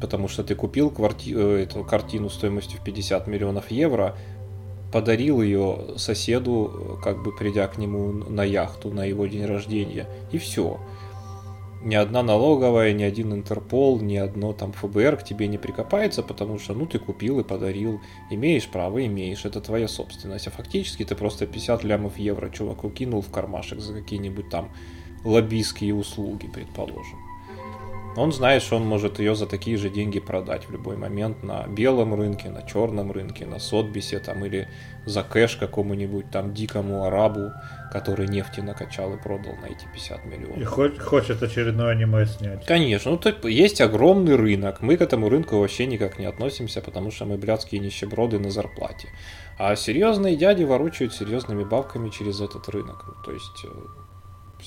потому 0.00 0.28
что 0.28 0.42
ты 0.44 0.54
купил 0.54 0.90
кварти... 0.90 1.34
Э, 1.34 1.62
эту 1.62 1.84
картину 1.84 2.30
стоимостью 2.30 2.80
в 2.80 2.84
50 2.84 3.26
миллионов 3.26 3.70
евро, 3.70 4.16
подарил 4.92 5.42
ее 5.42 5.78
соседу, 5.96 6.98
как 7.02 7.22
бы 7.22 7.32
придя 7.32 7.66
к 7.68 7.76
нему 7.76 8.12
на 8.12 8.44
яхту 8.44 8.90
на 8.90 9.04
его 9.04 9.26
день 9.26 9.44
рождения, 9.44 10.06
и 10.32 10.38
все. 10.38 10.78
Ни 11.82 11.94
одна 11.94 12.22
налоговая, 12.22 12.92
ни 12.94 13.02
один 13.02 13.32
Интерпол, 13.32 14.00
ни 14.00 14.16
одно 14.16 14.52
там 14.52 14.72
ФБР 14.72 15.18
к 15.18 15.22
тебе 15.22 15.46
не 15.46 15.58
прикопается, 15.58 16.22
потому 16.22 16.58
что, 16.58 16.74
ну, 16.74 16.86
ты 16.86 16.98
купил 16.98 17.38
и 17.38 17.44
подарил, 17.44 18.00
имеешь 18.30 18.66
право, 18.66 19.04
имеешь, 19.04 19.44
это 19.44 19.60
твоя 19.60 19.86
собственность. 19.86 20.48
А 20.48 20.50
фактически 20.50 21.04
ты 21.04 21.14
просто 21.14 21.46
50 21.46 21.84
лямов 21.84 22.18
евро 22.18 22.48
чуваку 22.48 22.90
кинул 22.90 23.20
в 23.20 23.30
кармашек 23.30 23.80
за 23.80 23.92
какие-нибудь 23.92 24.48
там 24.48 24.70
лоббистские 25.26 25.94
услуги, 25.94 26.48
предположим. 26.52 27.18
Он 28.16 28.32
знает, 28.32 28.62
что 28.62 28.76
он 28.76 28.86
может 28.86 29.18
ее 29.18 29.34
за 29.34 29.46
такие 29.46 29.76
же 29.76 29.90
деньги 29.90 30.20
продать 30.20 30.68
в 30.68 30.70
любой 30.72 30.96
момент 30.96 31.42
на 31.42 31.66
белом 31.66 32.14
рынке, 32.14 32.48
на 32.48 32.62
черном 32.62 33.12
рынке, 33.12 33.44
на 33.44 33.58
Сотбисе 33.58 34.20
там, 34.20 34.42
или 34.44 34.68
за 35.04 35.22
кэш 35.22 35.56
какому-нибудь 35.56 36.30
там 36.30 36.54
дикому 36.54 37.04
арабу, 37.04 37.52
который 37.92 38.26
нефти 38.26 38.60
накачал 38.60 39.12
и 39.12 39.18
продал 39.18 39.54
на 39.56 39.66
эти 39.66 39.86
50 39.92 40.24
миллионов. 40.24 40.58
И 40.58 40.64
хоть, 40.64 40.98
хочет 40.98 41.42
очередное 41.42 41.90
аниме 41.90 42.24
снять. 42.24 42.64
Конечно, 42.64 43.10
ну 43.10 43.18
то 43.18 43.48
есть 43.48 43.82
огромный 43.82 44.36
рынок. 44.36 44.80
Мы 44.80 44.96
к 44.96 45.02
этому 45.02 45.28
рынку 45.28 45.58
вообще 45.58 45.84
никак 45.84 46.18
не 46.18 46.24
относимся, 46.24 46.80
потому 46.80 47.10
что 47.10 47.26
мы 47.26 47.36
блядские 47.36 47.82
нищеброды 47.82 48.38
на 48.38 48.50
зарплате. 48.50 49.08
А 49.58 49.76
серьезные 49.76 50.36
дяди 50.36 50.64
ворочают 50.64 51.14
серьезными 51.14 51.64
бабками 51.64 52.08
через 52.08 52.40
этот 52.40 52.66
рынок. 52.70 53.04
То 53.24 53.32
есть 53.32 53.64
э, 53.64 53.68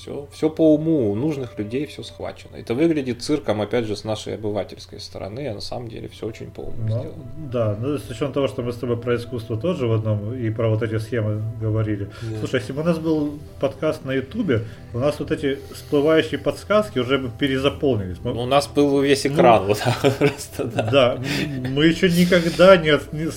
Все, 0.02 0.28
все 0.32 0.50
по 0.50 0.76
уму, 0.76 1.12
у 1.12 1.16
нужных 1.16 1.58
людей 1.60 1.86
все 1.86 2.04
схвачено. 2.04 2.56
Это 2.56 2.74
выглядит 2.74 3.22
цирком, 3.22 3.60
опять 3.62 3.86
же, 3.86 3.95
с 3.97 4.06
нашей 4.06 4.36
обывательской 4.36 5.00
стороны, 5.00 5.47
а 5.50 5.56
на 5.56 5.62
самом 5.62 5.89
деле 5.89 6.08
все 6.08 6.26
очень 6.26 6.52
по 6.52 6.62
уму 6.62 6.74
Ну, 6.80 6.88
сделано. 6.88 7.14
да, 7.52 7.78
ну 7.80 7.97
с 7.97 8.10
учетом 8.10 8.32
того, 8.32 8.47
что 8.47 8.62
мы 8.62 8.72
с 8.72 8.78
тобой 8.78 8.95
про 8.95 9.16
искусство 9.18 9.58
тоже 9.60 9.88
в 9.88 9.93
одном 9.93 10.34
и 10.34 10.50
про 10.52 10.70
вот 10.70 10.84
эти 10.84 10.97
схемы 11.00 11.41
говорили. 11.60 12.06
Да. 12.22 12.38
Слушай, 12.39 12.62
если 12.62 12.72
бы 12.72 12.82
у 12.82 12.86
нас 12.86 12.97
был 12.97 13.39
подкаст 13.60 14.06
на 14.06 14.12
Ютубе, 14.14 14.62
у 14.93 15.00
нас 15.00 15.20
вот 15.20 15.32
эти 15.32 15.60
всплывающие 15.74 16.39
подсказки 16.39 17.00
уже 17.00 17.18
бы 17.18 17.30
перезаполнились. 17.38 18.18
Мы- 18.24 18.34
Ну, 18.34 18.43
У 18.43 18.45
нас 18.45 18.68
был 18.68 19.02
весь 19.02 19.26
экран, 19.28 19.66
вот 19.66 19.80
так 19.80 20.00
просто, 20.18 20.64
да. 20.66 20.84
Да, 20.91 21.20
мы 21.70 21.86
еще 21.88 22.08
никогда 22.10 22.78
не, 22.78 22.93
не 23.12 23.30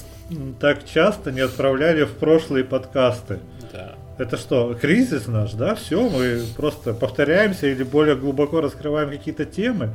так 0.60 0.84
часто 0.86 1.32
не 1.32 1.40
отправляли 1.40 2.04
в 2.04 2.12
прошлые 2.12 2.64
подкасты. 2.64 3.40
Да. 3.72 3.94
Это 4.18 4.36
что, 4.36 4.74
кризис 4.74 5.26
наш, 5.26 5.52
да? 5.52 5.74
Все, 5.74 6.08
мы 6.08 6.42
просто 6.56 6.94
повторяемся 6.94 7.66
или 7.66 7.82
более 7.82 8.16
глубоко 8.16 8.60
раскрываем 8.60 9.10
какие-то 9.10 9.44
темы. 9.44 9.90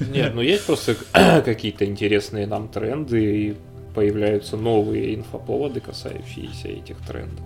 Нет, 0.00 0.34
ну 0.34 0.40
есть 0.40 0.64
просто 0.66 0.96
какие-то 1.44 1.84
интересные 1.84 2.46
нам 2.46 2.68
тренды, 2.68 3.20
и 3.20 3.56
появляются 3.94 4.56
новые 4.56 5.16
инфоповоды, 5.16 5.80
касающиеся 5.80 6.68
этих 6.68 6.98
трендов. 6.98 7.44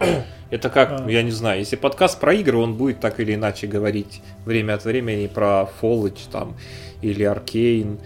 Это 0.50 0.70
как, 0.70 1.02
А. 1.02 1.10
я 1.10 1.22
не 1.22 1.32
знаю, 1.32 1.58
если 1.58 1.76
подкаст 1.76 2.18
про 2.18 2.32
игры, 2.32 2.56
он 2.56 2.76
будет 2.76 3.00
так 3.00 3.20
или 3.20 3.34
иначе 3.34 3.66
говорить 3.66 4.22
время 4.44 4.74
от 4.74 4.84
времени 4.84 5.26
про 5.26 5.68
Fallout 5.82 6.18
там, 6.30 6.56
или 7.02 7.24
и, 7.52 7.98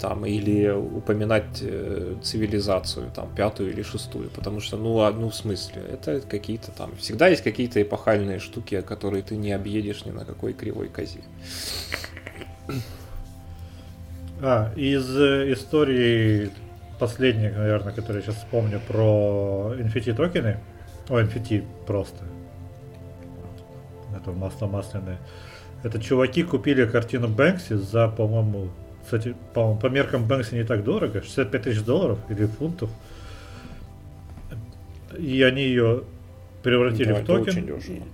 там, 0.00 0.24
или 0.24 0.70
упоминать 0.70 1.60
э, 1.60 2.16
цивилизацию, 2.22 3.10
там, 3.14 3.34
пятую 3.34 3.70
или 3.70 3.82
шестую, 3.82 4.30
потому 4.30 4.60
что, 4.60 4.76
ну, 4.76 5.00
а- 5.00 5.12
ну, 5.12 5.28
в 5.28 5.34
смысле, 5.34 5.82
это 5.92 6.20
какие-то 6.20 6.70
там, 6.70 6.96
всегда 6.96 7.28
есть 7.28 7.42
какие-то 7.42 7.80
эпохальные 7.82 8.38
штуки, 8.38 8.80
которые 8.80 9.22
ты 9.22 9.36
не 9.36 9.52
объедешь 9.52 10.04
ни 10.04 10.10
на 10.10 10.24
какой 10.24 10.52
кривой 10.52 10.88
козе. 10.88 11.20
А, 14.40 14.72
из 14.76 15.16
э, 15.16 15.52
истории 15.52 16.50
последней, 16.98 17.50
наверное, 17.50 17.92
которую 17.92 18.22
я 18.22 18.26
сейчас 18.26 18.36
вспомню 18.36 18.80
про 18.86 19.74
NFT 19.76 20.14
токены. 20.14 20.58
О, 21.08 21.20
NFT 21.20 21.64
просто. 21.86 22.24
Это 24.16 24.32
масло 24.32 24.66
масляное. 24.66 25.18
Это 25.82 26.00
чуваки 26.00 26.42
купили 26.42 26.86
картину 26.86 27.28
Бэнкси 27.28 27.74
за, 27.74 28.08
по-моему, 28.08 28.68
кстати, 29.08 29.34
по, 29.54 29.74
по 29.74 29.86
меркам 29.86 30.26
Бэнкси 30.26 30.54
не 30.54 30.64
так 30.64 30.84
дорого, 30.84 31.22
65 31.22 31.62
тысяч 31.62 31.80
долларов 31.80 32.18
или 32.28 32.44
фунтов. 32.44 32.90
И 35.18 35.42
они 35.42 35.62
ее 35.62 36.04
превратили 36.62 37.14
Да, 37.14 37.20
в 37.20 37.24
токен. 37.24 37.48
очень 37.48 37.66
дешево. 37.66 38.04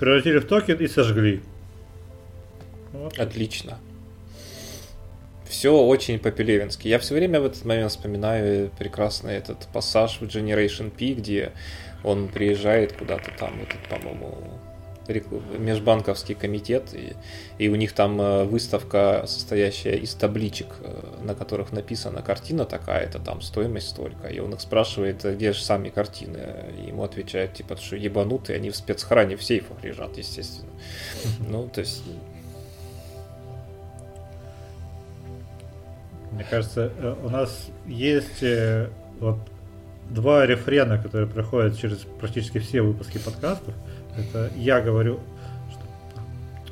Превратили 0.00 0.38
в 0.38 0.46
токен 0.46 0.78
и 0.78 0.88
сожгли. 0.88 1.42
Вот. 2.92 3.16
Отлично. 3.20 3.78
Все 5.48 5.72
очень 5.72 6.18
по-пелевински. 6.18 6.88
Я 6.88 6.98
все 6.98 7.14
время 7.14 7.40
в 7.40 7.44
этот 7.46 7.64
момент 7.64 7.92
вспоминаю 7.92 8.70
прекрасный 8.76 9.34
этот 9.34 9.68
пассаж 9.72 10.18
в 10.20 10.24
Generation 10.24 10.90
P, 10.90 11.14
где 11.14 11.52
он 12.02 12.26
приезжает 12.26 12.94
куда-то 12.94 13.30
там, 13.38 13.60
этот, 13.62 13.80
по-моему, 13.88 14.36
межбанковский 15.08 16.34
комитет, 16.34 16.94
и, 16.94 17.14
и 17.58 17.68
у 17.68 17.74
них 17.76 17.92
там 17.92 18.20
э, 18.20 18.44
выставка, 18.44 19.24
состоящая 19.26 19.96
из 19.96 20.14
табличек, 20.14 20.68
э, 20.80 21.22
на 21.22 21.34
которых 21.34 21.72
написана 21.72 22.22
картина 22.22 22.64
такая-то, 22.64 23.18
там 23.18 23.42
стоимость 23.42 23.90
столько. 23.90 24.28
И 24.28 24.38
он 24.38 24.54
их 24.54 24.60
спрашивает, 24.60 25.24
«А 25.24 25.34
где 25.34 25.52
же 25.52 25.62
сами 25.62 25.90
картины. 25.90 26.38
И 26.78 26.88
ему 26.88 27.02
отвечают, 27.02 27.54
типа, 27.54 27.76
что 27.76 27.96
ебанутые, 27.96 28.56
они 28.56 28.70
в 28.70 28.76
спецхране 28.76 29.36
в 29.36 29.44
сейфах 29.44 29.82
лежат, 29.82 30.16
естественно. 30.16 30.70
Ну, 31.48 31.68
то 31.68 31.80
есть 31.80 32.02
Мне 36.32 36.44
кажется, 36.50 36.90
э, 36.98 37.14
у 37.22 37.28
нас 37.28 37.68
есть 37.86 38.42
вот 39.20 39.38
два 40.10 40.46
рефрена, 40.46 40.98
которые 40.98 41.28
проходят 41.28 41.78
через 41.78 41.98
практически 41.98 42.58
все 42.58 42.82
выпуски 42.82 43.18
подкастов. 43.18 43.74
Это 44.16 44.50
я 44.56 44.80
говорю, 44.80 45.20
что 45.70 45.80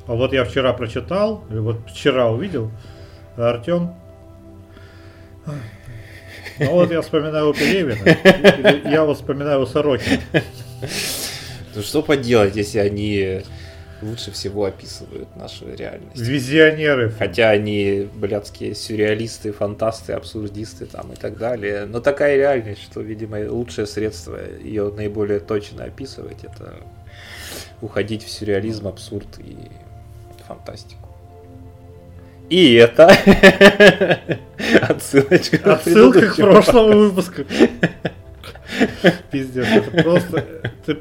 а 0.07 0.15
вот 0.15 0.33
я 0.33 0.45
вчера 0.45 0.73
прочитал, 0.73 1.43
или 1.49 1.59
вот 1.59 1.77
вчера 1.89 2.29
увидел, 2.29 2.71
а 3.37 3.49
Артем 3.49 3.93
ну 6.59 6.71
вот 6.71 6.91
я 6.91 7.01
вспоминаю 7.01 7.53
Пелевина, 7.53 8.89
я 8.89 9.03
вот 9.03 9.17
вспоминаю 9.17 9.65
Сорокина. 9.65 10.19
Ну 11.75 11.81
что 11.81 12.03
поделать, 12.03 12.55
если 12.55 12.77
они 12.77 13.41
лучше 14.03 14.31
всего 14.31 14.65
описывают 14.65 15.35
нашу 15.35 15.73
реальность. 15.73 16.17
Визионеры. 16.17 17.09
Хотя 17.09 17.49
они 17.49 18.07
блядские 18.13 18.75
сюрреалисты, 18.75 19.51
фантасты, 19.51 20.13
абсурдисты 20.13 20.85
там 20.85 21.13
и 21.13 21.15
так 21.15 21.37
далее. 21.37 21.85
Но 21.85 21.99
такая 21.99 22.35
реальность, 22.35 22.83
что, 22.83 23.01
видимо, 23.01 23.39
лучшее 23.49 23.87
средство 23.87 24.37
ее 24.61 24.91
наиболее 24.91 25.39
точно 25.39 25.85
описывать, 25.85 26.43
это 26.43 26.75
уходить 27.81 28.23
в 28.23 28.29
сюрреализм, 28.29 28.87
абсурд 28.87 29.27
и 29.39 29.57
фантастику. 30.47 31.09
И 32.49 32.73
это 32.73 33.07
отсылочка. 34.81 35.73
Отсылка 35.73 36.29
к 36.29 36.35
прошлому 36.35 36.97
выпуску. 37.09 37.43
Пиздец, 39.31 39.65
это 39.67 40.03
просто... 40.03 40.45
Ты, 40.85 40.97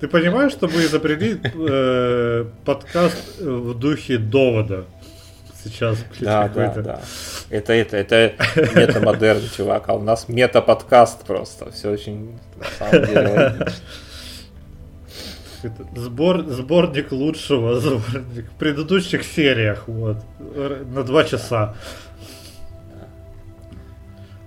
ты 0.00 0.08
понимаешь, 0.08 0.52
что 0.52 0.68
мы 0.68 0.82
изобрели 0.84 1.40
э, 1.42 2.44
подкаст 2.64 3.40
в 3.40 3.74
духе 3.78 4.18
довода? 4.18 4.84
Сейчас, 5.64 5.98
блядь, 6.10 6.22
Да, 6.22 6.42
да, 6.42 6.48
какой-то. 6.48 6.82
да. 6.82 7.00
Это, 7.50 7.72
это, 7.72 7.96
это 7.96 8.34
метамодерн, 8.74 9.42
чувак, 9.56 9.84
а 9.88 9.94
у 9.94 10.02
нас 10.02 10.28
мета-подкаст 10.28 11.24
просто. 11.24 11.70
Все 11.70 11.90
очень, 11.90 12.38
на 12.56 12.64
самом 12.78 13.06
деле, 13.06 13.28
логично. 13.28 13.72
Это 15.62 15.86
Сбор, 15.94 16.44
сборник 16.48 17.12
лучшего, 17.12 17.76
сборник 17.80 18.50
в 18.50 18.58
предыдущих 18.58 19.24
сериях, 19.24 19.84
вот, 19.86 20.18
на 20.38 21.02
два 21.04 21.24
часа. 21.24 21.76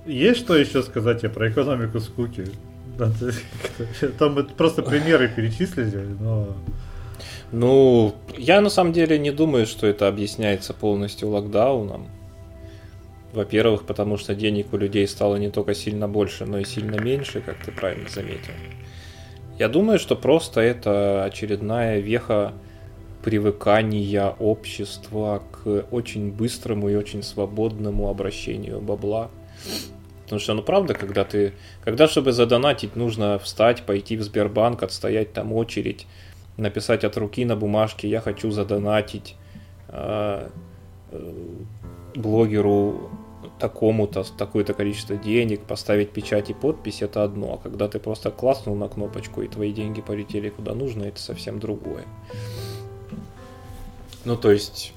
Есть 0.05 0.41
что 0.41 0.55
еще 0.55 0.83
сказать 0.83 1.21
про 1.33 1.49
экономику 1.49 1.99
скуки? 1.99 2.45
Там 4.19 4.35
мы 4.35 4.43
просто 4.43 4.83
примеры 4.83 5.27
перечислили, 5.27 6.15
но... 6.19 6.55
Ну, 7.51 8.15
я 8.37 8.61
на 8.61 8.69
самом 8.69 8.93
деле 8.93 9.17
не 9.17 9.31
думаю, 9.31 9.65
что 9.65 9.87
это 9.87 10.07
объясняется 10.07 10.73
полностью 10.73 11.29
локдауном. 11.29 12.07
Во-первых, 13.33 13.85
потому 13.85 14.17
что 14.17 14.33
денег 14.33 14.73
у 14.73 14.77
людей 14.77 15.07
стало 15.07 15.35
не 15.35 15.49
только 15.49 15.73
сильно 15.73 16.07
больше, 16.07 16.45
но 16.45 16.59
и 16.59 16.65
сильно 16.65 16.99
меньше, 16.99 17.41
как 17.41 17.57
ты 17.63 17.71
правильно 17.71 18.09
заметил. 18.09 18.53
Я 19.57 19.69
думаю, 19.69 19.99
что 19.99 20.15
просто 20.15 20.59
это 20.59 21.23
очередная 21.23 21.99
веха 21.99 22.53
привыкания 23.23 24.35
общества 24.37 25.41
к 25.51 25.85
очень 25.91 26.31
быстрому 26.31 26.89
и 26.89 26.95
очень 26.95 27.23
свободному 27.23 28.09
обращению 28.09 28.81
бабла. 28.81 29.31
Потому 30.23 30.39
что, 30.39 30.53
ну 30.55 30.61
правда, 30.61 30.93
когда 30.93 31.23
ты, 31.23 31.53
когда 31.83 32.07
чтобы 32.07 32.33
задонатить, 32.33 32.95
нужно 32.95 33.39
встать, 33.39 33.83
пойти 33.83 34.17
в 34.17 34.23
Сбербанк, 34.23 34.83
отстоять 34.83 35.33
там 35.33 35.53
очередь, 35.53 36.05
написать 36.57 37.03
от 37.03 37.15
руки 37.15 37.45
на 37.45 37.55
бумажке, 37.55 38.09
я 38.09 38.21
хочу 38.21 38.51
задонатить 38.51 39.35
э, 39.87 40.49
э, 41.11 41.31
блогеру 42.15 43.09
такому-то, 43.59 44.23
такое-то 44.37 44.73
количество 44.73 45.15
денег, 45.15 45.61
поставить 45.61 46.11
печать 46.11 46.49
и 46.49 46.53
подпись, 46.53 47.01
это 47.01 47.23
одно. 47.23 47.53
А 47.53 47.57
когда 47.57 47.87
ты 47.87 47.99
просто 47.99 48.31
класснул 48.31 48.75
на 48.75 48.87
кнопочку 48.87 49.41
и 49.41 49.47
твои 49.47 49.71
деньги 49.71 50.01
полетели 50.01 50.49
куда 50.49 50.73
нужно, 50.73 51.03
это 51.03 51.19
совсем 51.19 51.59
другое. 51.59 52.03
Ну, 54.25 54.35
то 54.35 54.51
есть, 54.51 54.93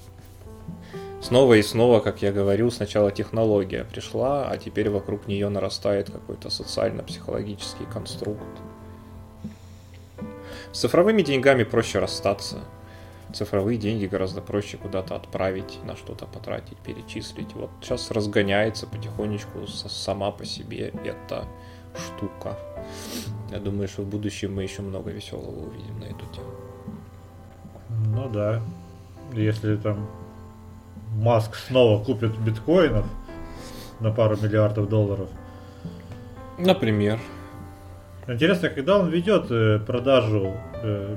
снова 1.20 1.54
и 1.54 1.62
снова, 1.62 2.00
как 2.00 2.22
я 2.22 2.32
говорил, 2.32 2.70
сначала 2.70 3.10
технология 3.12 3.84
пришла, 3.84 4.48
а 4.48 4.56
теперь 4.56 4.90
вокруг 4.90 5.26
нее 5.26 5.48
нарастает 5.48 6.10
какой-то 6.10 6.50
социально-психологический 6.50 7.84
конструкт. 7.92 8.42
С 10.72 10.80
цифровыми 10.80 11.22
деньгами 11.22 11.64
проще 11.64 11.98
расстаться. 11.98 12.58
Цифровые 13.32 13.78
деньги 13.78 14.06
гораздо 14.06 14.40
проще 14.40 14.78
куда-то 14.78 15.14
отправить, 15.14 15.78
на 15.84 15.96
что-то 15.96 16.26
потратить, 16.26 16.78
перечислить. 16.78 17.54
Вот 17.54 17.70
сейчас 17.82 18.10
разгоняется 18.10 18.86
потихонечку 18.86 19.66
сама 19.66 20.30
по 20.30 20.44
себе 20.44 20.92
эта 21.04 21.44
штука. 21.94 22.56
Я 23.50 23.58
думаю, 23.58 23.88
что 23.88 24.02
в 24.02 24.06
будущем 24.06 24.54
мы 24.54 24.62
еще 24.62 24.82
много 24.82 25.10
веселого 25.10 25.66
увидим 25.66 26.00
на 26.00 26.04
эту 26.04 26.24
тему. 26.34 26.50
Ну 28.06 28.28
да. 28.30 28.62
Если 29.32 29.76
там 29.76 30.08
Маск 31.16 31.54
снова 31.56 32.02
купит 32.02 32.38
биткоинов 32.38 33.06
на 34.00 34.12
пару 34.12 34.36
миллиардов 34.36 34.88
долларов. 34.88 35.28
Например. 36.58 37.18
Интересно, 38.26 38.68
когда 38.68 38.98
он 38.98 39.08
ведет 39.08 39.50
э, 39.50 39.78
продажу 39.78 40.54
э, 40.82 41.16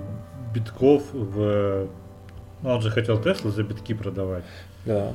битков 0.53 1.03
в... 1.14 1.88
Ну, 2.64 2.70
он 2.70 2.82
же 2.82 2.91
хотел 2.91 3.22
Теслу 3.22 3.51
за 3.51 3.64
битки 3.64 3.93
продавать. 3.93 4.43
Да. 4.86 5.14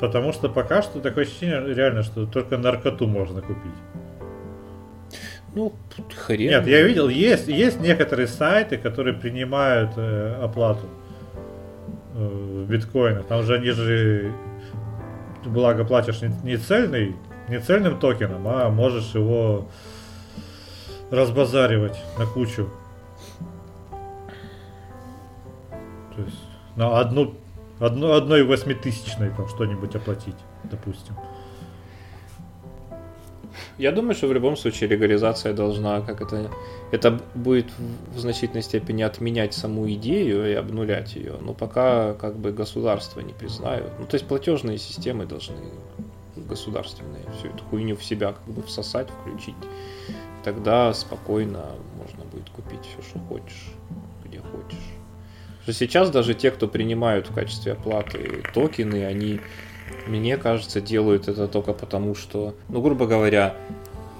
Потому 0.00 0.32
что 0.32 0.48
пока 0.48 0.82
что 0.82 1.00
такое 1.00 1.24
ощущение 1.24 1.74
реально, 1.74 2.02
что 2.02 2.26
только 2.26 2.58
наркоту 2.58 3.06
можно 3.06 3.40
купить. 3.40 3.72
Ну, 5.54 5.72
хрен. 6.26 6.50
Нет, 6.50 6.66
я 6.66 6.82
видел, 6.82 7.08
есть, 7.08 7.48
есть 7.48 7.80
некоторые 7.80 8.28
сайты, 8.28 8.76
которые 8.76 9.14
принимают 9.14 9.92
э, 9.96 10.38
оплату 10.40 10.86
э, 12.14 12.64
в 12.64 12.70
биткоинах. 12.70 13.26
Там 13.26 13.42
же 13.42 13.54
они 13.54 13.70
же, 13.70 14.32
благо, 15.44 15.84
платишь 15.84 16.22
не, 16.22 16.30
не 16.44 16.56
цельный, 16.56 17.16
не 17.48 17.58
цельным 17.58 17.98
токеном, 17.98 18.46
а 18.46 18.70
можешь 18.70 19.12
его 19.14 19.66
разбазаривать 21.10 21.98
на 22.16 22.26
кучу. 22.26 22.70
То 26.14 26.22
есть 26.22 26.36
на 26.76 26.98
одну, 26.98 27.34
одну 27.78 28.12
одной 28.12 28.44
восьмитысячной 28.44 29.30
там 29.30 29.48
что-нибудь 29.48 29.94
оплатить, 29.94 30.36
допустим. 30.64 31.14
Я 33.78 33.92
думаю, 33.92 34.14
что 34.14 34.26
в 34.26 34.32
любом 34.32 34.56
случае 34.56 34.90
легализация 34.90 35.54
должна, 35.54 36.02
как 36.02 36.20
это, 36.20 36.50
это 36.92 37.20
будет 37.34 37.66
в 38.14 38.18
значительной 38.18 38.62
степени 38.62 39.02
отменять 39.02 39.54
саму 39.54 39.90
идею 39.92 40.50
и 40.50 40.54
обнулять 40.54 41.16
ее, 41.16 41.36
но 41.40 41.54
пока 41.54 42.14
как 42.14 42.36
бы 42.36 42.52
государство 42.52 43.20
не 43.20 43.32
признают. 43.32 43.90
Ну, 43.98 44.06
то 44.06 44.16
есть 44.16 44.26
платежные 44.26 44.78
системы 44.78 45.26
должны 45.26 45.56
государственные 46.36 47.24
всю 47.38 47.48
эту 47.48 47.64
хуйню 47.64 47.96
в 47.96 48.04
себя 48.04 48.32
как 48.32 48.54
бы 48.54 48.62
всосать, 48.62 49.08
включить. 49.10 49.54
Тогда 50.44 50.92
спокойно 50.94 51.64
можно 51.96 52.24
будет 52.30 52.50
купить 52.50 52.80
все, 52.82 53.02
что 53.08 53.18
хочешь, 53.20 53.72
где 54.24 54.40
хочешь. 54.40 54.89
Что 55.70 55.78
сейчас 55.78 56.10
даже 56.10 56.34
те, 56.34 56.50
кто 56.50 56.66
принимают 56.66 57.28
в 57.28 57.32
качестве 57.32 57.74
оплаты 57.74 58.42
токены, 58.52 59.04
они 59.04 59.38
мне 60.08 60.36
кажется, 60.36 60.80
делают 60.80 61.28
это 61.28 61.46
только 61.46 61.74
потому, 61.74 62.16
что, 62.16 62.56
ну, 62.68 62.82
грубо 62.82 63.06
говоря, 63.06 63.54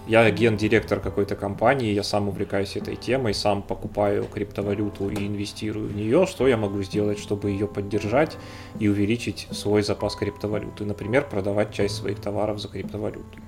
я 0.07 0.31
гендиректор 0.31 1.01
какой-то 1.01 1.35
компании, 1.35 1.93
я 1.93 2.05
сам 2.05 2.29
увлекаюсь 2.29 2.77
этой 2.77 2.95
темой, 2.95 3.35
сам 3.35 3.63
покупаю 3.63 4.27
криптовалюту 4.33 5.11
и 5.11 5.27
инвестирую 5.27 5.89
в 5.89 5.97
нее. 5.97 6.25
Что 6.27 6.47
я 6.47 6.57
могу 6.57 6.85
сделать, 6.85 7.19
чтобы 7.19 7.51
ее 7.51 7.67
поддержать 7.67 8.37
и 8.79 8.87
увеличить 8.87 9.49
свой 9.51 9.83
запас 9.83 10.15
криптовалюты? 10.15 10.85
Например, 10.85 11.27
продавать 11.29 11.73
часть 11.73 11.97
своих 11.97 12.21
товаров 12.21 12.61
за 12.61 12.69
криптовалюту. 12.69 13.41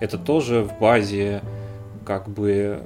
Это 0.00 0.18
тоже 0.18 0.62
в 0.62 0.80
базе 0.80 1.40
как 2.04 2.28
бы 2.28 2.82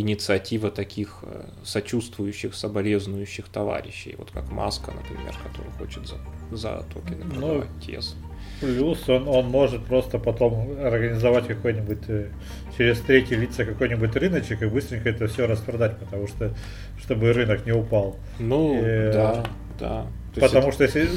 инициатива 0.00 0.70
таких 0.70 1.18
э, 1.22 1.48
сочувствующих, 1.64 2.54
соболезнующих 2.54 3.48
товарищей, 3.48 4.14
вот 4.18 4.30
как 4.30 4.50
Маска, 4.50 4.92
например, 4.92 5.34
который 5.42 5.70
хочет 5.78 6.06
за, 6.06 6.16
за 6.50 6.84
токены 6.92 7.24
ну, 7.24 7.30
продавать 7.30 7.68
ну, 7.68 7.92
TES. 7.92 8.14
Плюс 8.60 9.08
он, 9.08 9.28
он 9.28 9.46
может 9.46 9.84
просто 9.84 10.18
потом 10.18 10.78
организовать 10.80 11.46
какой-нибудь 11.46 12.02
э, 12.08 12.28
через 12.76 13.00
третьи 13.00 13.34
лица 13.34 13.64
какой-нибудь 13.64 14.14
рыночек 14.16 14.62
и 14.62 14.66
быстренько 14.66 15.08
это 15.10 15.26
все 15.26 15.46
распродать, 15.46 15.98
потому 15.98 16.26
что 16.26 16.54
чтобы 17.00 17.32
рынок 17.32 17.66
не 17.66 17.72
упал. 17.72 18.16
Ну, 18.38 18.78
и, 18.78 19.12
да, 19.12 19.44
да. 19.78 20.06
То 20.34 20.40
потому 20.40 20.68
это... 20.68 20.72
что 20.72 20.84
если 20.84 21.08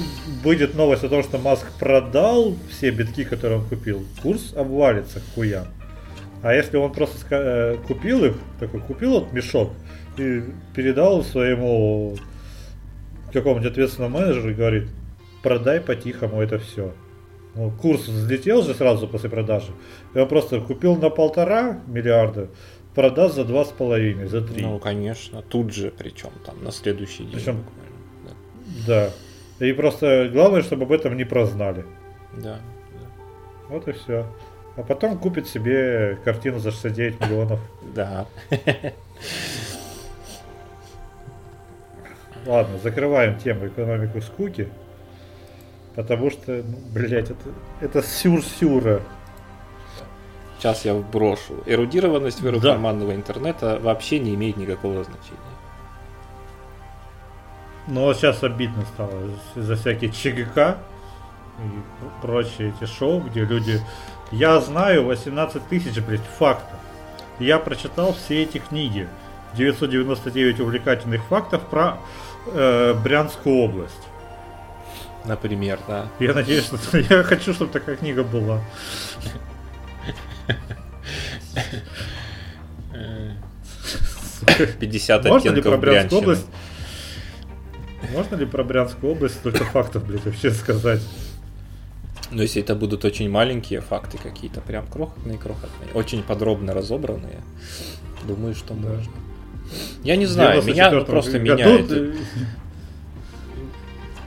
выйдет 0.44 0.76
новость 0.76 1.04
о 1.04 1.10
том, 1.10 1.24
что 1.24 1.38
Маск 1.38 1.66
продал 1.80 2.56
все 2.70 2.92
битки, 2.92 3.24
которые 3.24 3.60
он 3.60 3.66
купил, 3.66 4.06
курс 4.22 4.54
обвалится 4.56 5.20
к 5.20 5.24
хуям. 5.36 5.68
А 6.44 6.54
если 6.54 6.78
он 6.78 6.92
просто 6.92 7.18
э, 7.30 7.78
купил 7.88 8.26
их, 8.26 8.36
такой 8.60 8.82
купил 8.82 9.12
вот 9.12 9.32
мешок 9.32 9.72
и 10.18 10.44
передал 10.76 11.24
своему 11.24 12.16
какому-нибудь 13.32 13.72
ответственному 13.72 14.20
менеджеру 14.20 14.50
и 14.50 14.54
говорит, 14.54 14.89
продай 15.44 15.80
по-тихому 15.80 16.42
это 16.42 16.58
все. 16.60 16.94
Ну, 17.56 17.70
курс 17.72 18.08
взлетел 18.08 18.64
же 18.64 18.74
сразу 18.74 19.08
после 19.08 19.30
продажи. 19.30 19.72
И 20.14 20.20
он 20.20 20.28
просто 20.28 20.62
купил 20.62 20.96
на 20.96 21.10
полтора 21.10 21.82
миллиарда, 21.86 22.50
продаст 22.96 23.36
за 23.36 23.44
два 23.46 23.66
с 23.66 23.70
половиной, 23.70 24.28
за 24.28 24.42
три. 24.42 24.64
Ну, 24.64 24.80
конечно, 24.80 25.42
тут 25.42 25.74
же, 25.74 25.92
причем 25.96 26.30
там 26.46 26.64
на 26.64 26.72
следующий 26.72 27.24
день. 27.24 27.34
Причем, 27.34 27.64
да. 28.88 29.10
да. 29.60 29.66
И 29.66 29.74
просто 29.74 30.30
главное, 30.32 30.62
чтобы 30.62 30.86
об 30.86 30.92
этом 30.92 31.18
не 31.18 31.26
прознали. 31.26 31.86
Да. 32.38 32.60
да. 32.94 33.08
Вот 33.70 33.88
и 33.88 33.92
все. 33.92 34.26
А 34.78 34.84
потом 34.84 35.17
купит 35.17 35.47
себе 35.47 36.17
картину 36.24 36.59
за 36.59 36.72
69 36.72 37.19
миллионов. 37.22 37.59
Да. 37.93 38.26
Ладно, 42.45 42.78
закрываем 42.80 43.38
тему 43.38 43.67
экономику 43.67 44.22
скуки. 44.22 44.69
Потому 45.95 46.32
что, 46.32 46.63
ну, 46.63 46.78
блять, 46.93 47.30
это, 47.30 47.49
это 47.82 48.01
сюр-сюра. 48.01 49.01
Сейчас 50.57 50.86
я 50.86 50.93
вброшу. 50.93 51.63
Эрудированность 51.65 52.39
в 52.39 52.47
эру 52.47 52.59
да. 52.59 52.72
карманного 52.72 53.13
интернета 53.13 53.80
вообще 53.82 54.19
не 54.19 54.36
имеет 54.36 54.57
никакого 54.57 55.03
значения. 55.03 55.39
Ну, 57.88 58.01
вот 58.01 58.17
сейчас 58.17 58.43
обидно 58.43 58.86
стало 58.93 59.11
за 59.55 59.76
всякие 59.76 60.11
ЧГК 60.11 60.78
и 61.59 62.22
прочие 62.22 62.69
эти 62.69 62.89
шоу, 62.89 63.19
где 63.22 63.43
люди 63.43 63.82
я 64.32 64.60
знаю 64.62 65.06
18 65.06 65.68
тысяч, 65.68 66.00
блядь, 66.00 66.22
фактов. 66.22 66.80
Я 67.40 67.60
прочитал 67.60 68.14
все 68.14 68.44
эти 68.44 68.60
книги. 68.60 69.08
999 69.56 70.62
увлекательных 70.62 71.24
фактов 71.26 71.64
про 71.70 71.98
э, 72.48 72.94
Брянскую 73.04 73.58
область. 73.58 74.08
Например, 75.26 75.80
да. 75.88 76.08
Я 76.20 76.34
надеюсь, 76.34 76.66
что 76.66 76.98
я 77.10 77.24
хочу, 77.24 77.54
чтобы 77.54 77.72
такая 77.72 77.96
книга 77.98 78.24
была. 78.24 78.62
Пятьдесят 84.80 85.26
оттенков 85.26 85.56
ли 85.56 85.62
про 85.62 85.78
Брянскую 85.78 86.22
область? 86.22 86.48
Можно 88.14 88.36
ли 88.36 88.46
про 88.46 88.64
Брянскую 88.64 89.14
область 89.14 89.36
столько 89.36 89.64
фактов, 89.66 90.06
блядь, 90.06 90.26
вообще 90.26 90.52
сказать? 90.52 91.02
Но 92.32 92.42
если 92.42 92.62
это 92.62 92.76
будут 92.76 93.04
очень 93.04 93.30
маленькие 93.30 93.82
факты 93.82 94.18
какие-то, 94.18 94.62
прям 94.62 94.88
крохотные-крохотные, 94.88 95.92
очень 95.94 96.24
подробно 96.24 96.74
разобранные, 96.74 97.42
думаю, 98.26 98.56
что 98.56 98.74
да. 98.74 98.90
можно. 98.90 99.12
Я 100.04 100.16
не 100.16 100.26
знаю, 100.26 100.64
меня 100.64 100.92
просто 101.02 101.40
году... 101.40 101.54
меняет. 101.54 102.16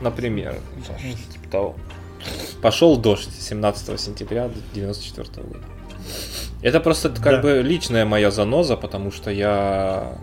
Например, 0.00 0.56
типа 1.32 1.48
того. 1.50 1.76
Пошел 2.60 2.96
дождь 2.96 3.30
17 3.38 4.00
сентября 4.00 4.50
94 4.74 5.46
года. 5.46 5.64
Это 6.62 6.80
просто 6.80 7.10
как 7.10 7.22
да. 7.22 7.42
бы 7.42 7.62
личная 7.62 8.04
моя 8.04 8.30
заноза, 8.30 8.76
потому 8.76 9.12
что 9.12 9.30
я... 9.30 10.18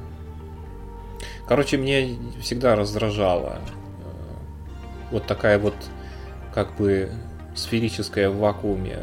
Короче, 1.48 1.78
мне 1.78 2.18
всегда 2.42 2.76
раздражало 2.76 3.58
э, 3.60 5.12
вот 5.12 5.28
такая 5.28 5.60
вот 5.60 5.76
как 6.54 6.76
бы 6.78 7.12
сферическая 7.56 8.30
в 8.30 8.38
вакууме 8.38 9.00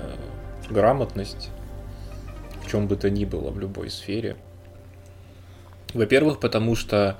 грамотность, 0.71 1.51
в 2.63 2.71
чем 2.71 2.87
бы 2.89 2.97
то 2.97 3.11
ни 3.11 3.25
было 3.25 3.51
в 3.51 3.59
любой 3.59 3.91
сфере. 3.91 4.37
Во-первых, 5.95 6.39
потому 6.39 6.77
что 6.77 7.19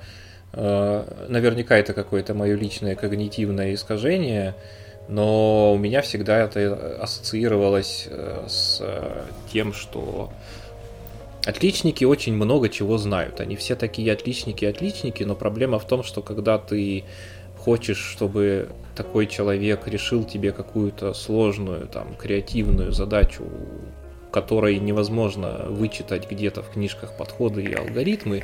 э, 0.53 1.25
наверняка 1.27 1.77
это 1.77 1.93
какое-то 1.93 2.33
мое 2.33 2.55
личное 2.55 2.95
когнитивное 2.95 3.73
искажение, 3.73 4.55
но 5.07 5.73
у 5.73 5.77
меня 5.77 6.01
всегда 6.01 6.37
это 6.37 6.97
ассоциировалось 7.01 8.07
э, 8.09 8.45
с 8.47 8.81
тем, 9.51 9.73
что 9.73 10.31
отличники 11.45 12.03
очень 12.03 12.35
много 12.35 12.69
чего 12.69 12.97
знают. 12.97 13.39
Они 13.39 13.55
все 13.55 13.75
такие 13.75 14.11
отличники-отличники, 14.13 15.23
но 15.23 15.35
проблема 15.35 15.79
в 15.79 15.87
том, 15.87 16.03
что 16.03 16.21
когда 16.21 16.59
ты 16.59 17.05
хочешь, 17.59 17.97
чтобы 17.97 18.69
такой 18.95 19.27
человек 19.27 19.87
решил 19.87 20.23
тебе 20.23 20.51
какую-то 20.51 21.13
сложную, 21.13 21.87
там, 21.87 22.15
креативную 22.15 22.91
задачу, 22.91 23.43
которой 24.31 24.79
невозможно 24.79 25.65
вычитать 25.67 26.29
где-то 26.29 26.63
в 26.63 26.69
книжках 26.69 27.15
подходы 27.17 27.63
и 27.63 27.73
алгоритмы, 27.73 28.43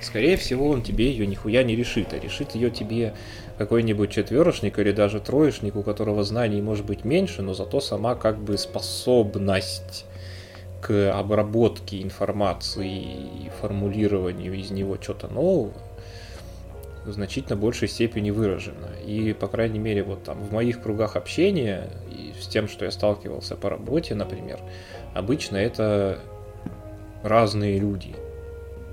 скорее 0.00 0.36
всего, 0.36 0.68
он 0.68 0.82
тебе 0.82 1.10
ее 1.10 1.26
нихуя 1.26 1.62
не 1.62 1.76
решит, 1.76 2.12
а 2.12 2.18
решит 2.18 2.54
ее 2.54 2.70
тебе 2.70 3.14
какой-нибудь 3.58 4.10
четверошник 4.10 4.78
или 4.78 4.92
даже 4.92 5.20
троечник, 5.20 5.76
у 5.76 5.82
которого 5.82 6.22
знаний 6.24 6.62
может 6.62 6.86
быть 6.86 7.04
меньше, 7.04 7.42
но 7.42 7.54
зато 7.54 7.80
сама 7.80 8.14
как 8.14 8.38
бы 8.38 8.56
способность 8.56 10.06
к 10.80 11.12
обработке 11.12 12.02
информации 12.02 13.46
и 13.46 13.50
формулированию 13.60 14.54
из 14.54 14.70
него 14.70 14.96
чего-то 14.96 15.28
нового 15.28 15.72
в 17.04 17.12
значительно 17.12 17.56
большей 17.56 17.88
степени 17.88 18.30
выражено. 18.30 18.88
И, 19.06 19.32
по 19.32 19.48
крайней 19.48 19.78
мере, 19.78 20.02
вот 20.02 20.24
там 20.24 20.40
в 20.42 20.52
моих 20.52 20.82
кругах 20.82 21.16
общения 21.16 21.90
и 22.10 22.32
с 22.40 22.46
тем, 22.46 22.68
что 22.68 22.84
я 22.84 22.90
сталкивался 22.90 23.56
по 23.56 23.70
работе, 23.70 24.14
например, 24.14 24.58
обычно 25.14 25.56
это 25.56 26.18
разные 27.22 27.78
люди. 27.78 28.14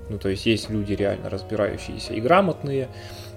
Ну, 0.10 0.20
то 0.20 0.30
есть 0.30 0.46
есть 0.46 0.70
люди 0.70 0.94
реально 0.94 1.30
разбирающиеся 1.30 2.14
и 2.14 2.22
грамотные. 2.22 2.90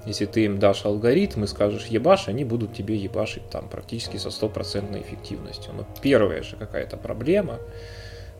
Если 0.06 0.26
ты 0.26 0.44
им 0.44 0.58
дашь 0.58 0.84
алгоритм 0.84 1.44
и 1.44 1.46
скажешь 1.46 1.86
ебаш, 1.86 2.28
они 2.28 2.44
будут 2.44 2.74
тебе 2.74 2.96
ебашить 2.96 3.48
там 3.50 3.68
практически 3.68 4.16
со 4.16 4.30
стопроцентной 4.30 5.00
эффективностью. 5.00 5.72
Но 5.74 5.86
первая 6.02 6.42
же 6.42 6.56
какая-то 6.56 6.96
проблема, 6.96 7.58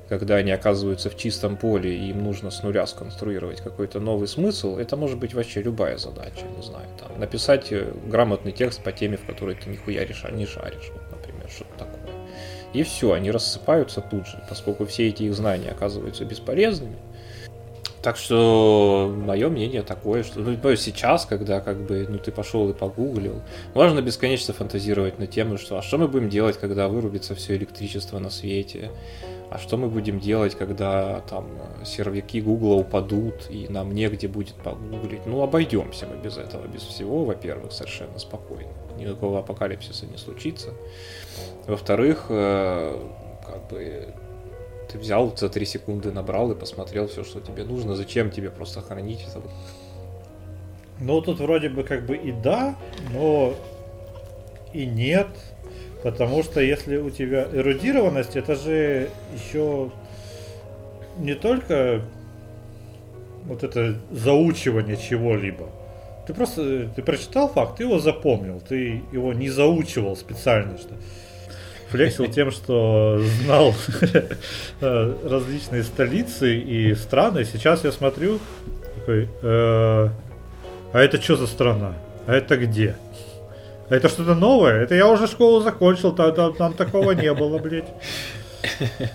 когда 0.09 0.37
они 0.37 0.51
оказываются 0.51 1.11
в 1.11 1.17
чистом 1.17 1.57
поле 1.57 1.95
и 1.95 2.11
им 2.11 2.25
нужно 2.25 2.51
с 2.51 2.63
нуля 2.63 2.87
сконструировать 2.87 3.61
какой-то 3.61 4.01
новый 4.01 4.29
смысл, 4.29 4.77
это 4.77 4.97
может 4.97 5.19
быть 5.19 5.35
вообще 5.35 5.63
любая 5.63 5.99
задача, 5.99 6.45
не 6.57 6.63
знаю, 6.63 6.89
там, 6.99 7.19
написать 7.21 7.71
э, 7.71 7.93
грамотный 8.07 8.53
текст 8.53 8.83
по 8.83 8.93
теме, 8.93 9.17
в 9.17 9.27
которой 9.27 9.55
ты 9.55 9.69
нихуя 9.69 10.05
реша, 10.05 10.31
не 10.31 10.47
шаришь, 10.47 10.91
вот, 10.93 11.03
например, 11.11 11.49
что-то 11.51 11.79
такое. 11.79 11.99
И 12.73 12.83
все, 12.83 13.13
они 13.13 13.31
рассыпаются 13.31 14.01
тут 14.01 14.27
же, 14.27 14.43
поскольку 14.49 14.87
все 14.87 15.09
эти 15.09 15.25
их 15.25 15.35
знания 15.35 15.71
оказываются 15.71 16.25
бесполезными. 16.25 16.97
Так 18.03 18.17
что 18.17 19.13
мое 19.27 19.49
мнение 19.49 19.83
такое, 19.83 20.23
что 20.23 20.41
ну, 20.41 20.55
сейчас, 20.77 21.27
когда 21.27 21.61
как 21.61 21.79
бы 21.85 22.07
ну 22.09 22.19
ты 22.19 22.31
пошел 22.31 22.69
и 22.71 22.73
погуглил, 22.73 23.43
можно 23.75 24.01
бесконечно 24.01 24.55
фантазировать 24.55 25.19
на 25.19 25.27
тему, 25.27 25.59
что 25.59 25.79
а 25.79 25.83
что 25.83 25.99
мы 25.99 26.07
будем 26.07 26.29
делать, 26.29 26.59
когда 26.59 26.89
вырубится 26.89 27.35
все 27.35 27.57
электричество 27.57 28.19
на 28.19 28.31
свете, 28.31 28.91
а 29.51 29.59
что 29.59 29.77
мы 29.77 29.89
будем 29.89 30.21
делать, 30.21 30.55
когда 30.55 31.21
там 31.29 31.47
серваки 31.85 32.41
Гугла 32.41 32.75
упадут 32.75 33.51
и 33.51 33.67
нам 33.69 33.93
негде 33.93 34.29
будет 34.29 34.55
погуглить. 34.55 35.27
Ну, 35.27 35.43
обойдемся 35.43 36.07
мы 36.07 36.23
без 36.23 36.37
этого, 36.37 36.67
без 36.67 36.83
всего, 36.83 37.25
во-первых, 37.25 37.73
совершенно 37.73 38.19
спокойно. 38.19 38.71
Никакого 38.97 39.41
апокалипсиса 39.41 40.07
не 40.07 40.19
случится. 40.19 40.75
Во-вторых, 41.67 42.27
э, 42.29 42.97
как 43.45 43.69
бы 43.69 44.15
ты 44.91 44.99
взял 44.99 45.37
за 45.37 45.49
3 45.49 45.67
секунды, 45.67 46.13
набрал 46.13 46.51
и 46.53 46.55
посмотрел 46.55 47.09
все, 47.09 47.25
что 47.25 47.41
тебе 47.41 47.65
нужно. 47.65 47.95
Зачем 47.95 48.31
тебе 48.31 48.51
просто 48.51 48.81
хранить 48.81 49.25
это? 49.29 49.43
Ну, 51.01 51.21
тут 51.21 51.39
вроде 51.41 51.69
бы 51.69 51.85
как 51.85 52.07
бы 52.07 52.17
и 52.17 52.33
да, 52.33 52.75
но 53.13 53.55
и 54.73 54.87
нет. 54.87 55.29
Потому 56.03 56.43
что 56.43 56.61
если 56.61 56.97
у 56.97 57.11
тебя 57.11 57.49
эрудированность, 57.53 58.37
это 58.37 58.55
же 58.55 59.11
еще 59.35 59.91
не 61.19 61.35
только 61.35 62.03
вот 63.45 63.65
это 63.65 63.97
заучивание 64.11 64.97
чего-либо. 64.97 65.69
Ты 66.27 66.35
просто 66.35 66.89
ты 66.95 67.03
прочитал 67.03 67.49
факт, 67.49 67.77
ты 67.77 67.85
его 67.85 67.99
запомнил, 67.99 68.61
ты 68.61 69.03
его 69.13 69.33
не 69.33 69.49
заучивал 69.49 70.15
специально, 70.17 70.77
что 70.79 70.95
флексил 71.91 72.27
тем, 72.33 72.51
что 72.51 73.21
знал 73.43 73.75
э, 74.81 75.15
различные 75.25 75.83
столицы 75.83 76.57
и 76.57 76.95
страны. 76.95 77.45
Сейчас 77.45 77.85
я 77.85 77.93
смотрю, 77.93 78.39
такой, 78.97 79.29
э, 79.43 80.09
а 80.93 80.99
это 80.99 81.21
что 81.21 81.37
за 81.37 81.47
страна? 81.47 81.95
А 82.27 82.35
это 82.35 82.57
где? 82.57 82.97
А 83.89 83.95
это 83.95 84.09
что-то 84.09 84.35
новое? 84.35 84.83
Это 84.83 84.95
я 84.95 85.09
уже 85.09 85.27
школу 85.27 85.61
закончил, 85.61 86.13
там, 86.13 86.35
там, 86.35 86.55
там 86.55 86.75
такого 86.75 87.13
не 87.13 87.33
было, 87.33 87.59
блядь. 87.59 87.89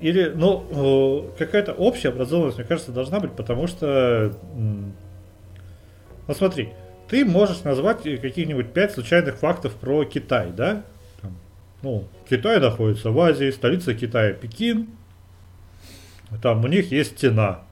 Или, 0.00 0.32
ну, 0.34 1.30
какая-то 1.38 1.72
общая 1.72 2.08
образованность, 2.08 2.58
мне 2.58 2.66
кажется, 2.66 2.90
должна 2.90 3.20
быть, 3.20 3.32
потому 3.32 3.68
что, 3.68 4.32
ну 4.52 6.34
смотри, 6.34 6.70
ты 7.12 7.26
можешь 7.26 7.62
назвать 7.62 8.04
каких-нибудь 8.04 8.72
пять 8.72 8.92
случайных 8.92 9.36
фактов 9.36 9.74
про 9.74 10.02
Китай, 10.06 10.50
да? 10.50 10.82
Там, 11.20 11.36
ну, 11.82 12.08
Китай 12.30 12.58
находится 12.58 13.10
в 13.10 13.20
Азии, 13.20 13.50
столица 13.50 13.92
Китая 13.92 14.32
Пекин, 14.32 14.88
там 16.40 16.64
у 16.64 16.68
них 16.68 16.90
есть 16.90 17.18
стена 17.18 17.64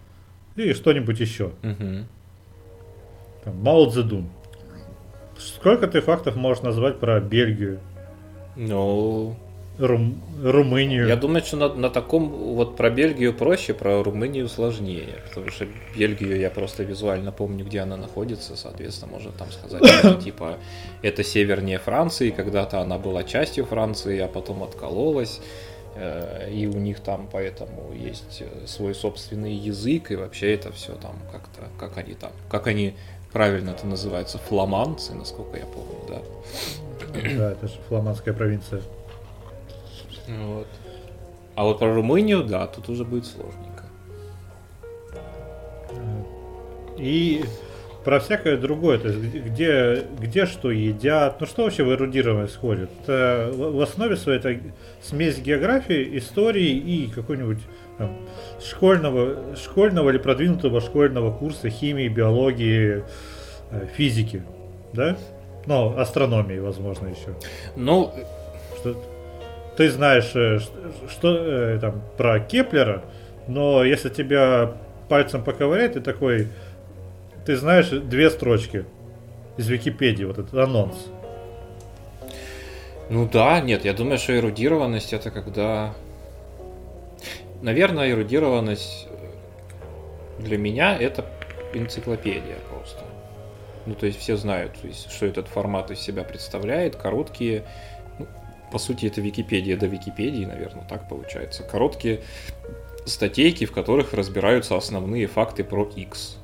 и 0.57 0.75
что-нибудь 0.75 1.19
еще. 1.21 1.53
Угу. 1.63 2.05
Там, 3.45 3.63
Мао 3.63 3.89
Цзэдун. 3.89 4.29
Сколько 5.39 5.89
ты 5.89 6.03
фактов 6.03 6.37
можешь 6.37 6.63
назвать 6.63 7.01
про 7.01 7.19
Бельгию? 7.19 7.81
Ну, 8.57 9.39
Рум, 9.81 10.23
Румынию. 10.43 11.09
Я 11.09 11.17
думаю, 11.17 11.43
что 11.43 11.57
на, 11.57 11.75
на 11.75 11.91
таком 11.91 12.29
вот 12.29 12.77
про 12.77 12.91
Бельгию 12.91 13.33
проще, 13.33 13.73
про 13.73 14.03
Румынию 14.03 14.49
сложнее, 14.49 15.21
потому 15.29 15.49
что 15.49 15.67
Бельгию 15.97 16.39
я 16.39 16.51
просто 16.51 16.83
визуально 16.83 17.33
помню, 17.33 17.65
где 17.65 17.81
она 17.81 17.97
находится, 17.97 18.57
соответственно, 18.57 19.13
можно 19.13 19.33
там 19.33 19.51
сказать, 19.51 19.87
что, 19.99 20.15
типа 20.15 20.59
это 21.03 21.25
севернее 21.25 21.79
Франции, 21.79 22.31
когда-то 22.31 22.81
она 22.81 22.99
была 22.99 23.25
частью 23.25 23.65
Франции, 23.65 24.19
а 24.19 24.29
потом 24.29 24.63
откололась, 24.63 25.41
э, 25.97 26.51
и 26.53 26.67
у 26.67 26.79
них 26.79 27.01
там 27.01 27.29
поэтому 27.33 27.93
есть 27.95 28.43
э, 28.43 28.67
свой 28.67 28.95
собственный 28.95 29.55
язык, 29.55 30.11
и 30.11 30.17
вообще 30.17 30.53
это 30.55 30.73
все 30.73 30.93
там 30.95 31.17
как-то, 31.33 31.63
как 31.79 31.97
они 31.97 32.15
там, 32.15 32.33
как 32.51 32.67
они 32.67 32.95
правильно 33.33 33.71
это 33.71 33.87
называется, 33.87 34.37
фламандцы, 34.37 35.15
насколько 35.15 35.57
я 35.57 35.65
помню, 35.65 35.97
да. 36.07 36.21
Да, 37.37 37.53
это 37.53 37.67
же 37.67 37.75
фламандская 37.89 38.35
провинция. 38.35 38.83
Вот. 40.29 40.67
А 41.55 41.65
вот 41.65 41.79
про 41.79 41.95
Румынию, 41.95 42.45
да, 42.45 42.67
тут 42.67 42.89
уже 42.89 43.05
будет 43.05 43.27
сложненько. 43.27 43.85
И 46.97 47.45
про 48.05 48.19
всякое 48.21 48.57
другое, 48.57 48.99
то 48.99 49.09
есть 49.09 49.21
где, 49.35 50.07
где 50.19 50.47
что 50.47 50.71
едят, 50.71 51.41
ну 51.41 51.47
что 51.47 51.65
вообще 51.65 51.85
в 51.85 51.93
эрудированность 51.93 52.55
входит? 52.55 52.91
Это 53.03 53.51
в 53.55 53.81
основе 53.81 54.17
своей 54.17 54.39
это 54.39 54.59
смесь 55.03 55.39
географии, 55.39 56.19
истории 56.19 56.71
и 56.71 57.11
какой-нибудь 57.11 57.59
там, 57.99 58.17
школьного, 58.65 59.55
школьного 59.57 60.11
или 60.11 60.19
продвинутого 60.19 60.81
школьного 60.81 61.37
курса 61.37 61.69
химии, 61.69 62.09
биологии, 62.09 63.05
э, 63.71 63.87
физики, 63.95 64.43
да? 64.95 65.19
Ну, 65.67 65.99
астрономии, 65.99 66.59
возможно, 66.59 67.09
еще. 67.09 67.35
Ну, 67.77 68.13
что 68.79 68.97
ты 69.77 69.91
знаешь 69.91 70.31
э, 70.35 70.59
что 71.09 71.37
э, 71.37 71.79
там 71.81 72.03
про 72.17 72.41
Кеплера, 72.41 73.05
но 73.47 73.85
если 73.85 74.09
тебя 74.09 74.75
пальцем 75.09 75.43
поковырять, 75.43 75.95
ты 75.95 76.01
такой, 76.01 76.49
ты 77.45 77.57
знаешь 77.57 77.89
две 77.89 78.31
строчки 78.31 78.85
из 79.57 79.69
Википедии, 79.69 80.25
вот 80.25 80.39
этот 80.39 80.55
анонс. 80.55 81.09
Ну 83.11 83.29
да, 83.29 83.61
нет, 83.61 83.85
я 83.85 83.93
думаю, 83.93 84.19
что 84.19 84.39
эрудированность 84.39 85.13
это 85.13 85.31
когда... 85.31 85.95
Наверное, 87.61 88.11
эрудированность 88.11 89.09
для 90.39 90.57
меня 90.57 90.97
это 90.97 91.27
энциклопедия 91.75 92.57
просто. 92.71 93.05
Ну, 93.87 93.95
то 93.95 94.07
есть 94.07 94.19
все 94.19 94.37
знают, 94.37 94.73
что 95.11 95.27
этот 95.27 95.49
формат 95.49 95.91
из 95.91 95.99
себя 95.99 96.23
представляет, 96.23 96.97
короткие 96.97 97.65
по 98.71 98.79
сути, 98.79 99.07
это 99.07 99.21
Википедия 99.21 99.77
до 99.77 99.87
Википедии, 99.87 100.45
наверное, 100.45 100.85
так 100.89 101.09
получается. 101.09 101.63
Короткие 101.63 102.21
статейки, 103.07 103.65
в 103.65 103.73
которых 103.73 104.13
разбираются 104.13 104.77
основные 104.77 105.27
факты 105.27 105.65
про 105.65 105.85
X. 105.85 106.37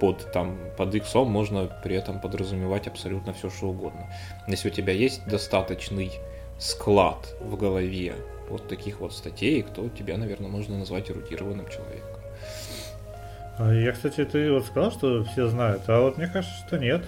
Под, 0.00 0.32
там, 0.32 0.58
под 0.76 0.94
X 0.94 1.14
можно 1.14 1.70
при 1.84 1.96
этом 1.96 2.20
подразумевать 2.20 2.88
абсолютно 2.88 3.32
все, 3.32 3.50
что 3.50 3.68
угодно. 3.68 4.12
Если 4.48 4.68
у 4.68 4.72
тебя 4.72 4.92
есть 4.92 5.24
достаточный 5.26 6.10
склад 6.58 7.34
в 7.40 7.56
голове 7.56 8.14
вот 8.48 8.68
таких 8.68 9.00
вот 9.00 9.12
статей, 9.12 9.62
то 9.62 9.88
тебя, 9.88 10.16
наверное, 10.16 10.50
можно 10.50 10.78
назвать 10.78 11.10
эрудированным 11.10 11.68
человеком. 11.68 12.20
А 13.58 13.72
я, 13.72 13.92
кстати, 13.92 14.24
ты 14.24 14.50
вот 14.50 14.66
сказал, 14.66 14.90
что 14.90 15.24
все 15.24 15.46
знают, 15.48 15.82
а 15.86 16.00
вот 16.00 16.18
мне 16.18 16.26
кажется, 16.26 16.56
что 16.66 16.78
нет. 16.78 17.02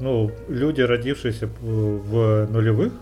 Ну, 0.00 0.30
люди, 0.48 0.80
родившиеся 0.80 1.48
в 1.60 2.46
нулевых, 2.46 2.92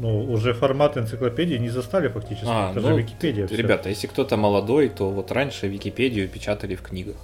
ну, 0.00 0.32
уже 0.32 0.54
формат 0.54 0.96
энциклопедии 0.96 1.56
не 1.56 1.68
застали 1.68 2.08
фактически. 2.08 2.48
А, 2.48 2.70
это 2.70 2.80
ну, 2.80 2.88
же 2.88 3.02
Википедия. 3.02 3.46
Все. 3.46 3.56
Ребята, 3.56 3.90
если 3.90 4.06
кто-то 4.06 4.38
молодой, 4.38 4.88
то 4.88 5.10
вот 5.10 5.30
раньше 5.30 5.68
Википедию 5.68 6.26
печатали 6.26 6.74
в 6.74 6.82
книгах. 6.82 7.16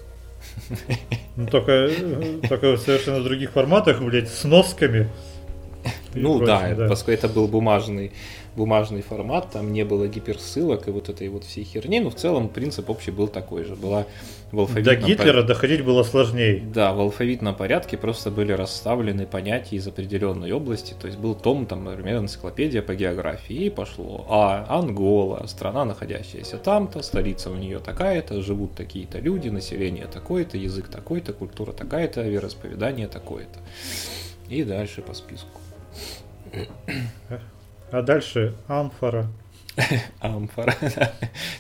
Ну, 1.37 1.47
только, 1.49 1.91
только 2.49 2.73
в 2.73 2.79
совершенно 2.79 3.23
других 3.23 3.51
форматах, 3.51 4.01
блядь, 4.01 4.31
с 4.31 4.45
носками. 4.45 5.09
Ну 6.15 6.39
прочим, 6.39 6.47
да, 6.47 6.75
да, 6.75 6.89
поскольку 6.89 7.27
это 7.27 7.29
был 7.29 7.47
бумажный 7.47 8.13
бумажный 8.57 9.03
формат, 9.03 9.51
там 9.51 9.73
не 9.73 9.85
было 9.85 10.09
гиперссылок 10.09 10.89
и 10.89 10.91
вот 10.91 11.09
этой 11.09 11.29
вот 11.29 11.45
всей 11.45 11.65
херни, 11.65 12.01
но 12.01 12.11
в 12.11 12.15
целом 12.15 12.49
принцип 12.49 12.89
общий 12.91 13.11
был 13.11 13.29
такой 13.29 13.65
же. 13.65 13.77
Была 13.77 14.07
в 14.51 14.59
алфавитном 14.59 15.01
До 15.01 15.07
Гитлера 15.07 15.41
пор... 15.41 15.47
доходить 15.47 15.85
было 15.85 16.03
сложнее. 16.03 16.63
Да, 16.73 16.93
в 16.93 17.01
алфавитном 17.01 17.55
порядке 17.55 17.97
просто 17.97 18.31
были 18.31 18.53
расставлены 18.53 19.27
понятия 19.27 19.77
из 19.77 19.87
определенной 19.87 20.53
области, 20.53 20.95
то 20.99 21.07
есть 21.07 21.19
был 21.19 21.35
том, 21.35 21.67
там, 21.67 21.85
например, 21.85 22.19
энциклопедия 22.19 22.83
по 22.83 22.95
географии, 22.95 23.67
и 23.67 23.71
пошло 23.71 24.27
А, 24.29 24.65
Ангола, 24.69 25.47
страна, 25.47 25.85
находящаяся 25.85 26.57
там-то, 26.57 27.03
столица 27.03 27.51
у 27.51 27.57
нее 27.57 27.79
такая-то, 27.79 28.41
живут 28.41 28.75
такие-то 28.75 29.19
люди, 29.19 29.49
население 29.49 30.07
такое-то, 30.07 30.57
язык 30.57 30.89
такой-то, 30.89 31.33
культура 31.33 31.73
такая-то, 31.73 32.23
вероисповедание 32.23 33.09
такое-то. 33.09 33.59
И 34.49 34.65
дальше 34.65 35.03
по 35.03 35.13
списку. 35.13 35.61
А 37.91 38.03
дальше 38.03 38.55
амфора. 38.69 39.27
Амфора. 40.21 40.75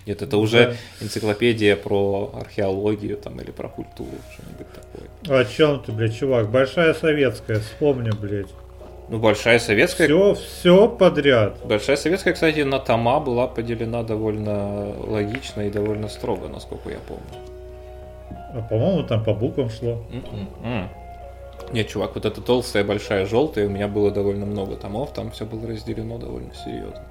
Нет, 0.07 0.23
это 0.23 0.39
уже 0.39 0.77
энциклопедия 1.01 1.77
про 1.77 2.33
археологию 2.41 3.17
там 3.17 3.39
или 3.41 3.51
про 3.51 3.69
культуру, 3.69 4.11
что-нибудь 4.33 4.67
такое. 4.73 5.41
О 5.41 5.45
чем 5.45 5.83
ты, 5.83 5.93
блядь, 5.93 6.17
чувак? 6.17 6.51
Большая 6.51 6.95
советская, 6.95 7.61
вспомни, 7.61 8.11
блядь. 8.11 8.49
Ну, 9.09 9.19
Большая 9.21 9.61
Советская... 9.61 10.09
Все, 10.09 10.35
все 10.35 10.89
подряд. 10.89 11.59
Большая 11.65 11.97
Советская, 11.97 12.35
кстати, 12.35 12.61
на 12.61 12.81
тома 12.81 13.21
была 13.21 13.47
поделена 13.47 14.03
довольно 14.03 14.95
логично 14.99 15.61
и 15.61 15.71
довольно 15.71 16.09
строго, 16.09 16.49
насколько 16.49 16.91
я 16.91 16.99
помню. 17.07 17.23
А 18.53 18.63
по-моему, 18.69 19.05
там 19.05 19.23
по 19.23 19.33
буквам 19.33 19.71
шло. 19.71 20.03
М-м-м. 20.11 20.89
Нет, 21.73 21.89
чувак, 21.89 22.15
вот 22.15 22.25
эта 22.25 22.41
толстая, 22.41 22.85
большая, 22.85 23.27
желтая, 23.27 23.67
у 23.67 23.71
меня 23.71 23.89
было 23.89 24.11
довольно 24.11 24.47
много 24.47 24.77
томов, 24.77 25.13
там 25.13 25.31
все 25.31 25.45
было 25.45 25.67
разделено 25.67 26.19
довольно 26.19 26.55
серьезно. 26.55 27.03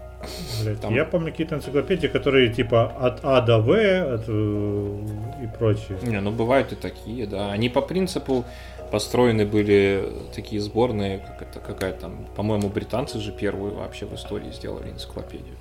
Блядь, 0.63 0.81
Там- 0.81 0.93
Я 0.93 1.05
помню 1.05 1.31
какие-то 1.31 1.55
энциклопедии, 1.55 2.07
которые 2.07 2.51
типа 2.51 2.85
от 2.99 3.19
А 3.23 3.41
до 3.41 3.59
В 3.59 3.71
от, 3.71 4.23
э, 4.27 4.97
и 5.43 5.57
прочее. 5.57 5.97
Не, 6.01 6.19
ну 6.21 6.31
бывают 6.31 6.71
и 6.71 6.75
такие, 6.75 7.27
да. 7.27 7.51
Они 7.51 7.69
по 7.69 7.81
принципу 7.81 8.43
построены 8.91 9.45
были 9.45 10.09
такие 10.33 10.61
сборные, 10.61 11.19
как 11.19 11.41
это 11.41 11.59
какая 11.59 11.93
там, 11.93 12.25
по-моему, 12.35 12.69
британцы 12.69 13.19
же 13.19 13.31
первую 13.31 13.75
вообще 13.75 14.05
в 14.05 14.15
истории 14.15 14.51
сделали 14.51 14.89
энциклопедию. 14.89 15.55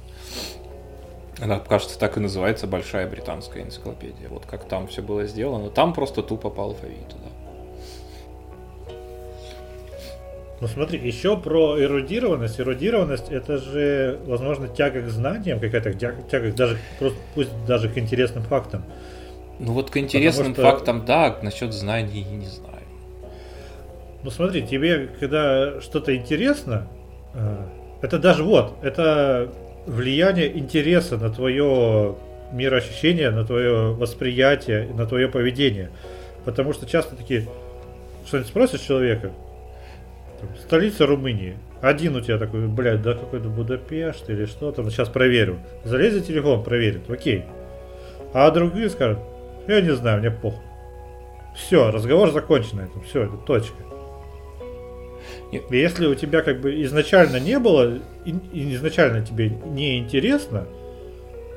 Она, 1.42 1.58
кажется, 1.58 1.98
так 1.98 2.16
и 2.16 2.20
называется 2.20 2.66
Большая 2.66 3.08
британская 3.08 3.62
энциклопедия. 3.64 4.28
Вот 4.28 4.46
как 4.46 4.64
там 4.64 4.86
все 4.86 5.02
было 5.02 5.26
сделано. 5.26 5.68
Там 5.68 5.92
просто 5.92 6.22
тупо 6.22 6.48
по 6.48 6.62
алфавиту, 6.62 7.16
да. 7.22 7.43
Ну 10.64 10.68
смотри, 10.68 10.98
еще 10.98 11.36
про 11.36 11.78
эрудированность. 11.78 12.58
Эрудированность 12.58 13.30
это 13.30 13.58
же, 13.58 14.18
возможно, 14.24 14.66
тяга 14.66 15.02
к 15.02 15.08
знаниям, 15.10 15.60
какая-то 15.60 15.92
тяга, 15.92 16.52
даже 16.52 16.78
просто 16.98 17.18
пусть 17.34 17.50
даже 17.66 17.90
к 17.90 17.98
интересным 17.98 18.44
фактам. 18.44 18.82
Ну 19.58 19.74
вот 19.74 19.90
к 19.90 19.98
интересным 19.98 20.54
что- 20.54 20.62
фактам, 20.62 21.04
да, 21.04 21.36
насчет 21.42 21.74
знаний 21.74 22.24
не 22.24 22.46
знаю. 22.46 22.80
Ну 24.22 24.30
смотри, 24.30 24.62
тебе 24.66 25.10
когда 25.20 25.82
что-то 25.82 26.16
интересно, 26.16 26.88
э, 27.34 27.56
это 28.00 28.18
даже 28.18 28.42
вот, 28.42 28.72
это 28.80 29.52
влияние 29.84 30.58
интереса 30.58 31.18
на 31.18 31.28
твое 31.28 32.16
мироощущение, 32.52 33.30
на 33.30 33.44
твое 33.44 33.92
восприятие, 33.92 34.88
на 34.94 35.04
твое 35.04 35.28
поведение. 35.28 35.90
Потому 36.46 36.72
что 36.72 36.86
часто 36.86 37.16
такие, 37.16 37.46
что-нибудь 38.26 38.48
спросишь 38.48 38.80
человека, 38.80 39.30
там, 40.40 40.48
столица 40.56 41.06
Румынии, 41.06 41.56
один 41.80 42.16
у 42.16 42.20
тебя 42.20 42.38
такой, 42.38 42.66
блядь, 42.66 43.02
да 43.02 43.14
какой-то 43.14 43.48
Будапешт 43.48 44.28
или 44.30 44.46
что 44.46 44.72
там, 44.72 44.90
сейчас 44.90 45.08
проверю. 45.08 45.58
Залез 45.84 46.14
за 46.14 46.20
телефон, 46.20 46.62
проверит, 46.62 47.08
окей. 47.10 47.44
А 48.32 48.50
другие 48.50 48.88
скажут, 48.88 49.18
я 49.68 49.80
не 49.80 49.94
знаю, 49.94 50.20
мне 50.20 50.30
похуй. 50.30 50.62
Все, 51.54 51.90
разговор 51.90 52.30
закончен 52.30 52.78
на 52.78 52.82
этом, 52.82 53.02
все, 53.02 53.24
это 53.24 53.36
точка. 53.36 53.76
Нет. 55.52 55.70
Если 55.70 56.06
у 56.06 56.14
тебя 56.14 56.42
как 56.42 56.60
бы 56.60 56.82
изначально 56.82 57.38
не 57.38 57.58
было, 57.58 57.98
и, 58.24 58.34
и 58.52 58.74
изначально 58.74 59.24
тебе 59.24 59.50
не 59.50 59.98
интересно, 59.98 60.66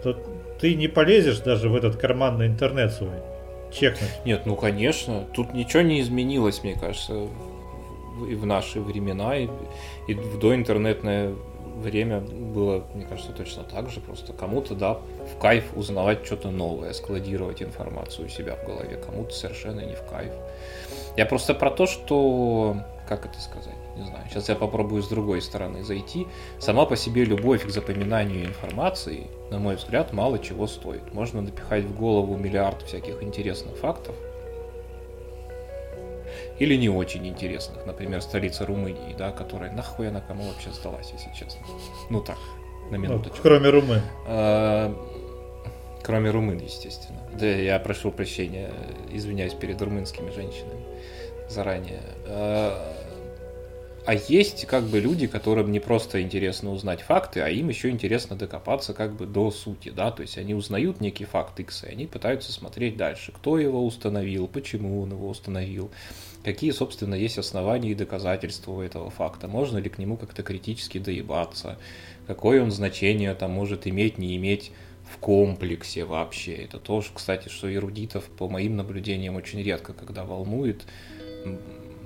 то 0.03 0.13
ты 0.59 0.75
не 0.75 0.88
полезешь 0.88 1.39
даже 1.39 1.69
в 1.69 1.75
этот 1.75 1.95
карманный 1.95 2.47
интернет 2.47 2.91
свой. 2.91 3.17
Чекнуть. 3.71 4.11
Нет, 4.25 4.43
ну 4.45 4.55
конечно, 4.55 5.25
тут 5.34 5.53
ничего 5.53 5.82
не 5.82 6.01
изменилось, 6.01 6.63
мне 6.63 6.75
кажется, 6.80 7.28
и 8.26 8.36
в 8.36 8.45
наши 8.45 8.80
времена, 8.82 9.38
и, 9.38 9.49
и 10.07 10.13
в 10.13 10.39
доинтернетное 10.39 11.34
время 11.78 12.22
было, 12.22 12.84
мне 12.93 13.05
кажется, 13.05 13.32
точно 13.32 13.63
так 13.63 13.89
же. 13.89 13.99
Просто 13.99 14.34
кому-то, 14.34 14.76
да, 14.76 14.93
в 14.93 15.39
кайф 15.39 15.65
узнавать 15.76 16.26
что-то 16.26 16.49
новое, 16.49 16.93
складировать 16.93 17.61
информацию 17.61 18.28
у 18.28 18.30
себя 18.30 18.55
в 18.55 18.65
голове, 18.65 18.97
кому-то 18.97 19.34
совершенно 19.34 19.82
не 19.82 19.95
в 19.95 20.03
кайф. 20.03 20.32
Я 21.15 21.26
просто 21.26 21.53
про 21.53 21.72
то, 21.72 21.86
что, 21.86 22.78
как 23.07 23.26
это 23.26 23.39
сказать, 23.39 23.76
не 23.95 24.05
знаю, 24.05 24.24
сейчас 24.30 24.49
я 24.49 24.55
попробую 24.55 25.01
с 25.01 25.07
другой 25.07 25.41
стороны 25.41 25.84
зайти. 25.84 26.28
Сама 26.59 26.86
по 26.86 26.95
себе 26.95 27.26
любовь 27.26 27.65
к 27.65 27.70
запоминанию 27.70 28.45
информации, 28.45 29.28
на 29.49 29.57
мой 29.59 29.76
взгляд, 29.76 30.13
мало 30.13 30.38
чего 30.39 30.68
стоит. 30.68 31.13
Можно 31.13 31.41
напихать 31.41 31.86
в 31.86 31.97
голову 31.97 32.38
миллиард 32.38 32.84
всяких 32.84 33.24
интересных 33.24 33.76
фактов, 33.78 34.15
или 36.60 36.76
не 36.76 36.89
очень 36.89 37.28
интересных, 37.28 37.86
например, 37.86 38.22
столица 38.22 38.66
Румынии, 38.66 39.16
да, 39.18 39.32
которая 39.32 39.72
нахуй 39.72 40.10
она 40.10 40.22
кому 40.22 40.43
вообще 40.43 40.72
сдалась, 40.72 41.12
если 41.12 41.32
честно. 41.38 41.62
Ну 42.10 42.22
так, 42.22 42.38
на 42.89 42.97
Ну, 42.97 43.03
минуточку. 43.03 43.39
кроме 43.41 43.70
румын. 43.70 44.01
А, 44.28 44.93
Кроме 46.03 46.30
румын, 46.30 46.58
естественно. 46.60 47.20
Да, 47.38 47.45
я 47.45 47.78
прошу 47.80 48.12
прощения, 48.12 48.72
извиняюсь 49.12 49.53
перед 49.53 49.82
румынскими 49.82 50.32
женщинами 50.32 50.82
заранее. 51.49 52.01
А 52.28 52.95
а 54.08 54.14
есть 54.14 54.66
как 54.68 54.86
бы 54.86 55.01
люди, 55.01 55.28
которым 55.28 55.70
не 55.70 55.82
просто 55.82 56.22
интересно 56.22 56.72
узнать 56.72 57.01
факты, 57.01 57.41
а 57.41 57.49
им 57.49 57.68
еще 57.68 57.89
интересно 57.89 58.38
докопаться 58.38 58.93
как 58.93 59.12
бы 59.14 59.26
до 59.26 59.51
сути, 59.51 59.89
да, 59.89 60.12
то 60.12 60.22
есть 60.22 60.38
они 60.38 60.53
узнают 60.53 61.01
некий 61.01 61.26
факт 61.26 61.60
X, 61.60 61.84
и 61.84 61.88
они 61.88 62.08
пытаются 62.08 62.53
смотреть 62.53 62.95
дальше, 62.95 63.34
кто 63.34 63.60
его 63.60 63.86
установил, 63.86 64.47
почему 64.47 65.01
он 65.01 65.12
его 65.12 65.28
установил, 65.28 65.91
какие, 66.48 66.72
собственно, 66.72 67.14
есть 67.14 67.38
основания 67.38 67.91
и 67.91 67.93
доказательства 67.93 68.72
у 68.72 68.80
этого 68.80 69.10
факта, 69.10 69.50
можно 69.50 69.80
ли 69.80 69.89
к 69.89 69.98
нему 69.98 70.16
как-то 70.16 70.43
критически 70.43 70.98
доебаться, 70.98 71.78
какое 72.26 72.64
он 72.64 72.72
значение 72.72 73.34
там 73.34 73.52
может 73.52 73.86
иметь, 73.86 74.18
не 74.18 74.38
иметь 74.38 74.72
в 75.04 75.18
комплексе 75.18 76.06
вообще. 76.06 76.54
Это 76.54 76.80
тоже, 76.80 77.10
кстати, 77.14 77.50
что 77.50 77.74
эрудитов, 77.74 78.24
по 78.24 78.48
моим 78.48 78.78
наблюдениям, 78.78 79.36
очень 79.36 79.62
редко, 79.62 79.91
когда 79.91 80.24
волнует. 80.24 80.86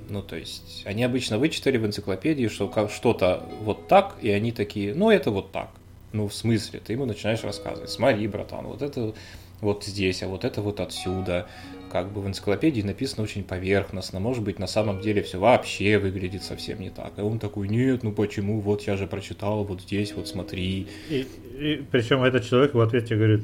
Ну, 0.09 0.23
то 0.23 0.35
есть, 0.35 0.81
они 0.85 1.03
обычно 1.03 1.37
вычитали 1.37 1.77
в 1.77 1.85
энциклопедии, 1.85 2.47
что 2.47 2.89
что-то 2.91 3.47
вот 3.61 3.87
так, 3.87 4.15
и 4.23 4.31
они 4.31 4.51
такие, 4.51 4.95
ну, 4.95 5.11
это 5.11 5.29
вот 5.29 5.51
так. 5.51 5.69
Ну, 6.13 6.27
в 6.27 6.33
смысле? 6.33 6.79
Ты 6.79 6.93
ему 6.93 7.05
начинаешь 7.05 7.43
рассказывать. 7.43 7.91
Смотри, 7.91 8.27
братан, 8.27 8.65
вот 8.65 8.81
это 8.81 9.13
вот 9.61 9.83
здесь, 9.83 10.23
а 10.23 10.27
вот 10.27 10.45
это 10.45 10.63
вот 10.63 10.79
отсюда. 10.79 11.47
Как 11.91 12.09
бы 12.11 12.21
в 12.21 12.27
энциклопедии 12.27 12.81
написано 12.81 13.23
очень 13.23 13.43
поверхностно. 13.43 14.21
Может 14.21 14.43
быть, 14.43 14.59
на 14.59 14.67
самом 14.67 15.01
деле 15.01 15.21
все 15.23 15.39
вообще 15.39 15.97
выглядит 15.97 16.41
совсем 16.41 16.79
не 16.79 16.89
так. 16.89 17.17
И 17.17 17.21
он 17.21 17.37
такой, 17.37 17.67
нет, 17.67 18.03
ну 18.03 18.13
почему? 18.13 18.61
Вот 18.61 18.83
я 18.83 18.95
же 18.95 19.07
прочитал, 19.07 19.65
вот 19.65 19.81
здесь, 19.81 20.13
вот 20.13 20.27
смотри. 20.29 20.87
И, 21.09 21.27
и 21.59 21.83
причем 21.91 22.23
этот 22.23 22.47
человек 22.47 22.73
в 22.73 22.79
ответ 22.79 23.07
тебе 23.07 23.17
говорит, 23.17 23.41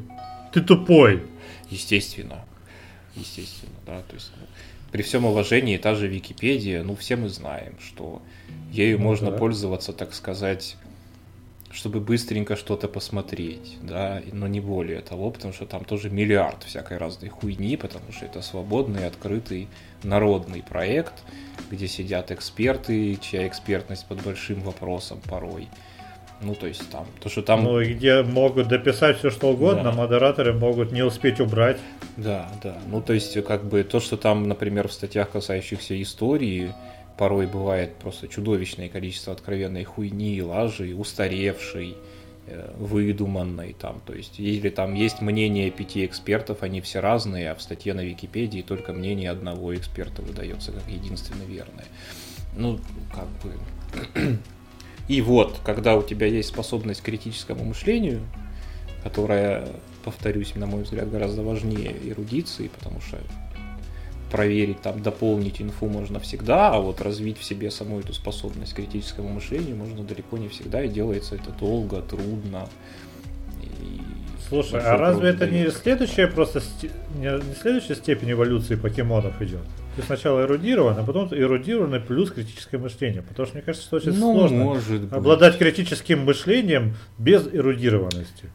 ты 0.53 0.61
тупой. 0.61 1.23
Естественно. 1.69 2.45
Естественно, 3.15 3.73
да. 3.85 4.01
То 4.07 4.15
есть, 4.15 4.31
ну, 4.39 4.45
при 4.91 5.01
всем 5.01 5.25
уважении, 5.25 5.77
та 5.77 5.95
же 5.95 6.07
Википедия, 6.07 6.83
ну, 6.83 6.95
все 6.95 7.17
мы 7.17 7.27
знаем, 7.27 7.73
что 7.85 8.21
ею 8.71 8.97
Ну 8.97 9.03
можно 9.03 9.31
да. 9.31 9.37
пользоваться, 9.37 9.91
так 9.91 10.13
сказать, 10.13 10.77
чтобы 11.77 11.99
быстренько 11.99 12.55
что-то 12.55 12.87
посмотреть, 12.87 13.77
да, 13.83 14.19
но 14.33 14.47
не 14.47 14.59
более 14.59 15.01
того, 15.01 15.29
потому 15.29 15.53
что 15.53 15.67
там 15.67 15.85
тоже 15.85 16.09
миллиард 16.09 16.63
всякой 16.63 16.97
разной 16.97 17.29
хуйни, 17.29 17.77
потому 17.77 18.11
что 18.11 18.25
это 18.25 18.41
свободный, 18.41 19.05
открытый, 19.05 19.67
народный 20.03 20.63
проект, 20.63 21.13
где 21.69 21.87
сидят 21.87 22.31
эксперты, 22.31 23.17
чья 23.21 23.47
экспертность 23.47 24.07
под 24.07 24.23
большим 24.23 24.61
вопросом 24.61 25.21
порой. 25.29 25.67
Ну, 26.41 26.55
то 26.55 26.67
есть 26.67 26.89
там, 26.89 27.05
то, 27.19 27.29
что 27.29 27.41
там... 27.43 27.63
Ну, 27.63 27.79
и 27.79 27.93
где 27.93 28.21
могут 28.23 28.67
дописать 28.67 29.17
все 29.19 29.29
что 29.29 29.49
угодно, 29.51 29.83
Да. 29.83 29.91
модераторы 29.91 30.53
могут 30.53 30.91
не 30.91 31.03
успеть 31.03 31.39
убрать. 31.39 31.77
Да, 32.15 32.51
да. 32.63 32.77
Ну, 32.87 33.01
то 33.01 33.13
есть, 33.13 33.43
как 33.43 33.65
бы 33.65 33.83
то, 33.83 33.99
что 33.99 34.17
там, 34.17 34.47
например, 34.47 34.87
в 34.87 34.93
статьях, 34.93 35.29
касающихся 35.31 35.99
истории, 36.01 36.73
порой 37.17 37.47
бывает 37.47 37.95
просто 37.95 38.27
чудовищное 38.27 38.89
количество 38.89 39.33
откровенной 39.33 39.83
хуйни, 39.83 40.41
лажи, 40.41 40.95
устаревшей, 40.95 41.97
э, 42.45 42.73
выдуманной 42.77 43.73
там. 43.73 44.01
То 44.05 44.13
есть, 44.13 44.39
или 44.39 44.69
там 44.69 44.93
есть 44.93 45.21
мнение 45.21 45.71
пяти 45.71 46.05
экспертов, 46.05 46.61
они 46.61 46.79
все 46.81 46.99
разные, 46.99 47.51
а 47.51 47.55
в 47.55 47.61
статье 47.61 47.93
на 47.93 48.01
Википедии 48.01 48.61
только 48.61 48.93
мнение 48.93 49.31
одного 49.31 49.75
эксперта 49.75 50.21
выдается 50.21 50.71
как 50.71 50.87
единственно 50.87 51.43
верное. 51.43 51.85
Ну, 52.55 52.79
как 53.13 53.27
бы... 53.43 54.37
И 55.07 55.21
вот, 55.21 55.59
когда 55.63 55.95
у 55.95 56.03
тебя 56.03 56.27
есть 56.27 56.49
способность 56.49 57.01
к 57.01 57.05
критическому 57.05 57.63
мышлению, 57.63 58.21
которая, 59.03 59.67
повторюсь, 60.03 60.53
на 60.55 60.67
мой 60.67 60.83
взгляд, 60.83 61.09
гораздо 61.09 61.41
важнее 61.43 61.95
эрудиции, 62.03 62.67
потому 62.67 62.99
что 62.99 63.17
проверить, 64.31 64.81
там, 64.81 65.01
дополнить 65.01 65.61
инфу 65.61 65.87
можно 65.87 66.19
всегда, 66.19 66.71
а 66.73 66.79
вот 66.79 67.01
развить 67.01 67.37
в 67.37 67.43
себе 67.43 67.71
саму 67.71 67.99
эту 67.99 68.13
способность 68.13 68.73
к 68.73 68.75
критическому 68.77 69.29
мышлению 69.29 69.75
можно 69.75 70.03
далеко 70.03 70.37
не 70.37 70.47
всегда, 70.49 70.83
и 70.83 70.89
делается 70.89 71.35
это 71.35 71.51
долго, 71.51 72.01
трудно. 72.01 72.67
и 73.61 74.01
Слушай, 74.49 74.81
а 74.81 74.97
разве 74.97 75.29
это 75.29 75.47
не 75.49 75.69
следующая 75.71 76.27
просто 76.27 76.61
не, 77.19 77.41
следующая 77.61 77.95
степень 77.95 78.31
эволюции 78.31 78.75
покемонов 78.75 79.41
идет? 79.41 79.61
ты 79.97 80.03
сначала 80.03 80.41
эрудирован, 80.41 80.95
а 80.99 81.03
потом 81.03 81.27
эрудированный 81.33 81.99
плюс 81.99 82.29
критическое 82.31 82.77
мышление. 82.77 83.23
Потому 83.23 83.47
что 83.47 83.55
мне 83.55 83.63
кажется, 83.63 83.87
что 83.87 83.97
очень 83.97 84.13
Ну, 84.13 84.33
сложно 84.37 84.63
может 84.63 85.01
быть. 85.01 85.11
обладать 85.11 85.57
критическим 85.57 86.23
мышлением 86.23 86.93
без 87.17 87.47
эрудированности. 87.51 88.51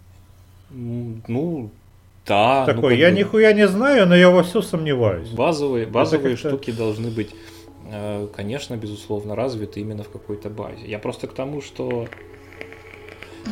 Ну, 0.71 1.71
да. 2.27 2.65
ну, 2.67 2.75
Такой, 2.75 2.91
как 2.93 2.99
я 3.01 3.11
бы 3.11 3.17
нихуя 3.19 3.53
не 3.53 3.67
знаю, 3.69 4.07
но 4.07 4.15
я 4.15 4.31
во 4.31 4.43
все 4.43 4.63
сомневаюсь. 4.63 5.29
Базовые, 5.31 5.87
базовые 5.87 6.37
штуки 6.37 6.71
должны 6.71 7.11
быть, 7.11 7.31
э, 7.91 8.29
конечно, 8.35 8.77
безусловно, 8.77 9.35
развиты 9.35 9.81
именно 9.81 10.03
в 10.05 10.11
какой-то 10.11 10.49
базе. 10.51 10.87
Я 10.87 10.99
просто 10.99 11.27
к 11.27 11.35
тому, 11.35 11.61
что 11.61 12.09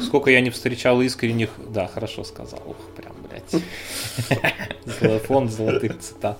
сколько 0.03 0.31
я 0.31 0.41
не 0.41 0.51
встречал 0.51 1.01
искренних... 1.03 1.51
Да, 1.69 1.87
хорошо 1.87 2.25
сказал. 2.25 2.61
Ух, 2.67 2.77
прям, 2.97 3.13
блядь. 3.29 3.65
Зло- 5.01 5.19
Фонд 5.19 5.51
золотых 5.51 5.99
цитат. 5.99 6.39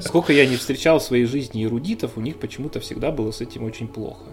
Сколько 0.00 0.32
я 0.32 0.46
не 0.46 0.56
встречал 0.56 0.98
в 0.98 1.02
своей 1.02 1.24
жизни 1.26 1.64
эрудитов, 1.64 2.12
у 2.16 2.20
них 2.20 2.36
почему-то 2.38 2.80
всегда 2.80 3.10
было 3.10 3.30
с 3.30 3.40
этим 3.40 3.64
очень 3.64 3.88
плохо. 3.88 4.24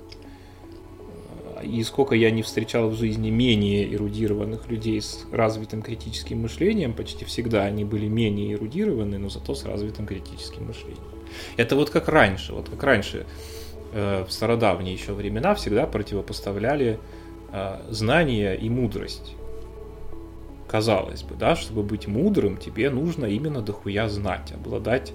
И 1.64 1.84
сколько 1.84 2.16
я 2.16 2.32
не 2.32 2.42
встречал 2.42 2.90
в 2.90 2.96
жизни 2.96 3.30
менее 3.30 3.94
эрудированных 3.94 4.70
людей 4.70 5.02
с 5.02 5.26
развитым 5.32 5.82
критическим 5.82 6.42
мышлением, 6.42 6.94
почти 6.94 7.26
всегда 7.26 7.64
они 7.64 7.86
были 7.86 8.08
менее 8.08 8.54
эрудированы, 8.54 9.18
но 9.18 9.30
зато 9.30 9.56
с 9.56 9.66
развитым 9.66 10.06
критическим 10.06 10.68
мышлением. 10.68 11.04
Это 11.58 11.76
вот 11.76 11.90
как 11.90 12.08
раньше, 12.08 12.54
вот 12.54 12.70
как 12.70 12.84
раньше 12.84 13.26
э, 13.94 14.26
в 14.28 14.32
стародавние 14.32 14.94
еще 14.94 15.14
времена 15.14 15.56
всегда 15.56 15.88
противопоставляли 15.88 17.00
э, 17.52 17.80
знания 17.90 18.54
и 18.54 18.70
мудрость. 18.70 19.36
Казалось 20.68 21.24
бы, 21.24 21.36
да, 21.36 21.56
чтобы 21.56 21.84
быть 21.84 22.08
мудрым, 22.08 22.58
тебе 22.58 22.90
нужно 22.90 23.26
именно 23.26 23.62
дохуя 23.62 24.10
знать, 24.10 24.52
обладать 24.52 25.14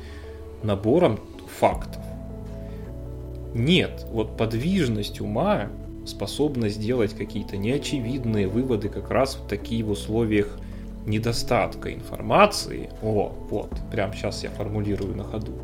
набором 0.62 1.18
фактов. 1.58 2.02
Нет, 3.54 4.06
вот 4.10 4.36
подвижность 4.36 5.20
ума 5.20 5.68
способна 6.08 6.68
сделать 6.68 7.14
какие-то 7.14 7.56
неочевидные 7.56 8.48
выводы 8.48 8.88
как 8.88 9.10
раз 9.10 9.36
в 9.36 9.46
такие 9.46 9.84
в 9.84 9.90
условиях 9.90 10.58
недостатка 11.06 11.92
информации. 11.92 12.90
О, 13.02 13.32
вот, 13.50 13.70
прямо 13.90 14.14
сейчас 14.14 14.44
я 14.44 14.50
формулирую 14.50 15.16
на 15.16 15.24
ходу. 15.24 15.54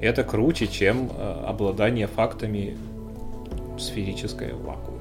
Это 0.00 0.24
круче, 0.24 0.66
чем 0.66 1.10
э, 1.12 1.44
обладание 1.46 2.06
фактами 2.06 2.76
в 3.76 3.80
сферическое 3.80 4.54
вакууме. 4.54 4.98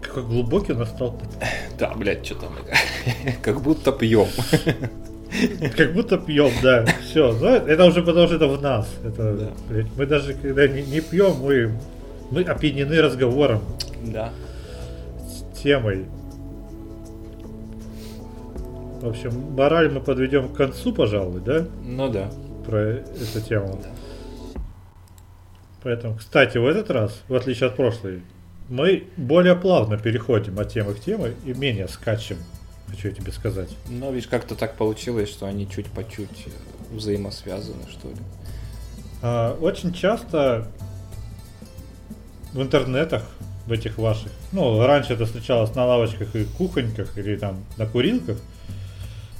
Какой 0.00 0.24
глубокий 0.24 0.72
у 0.72 0.78
нас 0.78 0.90
стал. 0.90 1.18
Да, 1.78 1.94
блядь, 1.94 2.24
что 2.24 2.36
там 2.36 2.52
как 3.42 3.60
будто 3.60 3.92
пьем. 3.92 4.28
Как 5.76 5.92
будто 5.94 6.18
пьем, 6.18 6.50
да. 6.62 6.84
Все. 7.02 7.32
Ну, 7.32 7.46
это 7.46 7.84
уже 7.84 8.02
потому 8.02 8.26
что 8.26 8.36
это 8.36 8.46
в 8.48 8.60
нас. 8.62 8.88
Это, 9.04 9.32
Да. 9.34 9.48
блядь, 9.68 9.86
мы 9.96 10.06
даже 10.06 10.34
когда 10.34 10.68
не, 10.68 10.82
не 10.82 11.00
пьем, 11.00 11.36
мы, 11.40 11.72
мы 12.30 12.42
опьянены 12.42 13.00
разговором, 13.00 13.60
Да. 14.04 14.30
с 15.26 15.58
темой. 15.62 16.06
В 19.00 19.08
общем, 19.08 19.32
мораль 19.56 19.90
мы 19.90 20.00
подведем 20.00 20.48
к 20.48 20.56
концу, 20.56 20.92
пожалуй, 20.92 21.40
да? 21.40 21.64
Ну 21.84 22.08
да. 22.08 22.30
Про 22.66 22.78
эту 22.78 23.40
тему. 23.48 23.80
Да. 23.82 24.60
Поэтому, 25.82 26.14
кстати, 26.16 26.58
в 26.58 26.66
этот 26.66 26.90
раз, 26.90 27.22
в 27.26 27.34
отличие 27.34 27.68
от 27.68 27.74
прошлой, 27.76 28.22
мы 28.68 29.04
более 29.16 29.56
плавно 29.56 29.98
переходим 29.98 30.58
от 30.60 30.68
темы 30.68 30.94
к 30.94 31.00
теме 31.00 31.32
и 31.44 31.52
менее 31.52 31.88
скачем, 31.88 32.36
я 33.08 33.10
тебе 33.10 33.32
сказать. 33.32 33.70
Но 33.88 34.10
видишь, 34.10 34.28
как-то 34.28 34.54
так 34.54 34.76
получилось, 34.76 35.30
что 35.30 35.46
они 35.46 35.68
чуть 35.68 35.86
по 35.86 36.04
чуть 36.04 36.46
э, 36.46 36.50
взаимосвязаны, 36.94 37.88
что 37.90 38.08
ли. 38.08 38.16
А, 39.22 39.56
очень 39.60 39.92
часто 39.92 40.68
в 42.52 42.60
интернетах, 42.60 43.22
в 43.66 43.72
этих 43.72 43.98
ваших, 43.98 44.32
ну, 44.50 44.84
раньше 44.84 45.14
это 45.14 45.24
встречалось 45.26 45.74
на 45.74 45.86
лавочках 45.86 46.34
и 46.34 46.44
кухоньках, 46.44 47.16
или 47.16 47.36
там 47.36 47.64
на 47.76 47.86
курилках, 47.86 48.38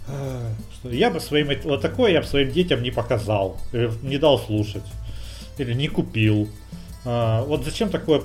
а, 0.08 0.52
что 0.74 0.90
я 0.90 1.10
бы 1.10 1.20
своим, 1.20 1.48
вот 1.64 1.80
такое 1.80 2.12
я 2.12 2.20
бы 2.20 2.26
своим 2.26 2.50
детям 2.52 2.82
не 2.82 2.90
показал, 2.90 3.58
или 3.72 3.90
не 4.02 4.18
дал 4.18 4.38
слушать, 4.38 4.86
или 5.58 5.74
не 5.74 5.88
купил. 5.88 6.48
А, 7.04 7.42
вот 7.44 7.64
зачем 7.64 7.90
такое 7.90 8.22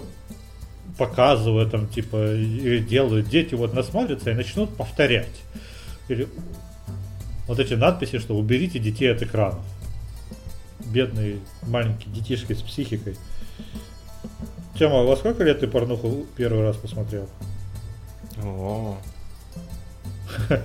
показывают, 0.98 1.72
там, 1.72 1.88
типа, 1.88 2.34
или 2.34 2.80
делают, 2.80 3.30
дети 3.30 3.56
вот 3.56 3.74
насмотрятся 3.74 4.32
и 4.32 4.34
начнут 4.34 4.76
повторять. 4.76 5.44
Или 6.08 6.28
вот 7.48 7.60
эти 7.60 7.74
надписи, 7.74 8.20
что 8.20 8.36
уберите 8.36 8.80
детей 8.80 9.12
от 9.12 9.22
экранов. 9.22 9.64
Бедные 10.80 11.40
маленькие 11.64 12.14
детишки 12.14 12.54
с 12.54 12.62
психикой. 12.62 13.16
Тема, 14.78 15.04
во 15.04 15.16
сколько 15.16 15.44
лет 15.44 15.60
ты 15.60 15.68
порнуху 15.68 16.26
первый 16.36 16.64
раз 16.64 16.78
посмотрел? 16.78 17.28
О. 18.44 18.98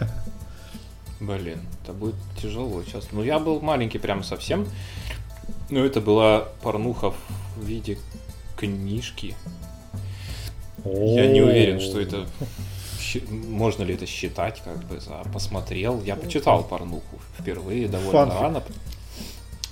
Блин, 1.20 1.60
это 1.82 1.92
будет 1.92 2.16
тяжело 2.40 2.82
сейчас. 2.82 3.08
Ну, 3.12 3.22
я 3.22 3.38
был 3.38 3.60
маленький 3.60 3.98
прям 3.98 4.22
совсем. 4.22 4.66
Ну, 5.70 5.84
это 5.84 6.00
была 6.00 6.48
порнуха 6.62 7.10
в 7.56 7.64
виде 7.64 7.96
книжки. 8.56 9.34
Я 10.84 11.26
не 11.26 11.40
уверен, 11.40 11.80
что 11.80 12.00
это... 12.00 12.26
Можно 13.30 13.82
ли 13.82 13.94
это 13.94 14.06
считать, 14.06 14.62
как 14.64 14.84
бы, 14.84 14.98
за 14.98 15.22
посмотрел. 15.32 16.02
Я 16.02 16.16
почитал 16.16 16.64
порнуху 16.64 17.20
впервые 17.38 17.86
довольно 17.88 18.12
Фанфик. 18.12 18.40
рано. 18.40 18.62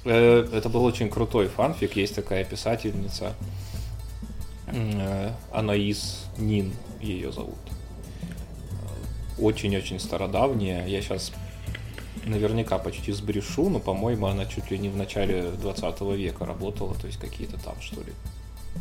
Э, 0.04 0.46
Это 0.52 0.68
был 0.68 0.84
очень 0.84 1.08
крутой 1.08 1.48
фанфик. 1.48 1.96
Есть 1.96 2.14
такая 2.14 2.44
писательница. 2.44 3.34
э, 4.66 5.32
Анаис 5.52 6.26
Нин 6.36 6.72
ее 7.00 7.32
зовут. 7.32 7.56
Э, 8.20 9.42
Очень-очень 9.42 10.00
стародавняя. 10.00 10.86
Я 10.86 11.00
сейчас 11.00 11.32
наверняка 12.26 12.78
почти 12.78 13.12
сбрешу, 13.12 13.70
но, 13.70 13.78
по-моему, 13.78 14.26
она 14.26 14.44
чуть 14.44 14.70
ли 14.70 14.78
не 14.78 14.88
в 14.90 14.96
начале 14.96 15.50
20 15.62 16.00
века 16.16 16.44
работала, 16.44 16.94
то 16.94 17.06
есть 17.06 17.18
какие-то 17.18 17.58
там, 17.58 17.74
что 17.80 18.00
ли, 18.02 18.12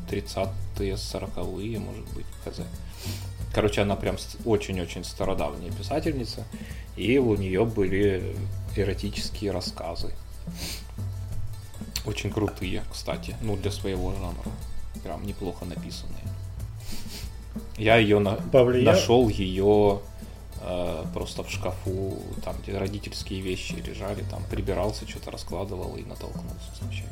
30-е, 0.10 0.94
40-е, 0.94 1.80
может 1.80 2.06
быть, 2.14 2.26
хз. 2.46 2.62
Короче, 3.54 3.82
она 3.82 3.96
прям 3.96 4.18
очень-очень 4.46 5.04
стародавняя 5.04 5.72
писательница, 5.72 6.46
и 6.96 7.18
у 7.18 7.36
нее 7.36 7.66
были 7.66 8.36
эротические 8.76 9.52
рассказы. 9.52 10.14
Очень 12.06 12.32
крутые, 12.32 12.84
кстати, 12.92 13.36
ну, 13.42 13.58
для 13.58 13.72
своего 13.72 14.12
жанра. 14.14 14.52
Прям 15.04 15.26
неплохо 15.26 15.66
написанные. 15.66 16.24
Я 17.78 17.98
ее 17.98 18.20
на... 18.20 18.34
Повлиял? 18.34 18.94
нашел 18.94 19.30
ее 19.30 20.02
э, 20.62 21.06
просто 21.14 21.44
в 21.44 21.50
шкафу, 21.50 22.20
там, 22.44 22.56
где 22.62 22.78
родительские 22.78 23.42
вещи 23.42 23.74
лежали, 23.74 24.24
там 24.30 24.44
прибирался, 24.50 25.08
что-то 25.08 25.32
раскладывал 25.32 25.96
и 25.96 26.04
натолкнулся 26.04 26.76
случайно. 26.78 27.10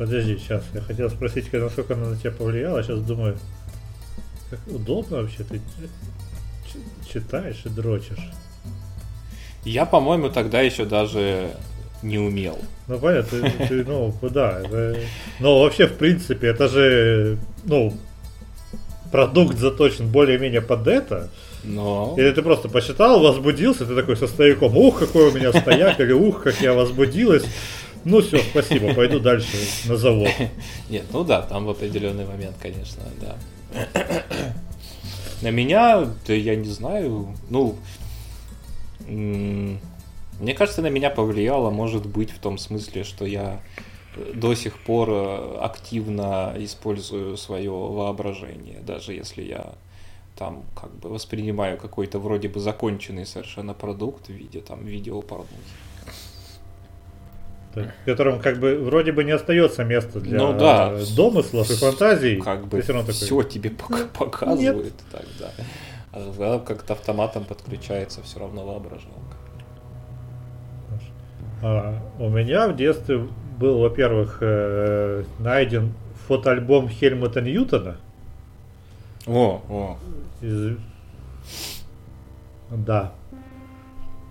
Подожди, 0.00 0.38
сейчас. 0.38 0.64
Я 0.72 0.80
хотел 0.80 1.10
спросить, 1.10 1.52
насколько 1.52 1.92
она 1.92 2.08
на 2.08 2.16
тебя 2.16 2.30
повлияла. 2.30 2.82
Сейчас 2.82 3.00
думаю, 3.00 3.36
как 4.48 4.58
удобно 4.66 5.18
вообще 5.18 5.44
ты 5.44 5.60
читаешь 7.06 7.60
и 7.66 7.68
дрочишь. 7.68 8.30
Я, 9.62 9.84
по-моему, 9.84 10.30
тогда 10.30 10.62
еще 10.62 10.86
даже 10.86 11.50
не 12.02 12.18
умел. 12.18 12.58
Ну 12.88 12.98
понятно, 12.98 13.40
ты, 13.42 13.66
ты, 13.68 13.84
ну 13.84 14.14
да, 14.22 14.60
это, 14.60 15.00
но 15.38 15.60
вообще 15.60 15.86
в 15.86 15.98
принципе 15.98 16.46
это 16.46 16.68
же, 16.68 17.36
ну 17.64 17.92
продукт 19.12 19.58
заточен 19.58 20.08
более-менее 20.08 20.62
под 20.62 20.88
это. 20.88 21.28
Но 21.62 22.14
Или 22.16 22.30
ты 22.30 22.40
просто 22.40 22.70
посчитал, 22.70 23.20
возбудился, 23.20 23.84
ты 23.84 23.94
такой 23.94 24.16
со 24.16 24.26
стояком, 24.26 24.74
ух, 24.78 24.98
какой 24.98 25.28
у 25.28 25.32
меня 25.32 25.52
стояк, 25.52 26.00
или 26.00 26.12
ух, 26.12 26.42
как 26.42 26.58
я 26.62 26.72
возбудилась. 26.72 27.44
Ну 28.04 28.20
все, 28.22 28.38
спасибо, 28.38 28.94
пойду 28.94 29.20
дальше 29.20 29.56
на 29.86 29.96
завод. 29.96 30.30
Нет, 30.90 31.04
ну 31.12 31.24
да, 31.24 31.42
там 31.42 31.66
в 31.66 31.70
определенный 31.70 32.26
момент, 32.26 32.56
конечно, 32.60 33.02
да. 33.20 33.36
На 35.42 35.50
меня, 35.50 36.06
да 36.26 36.34
я 36.34 36.54
не 36.56 36.68
знаю, 36.68 37.34
ну, 37.48 37.76
мне 39.06 40.54
кажется, 40.54 40.82
на 40.82 40.88
меня 40.88 41.10
повлияло, 41.10 41.70
может 41.70 42.06
быть, 42.06 42.30
в 42.30 42.38
том 42.38 42.58
смысле, 42.58 43.04
что 43.04 43.24
я 43.24 43.60
до 44.34 44.54
сих 44.54 44.78
пор 44.78 45.08
э, 45.10 45.58
активно 45.60 46.54
использую 46.58 47.36
свое 47.36 47.70
воображение, 47.70 48.80
даже 48.80 49.12
если 49.12 49.42
я 49.42 49.74
там 50.36 50.64
как 50.74 50.90
бы 50.96 51.10
воспринимаю 51.10 51.78
какой-то 51.78 52.18
вроде 52.18 52.48
бы 52.48 52.60
законченный 52.60 53.26
совершенно 53.26 53.74
продукт 53.74 54.26
в 54.26 54.32
виде 54.32 54.60
там 54.60 54.84
видео. 54.84 55.22
В 57.74 58.04
котором 58.04 58.40
как 58.40 58.58
бы 58.58 58.78
вроде 58.78 59.12
бы 59.12 59.22
не 59.22 59.30
остается 59.30 59.84
места 59.84 60.20
для 60.20 60.38
Ну 60.38 60.58
да. 60.58 60.92
домыслов 61.16 61.70
и 61.70 61.74
фантазий. 61.74 62.36
Как 62.40 62.66
бы 62.66 62.80
равно 62.80 63.02
такой, 63.02 63.14
все 63.14 63.42
тебе 63.44 63.70
пока 63.70 64.06
показывают 64.06 64.94
тогда. 65.10 65.52
А 66.12 66.58
как-то 66.58 66.94
автоматом 66.94 67.44
подключается 67.44 68.22
все 68.22 68.40
равно 68.40 68.66
воображалка. 68.66 69.36
А, 71.62 72.00
у 72.18 72.28
меня 72.28 72.68
в 72.68 72.76
детстве 72.76 73.28
был, 73.58 73.80
во-первых, 73.80 74.38
э, 74.40 75.24
найден 75.38 75.92
фотоальбом 76.26 76.88
Хельмута 76.88 77.40
Ньютона. 77.42 77.96
О, 79.26 79.62
о. 79.68 79.98
Из... 80.40 80.76
Да. 82.70 83.12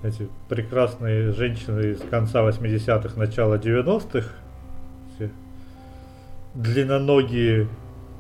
Эти 0.02 0.30
прекрасные 0.48 1.34
женщины 1.34 1.92
из 1.92 2.00
конца 2.00 2.42
80-х, 2.42 3.20
начала 3.20 3.56
90-х. 3.56 4.30
Длинноногие, 6.56 7.68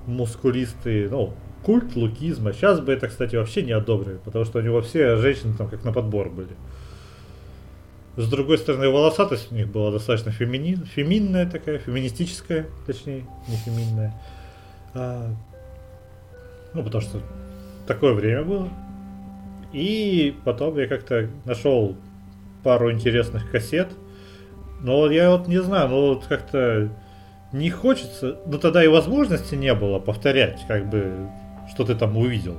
мускулистые, 0.05 1.09
ну, 1.09 1.33
культ 1.63 1.95
лукизма. 1.95 2.53
Сейчас 2.53 2.79
бы 2.79 2.91
это, 2.91 3.07
кстати, 3.07 3.35
вообще 3.35 3.63
не 3.63 3.71
одобрили, 3.71 4.19
потому 4.23 4.45
что 4.45 4.59
у 4.59 4.61
него 4.61 4.81
все 4.81 5.15
женщины 5.17 5.55
там 5.57 5.67
как 5.67 5.83
на 5.83 5.93
подбор 5.93 6.29
были. 6.29 6.55
С 8.17 8.29
другой 8.29 8.57
стороны, 8.57 8.89
волосатость 8.89 9.51
у 9.51 9.55
них 9.55 9.69
была 9.69 9.91
достаточно 9.91 10.31
феминин, 10.31 10.85
феминная 10.85 11.49
такая, 11.49 11.79
феминистическая, 11.79 12.65
точнее, 12.85 13.25
не 13.47 13.55
феминная. 13.55 14.13
А, 14.93 15.33
ну, 16.73 16.83
потому 16.83 17.01
что 17.01 17.21
такое 17.87 18.13
время 18.13 18.43
было. 18.43 18.69
И 19.71 20.35
потом 20.45 20.77
я 20.77 20.87
как-то 20.87 21.29
нашел 21.45 21.95
пару 22.63 22.91
интересных 22.91 23.49
кассет. 23.51 23.89
Но 24.81 25.09
я 25.11 25.31
вот 25.31 25.47
не 25.47 25.61
знаю, 25.61 25.89
ну 25.89 26.07
вот 26.13 26.25
как-то 26.25 26.89
не 27.51 27.69
хочется, 27.69 28.39
ну 28.45 28.57
тогда 28.57 28.83
и 28.83 28.87
возможности 28.87 29.55
не 29.55 29.73
было 29.73 29.99
повторять, 29.99 30.61
как 30.67 30.89
бы, 30.89 31.29
что 31.69 31.83
ты 31.83 31.95
там 31.95 32.17
увидел. 32.17 32.57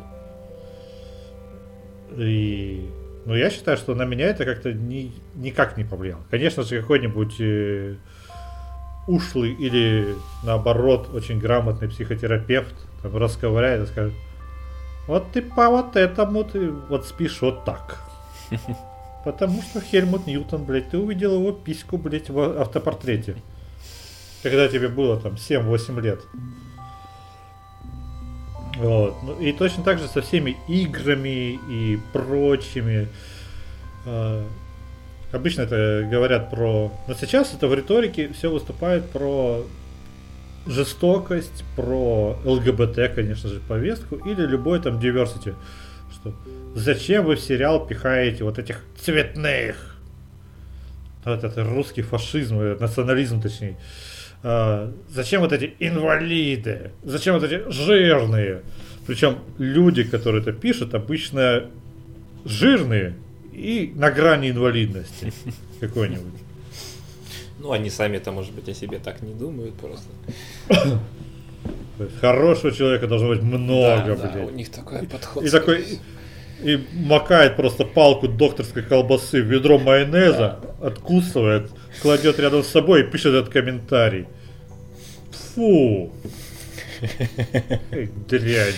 И 2.16 2.90
но 3.26 3.36
я 3.36 3.50
считаю, 3.50 3.76
что 3.76 3.94
на 3.94 4.04
меня 4.04 4.26
это 4.26 4.44
как-то 4.44 4.72
ни, 4.72 5.12
никак 5.34 5.76
не 5.76 5.84
повлияло. 5.84 6.22
Конечно 6.30 6.62
же, 6.62 6.80
какой-нибудь 6.80 7.36
э, 7.38 7.94
ушлый 9.06 9.52
или, 9.52 10.14
наоборот, 10.42 11.10
очень 11.12 11.38
грамотный 11.38 11.88
психотерапевт 11.88 12.74
там, 13.02 13.16
расковыряет 13.16 13.84
и 13.84 13.86
скажет, 13.86 14.14
вот 15.10 15.32
ты 15.32 15.42
по 15.42 15.68
вот 15.68 15.96
этому 15.96 16.44
ты 16.44 16.70
вот 16.70 17.04
спишь 17.04 17.42
вот 17.42 17.64
так. 17.64 18.00
Потому 19.24 19.60
что 19.60 19.80
Хельмут 19.80 20.28
Ньютон, 20.28 20.62
блядь, 20.64 20.90
ты 20.90 20.98
увидел 20.98 21.34
его 21.34 21.50
письку, 21.50 21.98
блядь, 21.98 22.30
в 22.30 22.60
автопортрете. 22.60 23.34
Когда 24.44 24.68
тебе 24.68 24.86
было 24.86 25.20
там 25.20 25.32
7-8 25.32 26.00
лет. 26.00 26.20
Вот. 28.76 29.16
Ну, 29.24 29.40
и 29.40 29.52
точно 29.52 29.82
так 29.82 29.98
же 29.98 30.06
со 30.06 30.22
всеми 30.22 30.56
играми 30.68 31.58
и 31.68 31.98
прочими. 32.12 33.08
А, 34.06 34.46
обычно 35.32 35.62
это 35.62 36.08
говорят 36.08 36.50
про... 36.50 36.92
Но 37.08 37.14
сейчас 37.14 37.52
это 37.52 37.66
в 37.66 37.74
риторике 37.74 38.32
все 38.32 38.48
выступает 38.48 39.10
про 39.10 39.64
жестокость, 40.66 41.64
про 41.76 42.38
ЛГБТ, 42.44 43.14
конечно 43.14 43.48
же, 43.48 43.60
повестку, 43.60 44.16
или 44.16 44.42
любой 44.42 44.80
там 44.80 44.98
diversity. 44.98 45.54
Что 46.12 46.34
зачем 46.74 47.24
вы 47.24 47.36
в 47.36 47.40
сериал 47.40 47.86
пихаете 47.86 48.44
вот 48.44 48.58
этих 48.58 48.84
цветных? 48.98 49.96
Вот 51.24 51.44
это 51.44 51.64
русский 51.64 52.02
фашизм, 52.02 52.58
э, 52.58 52.76
национализм 52.78 53.40
точнее. 53.40 53.76
А, 54.42 54.92
зачем 55.08 55.42
вот 55.42 55.52
эти 55.52 55.74
инвалиды? 55.78 56.92
Зачем 57.04 57.34
вот 57.34 57.44
эти 57.44 57.70
жирные? 57.70 58.62
Причем 59.06 59.38
люди, 59.58 60.02
которые 60.02 60.40
это 60.40 60.52
пишут, 60.52 60.94
обычно 60.94 61.66
жирные 62.44 63.16
и 63.52 63.92
на 63.94 64.10
грани 64.10 64.50
инвалидности 64.50 65.32
какой-нибудь. 65.80 66.49
Ну, 67.60 67.72
они 67.72 67.90
сами-то, 67.90 68.32
может 68.32 68.54
быть, 68.54 68.68
о 68.70 68.74
себе 68.74 68.98
так 68.98 69.20
не 69.20 69.34
думают 69.34 69.74
просто. 69.74 70.08
Хорошего 72.20 72.72
человека 72.72 73.06
должно 73.06 73.28
быть 73.28 73.42
много, 73.42 74.06
да, 74.06 74.14
блядь. 74.14 74.32
Да, 74.32 74.40
у 74.46 74.50
них 74.50 74.70
такой 74.70 75.06
подход. 75.06 75.44
И 75.44 75.50
такой, 75.50 75.84
и 76.62 76.86
макает 76.94 77.56
просто 77.56 77.84
палку 77.84 78.28
докторской 78.28 78.82
колбасы 78.82 79.42
в 79.42 79.46
ведро 79.46 79.78
майонеза, 79.78 80.58
да. 80.80 80.86
откусывает, 80.86 81.70
кладет 82.00 82.38
рядом 82.38 82.62
с 82.62 82.68
собой 82.68 83.02
и 83.02 83.04
пишет 83.04 83.34
этот 83.34 83.50
комментарий. 83.52 84.26
Фу. 85.54 86.10
Дрянь. 88.28 88.74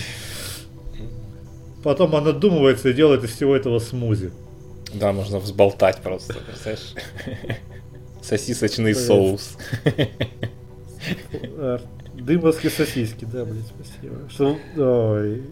Потом 1.84 2.16
она 2.16 2.32
думается 2.32 2.88
и 2.88 2.92
делает 2.92 3.22
из 3.22 3.30
всего 3.30 3.54
этого 3.54 3.78
смузи. 3.78 4.32
Да, 4.92 5.12
можно 5.12 5.38
взболтать 5.38 5.98
просто, 6.02 6.34
представляешь? 6.34 6.94
Сосисочный 8.22 8.94
соус. 8.94 9.56
Дымовские 12.14 12.70
сосиски, 12.70 13.24
да, 13.24 13.44
блин, 13.44 13.64
спасибо. 13.64 14.30
Что... 14.30 14.58
Ой. 14.76 15.42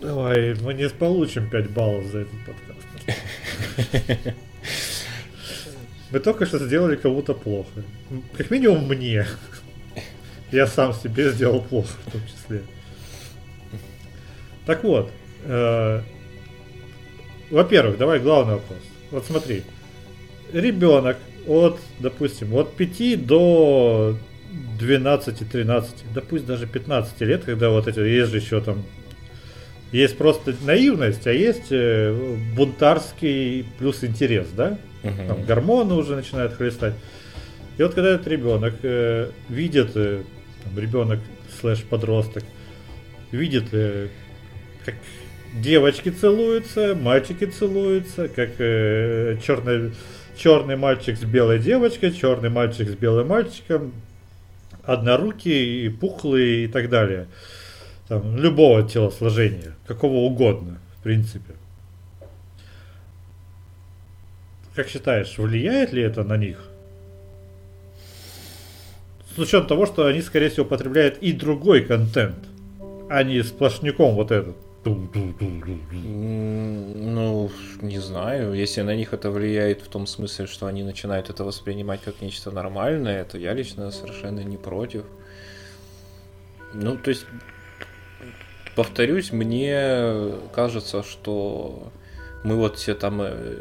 Давай, 0.00 0.54
мы 0.60 0.74
не 0.74 0.88
получим 0.88 1.50
5 1.50 1.70
баллов 1.70 2.04
за 2.06 2.18
этот 2.20 2.34
подкаст. 2.46 2.86
Мы 6.12 6.20
только 6.20 6.46
что 6.46 6.58
сделали 6.58 6.96
кому-то 6.96 7.34
плохо. 7.34 7.82
Как 8.36 8.50
минимум 8.50 8.86
мне. 8.86 9.26
Я 10.52 10.66
сам 10.66 10.92
себе 10.92 11.32
сделал 11.32 11.60
плохо 11.60 11.88
в 12.06 12.12
том 12.12 12.20
числе. 12.26 12.62
Так 14.64 14.84
вот, 14.84 15.10
э, 15.44 16.02
во-первых, 17.50 17.98
давай 17.98 18.20
главный 18.20 18.54
вопрос. 18.54 18.78
Вот 19.16 19.24
смотри, 19.24 19.62
ребенок 20.52 21.16
от, 21.46 21.80
допустим, 22.00 22.52
от 22.52 22.76
5 22.76 23.24
до 23.24 24.14
12-13, 24.78 25.86
да 26.14 26.20
пусть 26.20 26.44
даже 26.44 26.66
15 26.66 27.18
лет, 27.22 27.44
когда 27.44 27.70
вот 27.70 27.88
эти, 27.88 27.98
есть 27.98 28.30
же 28.30 28.36
еще 28.36 28.60
там, 28.60 28.84
есть 29.90 30.18
просто 30.18 30.54
наивность, 30.66 31.26
а 31.26 31.32
есть 31.32 31.68
э, 31.70 32.36
бунтарский 32.54 33.64
плюс 33.78 34.04
интерес, 34.04 34.48
да? 34.54 34.76
Uh-huh. 35.02 35.28
Там 35.28 35.44
гормоны 35.44 35.94
уже 35.94 36.14
начинают 36.14 36.52
хлестать. 36.52 36.92
И 37.78 37.82
вот 37.82 37.94
когда 37.94 38.10
этот 38.10 38.26
ребенок 38.26 38.74
э, 38.82 39.30
видит, 39.48 39.92
э, 39.94 40.24
ребенок 40.76 41.20
слэш 41.58 41.82
подросток, 41.84 42.44
видит, 43.32 43.68
э, 43.72 44.08
как 44.84 44.96
девочки 45.54 46.10
целуются, 46.10 46.94
мальчики 46.94 47.44
целуются, 47.44 48.28
как 48.28 48.50
э, 48.58 49.38
черный, 49.44 49.92
черный 50.36 50.76
мальчик 50.76 51.16
с 51.16 51.24
белой 51.24 51.58
девочкой, 51.58 52.12
черный 52.12 52.50
мальчик 52.50 52.88
с 52.88 52.94
белым 52.94 53.28
мальчиком, 53.28 53.92
однорукие 54.84 55.86
и 55.86 55.88
пухлые 55.88 56.64
и 56.64 56.68
так 56.68 56.88
далее. 56.88 57.26
Там, 58.08 58.36
любого 58.36 58.88
телосложения, 58.88 59.74
какого 59.86 60.18
угодно, 60.18 60.78
в 60.98 61.02
принципе. 61.02 61.54
Как 64.74 64.88
считаешь, 64.88 65.38
влияет 65.38 65.92
ли 65.92 66.02
это 66.02 66.22
на 66.22 66.36
них? 66.36 66.58
С 69.34 69.38
учетом 69.38 69.66
того, 69.66 69.86
что 69.86 70.06
они, 70.06 70.22
скорее 70.22 70.50
всего, 70.50 70.64
потребляют 70.64 71.18
и 71.18 71.32
другой 71.32 71.82
контент, 71.82 72.38
а 73.10 73.22
не 73.22 73.42
сплошняком 73.42 74.14
вот 74.14 74.30
этот. 74.30 74.56
Ну, 75.92 77.50
не 77.82 77.98
знаю. 77.98 78.54
Если 78.54 78.82
на 78.82 78.94
них 78.94 79.12
это 79.12 79.30
влияет 79.30 79.82
в 79.82 79.88
том 79.88 80.06
смысле, 80.06 80.46
что 80.46 80.66
они 80.66 80.84
начинают 80.84 81.28
это 81.30 81.44
воспринимать 81.44 82.00
как 82.02 82.20
нечто 82.20 82.50
нормальное, 82.50 83.24
то 83.24 83.36
я 83.38 83.52
лично 83.52 83.90
совершенно 83.90 84.40
не 84.40 84.56
против. 84.56 85.04
Ну, 86.72 86.96
то 86.96 87.10
есть, 87.10 87.26
повторюсь, 88.76 89.32
мне 89.32 90.34
кажется, 90.54 91.02
что 91.02 91.90
мы 92.44 92.56
вот 92.56 92.76
все 92.76 92.94
там 92.94 93.22
э, 93.22 93.56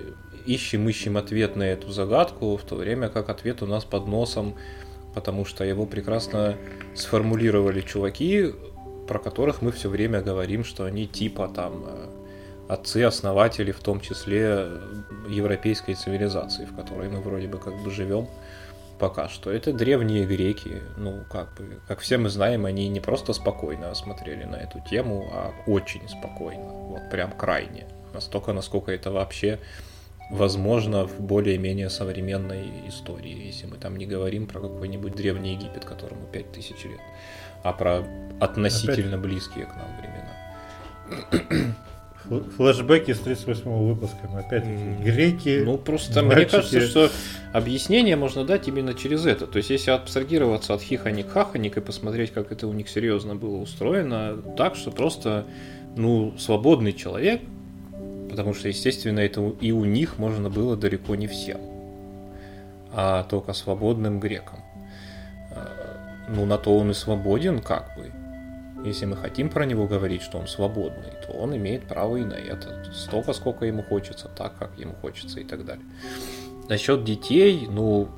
ищем, 0.45 0.87
ищем 0.87 1.17
ответ 1.17 1.55
на 1.55 1.63
эту 1.63 1.91
загадку, 1.91 2.57
в 2.57 2.63
то 2.63 2.75
время 2.75 3.09
как 3.09 3.29
ответ 3.29 3.63
у 3.63 3.65
нас 3.65 3.83
под 3.83 4.07
носом, 4.07 4.55
потому 5.13 5.45
что 5.45 5.63
его 5.63 5.85
прекрасно 5.85 6.55
сформулировали 6.93 7.81
чуваки, 7.81 8.51
про 9.07 9.19
которых 9.19 9.61
мы 9.61 9.71
все 9.71 9.89
время 9.89 10.21
говорим, 10.21 10.63
что 10.63 10.85
они 10.85 11.07
типа 11.07 11.47
там 11.47 11.83
э, 11.85 12.07
отцы-основатели, 12.67 13.71
в 13.71 13.79
том 13.79 14.01
числе 14.01 14.41
э, 14.43 14.79
европейской 15.29 15.93
цивилизации, 15.93 16.65
в 16.65 16.75
которой 16.75 17.09
мы 17.09 17.21
вроде 17.21 17.47
бы 17.47 17.57
как 17.57 17.75
бы 17.83 17.91
живем 17.91 18.27
пока 18.99 19.29
что. 19.29 19.51
Это 19.51 19.73
древние 19.73 20.25
греки, 20.25 20.81
ну 20.97 21.23
как 21.29 21.53
бы, 21.55 21.79
как 21.87 21.99
все 21.99 22.17
мы 22.17 22.29
знаем, 22.29 22.65
они 22.65 22.87
не 22.87 22.99
просто 22.99 23.33
спокойно 23.33 23.93
смотрели 23.93 24.45
на 24.45 24.55
эту 24.55 24.81
тему, 24.89 25.29
а 25.31 25.53
очень 25.67 26.07
спокойно, 26.07 26.63
вот 26.63 27.09
прям 27.11 27.31
крайне. 27.31 27.87
Настолько, 28.13 28.53
насколько 28.53 28.91
это 28.91 29.11
вообще 29.11 29.59
возможно 30.31 31.05
в 31.05 31.19
более-менее 31.19 31.89
современной 31.89 32.87
истории, 32.87 33.45
если 33.47 33.67
мы 33.67 33.77
там 33.77 33.97
не 33.97 34.05
говорим 34.05 34.47
про 34.47 34.61
какой-нибудь 34.61 35.13
древний 35.13 35.53
Египет, 35.53 35.85
которому 35.85 36.25
5000 36.31 36.85
лет 36.85 37.01
а 37.65 37.73
про 37.73 38.05
относительно 38.39 39.17
Опять... 39.17 39.19
близкие 39.21 39.65
к 39.65 39.75
нам 39.75 39.87
времена. 39.99 41.75
флешбеки 42.57 43.11
с 43.11 43.19
38 43.19 43.63
выпуска. 43.63 44.29
Но 44.31 44.37
опять-таки 44.37 45.03
греки. 45.03 45.63
Ну, 45.65 45.77
просто 45.79 46.21
мальчики. 46.21 46.35
мне 46.35 46.45
кажется, 46.45 46.81
что 46.81 47.11
объяснение 47.53 48.15
можно 48.15 48.45
дать 48.45 48.67
именно 48.67 48.93
через 48.93 49.25
это. 49.25 49.47
То 49.47 49.57
есть, 49.57 49.71
если 49.71 49.89
абстрагироваться 49.89 50.75
от 50.75 50.81
хихоник-хахоник 50.81 51.77
и 51.77 51.81
посмотреть, 51.81 52.31
как 52.31 52.51
это 52.51 52.67
у 52.67 52.73
них 52.73 52.87
серьезно 52.87 53.35
было 53.35 53.57
устроено, 53.57 54.37
так 54.55 54.75
что 54.75 54.91
просто, 54.91 55.45
ну, 55.95 56.35
свободный 56.37 56.93
человек, 56.93 57.41
потому 58.29 58.53
что, 58.53 58.67
естественно, 58.67 59.21
это 59.21 59.41
и 59.59 59.71
у 59.71 59.85
них 59.85 60.19
можно 60.19 60.51
было 60.51 60.77
далеко 60.77 61.15
не 61.15 61.25
всем, 61.25 61.61
а 62.91 63.23
только 63.23 63.53
свободным 63.53 64.19
грекам. 64.19 64.64
Ну, 66.27 66.45
на 66.45 66.57
то 66.57 66.77
он 66.77 66.91
и 66.91 66.93
свободен, 66.93 67.61
как 67.61 67.95
бы. 67.95 68.11
Если 68.83 69.05
мы 69.05 69.15
хотим 69.15 69.49
про 69.49 69.65
него 69.65 69.87
говорить, 69.87 70.21
что 70.21 70.37
он 70.37 70.47
свободный, 70.47 71.13
то 71.25 71.33
он 71.33 71.55
имеет 71.55 71.87
право 71.87 72.17
и 72.17 72.23
на 72.23 72.33
это. 72.33 72.85
Столько, 72.93 73.33
сколько 73.33 73.65
ему 73.65 73.81
хочется, 73.81 74.27
так, 74.27 74.57
как 74.57 74.77
ему 74.77 74.93
хочется 74.93 75.39
и 75.39 75.43
так 75.43 75.65
далее. 75.65 75.85
Насчет 76.69 77.03
детей, 77.03 77.67
ну, 77.69 78.09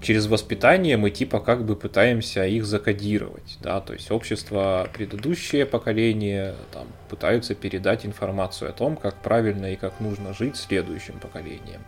через 0.00 0.26
воспитание 0.26 0.96
мы 0.96 1.10
типа 1.10 1.40
как 1.40 1.64
бы 1.64 1.76
пытаемся 1.76 2.46
их 2.46 2.64
закодировать, 2.64 3.58
да, 3.60 3.80
то 3.80 3.92
есть 3.92 4.10
общество, 4.10 4.88
предыдущее 4.92 5.66
поколение 5.66 6.54
там, 6.72 6.86
пытаются 7.08 7.54
передать 7.54 8.06
информацию 8.06 8.70
о 8.70 8.72
том, 8.72 8.96
как 8.96 9.16
правильно 9.22 9.72
и 9.72 9.76
как 9.76 10.00
нужно 10.00 10.32
жить 10.32 10.56
следующим 10.56 11.18
поколением. 11.18 11.82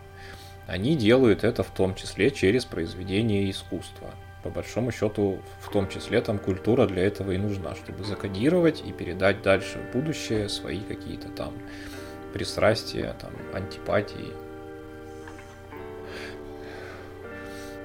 Они 0.67 0.95
делают 0.95 1.43
это 1.43 1.63
в 1.63 1.71
том 1.71 1.95
числе 1.95 2.31
через 2.31 2.65
произведение 2.65 3.49
искусства 3.49 4.11
по 4.43 4.49
большому 4.49 4.91
счету, 4.91 5.39
в 5.61 5.69
том 5.71 5.87
числе 5.87 6.21
там 6.21 6.39
культура 6.39 6.87
для 6.87 7.03
этого 7.03 7.31
и 7.31 7.37
нужна, 7.37 7.75
чтобы 7.75 8.03
закодировать 8.03 8.83
и 8.85 8.91
передать 8.91 9.41
дальше 9.41 9.79
в 9.79 9.93
будущее 9.93 10.49
свои 10.49 10.79
какие-то 10.79 11.29
там 11.29 11.53
пристрастия, 12.33 13.15
там, 13.19 13.31
антипатии. 13.53 14.33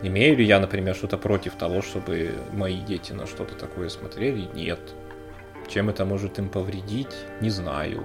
Имею 0.02 0.36
ли 0.36 0.44
я, 0.44 0.60
например, 0.60 0.94
что-то 0.94 1.18
против 1.18 1.54
того, 1.54 1.82
чтобы 1.82 2.34
мои 2.52 2.80
дети 2.80 3.12
на 3.12 3.26
что-то 3.26 3.54
такое 3.54 3.88
смотрели? 3.88 4.48
Нет. 4.54 4.80
Чем 5.68 5.88
это 5.88 6.04
может 6.04 6.38
им 6.38 6.48
повредить? 6.48 7.14
Не 7.40 7.50
знаю. 7.50 8.04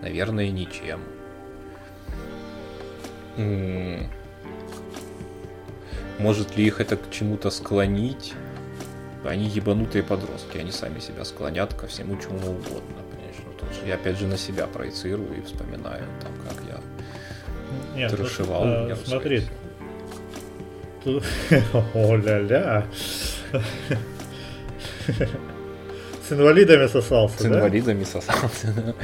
Наверное, 0.00 0.50
ничем. 0.50 1.00
Может 6.18 6.56
ли 6.56 6.64
их 6.66 6.80
это 6.80 6.96
к 6.96 7.10
чему-то 7.10 7.50
склонить? 7.50 8.34
Они 9.24 9.46
ебанутые 9.46 10.02
подростки, 10.02 10.58
они 10.58 10.72
сами 10.72 11.00
себя 11.00 11.24
склонят 11.24 11.74
ко 11.74 11.86
всему 11.86 12.16
чему 12.20 12.36
угодно. 12.38 13.02
Понимаешь? 13.10 13.36
Ну, 13.44 13.52
тут 13.58 13.68
же 13.74 13.86
я 13.86 13.94
опять 13.94 14.18
же 14.18 14.26
на 14.26 14.36
себя 14.38 14.66
проецирую 14.66 15.38
и 15.38 15.42
вспоминаю, 15.42 16.04
там, 16.22 16.32
как 16.48 16.56
я 16.66 16.80
Нет, 17.96 18.10
трешевал. 18.10 18.64
в 18.94 19.06
смотри. 19.06 19.42
О-ля-ля. 21.94 22.86
С 26.28 26.32
инвалидами 26.32 26.86
сосался, 26.86 27.38
С 27.38 27.42
да? 27.42 27.48
инвалидами 27.48 28.04
сосался. 28.04 28.72
да. 28.74 28.94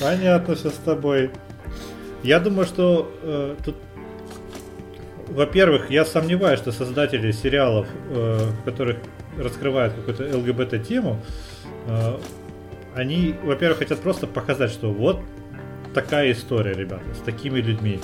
Понятно, 0.00 0.54
все 0.54 0.70
с 0.70 0.74
тобой. 0.84 1.30
Я 2.22 2.40
думаю, 2.40 2.66
что 2.66 3.10
э, 3.22 3.56
тут, 3.64 3.76
во-первых, 5.28 5.90
я 5.90 6.04
сомневаюсь, 6.04 6.58
что 6.58 6.72
создатели 6.72 7.32
сериалов, 7.32 7.86
э, 8.10 8.50
в 8.60 8.64
которых 8.64 8.98
раскрывают 9.36 9.94
какую-то 9.94 10.36
ЛГБТ-тему, 10.36 11.20
э, 11.86 12.18
они, 12.94 13.34
во-первых, 13.42 13.78
хотят 13.78 14.00
просто 14.00 14.26
показать, 14.26 14.70
что 14.70 14.90
вот 14.90 15.20
такая 15.94 16.32
история, 16.32 16.74
ребята, 16.74 17.04
с 17.14 17.18
такими 17.24 17.60
людьми. 17.60 18.00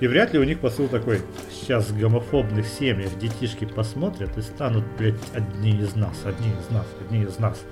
И 0.00 0.06
вряд 0.08 0.32
ли 0.32 0.40
у 0.40 0.44
них 0.44 0.58
посыл 0.58 0.88
такой, 0.88 1.20
сейчас 1.50 1.90
в 1.90 1.98
гомофобных 1.98 2.66
семьях 2.66 3.16
детишки 3.18 3.64
посмотрят 3.64 4.36
и 4.36 4.42
станут, 4.42 4.84
блядь, 4.98 5.14
одни 5.32 5.70
из 5.70 5.94
нас, 5.94 6.22
одни 6.24 6.48
из 6.48 6.70
нас, 6.70 6.86
одни 7.00 7.22
из 7.22 7.38
нас. 7.38 7.62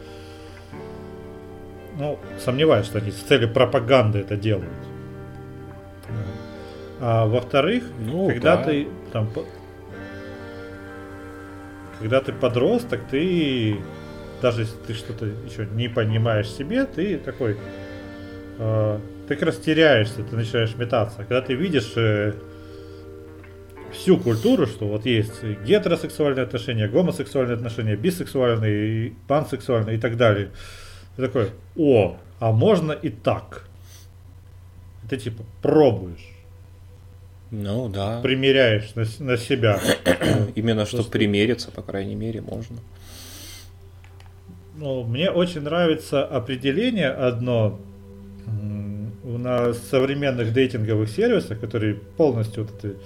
Ну, 1.98 2.18
сомневаюсь, 2.38 2.86
что 2.86 2.98
они 2.98 3.10
с 3.10 3.16
целью 3.16 3.52
пропаганды 3.52 4.20
это 4.20 4.36
делают. 4.36 4.70
А 7.00 7.26
во-вторых, 7.26 7.84
Ну, 7.98 8.28
когда 8.28 8.56
да. 8.56 8.64
ты 8.64 8.88
там 9.12 9.28
когда 11.98 12.20
ты 12.20 12.32
подросток, 12.32 13.00
ты 13.10 13.78
даже 14.40 14.62
если 14.62 14.76
ты 14.86 14.94
что-то 14.94 15.26
еще 15.26 15.66
не 15.66 15.88
понимаешь 15.88 16.48
себе, 16.48 16.86
ты 16.86 17.18
такой 17.18 17.56
э, 18.58 18.98
ты 19.28 19.34
как 19.34 19.46
раз 19.46 19.56
теряешься, 19.58 20.22
ты 20.24 20.34
начинаешь 20.34 20.74
метаться. 20.76 21.18
Когда 21.18 21.42
ты 21.42 21.54
видишь 21.54 21.92
э, 21.96 22.34
всю 23.92 24.16
культуру, 24.18 24.66
что 24.66 24.86
вот 24.86 25.06
есть 25.06 25.42
гетеросексуальные 25.42 26.44
отношения, 26.44 26.88
гомосексуальные 26.88 27.56
отношения, 27.56 27.96
бисексуальные, 27.96 29.14
пансексуальные 29.28 29.96
и 29.96 30.00
так 30.00 30.16
далее. 30.16 30.50
Ты 31.16 31.26
такой, 31.26 31.50
о, 31.76 32.16
а 32.38 32.52
можно 32.52 32.92
и 32.92 33.10
так. 33.10 33.64
И 35.04 35.08
ты 35.08 35.16
типа 35.18 35.44
пробуешь, 35.60 36.29
Ну 37.50 37.88
да. 37.88 38.20
примеряешь 38.22 38.94
на, 38.94 39.04
на 39.24 39.36
себя. 39.36 39.80
Именно 40.54 40.84
чтобы 40.86 41.02
Просто- 41.02 41.12
примериться, 41.12 41.70
по 41.70 41.82
крайней 41.82 42.14
мере, 42.14 42.40
можно. 42.40 42.76
Ну, 44.76 45.02
мне 45.04 45.30
очень 45.30 45.60
нравится 45.62 46.24
определение 46.24 47.10
одно 47.10 47.80
м, 48.46 49.12
на 49.42 49.74
современных 49.74 50.52
дейтинговых 50.52 51.10
сервисах, 51.10 51.60
которые 51.60 51.94
полностью 51.94 52.64
вот 52.64 52.84
это 52.84 52.96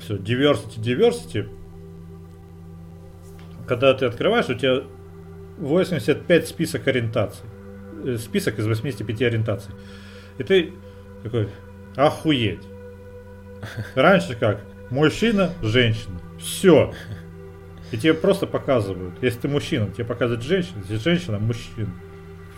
все 0.00 0.16
diversity, 0.16 0.78
diversity. 0.80 1.48
Когда 3.66 3.94
ты 3.94 4.06
открываешь, 4.06 4.48
у 4.48 4.54
тебя 4.54 4.82
85 5.58 6.48
список 6.48 6.88
ориентаций. 6.88 7.46
Э, 8.04 8.16
Список 8.18 8.58
из 8.58 8.66
85 8.66 9.22
ориентаций. 9.22 9.72
И 10.38 10.42
ты 10.42 10.72
такой, 11.22 11.48
охуеть. 11.96 12.60
Раньше 13.94 14.34
как? 14.34 14.60
Мужчина, 14.90 15.50
женщина. 15.62 16.20
Все. 16.38 16.92
И 17.90 17.96
тебе 17.96 18.14
просто 18.14 18.46
показывают. 18.46 19.14
Если 19.22 19.40
ты 19.40 19.48
мужчина, 19.48 19.88
тебе 19.90 20.04
показывают 20.04 20.44
женщину, 20.44 20.82
если 20.88 20.96
женщина, 20.96 21.38
мужчина. 21.38 21.92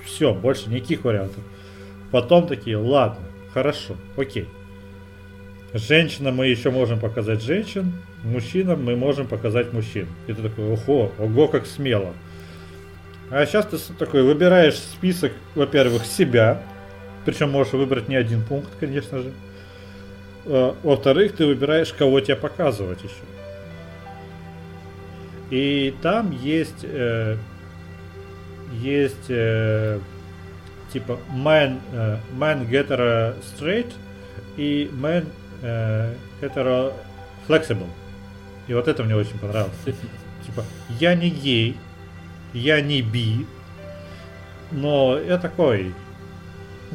Все, 0.05 0.33
больше 0.33 0.71
никаких 0.71 1.05
вариантов. 1.05 1.43
Потом 2.11 2.47
такие, 2.47 2.77
ладно, 2.77 3.27
хорошо, 3.53 3.97
окей. 4.17 4.49
Женщинам 5.75 6.37
мы 6.37 6.47
еще 6.47 6.71
можем 6.71 7.01
показать 7.01 7.43
женщин, 7.43 7.93
мужчинам 8.23 8.85
мы 8.85 8.97
можем 8.97 9.27
показать 9.27 9.73
мужчин. 9.73 10.07
И 10.27 10.33
ты 10.33 10.43
такой, 10.43 10.73
ого, 10.73 11.13
ого, 11.19 11.49
как 11.49 11.67
смело. 11.67 12.15
А 13.31 13.45
сейчас 13.45 13.67
ты 13.67 13.79
такой 13.99 14.23
выбираешь 14.23 14.77
список, 14.77 15.33
во-первых, 15.55 16.07
себя, 16.07 16.63
причем 17.25 17.51
можешь 17.51 17.73
выбрать 17.73 18.09
не 18.09 18.15
один 18.15 18.43
пункт, 18.43 18.71
конечно 18.79 19.19
же. 19.19 19.33
Э, 20.47 20.75
Во-вторых, 20.83 21.37
ты 21.37 21.47
выбираешь, 21.47 21.93
кого 21.93 22.21
тебе 22.21 22.37
показывать 22.37 23.03
еще. 23.03 23.15
И 25.51 25.95
там 26.03 26.31
есть 26.33 26.85
э, 26.85 27.37
есть 28.73 29.29
э, 29.29 30.01
типа 30.93 31.19
man, 31.33 31.81
э, 31.93 32.19
man 32.37 32.69
hetero 32.69 33.35
straight 33.43 33.93
и 34.57 34.91
man 34.93 35.27
э, 35.63 36.15
hetero 36.41 36.93
flexible. 37.49 37.89
И 38.67 38.75
вот 38.75 38.89
это 38.89 39.05
мне 39.05 39.15
очень 39.15 39.39
понравилось. 39.39 39.75
Типа, 40.45 40.65
я 41.01 41.15
не 41.15 41.31
гей, 41.31 41.77
я 42.53 42.81
не 42.81 43.03
би, 43.03 43.47
но 44.73 45.19
я 45.19 45.39
такой 45.39 45.95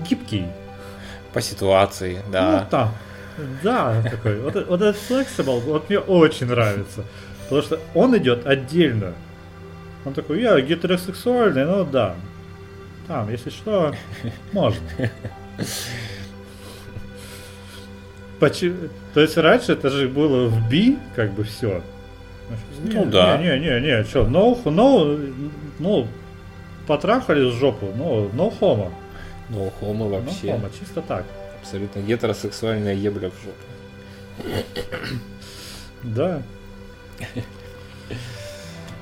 гибкий. 0.10 0.45
По 1.34 1.41
ситуации, 1.41 2.22
да. 2.30 2.52
Ну, 2.64 2.69
там. 2.69 2.90
Да, 2.90 2.94
такой. 4.09 4.39
Вот, 4.39 4.55
вот 4.68 4.81
этот 4.81 5.01
flexible, 5.09 5.59
вот 5.59 5.89
мне 5.89 5.99
очень 5.99 6.47
нравится. 6.47 7.03
Потому 7.43 7.61
что 7.61 7.80
он 7.93 8.18
идет 8.18 8.47
отдельно. 8.47 9.13
Он 10.05 10.13
такой, 10.13 10.41
я 10.41 10.59
гетеросексуальный, 10.61 11.65
ну 11.65 11.85
да. 11.85 12.15
Там, 13.07 13.30
если 13.30 13.49
что, 13.49 13.93
можно. 14.51 14.81
Почему? 18.39 18.89
То 19.13 19.19
есть 19.22 19.38
раньше 19.38 19.73
это 19.73 19.89
же 19.89 20.07
было 20.07 20.47
в 20.47 20.69
би, 20.69 20.97
как 21.15 21.31
бы 21.34 21.43
все. 21.43 21.84
Ну 22.84 23.05
да. 23.05 23.38
Не, 23.38 23.59
не, 23.59 23.59
не, 23.59 23.81
не, 23.81 24.03
что, 24.03 24.22
no, 24.22 24.61
no, 24.63 25.34
ну, 25.77 26.07
потрахали 26.88 27.45
в 27.45 27.53
жопу, 27.53 27.88
ну, 27.95 28.30
no 28.30 28.51
homo. 28.59 28.91
Ну, 29.49 29.72
хомо 29.80 30.05
No 30.05 30.09
вообще. 30.09 30.47
homo, 30.47 30.69
чисто 30.80 31.01
так. 31.01 31.26
Абсолютно 31.61 31.99
гетеросексуальная 31.99 32.93
ебля 32.95 33.29
в 33.29 33.33
жопу. 33.43 34.55
Да. 36.03 36.41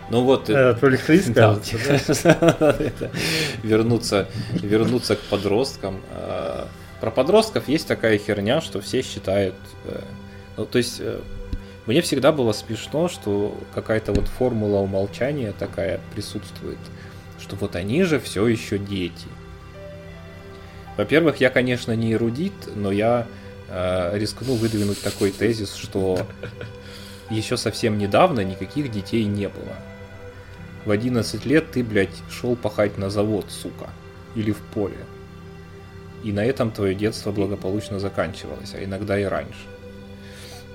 Ну 0.10 0.24
вот... 0.24 0.50
Э, 0.50 0.70
Отвлеклись, 0.72 1.28
Да, 1.28 1.56
да? 1.56 2.72
это 2.80 3.12
вернуться, 3.64 4.28
вернуться 4.54 5.16
к 5.16 5.20
подросткам. 5.22 6.02
Э, 6.12 6.66
Про 7.00 7.12
подростков 7.12 7.68
есть 7.68 7.88
такая 7.88 8.18
херня, 8.18 8.60
что 8.62 8.82
все 8.82 9.02
считают... 9.04 9.56
э, 9.86 10.02
Ну, 10.58 10.66
то 10.66 10.80
есть, 10.80 11.02
мне 11.86 12.02
всегда 12.02 12.32
было 12.32 12.54
смешно, 12.54 13.08
что 13.08 13.56
какая-то 13.74 14.12
вот 14.14 14.28
формула 14.28 14.80
умолчания 14.80 15.54
такая 15.58 16.00
присутствует, 16.14 16.80
что 17.40 17.56
вот 17.56 17.76
они 17.76 18.04
же 18.04 18.20
все 18.20 18.48
еще 18.48 18.80
дети. 18.80 19.28
Во-первых, 21.00 21.38
я, 21.38 21.50
конечно, 21.50 21.94
не 21.96 22.12
эрудит, 22.12 22.52
но 22.76 22.92
я 22.92 23.26
э, 23.70 24.18
рискну 24.18 24.56
выдвинуть 24.56 25.02
такой 25.02 25.32
тезис, 25.32 25.74
что 25.76 26.28
еще 27.30 27.56
совсем 27.56 27.98
недавно 27.98 28.42
никаких 28.42 28.92
детей 28.92 29.24
не 29.24 29.48
было. 29.48 29.78
В 30.84 30.92
11 30.92 31.46
лет 31.46 31.72
ты, 31.72 31.86
блядь, 31.86 32.22
шел 32.30 32.58
пахать 32.58 32.98
на 32.98 33.10
завод, 33.10 33.46
сука. 33.48 33.88
Или 34.36 34.52
в 34.52 34.58
поле. 34.58 34.98
И 36.26 36.34
на 36.34 36.44
этом 36.44 36.70
твое 36.70 36.94
детство 36.96 37.32
благополучно 37.32 37.98
заканчивалось, 38.02 38.74
а 38.76 38.84
иногда 38.84 39.18
и 39.18 39.24
раньше. 39.24 39.68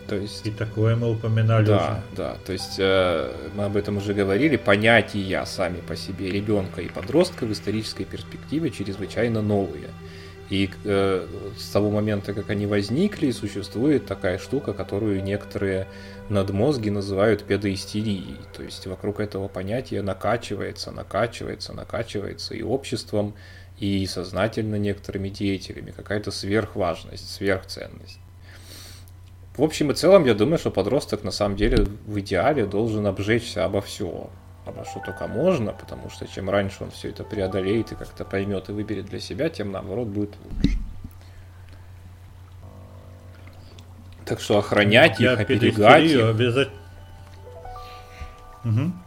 То 0.08 0.16
есть... 0.16 0.46
И 0.46 0.50
такое 0.50 0.96
мы 0.96 1.12
упоминали 1.12 1.66
Да, 1.66 1.76
уже. 1.76 2.16
да. 2.16 2.36
То 2.46 2.54
есть 2.54 2.76
э, 2.78 3.30
мы 3.54 3.64
об 3.64 3.76
этом 3.76 3.98
уже 3.98 4.14
говорили. 4.14 4.56
Понятия 4.56 5.44
сами 5.44 5.80
по 5.86 5.96
себе 5.96 6.30
ребенка 6.30 6.80
и 6.80 6.88
подростка 6.88 7.44
в 7.44 7.52
исторической 7.52 8.04
перспективе 8.04 8.70
чрезвычайно 8.70 9.42
новые. 9.42 9.90
И 10.50 10.70
э, 10.84 11.26
с 11.58 11.70
того 11.70 11.90
момента, 11.90 12.34
как 12.34 12.50
они 12.50 12.66
возникли, 12.66 13.30
существует 13.30 14.06
такая 14.06 14.38
штука, 14.38 14.74
которую 14.74 15.22
некоторые 15.22 15.88
надмозги 16.28 16.90
называют 16.90 17.44
педоистерией. 17.44 18.36
То 18.54 18.62
есть 18.62 18.86
вокруг 18.86 19.20
этого 19.20 19.48
понятия 19.48 20.02
накачивается, 20.02 20.90
накачивается, 20.90 21.72
накачивается 21.72 22.54
и 22.54 22.62
обществом, 22.62 23.34
и 23.78 24.06
сознательно 24.06 24.76
некоторыми 24.76 25.28
деятелями 25.30 25.90
какая-то 25.90 26.30
сверхважность, 26.30 27.34
сверхценность. 27.34 28.20
В 29.56 29.62
общем 29.62 29.90
и 29.92 29.94
целом, 29.94 30.24
я 30.24 30.34
думаю, 30.34 30.58
что 30.58 30.70
подросток 30.70 31.22
на 31.22 31.30
самом 31.30 31.56
деле 31.56 31.86
в 32.06 32.18
идеале 32.20 32.66
должен 32.66 33.06
обжечься 33.06 33.64
обо 33.64 33.80
все, 33.80 34.30
обо 34.64 34.84
что 34.84 35.00
только 35.00 35.26
можно, 35.26 35.72
потому 35.72 36.10
что 36.10 36.26
чем 36.26 36.48
раньше 36.48 36.84
он 36.84 36.90
все 36.90 37.10
это 37.10 37.24
преодолеет 37.24 37.92
и 37.92 37.94
как-то 37.94 38.24
поймет 38.24 38.68
и 38.68 38.72
выберет 38.72 39.06
для 39.06 39.20
себя, 39.20 39.48
тем 39.48 39.72
наоборот 39.72 40.08
будет 40.08 40.34
лучше. 40.44 40.78
Так 44.24 44.40
что 44.40 44.58
охранять 44.58 45.20
Я 45.20 45.34
их, 45.34 45.40
оберегать 45.40 46.04
их, 46.04 46.24
обязательно... 46.24 46.78
Мгм. 48.64 49.04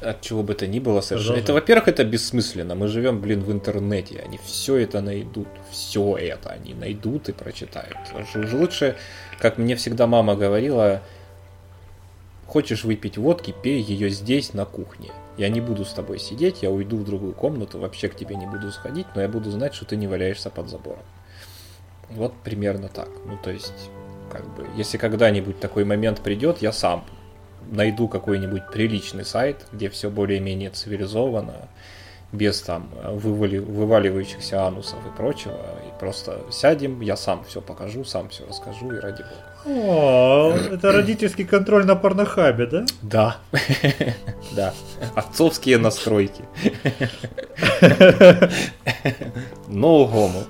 от 0.00 0.22
чего 0.22 0.42
бы 0.42 0.54
то 0.54 0.66
ни 0.66 0.78
было 0.78 1.02
совершенно. 1.02 1.36
Это, 1.36 1.52
во-первых, 1.52 1.88
это 1.88 2.04
бессмысленно. 2.04 2.74
Мы 2.74 2.88
живем, 2.88 3.20
блин, 3.20 3.42
в 3.42 3.52
интернете. 3.52 4.22
Они 4.24 4.38
все 4.42 4.76
это 4.76 5.02
найдут. 5.02 5.48
Все 5.70 6.16
это 6.16 6.48
они 6.48 6.72
найдут 6.72 7.28
и 7.28 7.32
прочитают. 7.32 7.98
Лучше, 8.52 8.96
как 9.38 9.58
мне 9.58 9.76
всегда 9.76 10.06
мама 10.06 10.36
говорила, 10.36 11.02
хочешь 12.54 12.84
выпить 12.84 13.18
водки, 13.18 13.52
пей 13.64 13.82
ее 13.82 14.10
здесь, 14.10 14.54
на 14.54 14.64
кухне. 14.64 15.10
Я 15.36 15.48
не 15.48 15.60
буду 15.60 15.84
с 15.84 15.92
тобой 15.92 16.20
сидеть, 16.20 16.62
я 16.62 16.70
уйду 16.70 16.98
в 16.98 17.04
другую 17.04 17.32
комнату, 17.32 17.80
вообще 17.80 18.08
к 18.08 18.14
тебе 18.14 18.36
не 18.36 18.46
буду 18.46 18.70
сходить, 18.70 19.08
но 19.16 19.22
я 19.22 19.28
буду 19.28 19.50
знать, 19.50 19.74
что 19.74 19.86
ты 19.86 19.96
не 19.96 20.06
валяешься 20.06 20.50
под 20.50 20.68
забором. 20.68 21.02
Вот 22.10 22.32
примерно 22.44 22.86
так. 22.86 23.08
Ну, 23.26 23.36
то 23.42 23.50
есть, 23.50 23.90
как 24.30 24.46
бы, 24.54 24.68
если 24.76 24.98
когда-нибудь 24.98 25.58
такой 25.58 25.84
момент 25.84 26.20
придет, 26.20 26.62
я 26.62 26.70
сам 26.70 27.04
найду 27.72 28.06
какой-нибудь 28.06 28.70
приличный 28.72 29.24
сайт, 29.24 29.66
где 29.72 29.88
все 29.88 30.08
более-менее 30.08 30.70
цивилизовано, 30.70 31.68
без 32.34 32.60
там 32.62 32.90
вывали, 33.04 33.58
вываливающихся 33.58 34.66
анусов 34.66 34.98
и 35.06 35.16
прочего, 35.16 35.54
и 35.54 36.00
просто 36.00 36.40
сядем, 36.50 37.00
я 37.00 37.16
сам 37.16 37.44
все 37.44 37.60
покажу, 37.60 38.04
сам 38.04 38.28
все 38.28 38.44
расскажу, 38.46 38.92
и 38.92 38.98
ради 38.98 39.22
бога. 39.22 39.54
О, 39.66 40.52
это 40.72 40.92
родительский 40.92 41.46
контроль 41.46 41.86
на 41.86 41.96
порнохабе, 41.96 42.66
да? 42.66 42.84
Да, 43.00 43.36
да, 44.56 44.74
отцовские 45.14 45.78
настройки. 45.78 46.44
No 49.68 50.06
homo. 50.06 50.44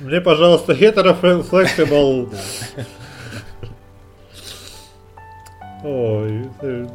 Мне, 0.00 0.20
пожалуйста, 0.20 0.72
heteroflexible. 0.72 2.32
Ой, 5.84 6.44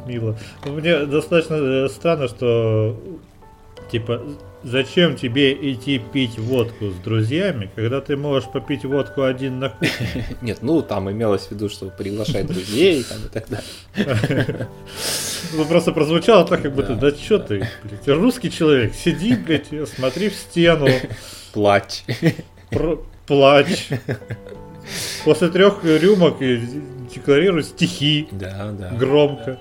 мило. 0.06 0.36
Мне 0.64 1.06
достаточно 1.06 1.54
э, 1.54 1.88
странно, 1.88 2.28
что 2.28 3.00
типа 3.90 4.22
зачем 4.62 5.16
тебе 5.16 5.52
идти 5.72 5.98
пить 5.98 6.38
водку 6.38 6.90
с 6.90 6.94
друзьями, 6.96 7.70
когда 7.74 8.00
ты 8.00 8.16
можешь 8.16 8.48
попить 8.50 8.84
водку 8.84 9.22
один 9.22 9.58
на 9.58 9.70
кухне? 9.70 10.26
Нет, 10.42 10.58
ну 10.62 10.82
там 10.82 11.10
имелось 11.10 11.46
в 11.46 11.50
виду, 11.52 11.68
что 11.68 11.86
приглашать 11.86 12.46
друзей 12.46 13.04
там, 13.04 13.18
и 13.24 13.28
так 13.28 13.46
далее. 13.48 14.68
Ну 15.54 15.64
просто 15.66 15.92
прозвучало 15.92 16.46
так, 16.46 16.62
как 16.62 16.74
будто, 16.74 16.94
Да, 16.94 17.10
да 17.10 17.12
чё 17.12 17.38
ты, 17.38 17.68
блядь, 17.84 18.08
русский 18.08 18.50
человек, 18.50 18.94
сиди, 18.94 19.34
блядь, 19.34 19.68
смотри 19.94 20.28
в 20.30 20.34
стену, 20.34 20.88
Плачь. 21.52 22.04
про- 22.70 22.98
плачь. 23.26 23.88
После 25.24 25.48
трех 25.48 25.84
рюмок 25.84 26.42
и 27.06 27.14
декларируй 27.14 27.62
стихи 27.62 28.28
Да, 28.30 28.72
да. 28.72 28.90
громко. 28.90 29.58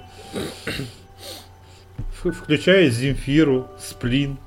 В- 2.23 2.31
Включая 2.31 2.89
Земфиру, 2.89 3.67
Сплин. 3.79 4.37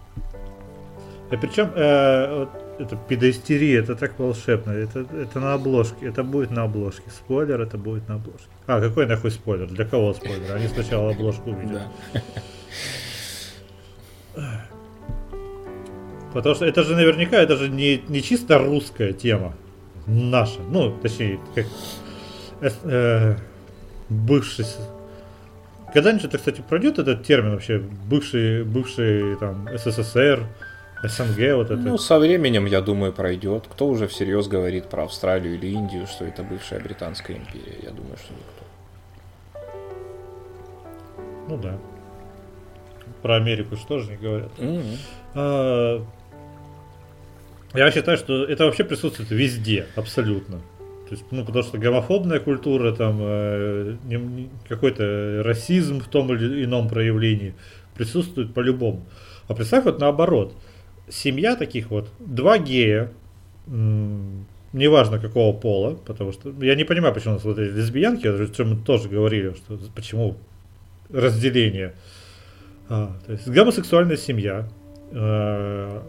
А 1.31 1.37
причем 1.37 1.67
это 1.75 2.97
педоистерия, 3.09 3.81
это 3.81 3.97
так 3.97 4.19
волшебно. 4.19 4.71
Это, 4.73 5.01
это 5.01 5.41
на 5.41 5.55
обложке. 5.55 6.07
Это 6.07 6.23
будет 6.23 6.51
на 6.51 6.63
обложке. 6.65 7.11
Спойлер, 7.11 7.61
это 7.61 7.77
будет 7.79 8.09
на 8.09 8.15
обложке. 8.17 8.47
А, 8.67 8.81
какой 8.81 9.07
нахуй 9.07 9.31
спойлер? 9.31 9.67
Для 9.67 9.85
кого 9.85 10.15
спойлер? 10.15 10.55
Они 10.55 10.69
сначала 10.69 11.11
обложку 11.11 11.51
увидят. 11.51 11.83
Да. 14.35 14.63
Потому 16.33 16.55
что 16.55 16.67
это 16.67 16.83
же 16.85 16.95
наверняка, 16.95 17.39
это 17.39 17.57
же 17.57 17.69
не, 17.71 18.03
не 18.09 18.23
чисто 18.23 18.59
русская 18.59 19.13
тема. 19.13 19.55
Наша. 20.07 20.61
Ну, 20.71 20.91
точнее, 21.03 21.41
как 21.55 21.65
э, 22.67 22.71
э, 22.85 23.37
бывший... 24.09 24.67
Когда-нибудь 25.93 26.25
это, 26.27 26.39
кстати, 26.39 26.63
пройдет 26.69 26.99
этот 26.99 27.25
термин 27.25 27.53
вообще, 27.53 27.79
бывший, 27.79 28.65
бывший 28.65 29.37
там 29.37 29.69
СССР, 29.73 30.47
СНГ, 31.03 31.55
вот 31.55 31.71
это. 31.71 31.77
Ну, 31.77 31.99
со 31.99 32.19
временем, 32.19 32.67
я 32.67 32.81
думаю, 32.81 33.13
пройдет. 33.13 33.65
Кто 33.71 33.87
уже 33.87 34.07
всерьез 34.07 34.49
говорит 34.49 34.89
про 34.89 35.05
Австралию 35.05 35.55
или 35.55 35.69
Индию, 35.69 36.07
что 36.07 36.25
это 36.25 36.43
бывшая 36.43 36.81
Британская 36.81 37.35
империя? 37.35 37.79
Я 37.83 37.91
думаю, 37.91 38.17
что 38.17 38.33
никто. 38.35 38.67
Ну 41.49 41.57
да. 41.59 41.79
Про 43.23 43.37
Америку 43.37 43.77
что 43.77 43.99
же 44.01 44.11
не 44.11 44.17
говорят. 44.17 44.59
Мгм. 44.59 44.83
А, 45.35 46.05
Я 47.75 47.91
считаю, 47.91 48.17
что 48.17 48.45
это 48.45 48.65
вообще 48.65 48.85
присутствует 48.85 49.31
везде, 49.31 49.87
абсолютно. 49.97 50.61
То 51.09 51.15
есть, 51.15 51.25
ну, 51.31 51.45
потому 51.45 51.63
что 51.63 51.79
гомофобная 51.79 52.41
культура, 52.41 52.93
там, 52.93 53.19
э, 53.21 53.97
какой-то 54.69 55.43
расизм 55.45 56.01
в 56.01 56.09
том 56.09 56.33
или 56.33 56.65
ином 56.65 56.89
проявлении 56.89 57.55
присутствует 57.95 58.53
по-любому. 58.53 59.07
А 59.47 59.55
представь 59.55 59.85
вот 59.85 60.01
наоборот. 60.01 60.55
Семья 61.09 61.55
таких 61.55 61.91
вот, 61.91 62.09
два 62.19 62.59
гея, 62.59 63.13
м, 63.69 64.47
неважно 64.73 65.21
какого 65.21 65.57
пола, 65.57 65.95
потому 65.95 66.33
что 66.33 66.53
я 66.61 66.75
не 66.75 66.83
понимаю, 66.83 67.15
почему 67.15 67.35
у 67.35 67.37
нас 67.37 67.45
вот 67.45 67.59
эти 67.61 67.73
лесбиянки, 67.73 68.27
о 68.27 68.49
чем 68.49 68.71
мы 68.71 68.77
тоже 68.85 69.09
говорили, 69.09 69.55
что 69.55 69.79
почему 69.95 70.37
разделение. 71.09 71.95
А, 72.89 73.17
то 73.27 73.33
есть 73.33 73.47
гомосексуальная 73.49 74.17
семья, 74.17 74.69
э, 75.13 76.01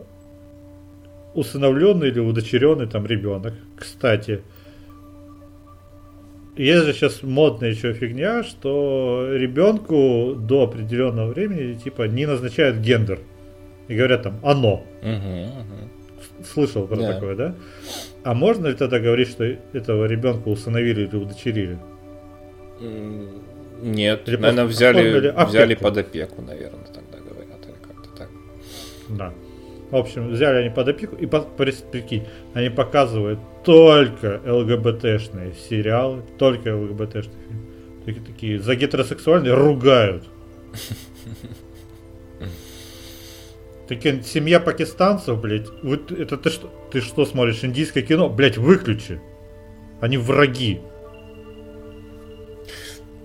усыновленный 1.36 2.08
или 2.08 2.20
удочеренный 2.20 2.88
там 2.88 3.06
ребенок. 3.06 3.54
Кстати, 3.76 4.42
есть 6.58 6.86
же 6.86 6.94
сейчас 6.94 7.24
модная 7.24 7.70
еще 7.72 7.94
фигня, 7.94 8.44
что 8.44 9.28
ребенку 9.32 10.36
до 10.36 10.64
определенного 10.64 11.32
времени 11.32 11.76
типа 11.76 12.04
не 12.04 12.26
назначают 12.26 12.78
гендер. 12.78 13.20
И 13.88 13.96
говорят 13.96 14.24
там 14.24 14.40
оно. 14.44 14.84
Мгм, 15.02 15.46
мгм. 15.46 15.90
Слышал 16.54 16.88
про 16.88 16.98
Да. 16.98 17.14
такое, 17.14 17.36
да? 17.36 17.56
А 18.24 18.34
можно 18.34 18.68
ли 18.68 18.74
тогда 18.76 19.00
говорить, 19.00 19.30
что 19.30 19.44
этого 19.46 20.06
ребенка 20.06 20.50
усыновили 20.50 21.08
или 21.08 21.16
удочерили? 21.16 21.78
Нет, 23.82 24.28
Или 24.28 24.38
наверное, 24.38 24.66
взяли, 24.66 25.34
взяли 25.46 25.76
под 25.76 25.98
опеку, 25.98 26.42
наверное, 26.42 26.86
тогда 26.86 27.18
говорят, 27.20 27.60
или 27.66 27.76
как-то 27.82 28.10
так. 28.18 28.30
Да. 29.10 29.34
В 29.92 29.96
общем, 29.96 30.30
взяли 30.30 30.58
они 30.58 30.70
под 30.70 30.90
опеку, 30.90 31.16
и 31.16 31.26
по- 31.26 31.48
прис- 31.58 31.90
прикинь, 31.90 32.26
они 32.54 32.70
показывают 32.70 33.40
только 33.64 34.42
ЛГБТшные 34.46 35.54
сериалы, 35.70 36.24
только 36.38 36.76
ЛГБТшные 36.76 37.38
фильмы. 37.48 37.66
Такие, 38.06 38.26
такие 38.26 38.60
за 38.60 38.76
гетеросексуальные 38.76 39.54
ругают. 39.54 40.26
Такие, 43.88 44.22
семья 44.24 44.60
пакистанцев, 44.60 45.40
блядь, 45.40 45.68
вот 45.82 46.12
это 46.12 46.38
ты 46.38 46.50
что, 46.50 46.70
ты 46.92 47.00
что 47.00 47.26
смотришь, 47.26 47.64
индийское 47.64 48.04
кино? 48.04 48.30
Блядь, 48.30 48.58
выключи. 48.58 49.22
Они 50.02 50.18
враги. 50.18 50.82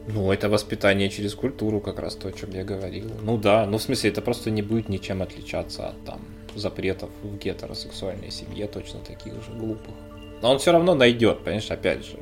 Ну, 0.07 0.31
это 0.33 0.49
воспитание 0.49 1.09
через 1.11 1.35
культуру, 1.35 1.81
как 1.81 1.99
раз 1.99 2.15
то, 2.15 2.29
о 2.29 2.33
чем 2.33 2.51
я 2.51 2.65
говорил. 2.65 3.11
Ну 3.23 3.37
да, 3.39 3.67
ну 3.67 3.79
в 3.79 3.83
смысле, 3.83 4.11
это 4.11 4.23
просто 4.23 4.51
не 4.51 4.63
будет 4.63 4.89
ничем 4.89 5.23
отличаться 5.23 5.89
от 5.89 6.05
там 6.05 6.21
запретов 6.57 7.11
в 7.23 7.37
гетеросексуальной 7.39 8.31
семье, 8.31 8.67
точно 8.67 9.01
таких 9.01 9.35
же 9.35 9.53
глупых. 9.53 9.95
Но 10.41 10.51
он 10.51 10.59
все 10.59 10.73
равно 10.73 10.95
найдет, 10.95 11.41
понимаешь, 11.45 11.71
опять 11.71 12.05
же, 12.05 12.19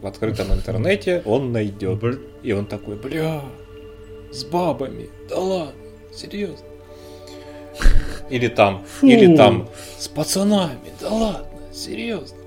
в 0.00 0.06
открытом 0.06 0.52
интернете 0.52 1.22
он 1.24 1.52
найдет. 1.52 2.02
И 2.42 2.52
он 2.52 2.66
такой, 2.66 2.96
бля, 2.96 3.42
с 4.32 4.44
бабами, 4.44 5.08
да 5.28 5.38
ладно, 5.38 5.74
серьезно. 6.12 6.66
Или 8.30 8.48
там, 8.48 8.84
Фу. 8.84 9.06
или 9.06 9.36
там 9.36 9.68
с 9.98 10.08
пацанами, 10.08 10.92
да 11.00 11.10
ладно, 11.10 11.72
серьезно. 11.72 12.38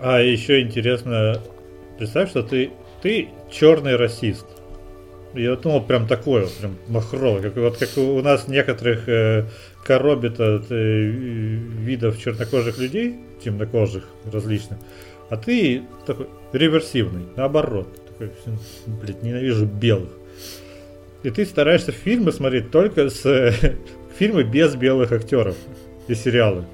А 0.00 0.20
еще 0.20 0.60
интересно, 0.60 1.40
представь, 1.98 2.30
что 2.30 2.42
ты, 2.42 2.70
ты 3.02 3.30
черный 3.50 3.96
расист. 3.96 4.46
Я 5.36 5.58
ну, 5.62 5.80
прям 5.82 6.06
такой 6.06 6.42
вот, 6.42 6.52
прям 6.54 6.76
махровый, 6.88 7.42
как, 7.42 7.56
вот 7.56 7.76
как 7.76 7.90
у 7.98 8.22
нас 8.22 8.48
некоторых 8.48 9.08
э, 9.08 9.44
коробит 9.84 10.40
от 10.40 10.70
э, 10.70 11.02
видов 11.02 12.18
чернокожих 12.18 12.78
людей, 12.78 13.16
темнокожих 13.44 14.04
различных, 14.32 14.78
а 15.28 15.36
ты 15.36 15.82
такой 16.06 16.28
реверсивный, 16.52 17.24
наоборот. 17.36 17.88
Такой, 18.08 18.30
блядь, 18.86 19.22
ненавижу 19.22 19.66
белых. 19.66 20.10
И 21.22 21.30
ты 21.30 21.44
стараешься 21.44 21.92
фильмы 21.92 22.32
смотреть 22.32 22.70
только 22.70 23.10
с 23.10 23.26
э, 23.26 23.52
фильмы 24.18 24.42
без 24.44 24.74
белых 24.74 25.12
актеров 25.12 25.56
и 26.08 26.14
сериалы. 26.14 26.64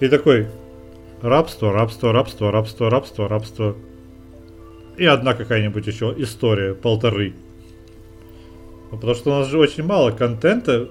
И 0.00 0.08
такой, 0.08 0.48
рабство, 1.20 1.72
рабство, 1.72 2.12
рабство, 2.12 2.50
рабство, 2.50 2.88
рабство, 2.88 3.28
рабство. 3.28 3.76
И 4.96 5.04
одна 5.04 5.34
какая-нибудь 5.34 5.86
еще 5.86 6.14
история, 6.18 6.74
полторы. 6.74 7.34
Ну, 8.90 8.98
потому 8.98 9.14
что 9.14 9.30
у 9.30 9.38
нас 9.38 9.48
же 9.48 9.58
очень 9.58 9.84
мало 9.84 10.10
контента, 10.10 10.88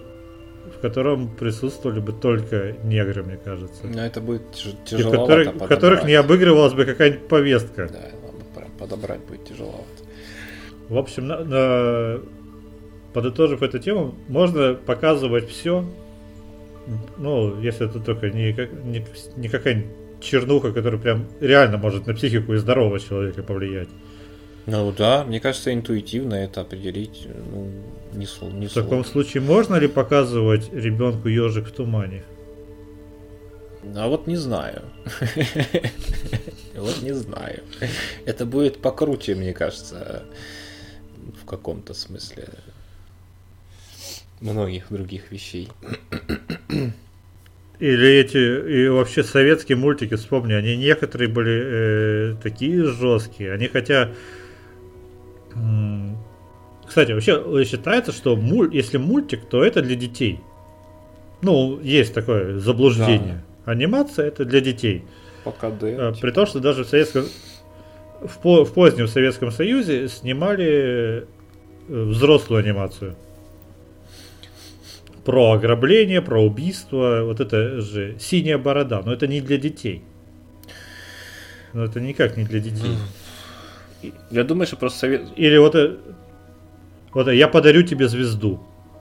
в 0.76 0.82
котором 0.82 1.30
присутствовали 1.30 2.00
бы 2.00 2.14
только 2.14 2.76
негры, 2.84 3.24
мне 3.24 3.38
кажется. 3.38 3.86
Но 3.86 4.04
это 4.04 4.22
будет 4.22 4.44
тяжело. 4.86 5.12
В, 5.12 5.12
которых, 5.12 5.56
в 5.56 5.68
которых 5.68 6.04
не 6.06 6.14
обыгрывалась 6.14 6.74
бы 6.74 6.86
какая-нибудь 6.86 7.28
повестка. 7.28 7.90
Да, 7.92 8.60
прям 8.60 8.72
подобрать 8.80 9.22
будет 9.22 9.46
тяжело. 9.46 9.86
В 10.90 10.98
общем, 10.98 11.28
на, 11.28 11.44
на, 11.44 12.22
подытожив 13.14 13.62
эту 13.62 13.80
тему, 13.80 14.16
можно 14.28 14.74
показывать 14.74 15.48
все, 15.50 15.86
ну, 17.18 17.60
если 17.62 17.88
это 17.88 18.00
только 18.00 18.30
не, 18.30 18.52
не, 18.84 19.06
не 19.38 19.48
какая-нибудь 19.48 20.01
чернуха, 20.22 20.72
которая 20.72 21.00
прям 21.00 21.28
реально 21.40 21.78
может 21.78 22.08
на 22.08 22.14
психику 22.14 22.54
и 22.54 22.58
здорового 22.58 23.00
человека 23.00 23.44
повлиять. 23.44 23.90
Ну 24.68 24.92
да, 24.92 25.24
мне 25.24 25.40
кажется, 25.40 25.74
интуитивно 25.74 26.36
это 26.36 26.62
определить 26.62 27.28
ну, 27.52 27.72
не, 28.14 28.28
не 28.54 28.68
В 28.68 28.74
таком 28.74 29.04
случае 29.04 29.42
можно 29.42 29.76
ли 29.76 29.88
показывать 29.88 30.72
ребенку 30.72 31.28
ежик 31.28 31.68
в 31.68 31.72
тумане? 31.72 32.24
А 33.96 34.08
вот 34.08 34.28
не 34.28 34.38
знаю. 34.38 34.84
Вот 36.74 37.02
не 37.02 37.14
знаю. 37.14 37.64
Это 38.26 38.46
будет 38.46 38.82
покруче, 38.82 39.36
мне 39.36 39.54
кажется, 39.54 40.24
в 41.42 41.46
каком-то 41.46 41.94
смысле 41.94 42.48
многих 44.40 44.86
других 44.90 45.32
вещей. 45.32 45.70
Или 47.82 48.10
эти, 48.20 48.38
и 48.38 48.88
вообще 48.90 49.24
советские 49.24 49.76
мультики, 49.76 50.14
вспомни, 50.14 50.54
они 50.54 50.78
некоторые 50.78 51.28
были 51.28 51.62
э, 51.64 52.36
такие 52.42 52.86
жесткие. 52.86 53.54
Они 53.54 53.68
хотя... 53.68 54.12
М- 55.56 56.16
кстати, 56.86 57.12
вообще 57.12 57.66
считается, 57.66 58.12
что 58.12 58.36
муль, 58.36 58.70
если 58.72 59.00
мультик, 59.00 59.46
то 59.50 59.64
это 59.64 59.82
для 59.82 59.96
детей. 59.96 60.42
Ну, 61.42 61.80
есть 61.82 62.14
такое 62.14 62.60
заблуждение. 62.60 63.44
Да. 63.66 63.72
Анимация 63.72 64.28
это 64.28 64.46
для 64.46 64.62
детей. 64.62 65.04
Пока 65.44 65.72
да. 65.72 66.10
А, 66.10 66.14
при 66.14 66.30
том, 66.30 66.46
что 66.46 66.60
даже 66.60 66.84
в 66.84 66.88
Советском 66.88 67.26
в, 68.22 68.38
по, 68.44 68.64
в 68.64 68.74
позднем 68.74 69.08
Советском 69.08 69.50
Союзе 69.50 70.08
снимали 70.08 70.66
э, 70.70 71.24
взрослую 71.88 72.60
анимацию 72.60 73.16
про 75.24 75.54
ограбление, 75.54 76.22
про 76.22 76.42
убийство, 76.42 77.22
вот 77.24 77.40
это 77.40 77.82
же 77.82 78.18
синяя 78.20 78.58
борода, 78.58 79.02
но 79.06 79.14
это 79.14 79.28
не 79.28 79.42
для 79.42 79.58
детей. 79.58 80.04
Но 81.74 81.86
это 81.86 82.00
никак 82.00 82.38
не 82.38 82.44
для 82.44 82.60
детей. 82.60 82.98
Я 84.32 84.44
думаю, 84.44 84.68
что 84.68 84.78
просто 84.78 85.00
совет... 85.00 85.22
Или 85.36 85.58
вот, 85.58 85.76
э, 85.76 85.98
вот 87.14 87.28
я 87.30 87.48
подарю 87.48 87.84
тебе 87.84 88.08
звезду. 88.08 88.60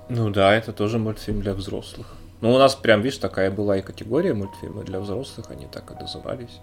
Ну 0.08 0.30
да, 0.30 0.54
это 0.54 0.72
тоже 0.72 0.98
мультфильм 0.98 1.40
для 1.40 1.54
взрослых. 1.54 2.06
Ну, 2.40 2.54
у 2.54 2.58
нас 2.58 2.74
прям, 2.74 3.02
видишь, 3.02 3.18
такая 3.18 3.50
была 3.50 3.76
и 3.76 3.82
категория 3.82 4.32
мультфильмы 4.32 4.82
для 4.82 4.98
взрослых, 4.98 5.50
они 5.50 5.66
так 5.70 5.90
и 5.90 5.94
назывались. 5.94 6.60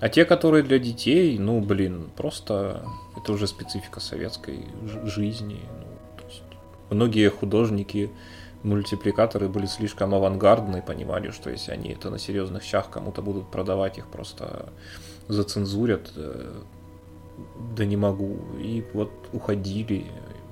А 0.00 0.08
те, 0.08 0.24
которые 0.24 0.62
для 0.62 0.78
детей, 0.78 1.38
ну, 1.38 1.60
блин, 1.60 2.10
просто 2.16 2.82
это 3.16 3.32
уже 3.32 3.46
специфика 3.46 4.00
советской 4.00 4.60
жизни. 5.04 5.60
Ну, 5.80 6.96
многие 6.96 7.28
художники, 7.28 8.10
мультипликаторы 8.62 9.48
были 9.48 9.66
слишком 9.66 10.14
авангардны, 10.14 10.82
понимали, 10.82 11.30
что 11.30 11.50
если 11.50 11.72
они 11.72 11.90
это 11.90 12.10
на 12.10 12.18
серьезных 12.18 12.62
щах 12.62 12.90
кому-то 12.90 13.22
будут 13.22 13.50
продавать, 13.50 13.98
их 13.98 14.06
просто 14.06 14.72
зацензурят, 15.28 16.12
э, 16.16 16.62
да 17.76 17.84
не 17.84 17.96
могу. 17.96 18.38
И 18.58 18.84
вот 18.92 19.10
уходили 19.32 20.06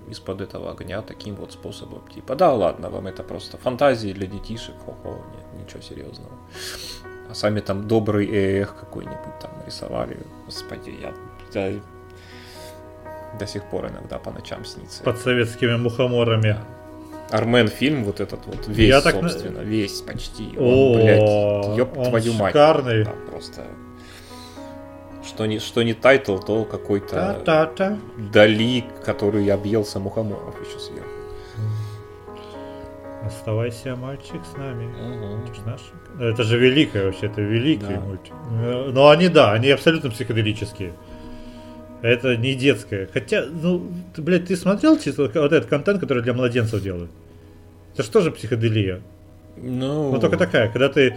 из-под 0.09 0.41
этого 0.41 0.73
огня 0.73 1.03
таким 1.03 1.37
вот 1.37 1.53
способом. 1.53 2.03
Типа, 2.09 2.35
да 2.35 2.53
ладно, 2.53 2.91
вам 2.91 3.07
это 3.07 3.23
просто 3.23 3.57
фантазии 3.59 4.13
для 4.13 4.27
детишек, 4.27 4.75
хо-хо, 4.85 5.11
нет, 5.11 5.65
ничего 5.65 5.83
серьезного. 5.83 6.33
А 7.31 7.35
сами 7.35 7.61
там 7.61 7.87
добрый 7.87 8.27
эх 8.27 8.75
какой-нибудь 8.75 9.39
там 9.41 9.53
рисовали. 9.65 10.19
Господи, 10.47 10.93
я, 11.01 11.15
я 11.55 11.81
до 13.39 13.47
сих 13.47 13.65
пор 13.71 13.87
иногда 13.87 14.19
по 14.19 14.33
ночам 14.33 14.65
снится. 14.65 15.05
Под 15.05 15.19
советскими 15.19 15.77
мухоморами. 15.77 16.53
Да. 16.55 16.80
Армен 17.31 17.69
фильм 17.69 18.05
вот 18.05 18.21
этот 18.21 18.47
вот 18.47 18.67
весь, 18.67 18.89
я 18.89 19.01
так... 19.01 19.15
собственно, 19.15 19.61
весь 19.61 20.01
почти. 20.01 20.57
Он, 20.59 20.65
О, 20.65 20.95
блядь, 20.95 21.79
ёб 21.79 21.93
твою 21.95 22.33
мать. 22.35 22.53
Шикарный. 22.53 23.05
Да, 23.05 23.13
просто 23.31 23.63
что 25.31 25.47
не, 25.47 25.59
что 25.59 25.83
не 25.83 25.95
title, 25.95 26.39
то 26.39 26.65
какой-то 26.65 27.15
Та-та-та. 27.45 27.99
Дали, 28.33 28.85
который 29.05 29.47
объелся 29.49 29.99
мухоморов 29.99 30.61
еще 30.61 30.79
сверху. 30.79 31.09
Оставайся, 33.25 33.97
мальчик, 33.97 34.41
с 34.53 34.57
нами. 34.57 34.87
Угу. 34.87 36.25
Это 36.25 36.43
же 36.43 36.59
великое 36.59 37.07
вообще, 37.07 37.27
это 37.27 37.43
великий 37.43 37.95
да. 37.95 38.01
мультик. 38.01 38.33
Но 38.93 39.11
они, 39.11 39.29
да, 39.29 39.53
они 39.53 39.71
абсолютно 39.71 40.11
психоделические. 40.11 40.95
Это 42.03 42.37
не 42.37 42.55
детское. 42.55 43.09
Хотя, 43.13 43.45
ну, 43.47 43.91
ты, 44.15 44.23
блядь, 44.23 44.47
ты 44.47 44.57
смотрел 44.57 44.99
чисто 44.99 45.23
вот 45.23 45.37
этот 45.37 45.67
контент, 45.67 46.01
который 46.01 46.23
для 46.23 46.33
младенцев 46.33 46.83
делают? 46.83 47.11
Это 47.95 48.03
что 48.03 48.21
же 48.21 48.31
психоделия? 48.31 49.01
Ну... 49.57 50.13
Но 50.13 50.19
только 50.19 50.37
такая, 50.37 50.69
когда 50.69 50.89
ты 50.89 51.17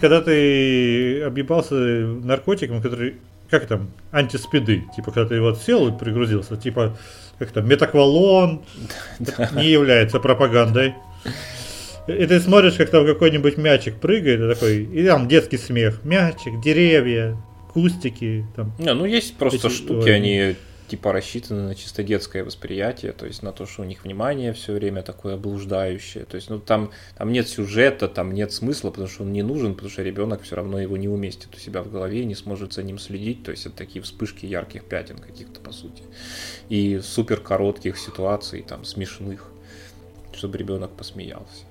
когда 0.00 0.20
ты 0.20 1.22
объебался 1.22 1.74
наркотиком, 1.74 2.80
который, 2.80 3.16
как 3.50 3.66
там, 3.66 3.90
антиспиды, 4.12 4.84
типа, 4.96 5.12
когда 5.12 5.28
ты 5.28 5.40
вот 5.40 5.58
сел 5.58 5.88
и 5.88 5.98
пригрузился, 5.98 6.56
типа, 6.56 6.96
как 7.38 7.50
там, 7.50 7.68
метаквалон, 7.68 8.62
не 9.54 9.68
является 9.68 10.20
пропагандой. 10.20 10.94
И 12.06 12.26
ты 12.26 12.40
смотришь, 12.40 12.74
как 12.74 12.88
там 12.88 13.04
какой-нибудь 13.04 13.58
мячик 13.58 13.96
прыгает, 13.96 14.40
и 14.40 14.54
такой, 14.54 14.84
и 14.84 15.06
там 15.06 15.28
детский 15.28 15.58
смех, 15.58 16.02
мячик, 16.04 16.60
деревья, 16.62 17.36
кустики. 17.82 18.46
Там, 18.56 18.72
не, 18.78 18.92
ну 18.94 19.04
есть 19.04 19.36
просто 19.36 19.68
эти, 19.68 19.74
штуки, 19.74 20.08
они 20.08 20.56
типа 20.88 21.12
рассчитаны 21.12 21.62
на 21.62 21.74
чисто 21.74 22.02
детское 22.02 22.42
восприятие, 22.42 23.12
то 23.12 23.26
есть 23.26 23.42
на 23.42 23.52
то, 23.52 23.66
что 23.66 23.82
у 23.82 23.84
них 23.84 24.04
внимание 24.04 24.52
все 24.52 24.72
время 24.72 25.02
такое 25.02 25.36
блуждающее. 25.36 26.24
То 26.24 26.36
есть, 26.36 26.50
ну 26.50 26.58
там, 26.58 26.90
там 27.16 27.30
нет 27.30 27.46
сюжета, 27.46 28.08
там 28.08 28.32
нет 28.32 28.52
смысла, 28.52 28.90
потому 28.90 29.08
что 29.08 29.22
он 29.22 29.32
не 29.32 29.42
нужен, 29.42 29.74
потому 29.74 29.90
что 29.90 30.02
ребенок 30.02 30.42
все 30.42 30.56
равно 30.56 30.80
его 30.80 30.96
не 30.96 31.08
уместит 31.08 31.54
у 31.54 31.58
себя 31.58 31.82
в 31.82 31.90
голове 31.90 32.22
и 32.22 32.24
не 32.24 32.34
сможет 32.34 32.72
за 32.72 32.82
ним 32.82 32.98
следить. 32.98 33.44
То 33.44 33.50
есть 33.50 33.66
это 33.66 33.76
такие 33.76 34.02
вспышки 34.02 34.46
ярких 34.46 34.84
пятен 34.84 35.18
каких-то 35.18 35.60
по 35.60 35.72
сути. 35.72 36.02
И 36.68 37.00
супер 37.02 37.40
коротких 37.40 37.98
ситуаций, 37.98 38.64
там, 38.66 38.84
смешных, 38.84 39.52
чтобы 40.32 40.58
ребенок 40.58 40.90
посмеялся. 40.92 41.67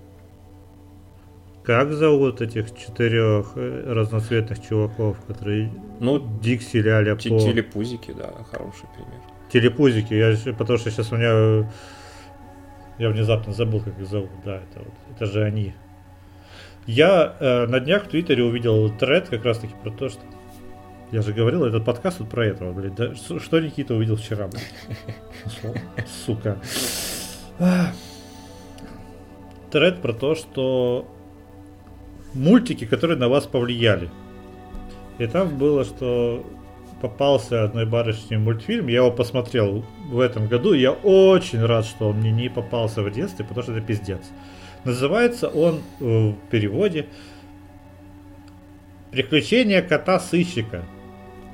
Как 1.68 1.91
зовут 1.91 2.39
этих 2.39 2.73
четырех 2.77 3.52
э, 3.57 3.84
разноцветных 3.94 4.65
чуваков, 4.65 5.18
которые 5.27 5.69
Ну, 5.99 6.18
Дикси 6.39 6.77
ляля 6.77 7.15
по... 7.15 7.19
телепузики, 7.19 8.14
да, 8.18 8.31
хороший 8.49 8.85
пример. 8.95 9.19
Телепузики, 9.52 10.14
я, 10.14 10.53
потому 10.53 10.80
что 10.80 10.89
сейчас 10.89 11.11
у 11.11 11.18
меня... 11.18 11.69
Я 12.98 13.10
внезапно 13.10 13.52
забыл, 13.52 13.81
как 13.81 13.99
их 13.99 14.07
зовут. 14.07 14.30
Да, 14.45 14.56
это, 14.56 14.80
вот, 14.80 14.94
это 15.14 15.26
же 15.26 15.44
они. 15.44 15.73
Я 16.85 17.35
э, 17.38 17.65
на 17.68 17.81
днях 17.81 18.06
в 18.06 18.07
Твиттере 18.07 18.45
увидел 18.45 18.89
тред 18.89 19.27
как 19.27 19.44
раз 19.44 19.57
таки 19.57 19.73
про 19.84 19.91
то, 19.91 20.07
что... 20.07 20.22
Я 21.11 21.22
же 21.22 21.34
говорил, 21.34 21.65
этот 21.65 21.84
подкаст 21.84 22.22
вот 22.22 22.30
про 22.30 22.45
этого, 22.45 22.72
блядь. 22.72 22.95
Да, 22.95 23.14
что, 23.14 23.60
Никита 23.60 23.94
увидел 23.94 24.15
вчера, 24.15 24.48
блядь? 24.48 26.07
Сука. 26.26 26.60
Тред 29.69 30.02
про 30.02 30.14
то, 30.14 30.34
что 30.34 31.14
мультики, 32.38 32.85
которые 32.85 33.18
на 33.18 33.27
вас 33.27 33.45
повлияли. 33.45 34.09
И 35.18 35.26
там 35.27 35.57
было, 35.57 35.84
что 35.84 36.45
попался 37.01 37.64
одной 37.64 37.85
барышне 37.85 38.38
мультфильм, 38.38 38.88
я 38.88 38.97
его 38.97 39.11
посмотрел 39.11 39.85
в 40.09 40.19
этом 40.19 40.47
году, 40.47 40.73
и 40.73 40.80
я 40.80 40.91
очень 40.91 41.64
рад, 41.64 41.85
что 41.85 42.09
он 42.09 42.18
мне 42.18 42.31
не 42.31 42.49
попался 42.49 43.03
в 43.03 43.11
детстве, 43.11 43.45
потому 43.45 43.64
что 43.64 43.73
это 43.73 43.81
пиздец. 43.81 44.22
Называется 44.84 45.47
он 45.47 45.81
э, 45.99 46.03
в 46.03 46.35
переводе 46.49 47.07
«Приключения 49.11 49.81
кота-сыщика». 49.81 50.84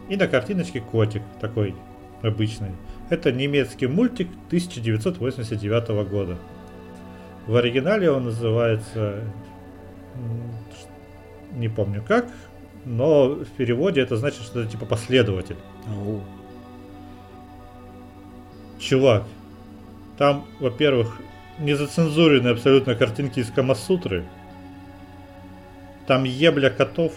И 0.10 0.18
на 0.18 0.28
картиночке 0.28 0.82
котик 0.82 1.22
такой 1.40 1.76
обычный. 2.22 2.72
Это 3.10 3.32
немецкий 3.32 3.88
мультик 3.88 4.28
1989 4.48 6.10
года. 6.10 6.38
В 7.48 7.56
оригинале 7.56 8.12
он 8.12 8.26
называется... 8.26 9.24
Не 11.56 11.70
помню 11.70 12.04
как, 12.06 12.28
но 12.86 13.30
в 13.30 13.50
переводе 13.58 14.02
это 14.02 14.18
значит, 14.18 14.42
что 14.42 14.62
это 14.62 14.72
типа 14.72 14.86
последователь. 14.86 15.58
Ау. 15.88 16.22
Чувак, 18.80 19.24
там, 20.18 20.46
во-первых, 20.60 21.20
незацензуренные 21.60 22.54
абсолютно 22.54 22.96
картинки 22.96 23.40
из 23.40 23.50
Камасутры. 23.52 24.26
Там 26.08 26.24
ебля 26.24 26.70
котов. 26.70 27.14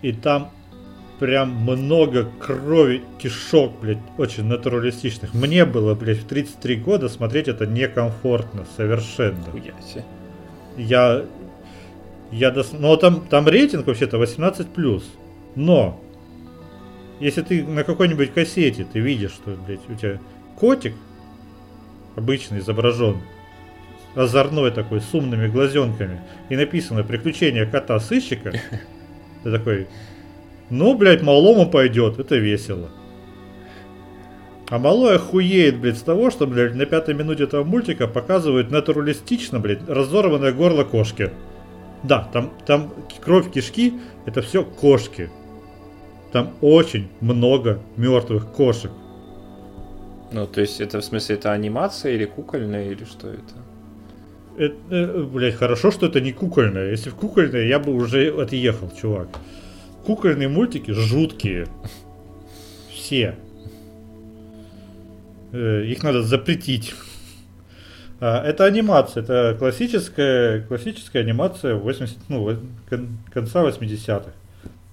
И 0.00 0.12
там 0.12 0.50
прям 1.18 1.50
много 1.50 2.28
крови, 2.38 3.02
кишок, 3.18 3.80
блядь, 3.80 3.98
очень 4.18 4.44
натуралистичных. 4.44 5.32
Мне 5.32 5.64
было, 5.64 5.94
блядь, 5.94 6.18
в 6.18 6.26
33 6.26 6.76
года 6.76 7.08
смотреть 7.08 7.48
это 7.48 7.66
некомфортно 7.66 8.66
совершенно. 8.76 9.42
Хуя 9.50 9.74
себе. 9.80 10.04
Я... 10.76 11.24
Я 12.34 12.50
дос... 12.50 12.72
Но 12.72 12.96
там, 12.96 13.24
там 13.30 13.46
рейтинг 13.46 13.86
вообще-то 13.86 14.20
18+. 14.20 15.02
Но... 15.54 16.00
Если 17.20 17.42
ты 17.42 17.62
на 17.62 17.84
какой-нибудь 17.84 18.32
кассете 18.34 18.84
ты 18.92 18.98
видишь, 18.98 19.30
что, 19.30 19.56
блядь, 19.66 19.88
у 19.88 19.94
тебя 19.94 20.18
котик 20.58 20.94
обычно 22.16 22.58
изображен, 22.58 23.18
озорной 24.16 24.72
такой, 24.72 25.00
с 25.00 25.14
умными 25.14 25.46
глазенками, 25.46 26.20
и 26.48 26.56
написано 26.56 27.04
«Приключения 27.04 27.66
кота-сыщика», 27.66 28.52
ты 29.44 29.52
такой, 29.52 29.86
ну, 30.70 30.98
блядь, 30.98 31.22
малому 31.22 31.70
пойдет, 31.70 32.18
это 32.18 32.34
весело. 32.34 32.90
А 34.68 34.78
малой 34.80 35.16
охуеет, 35.16 35.78
блядь, 35.78 35.98
с 35.98 36.02
того, 36.02 36.32
что, 36.32 36.48
блядь, 36.48 36.74
на 36.74 36.84
пятой 36.84 37.14
минуте 37.14 37.44
этого 37.44 37.62
мультика 37.62 38.08
показывают 38.08 38.72
натуралистично, 38.72 39.60
блядь, 39.60 39.88
разорванное 39.88 40.52
горло 40.52 40.82
кошки. 40.82 41.30
Да, 42.04 42.28
там, 42.32 42.52
там 42.66 42.92
кровь 43.20 43.50
кишки, 43.50 43.94
это 44.26 44.42
все 44.42 44.62
кошки. 44.62 45.30
Там 46.32 46.54
очень 46.60 47.08
много 47.20 47.80
мертвых 47.96 48.46
кошек. 48.52 48.90
Ну, 50.32 50.46
то 50.46 50.60
есть 50.60 50.80
это 50.80 51.00
в 51.00 51.04
смысле 51.04 51.36
это 51.36 51.52
анимация 51.52 52.12
или 52.12 52.24
кукольная, 52.24 52.90
или 52.90 53.04
что 53.04 53.28
это? 53.28 53.54
Это, 54.56 54.74
э, 54.90 55.22
блядь, 55.22 55.54
хорошо, 55.54 55.90
что 55.90 56.06
это 56.06 56.20
не 56.20 56.32
кукольное. 56.32 56.90
Если 56.90 57.10
в 57.10 57.14
кукольное, 57.14 57.66
я 57.66 57.78
бы 57.78 57.94
уже 57.94 58.28
отъехал, 58.30 58.90
чувак. 59.00 59.28
Кукольные 60.04 60.48
мультики 60.48 60.90
жуткие. 60.90 61.68
Все. 62.92 63.36
Э, 65.52 65.84
Их 65.86 66.02
надо 66.02 66.22
запретить. 66.22 66.94
А, 68.26 68.42
Это 68.42 68.64
анимация, 68.64 69.22
это 69.22 69.54
классическая, 69.58 70.62
классическая 70.62 71.18
анимация 71.18 71.74
80, 71.74 72.16
ну, 72.30 72.56
кон- 72.88 73.18
конца 73.30 73.62
80-х. 73.62 74.30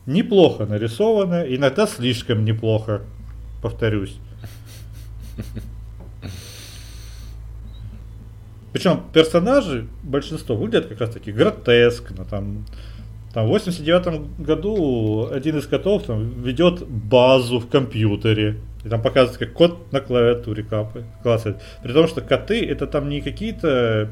Неплохо 0.06 0.66
нарисовано, 0.66 1.46
иногда 1.48 1.88
слишком 1.88 2.44
неплохо, 2.44 3.04
повторюсь. 3.62 4.18
Причем 8.74 9.02
персонажи, 9.14 9.88
большинство, 10.04 10.58
выглядят 10.58 10.88
как 10.90 11.00
раз 11.00 11.12
таки 11.12 11.32
гротескно. 11.32 12.26
Там, 12.26 12.66
там 13.34 13.46
в 13.46 13.48
89 13.48 14.40
году 14.40 15.30
один 15.32 15.58
из 15.58 15.68
котов 15.68 16.04
там, 16.04 16.42
ведет 16.44 16.86
базу 16.86 17.60
в 17.60 17.70
компьютере. 17.70 18.58
И 18.84 18.90
там 18.90 19.02
показывается, 19.02 19.40
как 19.46 19.54
кот 19.54 19.92
на 19.92 20.02
клавиатуре 20.02 20.64
капает, 20.64 21.06
клацает. 21.22 21.62
При 21.84 21.94
том, 21.94 22.08
что 22.08 22.22
коты 22.22 22.66
это 22.66 22.88
там 22.88 23.10
не 23.10 23.22
какие-то 23.22 24.10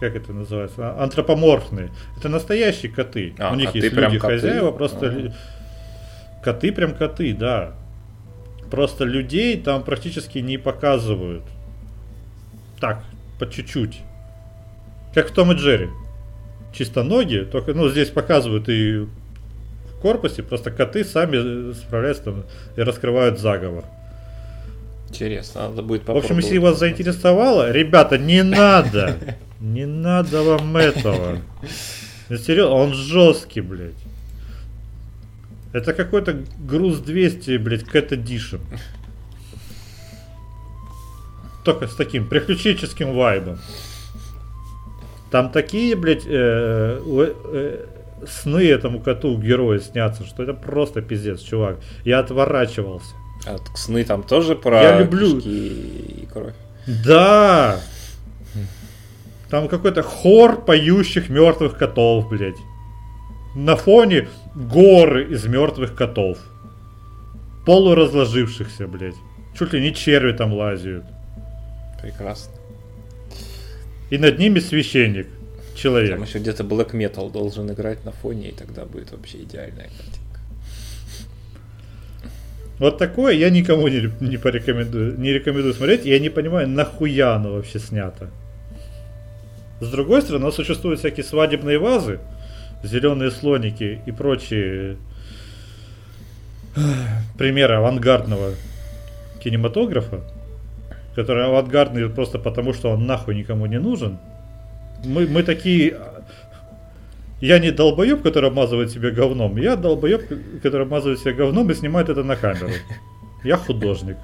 как 0.00 0.16
это 0.16 0.32
называется, 0.32 0.74
а, 0.96 1.04
антропоморфные. 1.04 1.90
Это 2.18 2.28
настоящие 2.28 2.90
коты. 2.90 3.34
А, 3.38 3.52
У 3.52 3.54
них 3.54 3.66
коты 3.66 3.78
есть 3.78 3.92
люди 3.92 4.18
коты? 4.18 4.34
хозяева, 4.34 4.72
просто 4.72 5.06
ли- 5.06 5.32
коты 6.42 6.72
прям 6.72 6.94
коты, 6.94 7.32
да. 7.32 7.74
Просто 8.68 9.04
людей 9.04 9.56
там 9.60 9.84
практически 9.84 10.38
не 10.38 10.58
показывают. 10.58 11.44
Так, 12.80 13.04
по 13.38 13.48
чуть-чуть. 13.48 14.00
Как 15.14 15.30
в 15.30 15.32
Том 15.34 15.52
и 15.52 15.54
Джерри. 15.54 15.88
Чисто 16.74 17.04
ноги, 17.04 17.46
только 17.50 17.72
ну 17.74 17.88
здесь 17.88 18.08
показывают 18.08 18.68
и 18.68 19.06
корпусе, 20.02 20.42
просто 20.42 20.70
коты 20.70 21.04
сами 21.04 21.72
справляются 21.72 22.24
там 22.24 22.44
и 22.76 22.80
раскрывают 22.82 23.38
заговор. 23.38 23.84
Интересно, 25.08 25.68
надо 25.68 25.82
будет 25.82 26.02
В 26.02 26.04
попробовать. 26.06 26.30
общем, 26.30 26.38
если 26.42 26.58
вас 26.58 26.78
заинтересовало, 26.78 27.70
ребята, 27.70 28.18
не 28.18 28.42
надо. 28.42 29.16
Не 29.60 29.86
надо 29.86 30.42
вам 30.42 30.76
этого. 30.76 31.38
Ну, 32.28 32.36
серьезно, 32.36 32.74
он 32.74 32.94
жесткий, 32.94 33.60
блядь. 33.60 33.94
Это 35.72 35.92
какой-то 35.94 36.36
груз 36.58 36.98
200, 36.98 37.56
блядь, 37.58 37.82
Cat 37.84 38.08
Edition. 38.10 38.60
Только 41.64 41.86
с 41.86 41.94
таким 41.94 42.26
приключенческим 42.28 43.14
вайбом. 43.14 43.58
Там 45.30 45.50
такие, 45.50 45.94
блядь, 45.96 46.24
э, 46.26 47.00
у- 47.04 47.22
э, 47.22 47.86
сны 48.26 48.66
этому 48.68 49.00
коту 49.00 49.36
героя 49.38 49.78
снятся, 49.78 50.24
что 50.24 50.42
это 50.42 50.54
просто 50.54 51.02
пиздец, 51.02 51.40
чувак. 51.40 51.78
Я 52.04 52.20
отворачивался. 52.20 53.14
А 53.46 53.56
сны 53.74 54.04
там 54.04 54.22
тоже 54.22 54.54
про 54.54 54.82
Я 54.82 55.00
люблю- 55.00 55.38
и 55.38 56.26
кровь. 56.32 56.54
Да! 57.04 57.80
Там 59.50 59.68
какой-то 59.68 60.02
хор 60.02 60.64
поющих 60.64 61.28
мертвых 61.28 61.76
котов, 61.76 62.28
блядь. 62.30 62.56
На 63.54 63.76
фоне 63.76 64.28
горы 64.54 65.24
из 65.24 65.44
мертвых 65.46 65.94
котов. 65.94 66.38
Полуразложившихся, 67.66 68.86
блядь. 68.86 69.14
Чуть 69.58 69.72
ли 69.74 69.80
не 69.80 69.94
черви 69.94 70.32
там 70.32 70.52
лазят. 70.54 71.04
Прекрасно. 72.00 72.52
И 74.10 74.18
над 74.18 74.38
ними 74.38 74.58
священник. 74.58 75.28
Человек. 75.74 76.10
Там 76.10 76.22
еще 76.22 76.38
где-то 76.38 76.64
black 76.64 76.92
metal 76.92 77.30
должен 77.30 77.70
играть 77.72 78.04
на 78.04 78.12
фоне, 78.12 78.50
и 78.50 78.52
тогда 78.52 78.84
будет 78.84 79.12
вообще 79.12 79.38
идеальная 79.38 79.88
картинка. 79.88 80.22
Вот 82.78 82.98
такое 82.98 83.34
я 83.34 83.50
никому 83.50 83.88
не, 83.88 84.10
не 84.20 84.36
порекомендую, 84.38 85.18
не 85.18 85.32
рекомендую 85.32 85.72
смотреть. 85.74 86.04
Я 86.04 86.18
не 86.18 86.30
понимаю, 86.30 86.68
нахуя 86.68 87.34
оно 87.36 87.54
вообще 87.54 87.78
снято. 87.78 88.30
С 89.80 89.88
другой 89.88 90.22
стороны, 90.22 90.52
существуют 90.52 91.00
всякие 91.00 91.24
свадебные 91.24 91.78
вазы, 91.78 92.20
зеленые 92.84 93.30
слоники 93.30 94.00
и 94.06 94.12
прочие 94.12 94.96
эх, 96.76 96.96
примеры 97.36 97.74
авангардного 97.74 98.54
кинематографа, 99.42 100.20
который 101.14 101.46
авангардный 101.46 102.08
просто 102.08 102.38
потому, 102.38 102.72
что 102.72 102.90
он 102.90 103.06
нахуй 103.06 103.34
никому 103.34 103.66
не 103.66 103.78
нужен. 103.78 104.18
Мы, 105.04 105.26
мы 105.26 105.42
такие... 105.42 105.98
Я 107.40 107.58
не 107.58 107.72
долбоеб, 107.72 108.22
который 108.22 108.50
обмазывает 108.50 108.90
себя 108.92 109.10
говном. 109.10 109.56
Я 109.56 109.74
долбоеб, 109.74 110.60
который 110.62 110.82
обмазывает 110.82 111.18
себя 111.18 111.32
говном 111.32 111.70
и 111.70 111.74
снимает 111.74 112.08
это 112.08 112.22
на 112.22 112.36
камеру. 112.36 112.70
Я 113.42 113.56
художник. 113.56 114.16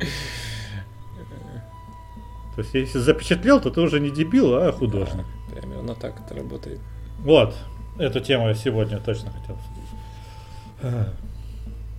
То 2.55 2.63
есть, 2.63 2.75
если 2.75 2.99
запечатлел, 2.99 3.61
то 3.61 3.71
ты 3.71 3.81
уже 3.81 4.01
не 4.01 4.11
дебил, 4.11 4.55
а 4.55 4.73
художник. 4.73 5.27
Примерно 5.53 5.95
так 5.95 6.15
это 6.25 6.35
работает. 6.35 6.81
Вот, 7.21 7.55
эту 7.99 8.21
тему 8.21 8.49
я 8.49 8.55
сегодня 8.55 8.99
точно 8.99 9.31
хотел 9.33 9.57
обсудить. 9.57 11.15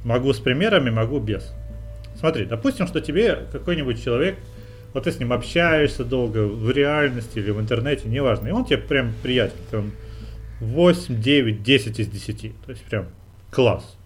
Могу 0.04 0.32
с 0.34 0.40
примерами, 0.40 0.90
могу 0.90 1.20
без. 1.20 1.54
Смотри, 2.18 2.46
допустим, 2.46 2.88
что 2.88 3.02
тебе 3.02 3.48
какой-нибудь 3.52 4.04
человек, 4.04 4.38
вот 4.94 5.04
ты 5.04 5.12
с 5.12 5.20
ним 5.20 5.34
общаешься 5.34 6.04
долго 6.04 6.46
в 6.46 6.72
реальности 6.72 7.40
или 7.40 7.52
в 7.52 7.60
интернете, 7.60 8.10
неважно, 8.10 8.48
и 8.48 8.52
он 8.52 8.66
тебе 8.66 8.78
прям 8.78 9.14
приятель, 9.22 9.60
там 9.72 9.92
8, 10.60 11.22
9, 11.22 11.64
10 11.64 12.00
из 12.00 12.08
10, 12.08 12.62
то 12.66 12.72
есть 12.72 12.84
прям 12.84 13.08
класс. 13.52 13.98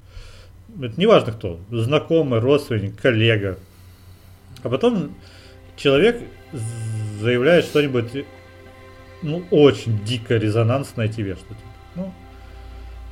Это 0.81 0.99
неважно 0.99 1.31
кто, 1.33 1.59
знакомый, 1.69 2.39
родственник, 2.39 2.99
коллега. 2.99 3.57
А 4.63 4.69
потом 4.69 5.15
человек 5.75 6.21
заявляет 7.19 7.65
что-нибудь, 7.65 8.25
ну, 9.21 9.43
очень 9.51 10.03
дико 10.03 10.37
резонансное 10.37 11.07
тебе, 11.07 11.35
что 11.35 11.47
типа, 11.49 11.61
ну, 11.95 12.13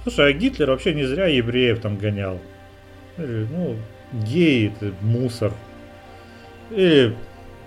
слушай, 0.04 0.30
а 0.30 0.34
Гитлер 0.34 0.70
вообще 0.70 0.94
не 0.94 1.04
зря 1.06 1.28
евреев 1.28 1.80
там 1.80 1.98
гонял. 1.98 2.40
Или, 3.18 3.48
ну, 3.52 3.78
геи 4.14 4.68
это 4.74 4.94
мусор. 5.02 5.54
Или 6.72 7.16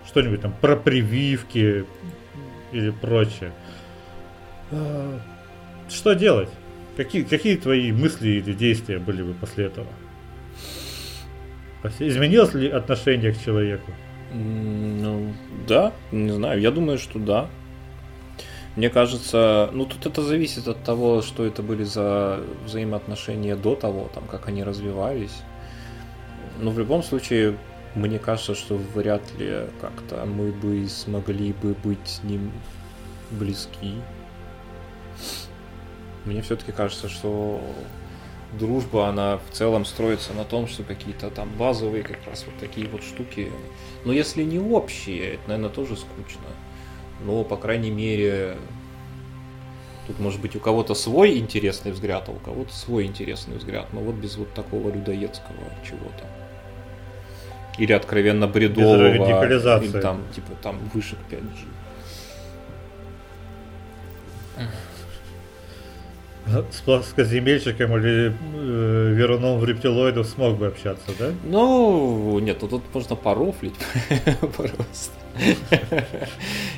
что-нибудь 0.06 0.42
там 0.42 0.54
про 0.60 0.76
прививки 0.76 1.84
или 2.72 2.90
прочее. 2.90 3.52
А, 4.70 5.20
что 5.88 6.14
делать? 6.14 6.50
Какие, 6.96 7.22
какие 7.22 7.56
твои 7.56 7.92
мысли 7.92 8.28
или 8.28 8.52
действия 8.52 8.98
были 8.98 9.22
бы 9.22 9.34
после 9.34 9.66
этого? 9.66 9.86
Изменилось 11.98 12.54
ли 12.54 12.68
отношение 12.68 13.32
к 13.32 13.40
человеку? 13.42 13.92
Ну, 14.32 15.32
да, 15.68 15.92
не 16.12 16.30
знаю. 16.30 16.60
Я 16.60 16.70
думаю, 16.70 16.98
что 16.98 17.18
да. 17.18 17.48
Мне 18.76 18.90
кажется, 18.90 19.70
ну 19.72 19.84
тут 19.84 20.06
это 20.06 20.22
зависит 20.22 20.66
от 20.66 20.82
того, 20.82 21.22
что 21.22 21.44
это 21.44 21.62
были 21.62 21.84
за 21.84 22.40
взаимоотношения 22.64 23.54
до 23.54 23.76
того, 23.76 24.10
там, 24.12 24.24
как 24.24 24.48
они 24.48 24.64
развивались. 24.64 25.42
Но 26.58 26.70
в 26.70 26.78
любом 26.78 27.02
случае, 27.04 27.56
мне 27.94 28.18
кажется, 28.18 28.54
что 28.54 28.76
вряд 28.76 29.22
ли 29.38 29.66
как-то 29.80 30.24
мы 30.26 30.50
бы 30.50 30.88
смогли 30.88 31.52
бы 31.52 31.74
быть 31.74 31.98
с 32.04 32.22
ним 32.22 32.50
близки. 33.30 33.94
Мне 36.24 36.42
все-таки 36.42 36.72
кажется, 36.72 37.08
что 37.08 37.60
дружба, 38.58 39.08
она 39.08 39.38
в 39.38 39.54
целом 39.54 39.84
строится 39.84 40.32
на 40.32 40.44
том, 40.44 40.66
что 40.66 40.82
какие-то 40.82 41.30
там 41.30 41.50
базовые 41.56 42.02
как 42.02 42.18
раз 42.26 42.44
вот 42.46 42.56
такие 42.58 42.88
вот 42.88 43.02
штуки. 43.02 43.52
Но 44.04 44.12
если 44.12 44.42
не 44.42 44.58
общие, 44.58 45.34
это, 45.34 45.48
наверное, 45.48 45.70
тоже 45.70 45.96
скучно. 45.96 46.48
Но, 47.24 47.44
по 47.44 47.56
крайней 47.56 47.90
мере, 47.90 48.56
тут 50.06 50.18
может 50.18 50.40
быть 50.40 50.56
у 50.56 50.60
кого-то 50.60 50.94
свой 50.94 51.38
интересный 51.38 51.92
взгляд, 51.92 52.28
а 52.28 52.32
у 52.32 52.36
кого-то 52.36 52.74
свой 52.74 53.06
интересный 53.06 53.56
взгляд. 53.56 53.92
Но 53.92 54.00
вот 54.00 54.16
без 54.16 54.36
вот 54.36 54.52
такого 54.52 54.90
людоедского 54.90 55.58
чего-то. 55.84 56.43
Или 57.78 57.92
откровенно 57.92 58.46
бредового. 58.46 59.08
Или 59.08 60.00
там, 60.00 60.22
типа, 60.34 60.52
там 60.62 60.78
вышек 60.92 61.18
5G. 61.30 61.66
с 66.46 66.80
плоскоземельщиком 66.82 67.96
или 67.96 68.32
э, 68.54 69.12
веруном 69.14 69.58
в 69.58 69.64
рептилоидов 69.64 70.26
смог 70.26 70.58
бы 70.58 70.66
общаться, 70.66 71.10
да? 71.18 71.30
Ну, 71.44 72.38
нет, 72.38 72.58
ну 72.60 72.68
тут 72.68 72.82
можно 72.92 73.16
порофлить 73.16 73.74
просто. 74.56 75.14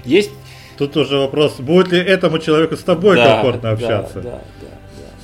Есть... 0.04 0.30
Тут 0.78 0.94
уже 0.96 1.16
вопрос, 1.16 1.58
будет 1.58 1.90
ли 1.90 1.98
этому 1.98 2.38
человеку 2.38 2.76
с 2.76 2.82
тобой 2.82 3.16
да, 3.16 3.36
комфортно 3.36 3.70
общаться? 3.70 4.20
Да, 4.20 4.22
да, 4.22 4.30
да, 4.30 4.40
да. 4.60 4.66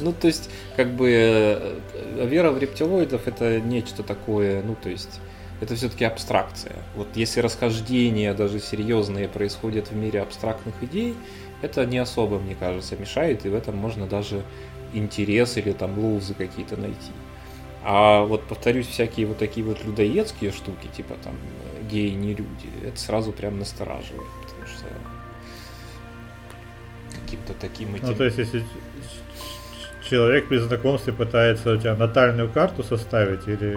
Ну, 0.01 0.15
то 0.19 0.27
есть, 0.27 0.49
как 0.77 0.95
бы, 0.95 1.11
э, 1.11 2.27
вера 2.27 2.51
в 2.53 2.59
рептилоидов 2.59 3.29
это 3.29 3.61
нечто 3.61 4.03
такое, 4.03 4.63
ну, 4.63 4.75
то 4.83 4.89
есть, 4.89 5.21
это 5.63 5.77
все-таки 5.77 6.05
абстракция. 6.05 6.75
Вот 6.97 7.07
если 7.15 7.39
расхождения 7.41 8.35
даже 8.35 8.59
серьезные 8.59 9.29
происходят 9.29 9.93
в 9.93 9.95
мире 9.95 10.21
абстрактных 10.21 10.75
идей, 10.83 11.15
это 11.63 11.87
не 11.87 11.99
особо, 11.99 12.41
мне 12.41 12.57
кажется, 12.57 12.97
мешает, 12.97 13.47
и 13.47 13.49
в 13.49 13.55
этом 13.55 13.77
можно 13.77 14.09
даже 14.09 14.43
интерес 14.93 15.57
или 15.57 15.71
там 15.71 15.97
лузы 15.97 16.35
какие-то 16.35 16.77
найти. 16.77 17.13
А 17.85 18.25
вот, 18.25 18.43
повторюсь, 18.49 18.89
всякие 18.89 19.27
вот 19.27 19.39
такие 19.39 19.65
вот 19.65 19.85
людоедские 19.85 20.51
штуки, 20.51 20.89
типа 20.97 21.15
там 21.23 21.37
геи 21.89 22.11
не 22.11 22.35
люди, 22.35 22.69
это 22.85 22.99
сразу 22.99 23.31
прям 23.31 23.61
настораживает, 23.61 24.31
потому 24.43 24.67
что 24.67 24.87
каким-то 27.21 27.55
таким 27.55 27.95
этим... 27.95 28.09
Ну, 28.09 28.15
то 28.17 28.25
есть, 28.25 28.39
если 28.39 28.65
человек 30.13 30.49
при 30.49 30.59
знакомстве 30.59 31.15
пытается 31.15 31.73
у 31.73 31.77
тебя 31.79 31.95
натальную 31.95 32.51
карту 32.51 32.85
составить 32.85 33.49
или 33.49 33.75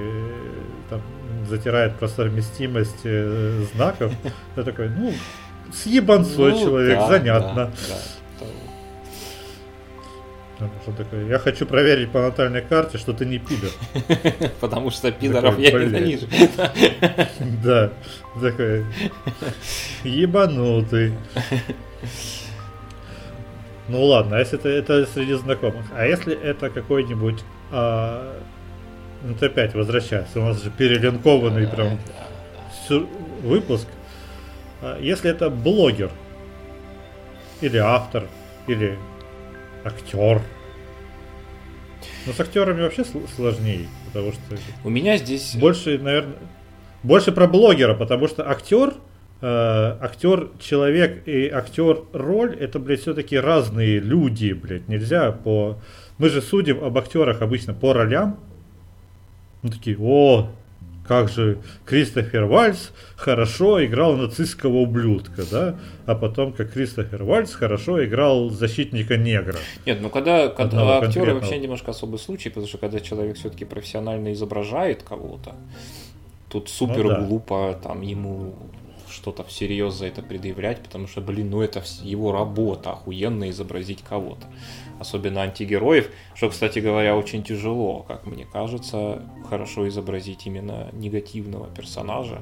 там, 0.90 1.02
затирает 1.48 1.96
про 1.96 2.10
совместимость 2.10 3.06
э, 3.06 3.64
знаков, 3.74 4.12
то 4.56 4.64
такой, 4.64 4.90
ну, 4.90 5.14
Съебанцой 5.74 6.52
ну, 6.52 6.60
человек, 6.60 7.00
да, 7.00 7.08
занятно. 7.08 7.56
Да, 7.56 7.72
да. 10.60 10.70
Что 10.84 10.92
такое? 10.92 11.26
Я 11.28 11.40
хочу 11.40 11.66
проверить 11.66 12.12
по 12.12 12.22
натальной 12.22 12.62
карте, 12.62 12.98
что 12.98 13.14
ты 13.14 13.26
не 13.26 13.40
пидор. 13.40 13.72
Потому 14.60 14.92
что 14.92 15.12
пидоров 15.12 15.58
я 15.58 15.72
ненавижу. 15.72 16.28
Да, 17.64 17.92
такой 18.42 18.86
ебанутый. 20.04 21.14
Ну 23.88 24.04
ладно, 24.04 24.38
а 24.38 24.40
если 24.40 24.58
это, 24.58 24.70
это 24.70 25.06
среди 25.06 25.34
знакомых. 25.34 25.86
А 25.96 26.06
если 26.06 26.36
это 26.36 26.70
какой-нибудь... 26.70 27.44
А, 27.72 28.40
ну 29.24 29.36
ты 29.36 29.46
опять 29.48 29.76
возвращайся, 29.76 30.40
у 30.40 30.44
нас 30.44 30.64
же 30.64 30.72
перелинкованный 30.72 31.68
прям 31.68 32.00
выпуск. 33.42 33.88
А 34.82 35.00
если 35.00 35.30
это 35.30 35.50
блогер, 35.50 36.12
или 37.62 37.78
автор, 37.78 38.28
или 38.68 38.98
актер. 39.84 40.42
Но 42.26 42.34
с 42.34 42.40
актерами 42.40 42.82
вообще 42.82 43.04
сложнее, 43.36 43.88
потому 44.08 44.32
что... 44.32 44.42
У 44.84 44.90
меня 44.90 45.18
здесь... 45.18 45.56
Больше, 45.56 45.98
наверное... 46.00 46.36
Больше 47.04 47.32
про 47.32 47.48
блогера, 47.48 47.94
потому 47.94 48.28
что 48.28 48.50
актер, 48.50 48.90
э, 48.90 48.94
актер 49.42 50.50
человек 50.60 51.28
и 51.28 51.48
актер 51.48 52.04
роль, 52.14 52.56
это, 52.56 52.80
блядь, 52.80 53.02
все-таки 53.02 53.38
разные 53.38 54.00
люди, 54.00 54.54
блядь. 54.54 54.88
Нельзя 54.88 55.32
по... 55.32 55.78
Мы 56.18 56.30
же 56.30 56.42
судим 56.42 56.84
об 56.84 56.98
актерах 56.98 57.42
обычно 57.42 57.74
по 57.74 57.94
ролям. 57.94 58.40
Ну 59.62 59.70
такие, 59.70 59.98
о, 60.00 60.50
как 61.08 61.30
же 61.30 61.60
Кристофер 61.86 62.46
Вальц 62.46 62.90
хорошо 63.16 63.84
играл 63.86 64.16
нацистского 64.16 64.78
ублюдка, 64.78 65.44
да, 65.50 65.76
а 66.06 66.16
потом 66.16 66.54
как 66.54 66.72
Кристофер 66.72 67.24
Вальц 67.24 67.54
хорошо 67.54 68.04
играл 68.04 68.50
защитника 68.50 69.18
негра. 69.18 69.58
Нет, 69.86 70.02
ну 70.02 70.10
когда, 70.10 70.50
когда 70.50 71.00
актеры 71.00 71.34
вообще 71.34 71.60
немножко 71.60 71.92
особый 71.92 72.20
случай, 72.20 72.50
потому 72.50 72.68
что 72.68 72.78
когда 72.78 73.00
человек 73.00 73.38
все-таки 73.38 73.66
профессионально 73.66 74.34
изображает 74.34 75.04
кого-то, 75.04 75.56
тут 76.50 76.70
супер 76.70 77.04
ну, 77.04 77.10
да. 77.10 77.22
глупо 77.22 77.80
там 77.84 78.02
ему 78.02 78.56
что-то 79.16 79.44
всерьез 79.44 79.94
за 79.94 80.08
это 80.08 80.22
предъявлять, 80.22 80.84
потому 80.84 81.08
что, 81.08 81.22
блин, 81.22 81.50
ну 81.50 81.62
это 81.62 81.84
его 82.02 82.32
работа, 82.32 82.92
охуенно 82.92 83.50
изобразить 83.50 84.02
кого-то. 84.02 84.48
Особенно 85.00 85.42
антигероев, 85.42 86.12
что, 86.36 86.50
кстати 86.50 86.80
говоря, 86.80 87.18
очень 87.18 87.44
тяжело, 87.44 88.04
как 88.08 88.26
мне 88.26 88.46
кажется, 88.46 89.24
хорошо 89.50 89.88
изобразить 89.88 90.46
именно 90.46 90.90
негативного 90.94 91.68
персонажа, 91.68 92.42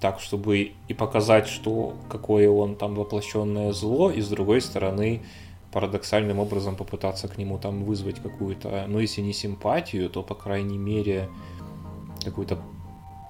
так, 0.00 0.20
чтобы 0.20 0.72
и 0.88 0.94
показать, 0.94 1.46
что 1.46 1.94
какое 2.10 2.50
он 2.50 2.74
там 2.76 2.94
воплощенное 2.94 3.72
зло, 3.72 4.10
и 4.10 4.20
с 4.20 4.28
другой 4.28 4.60
стороны 4.60 5.22
парадоксальным 5.72 6.38
образом 6.38 6.76
попытаться 6.76 7.28
к 7.28 7.38
нему 7.38 7.58
там 7.58 7.84
вызвать 7.84 8.20
какую-то, 8.20 8.84
ну 8.88 8.98
если 8.98 9.22
не 9.22 9.32
симпатию, 9.32 10.10
то 10.10 10.22
по 10.22 10.34
крайней 10.34 10.78
мере 10.78 11.28
какую-то 12.24 12.58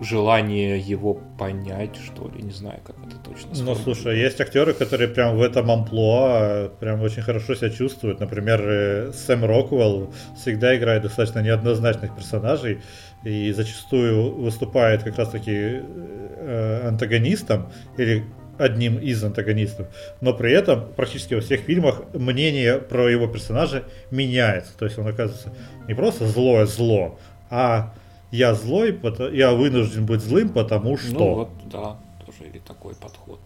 желание 0.03 0.79
его 0.79 1.15
понять, 1.39 1.97
что 1.97 2.29
ли, 2.29 2.43
не 2.43 2.53
знаю, 2.53 2.81
как 2.85 2.97
это 3.07 3.17
точно 3.17 3.51
Ну, 3.65 3.75
слушай, 3.75 4.19
есть 4.19 4.41
актеры, 4.41 4.75
которые 4.75 5.09
прям 5.09 5.37
в 5.37 5.43
этом 5.43 5.71
амплуа 5.71 6.71
прям 6.81 7.03
очень 7.03 7.23
хорошо 7.23 7.55
себя 7.55 7.71
чувствуют. 7.71 8.21
Например, 8.21 8.61
э, 8.63 9.13
Сэм 9.13 9.45
Роквелл 9.45 10.13
всегда 10.37 10.77
играет 10.77 11.03
достаточно 11.03 11.41
неоднозначных 11.41 12.15
персонажей 12.15 12.81
и 13.25 13.53
зачастую 13.53 14.35
выступает 14.35 15.03
как 15.03 15.17
раз-таки 15.19 15.81
э, 15.83 16.89
антагонистом 16.89 17.71
или 17.97 18.25
одним 18.59 18.99
из 18.99 19.23
антагонистов, 19.25 19.89
но 20.21 20.35
при 20.35 20.53
этом 20.53 20.93
практически 20.95 21.35
во 21.35 21.41
всех 21.41 21.61
фильмах 21.61 22.03
мнение 22.13 22.79
про 22.79 23.09
его 23.09 23.27
персонажа 23.27 23.85
меняется. 24.11 24.77
То 24.79 24.85
есть 24.85 24.99
он 24.99 25.07
оказывается 25.07 25.53
не 25.89 25.95
просто 25.95 26.27
злое 26.27 26.67
зло, 26.67 27.19
а 27.51 27.95
я 28.33 28.55
злой, 28.55 28.99
я 29.33 29.53
вынужден 29.53 30.07
быть 30.07 30.23
злым, 30.23 30.49
потому 30.49 30.91
ну 30.91 30.97
что. 30.97 31.19
Ну 31.19 31.35
вот, 31.35 31.51
да, 31.67 32.01
тоже 32.25 32.51
или 32.51 32.59
такой 32.59 32.95
подход. 32.95 33.39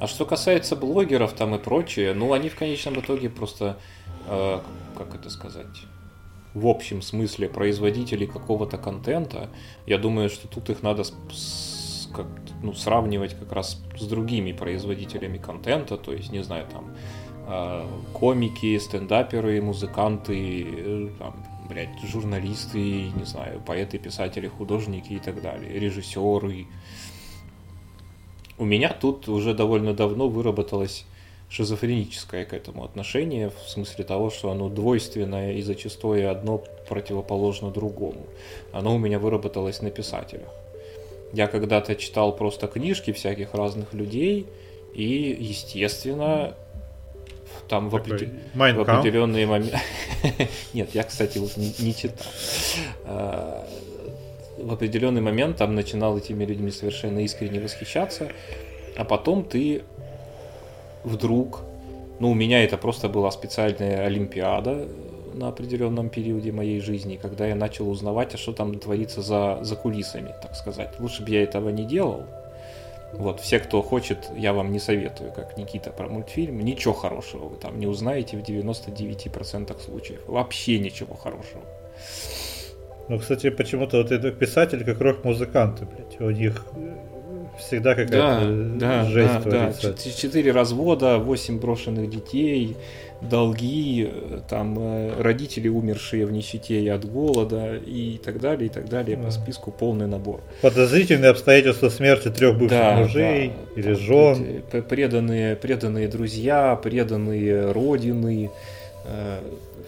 А 0.00 0.06
что 0.06 0.26
касается 0.26 0.76
блогеров 0.76 1.32
там 1.32 1.54
и 1.54 1.58
прочее, 1.58 2.12
ну 2.12 2.32
они 2.32 2.48
в 2.48 2.56
конечном 2.56 3.00
итоге 3.00 3.30
просто, 3.30 3.76
э, 4.26 4.60
как 4.98 5.14
это 5.14 5.30
сказать, 5.30 5.66
в 6.54 6.66
общем 6.66 7.02
смысле 7.02 7.48
производителей 7.48 8.26
какого-то 8.26 8.78
контента, 8.78 9.48
я 9.86 9.98
думаю, 9.98 10.28
что 10.28 10.48
тут 10.48 10.70
их 10.70 10.82
надо 10.82 11.04
с, 11.04 12.08
как, 12.12 12.26
ну, 12.62 12.72
сравнивать 12.74 13.38
как 13.38 13.52
раз 13.52 13.80
с 13.96 14.04
другими 14.06 14.52
производителями 14.52 15.38
контента, 15.38 15.96
то 15.96 16.12
есть, 16.12 16.32
не 16.32 16.42
знаю, 16.42 16.66
там, 16.72 16.96
э, 17.46 17.86
комики, 18.12 18.76
стендаперы, 18.78 19.62
музыканты, 19.62 20.66
э, 20.66 21.08
там, 21.18 21.44
блядь, 21.70 22.00
журналисты, 22.02 23.10
не 23.10 23.24
знаю, 23.24 23.62
поэты, 23.64 23.98
писатели, 23.98 24.48
художники 24.48 25.12
и 25.12 25.18
так 25.18 25.40
далее, 25.40 25.78
режиссеры. 25.78 26.66
У 28.58 28.64
меня 28.64 28.92
тут 28.92 29.28
уже 29.28 29.54
довольно 29.54 29.94
давно 29.94 30.28
выработалось 30.28 31.06
шизофреническое 31.48 32.44
к 32.44 32.52
этому 32.52 32.84
отношение, 32.84 33.50
в 33.50 33.70
смысле 33.70 34.04
того, 34.04 34.30
что 34.30 34.50
оно 34.50 34.68
двойственное 34.68 35.54
и 35.54 35.62
зачастую 35.62 36.30
одно 36.30 36.62
противоположно 36.88 37.70
другому. 37.70 38.26
Оно 38.72 38.94
у 38.94 38.98
меня 38.98 39.18
выработалось 39.18 39.80
на 39.80 39.90
писателях. 39.90 40.48
Я 41.32 41.46
когда-то 41.46 41.94
читал 41.94 42.36
просто 42.36 42.66
книжки 42.66 43.12
всяких 43.12 43.54
разных 43.54 43.94
людей, 43.94 44.46
и, 44.94 45.36
естественно, 45.40 46.54
там 47.70 47.88
в, 47.88 47.96
опред... 47.96 48.28
в 48.54 48.80
определенные 48.98 49.46
моменты... 49.46 49.78
Нет, 50.74 50.90
я, 50.92 51.04
кстати, 51.04 51.38
вот 51.38 51.56
не, 51.56 51.72
не 51.78 51.94
читал. 51.94 52.26
А, 53.04 53.66
в 54.58 54.72
определенный 54.72 55.20
момент 55.20 55.56
там 55.56 55.74
начинал 55.74 56.18
этими 56.18 56.44
людьми 56.44 56.70
совершенно 56.70 57.20
искренне 57.20 57.60
восхищаться, 57.60 58.28
а 58.96 59.04
потом 59.04 59.44
ты 59.44 59.82
вдруг, 61.04 61.60
ну, 62.18 62.32
у 62.32 62.34
меня 62.34 62.64
это 62.64 62.76
просто 62.76 63.08
была 63.08 63.30
специальная 63.30 64.04
олимпиада 64.04 64.88
на 65.34 65.48
определенном 65.48 66.08
периоде 66.10 66.50
моей 66.50 66.80
жизни, 66.80 67.18
когда 67.22 67.46
я 67.46 67.54
начал 67.54 67.88
узнавать, 67.88 68.34
а 68.34 68.36
что 68.36 68.52
там 68.52 68.78
творится 68.78 69.22
за, 69.22 69.60
за 69.62 69.76
кулисами, 69.76 70.34
так 70.42 70.56
сказать. 70.56 70.98
Лучше 70.98 71.22
бы 71.22 71.30
я 71.30 71.44
этого 71.44 71.70
не 71.70 71.84
делал. 71.84 72.24
Вот, 73.12 73.40
все, 73.40 73.58
кто 73.58 73.82
хочет, 73.82 74.30
я 74.36 74.52
вам 74.52 74.72
не 74.72 74.78
советую, 74.78 75.32
как 75.32 75.56
Никита 75.56 75.90
про 75.90 76.08
мультфильм. 76.08 76.60
Ничего 76.60 76.94
хорошего 76.94 77.48
вы 77.48 77.56
там 77.56 77.78
не 77.78 77.86
узнаете 77.86 78.36
в 78.36 78.42
99% 78.42 79.80
случаев. 79.80 80.20
Вообще 80.26 80.78
ничего 80.78 81.14
хорошего. 81.14 81.62
Ну, 83.08 83.18
кстати, 83.18 83.50
почему-то 83.50 83.98
вот 83.98 84.12
этот 84.12 84.38
писатель 84.38 84.84
как 84.84 85.00
рок-музыканты, 85.00 85.84
блядь, 85.84 86.20
у 86.20 86.30
них 86.30 86.64
всегда 87.58 87.94
какая-то 87.94 88.76
да, 88.76 89.04
жесть 89.04 89.34
да, 89.34 89.40
творится. 89.40 89.92
Да. 89.92 90.12
Четыре 90.12 90.52
развода, 90.52 91.18
восемь 91.18 91.58
брошенных 91.58 92.08
детей, 92.08 92.76
долги, 93.22 94.10
там 94.48 94.76
э, 94.78 95.20
родители 95.20 95.68
умершие 95.68 96.26
в 96.26 96.32
нищете 96.32 96.80
и 96.80 96.88
от 96.88 97.04
голода 97.04 97.76
и 97.76 98.18
так 98.18 98.40
далее, 98.40 98.66
и 98.66 98.68
так 98.68 98.88
далее. 98.88 99.16
Да. 99.16 99.24
По 99.24 99.30
списку 99.30 99.70
полный 99.70 100.06
набор. 100.06 100.40
Подозрительные 100.62 101.30
обстоятельства 101.30 101.88
смерти 101.88 102.30
трех 102.30 102.54
бывших 102.54 102.78
да, 102.78 102.96
мужей 102.96 103.52
да, 103.74 103.80
или 103.80 103.92
жен. 103.92 104.62
Преданные, 104.88 105.56
преданные 105.56 106.08
друзья, 106.08 106.76
преданные 106.76 107.72
родины 107.72 108.50
э, 109.04 109.40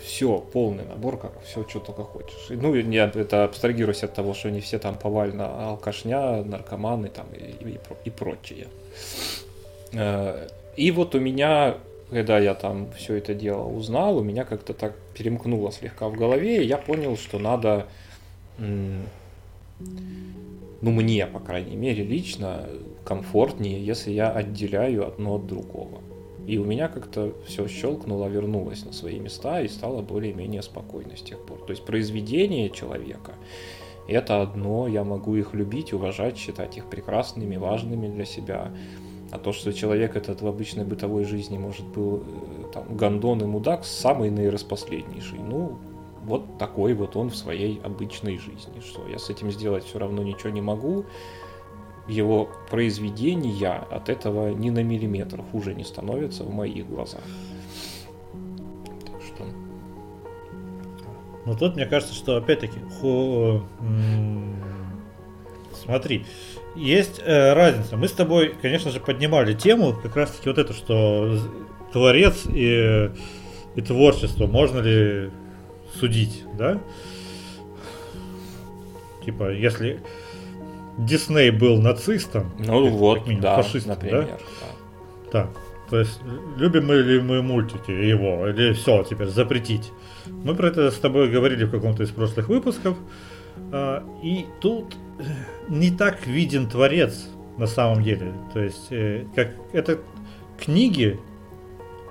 все, 0.03 0.39
полный 0.53 0.85
набор, 0.85 1.19
как 1.19 1.33
все, 1.45 1.67
что 1.69 1.81
только 1.81 2.03
хочешь. 2.03 2.49
Ну, 2.51 2.75
я 2.75 3.11
это 3.15 3.45
абстрагируюсь 3.45 4.03
от 4.03 4.15
того, 4.15 4.35
что 4.35 4.49
они 4.49 4.61
все 4.61 4.79
там 4.79 4.97
повально 4.97 5.69
алкашня, 5.69 6.43
наркоманы 6.43 7.09
там 7.09 7.27
и, 7.33 7.69
и, 7.69 7.79
и 8.05 8.11
прочее. 8.11 8.67
Э, 9.93 10.49
и 10.77 10.91
вот 10.91 11.15
у 11.15 11.21
меня, 11.21 11.77
когда 12.13 12.39
я 12.39 12.55
там 12.55 12.93
все 12.93 13.15
это 13.15 13.35
дело 13.35 13.65
узнал, 13.65 14.19
у 14.19 14.23
меня 14.23 14.45
как-то 14.45 14.75
так 14.75 14.95
перемкнуло 15.15 15.73
слегка 15.73 16.09
в 16.09 16.13
голове, 16.15 16.63
и 16.63 16.67
я 16.67 16.77
понял, 16.77 17.17
что 17.17 17.39
надо, 17.39 17.87
ну, 18.59 19.01
мне, 20.81 21.27
по 21.27 21.41
крайней 21.41 21.75
мере, 21.75 22.05
лично 22.05 22.69
комфортнее, 23.05 23.85
если 23.85 24.11
я 24.13 24.31
отделяю 24.31 25.09
одно 25.09 25.37
от 25.37 25.47
другого. 25.47 26.03
И 26.47 26.59
у 26.59 26.65
меня 26.65 26.89
как-то 26.89 27.33
все 27.47 27.67
щелкнуло, 27.67 28.27
вернулось 28.27 28.85
на 28.85 28.93
свои 28.93 29.19
места 29.19 29.63
и 29.63 29.69
стало 29.69 30.03
более-менее 30.03 30.63
спокойно 30.63 31.17
с 31.17 31.23
тех 31.23 31.41
пор. 31.47 31.65
То 31.65 31.71
есть 31.71 31.85
произведение 31.85 32.69
человека– 32.69 33.33
это 34.09 34.43
одно, 34.43 34.89
я 34.89 35.05
могу 35.05 35.37
их 35.37 35.55
любить, 35.55 35.93
уважать, 35.93 36.37
считать 36.37 36.77
их 36.77 36.91
прекрасными, 36.91 37.57
важными 37.57 38.09
для 38.09 38.25
себя. 38.25 38.73
А 39.33 39.39
то, 39.39 39.53
что 39.53 39.73
человек 39.73 40.15
этот 40.15 40.43
в 40.43 40.47
обычной 40.47 40.85
бытовой 40.85 41.25
жизни, 41.25 41.57
может, 41.57 41.87
был 41.87 42.23
э, 42.23 42.65
там, 42.73 42.97
гондон 42.97 43.41
и 43.41 43.47
мудак, 43.47 43.85
самый 43.85 44.31
наираспоследнейший. 44.31 45.39
Ну, 45.39 45.79
вот 46.25 46.59
такой 46.59 46.93
вот 46.93 47.17
он 47.17 47.31
в 47.31 47.37
своей 47.37 47.81
обычной 47.83 48.37
жизни. 48.37 48.81
Что 48.81 49.09
я 49.09 49.19
с 49.19 49.31
этим 49.31 49.51
сделать 49.51 49.85
все 49.85 49.99
равно 49.99 50.23
ничего 50.23 50.51
не 50.51 50.61
могу 50.61 51.07
его 52.09 52.51
произведения 52.71 53.87
от 53.91 54.09
этого 54.09 54.51
ни 54.51 54.71
на 54.71 54.83
миллиметр 54.83 55.43
хуже 55.51 55.75
не 55.75 55.85
становятся 55.85 56.45
в 56.45 56.53
моих 56.53 56.89
глазах. 56.89 57.23
Так 59.07 59.23
что... 59.23 59.45
Ну 61.47 61.57
тут 61.57 61.77
мне 61.77 61.87
кажется, 61.87 62.15
что 62.15 62.37
опять-таки, 62.37 62.79
ху... 63.01 63.63
смотри, 65.75 66.27
есть 66.75 67.21
э, 67.25 67.53
разница. 67.53 67.97
Мы 67.97 68.09
с 68.09 68.13
тобой, 68.13 68.55
конечно 68.61 68.91
же, 68.91 69.01
поднимали 69.01 69.55
тему, 69.55 69.95
как 70.03 70.17
раз 70.17 70.31
таки 70.31 70.49
вот 70.49 70.59
это, 70.59 70.73
что 70.73 71.39
творец 71.93 72.47
и, 72.47 73.11
и 73.75 73.81
творчество 73.81 74.47
можно 74.47 74.81
ли 74.81 75.31
судить, 75.99 76.45
да? 76.59 76.81
Типа, 79.25 79.53
если 79.53 80.01
Дисней 80.99 81.51
был 81.51 81.81
нацистом. 81.81 82.53
Ну 82.59 82.89
вот, 82.89 83.27
минимум, 83.27 83.43
да, 83.43 83.57
фашистом, 83.57 83.95
например. 83.95 84.29
Да? 85.33 85.45
да. 85.45 85.49
То 85.91 85.99
есть, 85.99 86.21
любим 86.57 86.87
мы 86.87 86.97
ли 86.97 87.21
мы 87.21 87.43
мультики 87.43 87.91
его, 87.91 88.49
или 88.49 88.73
все, 88.73 89.05
теперь 89.05 89.29
запретить. 89.29 89.93
Мы 90.27 90.55
про 90.55 90.69
это 90.69 90.91
с 90.91 90.97
тобой 90.97 91.29
говорили 91.29 91.65
в 91.65 91.71
каком-то 91.71 92.03
из 92.03 92.11
прошлых 92.11 92.49
выпусков. 92.49 92.97
А, 93.71 94.03
и 94.23 94.47
тут 94.61 94.95
не 95.69 95.91
так 95.91 96.27
виден 96.27 96.69
творец 96.69 97.29
на 97.59 97.67
самом 97.67 98.03
деле. 98.03 98.33
То 98.53 98.61
есть, 98.61 98.89
э, 98.91 99.27
как 99.35 99.51
это 99.73 100.01
книги, 100.59 101.19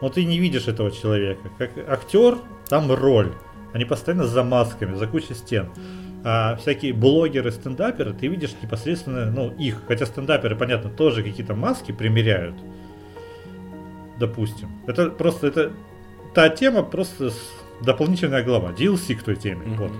но 0.01 0.09
ты 0.09 0.25
не 0.25 0.39
видишь 0.39 0.67
этого 0.67 0.91
человека. 0.91 1.49
Как 1.57 1.71
актер, 1.87 2.37
там 2.67 2.91
роль. 2.91 3.33
Они 3.73 3.85
постоянно 3.85 4.25
за 4.25 4.43
масками, 4.43 4.95
за 4.95 5.07
кучей 5.07 5.33
стен 5.33 5.69
а 6.23 6.55
всякие 6.55 6.93
блогеры, 6.93 7.51
стендаперы, 7.51 8.13
ты 8.13 8.27
видишь 8.27 8.51
непосредственно, 8.61 9.31
ну, 9.31 9.51
их, 9.57 9.81
хотя 9.87 10.05
стендаперы, 10.05 10.55
понятно, 10.55 10.89
тоже 10.89 11.23
какие-то 11.23 11.55
маски 11.55 11.91
примеряют, 11.91 12.55
допустим. 14.19 14.69
Это 14.87 15.09
просто, 15.09 15.47
это 15.47 15.71
та 16.35 16.49
тема, 16.49 16.83
просто 16.83 17.31
дополнительная 17.81 18.43
глава, 18.43 18.71
DLC 18.71 19.15
к 19.15 19.23
той 19.23 19.35
теме, 19.35 19.65
mm-hmm. 19.65 19.77
вот. 19.77 19.91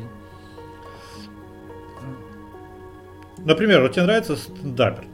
Например, 3.46 3.82
вот 3.82 3.94
тебе 3.94 4.04
нравится 4.04 4.36
стендапер 4.36 5.06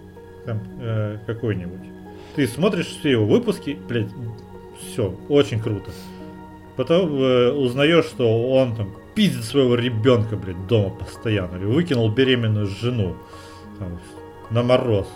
там, 0.45 0.61
э, 0.79 1.17
какой-нибудь. 1.25 1.87
Ты 2.35 2.47
смотришь 2.47 2.87
все 2.87 3.11
его 3.11 3.25
выпуски, 3.25 3.77
блядь, 3.87 4.09
все, 4.79 5.13
очень 5.29 5.59
круто. 5.59 5.91
Потом 6.75 7.09
э, 7.19 7.51
узнаешь, 7.51 8.05
что 8.05 8.51
он 8.51 8.75
там 8.75 8.93
пиздит 9.15 9.43
своего 9.43 9.75
ребенка, 9.75 10.35
блядь, 10.35 10.67
дома 10.67 10.91
постоянно. 10.91 11.57
Или 11.57 11.65
выкинул 11.65 12.09
беременную 12.11 12.67
жену 12.67 13.15
там, 13.79 13.99
на 14.51 14.61
мороз. 14.61 15.07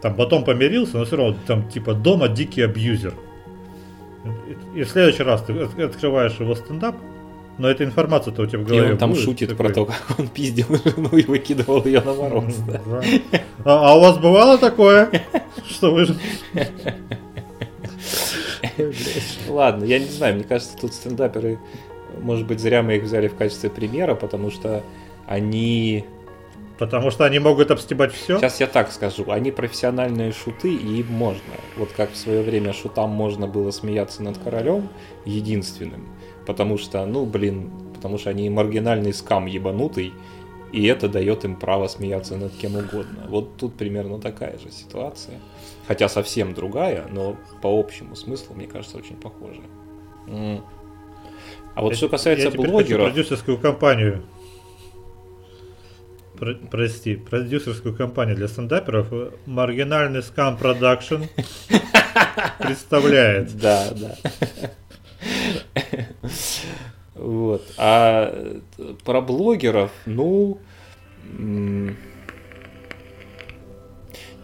Там 0.00 0.14
потом 0.14 0.44
помирился, 0.44 0.98
но 0.98 1.04
все 1.04 1.16
равно 1.16 1.36
там 1.46 1.68
типа 1.68 1.94
дома 1.94 2.28
дикий 2.28 2.62
абьюзер. 2.62 3.14
И, 4.74 4.82
в 4.82 4.88
следующий 4.88 5.22
раз 5.22 5.42
ты 5.42 5.82
открываешь 5.82 6.38
его 6.38 6.54
стендап, 6.54 6.96
но 7.58 7.68
эта 7.68 7.84
информация-то 7.84 8.42
у 8.42 8.46
тебя 8.46 8.60
в 8.60 8.64
голове 8.64 8.88
И 8.88 8.92
он 8.92 8.98
там 8.98 9.10
будет, 9.10 9.22
шутит 9.22 9.50
такой... 9.50 9.66
про 9.66 9.74
то, 9.74 9.84
как 9.86 10.18
он 10.18 10.28
пиздил 10.28 10.66
жену 10.84 11.08
и 11.12 11.22
выкидывал 11.22 11.84
ее 11.84 12.00
на 12.00 12.14
мороз. 12.14 12.54
Да. 12.66 13.02
А, 13.64 13.90
а 13.90 13.94
у 13.96 14.00
вас 14.00 14.18
бывало 14.18 14.58
такое, 14.58 15.10
что 15.68 15.92
вы... 15.92 16.06
Ладно, 19.48 19.84
я 19.84 19.98
не 19.98 20.06
знаю, 20.06 20.36
мне 20.36 20.44
кажется, 20.44 20.76
тут 20.78 20.94
стендаперы 20.94 21.58
может 22.20 22.46
быть, 22.46 22.60
зря 22.60 22.82
мы 22.82 22.96
их 22.96 23.04
взяли 23.04 23.28
в 23.28 23.36
качестве 23.36 23.70
примера, 23.70 24.14
потому 24.14 24.50
что 24.50 24.82
они... 25.26 26.04
Потому 26.78 27.10
что 27.10 27.24
они 27.24 27.40
могут 27.40 27.72
обстебать 27.72 28.12
все? 28.12 28.38
Сейчас 28.38 28.60
я 28.60 28.68
так 28.68 28.92
скажу. 28.92 29.28
Они 29.32 29.50
профессиональные 29.50 30.32
шуты, 30.32 30.72
и 30.72 31.00
им 31.00 31.08
можно. 31.08 31.54
Вот 31.76 31.90
как 31.96 32.12
в 32.12 32.16
свое 32.16 32.42
время 32.42 32.72
шутам 32.72 33.10
можно 33.10 33.48
было 33.48 33.72
смеяться 33.72 34.22
над 34.22 34.38
королем 34.38 34.88
единственным. 35.24 36.06
Потому 36.48 36.78
что, 36.78 37.04
ну, 37.04 37.26
блин, 37.26 37.70
потому 37.94 38.16
что 38.16 38.30
они 38.30 38.48
маргинальный 38.48 39.12
скам 39.12 39.44
ебанутый, 39.44 40.14
и 40.72 40.86
это 40.86 41.06
дает 41.06 41.44
им 41.44 41.56
право 41.56 41.88
смеяться 41.88 42.38
над 42.38 42.54
кем 42.54 42.76
угодно. 42.76 43.26
Вот 43.28 43.58
тут 43.58 43.76
примерно 43.76 44.18
такая 44.18 44.58
же 44.58 44.70
ситуация. 44.70 45.40
Хотя 45.86 46.08
совсем 46.08 46.54
другая, 46.54 47.06
но 47.10 47.36
по 47.60 47.78
общему 47.78 48.16
смыслу, 48.16 48.54
мне 48.54 48.66
кажется, 48.66 48.96
очень 48.96 49.16
похожая. 49.16 49.66
А 51.74 51.82
вот 51.82 51.90
я, 51.90 51.96
что 51.96 52.08
касается 52.08 52.48
я 52.48 52.50
блогеров... 52.50 52.78
Хочу 52.86 52.96
продюсерскую 52.96 53.58
компанию 53.58 54.22
про, 56.38 56.54
прости, 56.54 57.16
продюсерскую 57.16 57.94
компанию 57.94 58.36
для 58.36 58.48
стендаперов 58.48 59.12
маргинальный 59.44 60.22
скам 60.22 60.56
продакшн 60.56 61.24
представляет. 62.58 63.54
Да, 63.58 63.88
да. 63.90 64.16
Вот. 67.14 67.62
А 67.76 68.60
про 69.04 69.20
блогеров, 69.20 69.90
ну, 70.06 70.60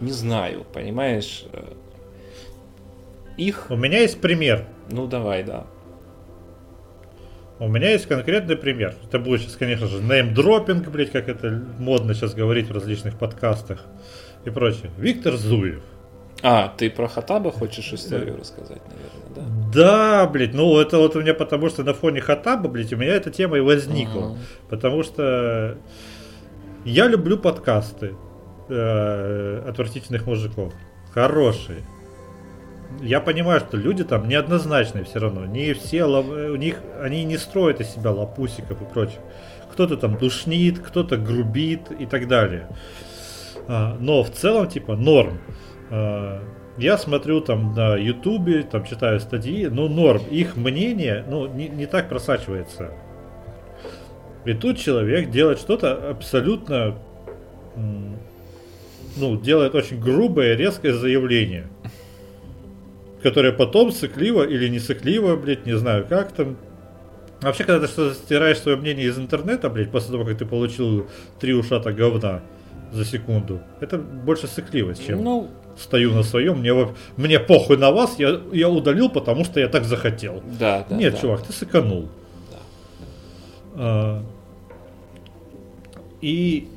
не 0.01 0.11
знаю, 0.11 0.65
понимаешь, 0.73 1.45
их... 3.37 3.67
У 3.69 3.75
меня 3.75 3.99
есть 3.99 4.19
пример. 4.19 4.65
Ну, 4.89 5.07
давай, 5.07 5.43
да. 5.43 5.67
У 7.59 7.69
меня 7.69 7.91
есть 7.91 8.07
конкретный 8.07 8.57
пример. 8.57 8.95
Это 9.07 9.17
будет 9.19 9.41
сейчас, 9.41 9.55
конечно 9.55 9.87
же, 9.87 10.01
неймдропинг, 10.03 10.89
блять, 10.89 11.11
как 11.11 11.29
это 11.29 11.63
модно 11.79 12.13
сейчас 12.13 12.33
говорить 12.33 12.67
в 12.67 12.73
различных 12.73 13.17
подкастах 13.17 13.85
и 14.43 14.49
прочее. 14.49 14.91
Виктор 14.97 15.37
Зуев. 15.37 15.81
А, 16.47 16.71
ты 16.77 16.91
про 16.91 17.07
Хатаба 17.07 17.51
хочешь 17.51 17.91
историю 17.91 18.37
рассказать, 18.37 18.81
наверное, 18.87 19.35
да? 19.35 19.41
Да, 19.73 20.27
блядь, 20.27 20.53
ну 20.53 20.79
это 20.79 20.99
вот 20.99 21.15
у 21.15 21.21
меня 21.21 21.33
потому 21.33 21.69
что 21.69 21.83
на 21.83 21.95
фоне 21.95 22.21
Хатаба, 22.21 22.69
блядь, 22.69 22.93
у 22.93 22.97
меня 22.97 23.13
эта 23.13 23.31
тема 23.31 23.57
и 23.57 23.61
возникла. 23.61 24.19
Uh-huh. 24.19 24.37
Потому 24.69 25.01
что 25.01 25.77
я 26.83 27.07
люблю 27.07 27.39
подкасты 27.39 28.15
э, 28.69 29.63
отвратительных 29.67 30.27
мужиков. 30.27 30.71
Хорошие 31.13 31.83
я 33.01 33.19
понимаю, 33.19 33.59
что 33.59 33.77
люди 33.77 34.03
там 34.03 34.27
неоднозначные 34.27 35.03
все 35.03 35.19
равно. 35.19 35.45
Не 35.45 35.73
все, 35.73 36.05
у 36.05 36.55
них, 36.55 36.81
они 37.01 37.23
не 37.23 37.37
строят 37.37 37.81
из 37.81 37.89
себя 37.89 38.11
лапусиков 38.11 38.81
и 38.81 38.85
прочее. 38.85 39.19
Кто-то 39.71 39.97
там 39.97 40.17
душнит, 40.17 40.79
кто-то 40.79 41.17
грубит 41.17 41.91
и 41.91 42.05
так 42.05 42.27
далее. 42.27 42.69
А, 43.67 43.97
но 43.99 44.23
в 44.23 44.31
целом, 44.31 44.67
типа, 44.67 44.95
норм. 44.95 45.39
А, 45.91 46.41
я 46.77 46.97
смотрю 46.97 47.41
там 47.41 47.73
на 47.73 47.95
ютубе, 47.95 48.63
там 48.63 48.85
читаю 48.85 49.19
статьи, 49.19 49.67
ну 49.67 49.87
норм. 49.87 50.21
Их 50.29 50.55
мнение, 50.55 51.25
ну, 51.29 51.47
не, 51.47 51.69
не 51.69 51.85
так 51.85 52.09
просачивается. 52.09 52.91
И 54.45 54.53
тут 54.53 54.77
человек 54.77 55.31
делает 55.31 55.59
что-то 55.59 56.11
абсолютно, 56.11 56.97
ну, 57.75 59.37
делает 59.41 59.73
очень 59.73 59.99
грубое, 59.99 60.55
резкое 60.55 60.93
заявление 60.93 61.67
которая 63.25 63.51
потом 63.51 63.91
сыкливо 63.91 64.43
или 64.43 64.67
не 64.67 64.77
сыкливо, 64.77 65.35
блядь, 65.35 65.65
не 65.65 65.75
знаю 65.75 66.05
как 66.07 66.31
там. 66.31 66.57
Вообще, 67.41 67.63
когда 67.63 67.87
ты 67.87 67.91
что 67.91 68.13
стираешь 68.13 68.59
свое 68.59 68.77
мнение 68.77 69.07
из 69.07 69.17
интернета, 69.17 69.67
блядь, 69.71 69.89
после 69.89 70.11
того, 70.11 70.25
как 70.25 70.37
ты 70.37 70.45
получил 70.45 71.07
три 71.39 71.55
ушата 71.55 71.91
говна 71.91 72.41
за 72.91 73.03
секунду, 73.03 73.61
это 73.79 73.97
больше 73.97 74.45
сыкливость, 74.45 75.07
чем 75.07 75.23
ну, 75.23 75.49
стою 75.77 76.13
на 76.13 76.23
своем, 76.23 76.59
мне, 76.59 76.73
мне 77.17 77.39
похуй 77.39 77.77
на 77.77 77.91
вас, 77.91 78.17
я, 78.17 78.39
я 78.51 78.69
удалил, 78.69 79.09
потому 79.09 79.43
что 79.45 79.59
я 79.59 79.67
так 79.67 79.83
захотел. 79.83 80.41
Да, 80.59 80.85
да. 80.89 80.95
Нет, 80.95 81.13
да. 81.13 81.19
чувак, 81.19 81.41
ты 81.43 81.53
сэканул. 81.53 82.09
Да. 82.51 82.57
А, 83.75 84.23
и 86.21 86.67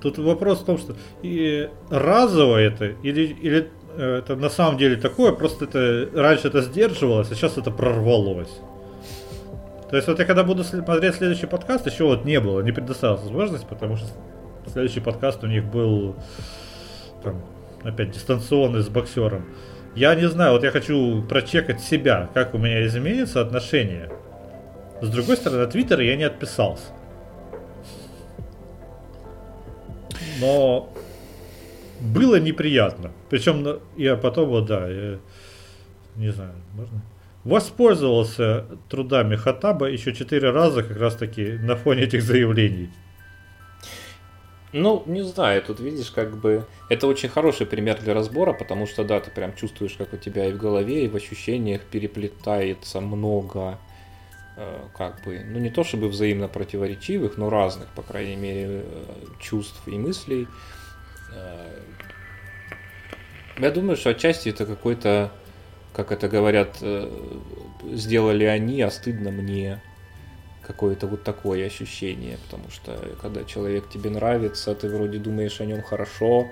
тут 0.00 0.18
вопрос 0.18 0.60
в 0.60 0.64
том, 0.64 0.78
что 0.78 0.94
и 1.22 1.68
разово 1.90 2.58
это 2.58 2.86
или, 3.02 3.36
или 3.40 3.70
Э, 3.96 4.18
это 4.18 4.36
на 4.36 4.48
самом 4.48 4.78
деле 4.78 4.96
такое, 4.96 5.32
просто 5.32 5.66
это 5.66 6.08
раньше 6.14 6.48
это 6.48 6.62
сдерживалось, 6.62 7.30
а 7.30 7.34
сейчас 7.34 7.58
это 7.58 7.70
прорвалось. 7.70 8.60
То 9.90 9.96
есть 9.96 10.08
вот 10.08 10.18
я 10.18 10.24
когда 10.24 10.44
буду 10.44 10.64
смотреть 10.64 11.16
следующий 11.16 11.46
подкаст, 11.46 11.86
еще 11.86 12.04
вот 12.04 12.24
не 12.24 12.40
было, 12.40 12.60
не 12.60 12.72
предоставилась 12.72 13.22
возможность, 13.22 13.66
потому 13.66 13.96
что 13.96 14.06
следующий 14.72 15.00
подкаст 15.00 15.44
у 15.44 15.46
них 15.46 15.64
был 15.64 16.16
там, 17.22 17.42
опять 17.84 18.10
дистанционный 18.12 18.82
с 18.82 18.88
боксером. 18.88 19.46
Я 19.94 20.14
не 20.14 20.28
знаю, 20.28 20.52
вот 20.52 20.64
я 20.64 20.70
хочу 20.70 21.22
прочекать 21.22 21.80
себя, 21.80 22.30
как 22.32 22.54
у 22.54 22.58
меня 22.58 22.86
изменится 22.86 23.40
отношение. 23.40 24.10
С 25.02 25.08
другой 25.08 25.36
стороны, 25.36 25.62
от 25.62 25.72
Твиттера 25.72 26.02
я 26.02 26.16
не 26.16 26.24
отписался. 26.24 26.86
Но 30.40 30.92
было 32.00 32.40
неприятно. 32.40 33.12
Причем 33.30 33.80
я 33.96 34.16
потом, 34.16 34.48
вот 34.48 34.66
да, 34.66 34.88
я, 34.88 35.18
не 36.16 36.30
знаю, 36.30 36.54
можно. 36.74 37.02
Воспользовался 37.44 38.66
трудами 38.88 39.34
Хатаба 39.34 39.90
еще 39.90 40.14
четыре 40.14 40.50
раза 40.50 40.82
как 40.84 40.96
раз 40.96 41.16
таки 41.16 41.58
на 41.60 41.76
фоне 41.76 42.02
этих 42.02 42.22
заявлений. 42.22 42.90
Ну, 44.72 45.02
не 45.04 45.22
знаю, 45.22 45.62
тут 45.62 45.80
видишь, 45.80 46.10
как 46.10 46.34
бы 46.38 46.66
это 46.88 47.06
очень 47.06 47.28
хороший 47.28 47.66
пример 47.66 48.00
для 48.00 48.14
разбора, 48.14 48.54
потому 48.54 48.86
что 48.86 49.04
да, 49.04 49.20
ты 49.20 49.30
прям 49.30 49.54
чувствуешь, 49.54 49.92
как 49.92 50.14
у 50.14 50.16
тебя 50.16 50.46
и 50.46 50.52
в 50.52 50.56
голове, 50.56 51.04
и 51.04 51.08
в 51.08 51.16
ощущениях 51.16 51.82
переплетается 51.82 53.02
много, 53.02 53.78
э, 54.56 54.78
как 54.96 55.22
бы, 55.24 55.44
ну 55.44 55.58
не 55.58 55.68
то 55.68 55.84
чтобы 55.84 56.08
взаимно 56.08 56.48
противоречивых, 56.48 57.36
но 57.36 57.50
разных, 57.50 57.88
по 57.88 58.00
крайней 58.00 58.36
мере, 58.36 58.66
э, 58.84 59.04
чувств 59.40 59.82
и 59.86 59.98
мыслей. 59.98 60.48
Э, 61.34 61.80
я 63.58 63.70
думаю, 63.70 63.98
что 63.98 64.08
отчасти 64.08 64.48
это 64.48 64.64
какой-то, 64.64 65.32
как 65.92 66.12
это 66.12 66.30
говорят, 66.30 66.82
сделали 67.92 68.44
они, 68.44 68.80
а 68.80 68.90
стыдно 68.90 69.30
мне. 69.30 69.82
Какое-то 70.66 71.06
вот 71.06 71.24
такое 71.24 71.66
ощущение, 71.66 72.38
потому 72.44 72.70
что 72.70 72.96
когда 73.20 73.44
человек 73.44 73.88
тебе 73.88 74.10
нравится, 74.10 74.74
ты 74.74 74.88
вроде 74.88 75.18
думаешь 75.18 75.60
о 75.60 75.64
нем 75.64 75.82
хорошо, 75.82 76.46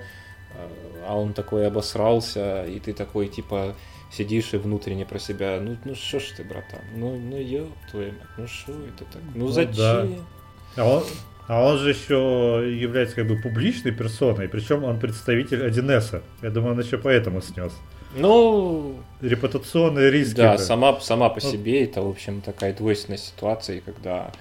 э, 0.53 0.67
а 1.07 1.17
он 1.17 1.33
такой 1.33 1.67
обосрался, 1.67 2.65
и 2.65 2.79
ты 2.79 2.93
такой 2.93 3.27
типа 3.27 3.75
сидишь 4.11 4.53
и 4.53 4.57
внутренне 4.57 5.05
про 5.05 5.19
себя, 5.19 5.59
ну, 5.61 5.77
ну 5.85 5.95
что 5.95 6.19
ж 6.19 6.33
ты, 6.37 6.43
братан, 6.43 6.81
ну, 6.95 7.17
ну 7.17 7.37
ёб 7.37 7.69
твою 7.89 8.11
мать, 8.11 8.27
ну 8.37 8.47
что 8.47 8.73
это 8.73 9.05
так, 9.05 9.21
ну, 9.33 9.45
ну 9.45 9.47
зачем? 9.47 9.73
Да. 9.75 10.83
А 10.83 10.85
он, 10.85 11.03
а 11.47 11.65
он 11.65 11.77
же 11.77 11.89
еще 11.89 12.63
является 12.65 13.15
как 13.15 13.27
бы 13.27 13.37
публичной 13.37 13.91
персоной, 13.91 14.47
причем 14.47 14.83
он 14.83 14.99
представитель 14.99 15.65
1С. 15.65 16.21
Я 16.41 16.49
думаю, 16.49 16.73
он 16.73 16.79
еще 16.81 16.97
поэтому 16.97 17.41
снес. 17.41 17.73
Ну, 18.15 18.95
репутационные 19.21 20.11
риски. 20.11 20.35
Да, 20.37 20.57
сама, 20.57 20.99
сама 20.99 21.29
по 21.29 21.39
ну, 21.41 21.51
себе 21.51 21.83
это, 21.83 22.01
в 22.01 22.09
общем, 22.09 22.41
такая 22.41 22.73
двойственная 22.73 23.17
ситуация, 23.17 23.81
когда 23.81 24.31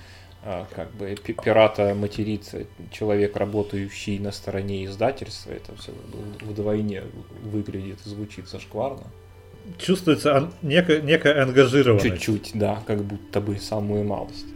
а, 0.43 0.67
как 0.75 0.91
бы 0.95 1.15
пирата 1.15 1.95
матерится 1.95 2.65
человек, 2.91 3.37
работающий 3.37 4.19
на 4.19 4.33
стороне 4.33 4.87
издательства, 4.87 5.53
это 5.53 5.77
все 5.77 5.93
вдвойне 6.41 7.03
выглядит 7.43 8.01
звучит 8.01 8.49
зашкварно. 8.49 9.05
Чувствуется 9.79 10.51
некая, 10.63 11.03
некая 11.03 11.43
ангажированность. 11.43 12.07
Чуть-чуть, 12.07 12.53
да, 12.55 12.83
как 12.87 13.05
будто 13.05 13.41
бы 13.41 13.59
самую 13.59 14.05
малость. 14.05 14.47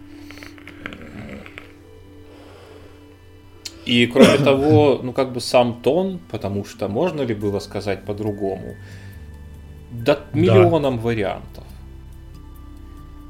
И 3.85 4.07
кроме 4.07 4.39
того, 4.45 5.01
ну 5.03 5.13
как 5.13 5.33
бы 5.33 5.41
сам 5.41 5.83
тон, 5.83 6.19
потому 6.31 6.65
что 6.65 6.89
можно 6.89 7.23
ли 7.23 7.35
было 7.35 7.59
сказать 7.61 8.05
по-другому, 8.05 8.77
да 10.03 10.21
миллионом 10.33 10.97
да. 10.97 11.03
вариантов. 11.03 11.65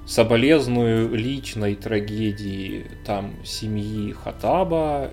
Соболезную 0.07 1.15
личной 1.15 1.77
трагедии 1.77 2.87
там 3.07 3.33
семьи 3.45 4.13
Хатаба, 4.13 5.11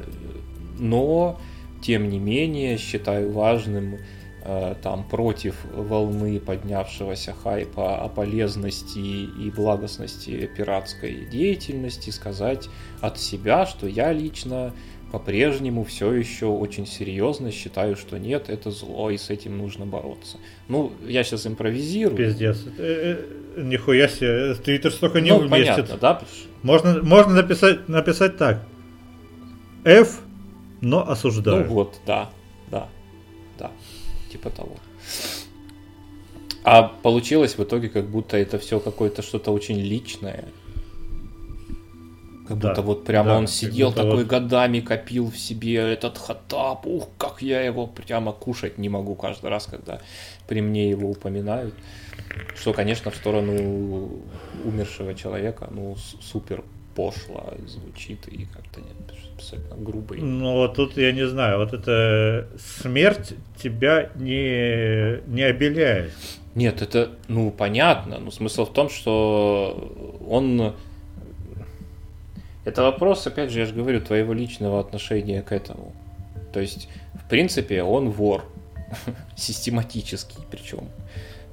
но 0.78 1.40
тем 1.82 2.10
не 2.10 2.20
менее 2.20 2.78
считаю 2.78 3.32
важным 3.32 4.00
э, 4.44 4.76
там 4.82 5.04
против 5.08 5.56
волны 5.74 6.40
поднявшегося 6.40 7.34
хайпа 7.34 8.04
о 8.04 8.10
полезности 8.10 9.00
и 9.00 9.50
благостности 9.50 10.50
пиратской 10.56 11.26
деятельности 11.26 12.10
сказать 12.10 12.68
от 13.00 13.18
себя, 13.18 13.66
что 13.66 13.88
я 13.88 14.12
лично 14.12 14.74
по-прежнему 15.12 15.84
все 15.84 16.14
еще 16.14 16.46
очень 16.46 16.88
серьезно 16.88 17.52
считаю, 17.52 17.96
что 17.96 18.18
нет, 18.18 18.50
это 18.50 18.72
зло, 18.72 19.10
и 19.10 19.18
с 19.18 19.30
этим 19.30 19.58
нужно 19.58 19.86
бороться. 19.86 20.38
Ну, 20.70 20.94
я 21.06 21.24
сейчас 21.24 21.46
импровизирую. 21.46 22.18
Пиздец. 22.18 22.66
Э, 22.78 23.26
э, 23.58 23.62
нихуя 23.62 24.08
себе, 24.08 24.56
Твиттер 24.56 24.92
столько 24.92 25.20
не 25.20 25.32
ну, 25.32 25.40
уместит. 25.40 25.76
понятно, 25.76 25.98
да? 25.98 26.22
Можно, 26.64 27.04
можно 27.04 27.34
написать, 27.34 27.90
написать 27.90 28.38
так. 28.38 28.64
F, 29.84 30.22
но 30.80 31.08
осуждаю. 31.10 31.66
Ну 31.66 31.74
вот, 31.74 32.00
да, 32.06 32.30
да, 32.70 32.88
да, 33.60 33.72
типа 34.32 34.50
того. 34.50 34.78
А 36.64 36.84
получилось 36.84 37.58
в 37.58 37.64
итоге, 37.64 37.90
как 37.90 38.08
будто 38.10 38.38
это 38.38 38.60
все 38.60 38.80
какое-то 38.80 39.24
что-то 39.24 39.52
очень 39.52 39.80
личное, 39.80 40.46
Как 42.52 42.58
будто 42.60 42.76
Да, 42.76 42.82
вот 42.82 43.06
прямо 43.06 43.30
да, 43.30 43.38
он 43.38 43.48
сидел 43.48 43.90
будто 43.90 44.04
такой 44.04 44.18
вот- 44.18 44.28
годами, 44.28 44.82
копил 44.82 45.32
в 45.32 45.38
себе 45.38 45.76
этот 45.94 46.18
хатап. 46.18 46.86
Ух, 46.86 47.08
как 47.18 47.42
я 47.42 47.62
его 47.62 47.88
прямо 47.88 48.34
кушать 48.34 48.78
не 48.78 48.90
могу 48.90 49.16
каждый 49.16 49.50
раз, 49.50 49.68
когда 49.68 50.02
при 50.48 50.62
мне 50.62 50.90
его 50.90 51.10
упоминают. 51.10 51.74
Что, 52.56 52.74
конечно, 52.74 53.10
в 53.10 53.16
сторону 53.16 54.10
умершего 54.66 55.14
человека, 55.14 55.70
ну, 55.72 55.96
супер 56.22 56.64
пошло 56.94 57.54
звучит 57.68 58.28
и 58.28 58.46
как-то 58.46 58.82
нет, 58.82 59.18
абсолютно 59.36 59.78
грубо. 59.78 60.16
и- 60.16 60.22
Ну 60.22 60.54
вот 60.56 60.76
тут 60.76 60.98
я 60.98 61.14
не 61.14 61.26
знаю, 61.28 61.58
вот 61.58 61.74
эта 61.74 62.50
смерть 62.82 63.34
тебя 63.64 64.10
не, 64.16 65.22
не 65.28 65.44
обеляет. 65.44 66.12
Нет, 66.54 66.82
это, 66.82 67.12
ну, 67.30 67.50
понятно, 67.50 68.20
но 68.20 68.30
смысл 68.30 68.66
в 68.66 68.74
том, 68.74 68.90
что 68.90 70.20
он... 70.28 70.74
Это 72.64 72.84
вопрос, 72.84 73.26
опять 73.26 73.52
же, 73.52 73.60
я 73.60 73.66
же 73.66 73.74
говорю, 73.74 74.02
твоего 74.02 74.34
личного 74.34 74.80
отношения 74.80 75.42
к 75.42 75.52
этому. 75.52 75.94
То 76.54 76.60
есть, 76.60 76.90
в 77.14 77.28
принципе, 77.30 77.84
он 77.84 78.10
вор. 78.10 78.46
Систематический 79.36 80.40
причем. 80.50 80.90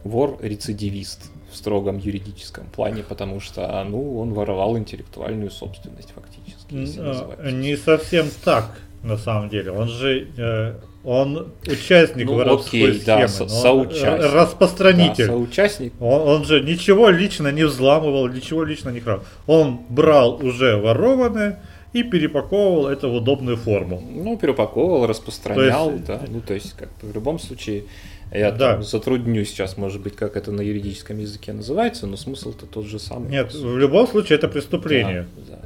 Вор-рецидивист 0.05 1.31
в 1.51 1.57
строгом 1.57 1.99
юридическом 1.99 2.67
плане, 2.67 3.03
потому 3.03 3.41
что, 3.41 3.83
ну, 3.85 4.19
он 4.21 4.33
воровал 4.35 4.77
интеллектуальную 4.77 5.51
собственность 5.51 6.13
фактически, 6.13 6.99
а, 6.99 7.51
Не 7.51 7.77
совсем 7.77 8.29
так, 8.45 8.79
на 9.03 9.17
самом 9.17 9.49
деле. 9.49 9.73
Он 9.73 9.89
же 9.89 10.29
э, 10.37 10.75
он 11.05 11.53
участник 11.67 12.27
Ну, 12.27 12.35
воровской 12.35 12.91
окей, 12.91 13.03
да, 13.07 13.29
схемы, 13.29 13.49
но 13.51 13.55
он, 13.57 13.63
соучастник. 13.63 14.09
э, 14.09 14.19
Да, 14.23 14.35
распространитель. 14.35 15.27
соучастник. 15.27 15.93
Он, 16.01 16.29
он 16.29 16.45
же 16.45 16.61
ничего 16.61 17.09
лично 17.11 17.49
не 17.53 17.65
взламывал, 17.65 18.29
ничего 18.29 18.65
лично 18.65 18.91
не 18.91 19.01
крал. 19.01 19.23
Он 19.47 19.81
брал 19.89 20.35
уже 20.45 20.77
ворованное 20.77 21.61
и 21.93 22.03
перепаковывал 22.03 22.89
это 22.89 23.09
в 23.09 23.15
удобную 23.15 23.57
форму. 23.57 24.03
Ну, 24.13 24.37
перепаковывал, 24.37 25.07
распространял, 25.07 25.87
То 25.87 25.93
есть- 25.93 26.05
да. 26.07 26.21
Ну, 26.29 26.41
то 26.41 26.55
есть, 26.55 26.73
как 26.75 26.89
в 27.01 27.15
любом 27.15 27.39
случае, 27.39 27.85
я 28.33 28.51
Да. 28.51 28.75
там 28.75 28.83
затрудню 28.83 29.45
сейчас, 29.47 29.79
может 29.79 30.03
быть, 30.03 30.15
как 30.15 30.37
это 30.37 30.53
на 30.53 30.61
юридическом 30.61 31.19
языке 31.19 31.53
называется, 31.55 32.07
но 32.07 32.17
смысл-то 32.17 32.67
тот 32.67 32.85
же 32.85 32.99
самый. 32.99 33.31
Нет, 33.31 33.55
в 33.55 33.79
любом 33.79 34.07
случае 34.07 34.37
это 34.37 34.49
преступление. 34.49 35.27
Да, 35.49 35.59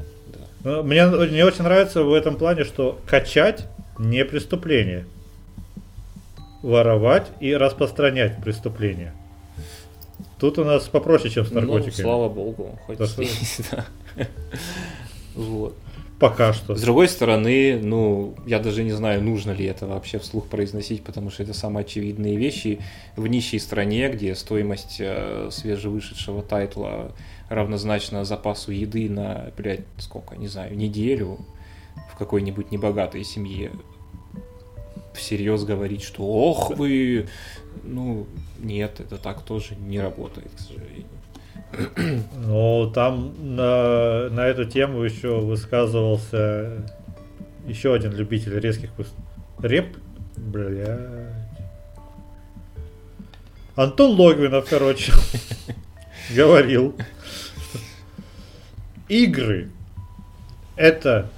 да, 0.62 0.72
да. 0.76 0.82
Мне, 0.84 1.06
мне 1.06 1.44
очень 1.44 1.64
нравится 1.64 2.04
в 2.04 2.12
этом 2.12 2.36
плане, 2.36 2.62
что 2.64 3.00
качать 3.06 3.64
не 3.98 4.24
преступление. 4.24 5.06
Воровать 6.62 7.28
и 7.40 7.55
распространять 7.55 8.40
преступление. 8.43 9.12
Тут 10.39 10.59
у 10.59 10.64
нас 10.64 10.84
попроще, 10.89 11.30
чем 11.32 11.44
с 11.44 11.51
Ну, 11.51 11.60
наркотиками. 11.60 12.02
слава 12.02 12.28
богу, 12.28 12.78
хоть 12.86 12.98
Да, 12.98 13.06
здесь, 13.06 13.60
да. 13.70 13.86
Вот. 15.34 15.74
Пока 16.18 16.52
что. 16.52 16.76
С 16.76 16.82
другой 16.82 17.09
стороны, 17.09 17.80
ну, 17.82 18.36
я 18.47 18.60
даже 18.60 18.84
не 18.84 18.93
знаю, 18.93 19.22
нужно 19.24 19.51
ли 19.51 19.64
это 19.64 19.89
вообще 19.89 20.20
вслух 20.20 20.47
произносить, 20.47 21.02
потому 21.02 21.30
что 21.30 21.43
это 21.43 21.52
самые 21.52 21.82
очевидные 21.82 22.36
вещи 22.36 22.78
в 23.16 23.26
нищей 23.26 23.59
стране, 23.59 24.09
где 24.09 24.36
стоимость 24.36 24.98
э, 25.01 25.48
свежевышедшего 25.51 26.43
тайтла 26.43 27.10
равнозначна 27.48 28.24
запасу 28.24 28.70
еды 28.70 29.10
на, 29.10 29.51
блядь, 29.56 29.80
сколько, 29.98 30.36
не 30.36 30.47
знаю, 30.47 30.76
неделю 30.76 31.39
в 32.12 32.16
какой-нибудь 32.16 32.70
небогатой 32.70 33.24
семье. 33.24 33.72
Всерьез 35.14 35.64
говорить, 35.64 36.02
что 36.02 36.22
ох 36.22 36.70
вы, 36.76 37.28
ну, 37.82 38.26
нет, 38.59 39.01
это 39.01 39.18
так 39.18 39.43
тоже 39.43 39.74
не 39.76 40.01
работает, 40.01 40.51
к 40.56 40.60
сожалению. 40.60 41.06
Ну, 42.34 42.90
там 42.94 43.34
на, 43.56 44.28
на 44.30 44.47
эту 44.47 44.64
тему 44.64 45.02
еще 45.02 45.40
высказывался 45.40 46.86
еще 47.66 47.94
один 47.94 48.12
любитель 48.12 48.59
резких. 48.59 48.90
Реп? 49.60 49.97
Блядь. 50.36 51.32
Антон 53.74 54.18
Логвинов, 54.18 54.66
короче, 54.68 55.12
говорил, 56.36 56.94
игры 59.09 59.70
это 60.76 61.30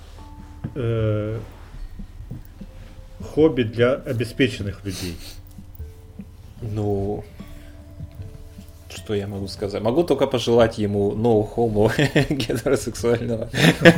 э, 0.74 1.38
хобби 3.34 3.64
для 3.64 3.94
обеспеченных 3.94 4.84
людей. 4.84 5.16
Ну, 6.62 7.24
что 8.94 9.14
я 9.14 9.26
могу 9.26 9.48
сказать? 9.48 9.82
Могу 9.82 10.04
только 10.04 10.26
пожелать 10.28 10.78
ему 10.78 11.12
no 11.12 11.44
homo 11.56 11.90
гетеросексуального 12.30 13.50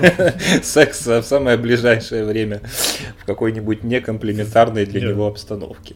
секса 0.62 1.20
в 1.20 1.26
самое 1.26 1.58
ближайшее 1.58 2.24
время 2.24 2.60
в 3.18 3.26
какой-нибудь 3.26 3.84
некомплементарной 3.84 4.86
для 4.86 5.00
него 5.02 5.26
обстановке. 5.26 5.94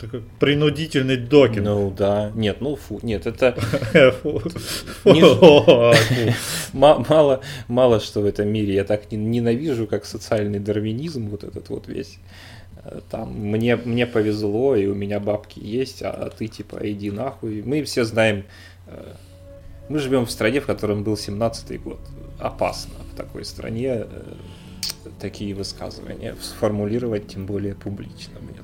Такой 0.00 0.22
принудительный 0.40 1.16
докинг. 1.16 1.64
Ну 1.64 1.90
да, 1.90 2.30
нет, 2.34 2.60
ну 2.60 2.76
фу, 2.76 2.98
нет, 3.02 3.26
это 3.26 3.56
мало, 6.72 7.40
мало 7.68 8.00
что 8.00 8.20
в 8.20 8.26
этом 8.26 8.48
мире 8.48 8.74
я 8.74 8.84
так 8.84 9.10
не- 9.12 9.18
ненавижу, 9.18 9.86
как 9.86 10.04
социальный 10.04 10.58
дарвинизм, 10.58 11.28
вот 11.28 11.44
этот 11.44 11.68
вот 11.70 11.88
весь. 11.88 12.18
Э, 12.84 13.00
Там 13.10 13.32
мне, 13.34 13.76
мне 13.76 14.06
повезло, 14.06 14.76
и 14.76 14.86
у 14.86 14.94
меня 14.94 15.20
бабки 15.20 15.60
есть, 15.60 16.02
а 16.02 16.30
ты 16.36 16.48
типа 16.48 16.78
иди 16.82 17.10
нахуй. 17.10 17.62
Мы 17.62 17.82
все 17.84 18.04
знаем, 18.04 18.44
э, 18.86 19.12
мы 19.88 19.98
живем 19.98 20.26
в 20.26 20.30
стране, 20.30 20.60
в 20.60 20.66
котором 20.66 21.02
был 21.04 21.14
17-й 21.14 21.78
год. 21.78 22.00
Опасно 22.38 22.94
в 23.12 23.16
такой 23.16 23.44
стране 23.44 24.04
э, 24.04 24.06
такие 25.20 25.54
высказывания 25.54 26.34
сформулировать, 26.42 27.28
тем 27.28 27.46
более 27.46 27.74
публично, 27.74 28.38
мне 28.40 28.55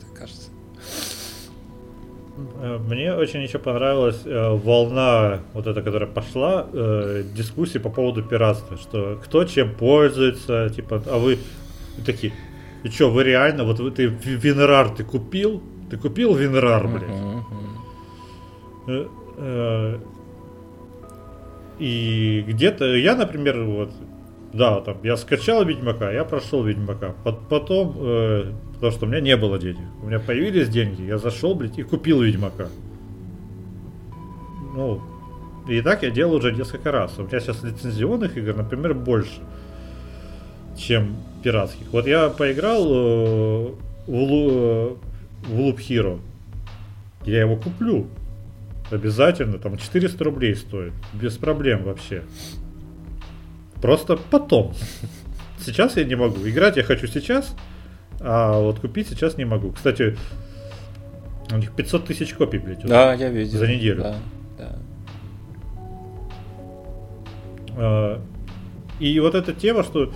Мне 2.88 3.14
очень 3.14 3.42
еще 3.42 3.58
понравилась 3.58 4.22
э, 4.24 4.50
волна, 4.64 5.40
вот 5.54 5.66
эта, 5.66 5.82
которая 5.82 6.08
пошла, 6.08 6.66
э, 6.72 7.22
дискуссии 7.34 7.78
по 7.78 7.90
поводу 7.90 8.22
пиратства, 8.22 8.76
что 8.76 9.18
кто 9.24 9.44
чем 9.44 9.74
пользуется, 9.74 10.70
типа, 10.70 11.02
а 11.06 11.18
вы, 11.18 11.38
такие, 12.06 12.32
и 12.84 12.88
что, 12.88 13.10
вы 13.10 13.24
реально, 13.24 13.64
вот 13.64 13.80
вы, 13.80 13.90
ты 13.90 14.06
ви- 14.06 14.36
Винрар 14.36 14.90
ты 14.90 15.04
купил? 15.04 15.62
Ты 15.90 15.96
купил 15.96 16.34
Винрар, 16.34 16.86
блядь? 16.88 17.10
Э, 18.88 19.06
э, 19.38 19.98
И 21.78 22.44
где-то, 22.46 22.84
я, 22.96 23.16
например, 23.16 23.62
вот, 23.64 23.90
да, 24.52 24.80
там, 24.80 24.96
я 25.02 25.16
скачал 25.16 25.64
Ведьмака, 25.64 26.12
я 26.12 26.24
прошел 26.24 26.62
Ведьмака. 26.62 27.14
Пот- 27.24 27.48
Потом, 27.48 27.94
э, 27.98 28.52
потому 28.82 28.98
что 28.98 29.06
у 29.06 29.08
меня 29.08 29.20
не 29.20 29.36
было 29.36 29.60
денег, 29.60 29.86
у 30.02 30.06
меня 30.06 30.18
появились 30.18 30.68
деньги, 30.68 31.02
я 31.02 31.16
зашел, 31.16 31.54
блядь, 31.54 31.78
и 31.78 31.84
купил 31.84 32.20
Ведьмака. 32.20 32.66
Ну, 34.74 35.00
и 35.68 35.80
так 35.82 36.02
я 36.02 36.10
делал 36.10 36.34
уже 36.34 36.50
несколько 36.50 36.90
раз. 36.90 37.16
У 37.16 37.22
меня 37.22 37.38
сейчас 37.38 37.62
лицензионных 37.62 38.36
игр, 38.36 38.56
например, 38.56 38.94
больше, 38.94 39.38
чем 40.76 41.14
пиратских. 41.44 41.92
Вот 41.92 42.08
я 42.08 42.28
поиграл 42.28 42.84
э, 42.84 43.68
в, 44.08 44.10
Лу- 44.10 44.98
в 45.46 45.60
Loop 45.60 45.76
Hero. 45.76 46.18
Я 47.24 47.42
его 47.42 47.54
куплю. 47.54 48.08
Обязательно, 48.90 49.58
там 49.58 49.78
400 49.78 50.24
рублей 50.24 50.56
стоит. 50.56 50.92
Без 51.12 51.36
проблем 51.36 51.84
вообще. 51.84 52.24
Просто 53.80 54.16
потом. 54.16 54.74
Сейчас 55.64 55.96
я 55.96 56.02
не 56.02 56.16
могу. 56.16 56.48
Играть 56.48 56.76
я 56.76 56.82
хочу 56.82 57.06
сейчас, 57.06 57.54
а 58.24 58.60
вот 58.60 58.78
купить 58.80 59.08
сейчас 59.08 59.36
не 59.36 59.44
могу. 59.44 59.72
Кстати, 59.72 60.16
у 61.50 61.56
них 61.56 61.72
500 61.72 62.06
тысяч 62.06 62.34
копий, 62.34 62.58
блядь. 62.58 62.86
Да, 62.86 63.14
я 63.14 63.28
видел. 63.28 63.58
За 63.58 63.66
неделю. 63.66 64.02
Да, 64.02 64.16
да. 64.58 64.78
А, 67.76 68.20
И 69.00 69.18
вот 69.20 69.34
эта 69.34 69.52
тема, 69.52 69.82
что 69.82 70.12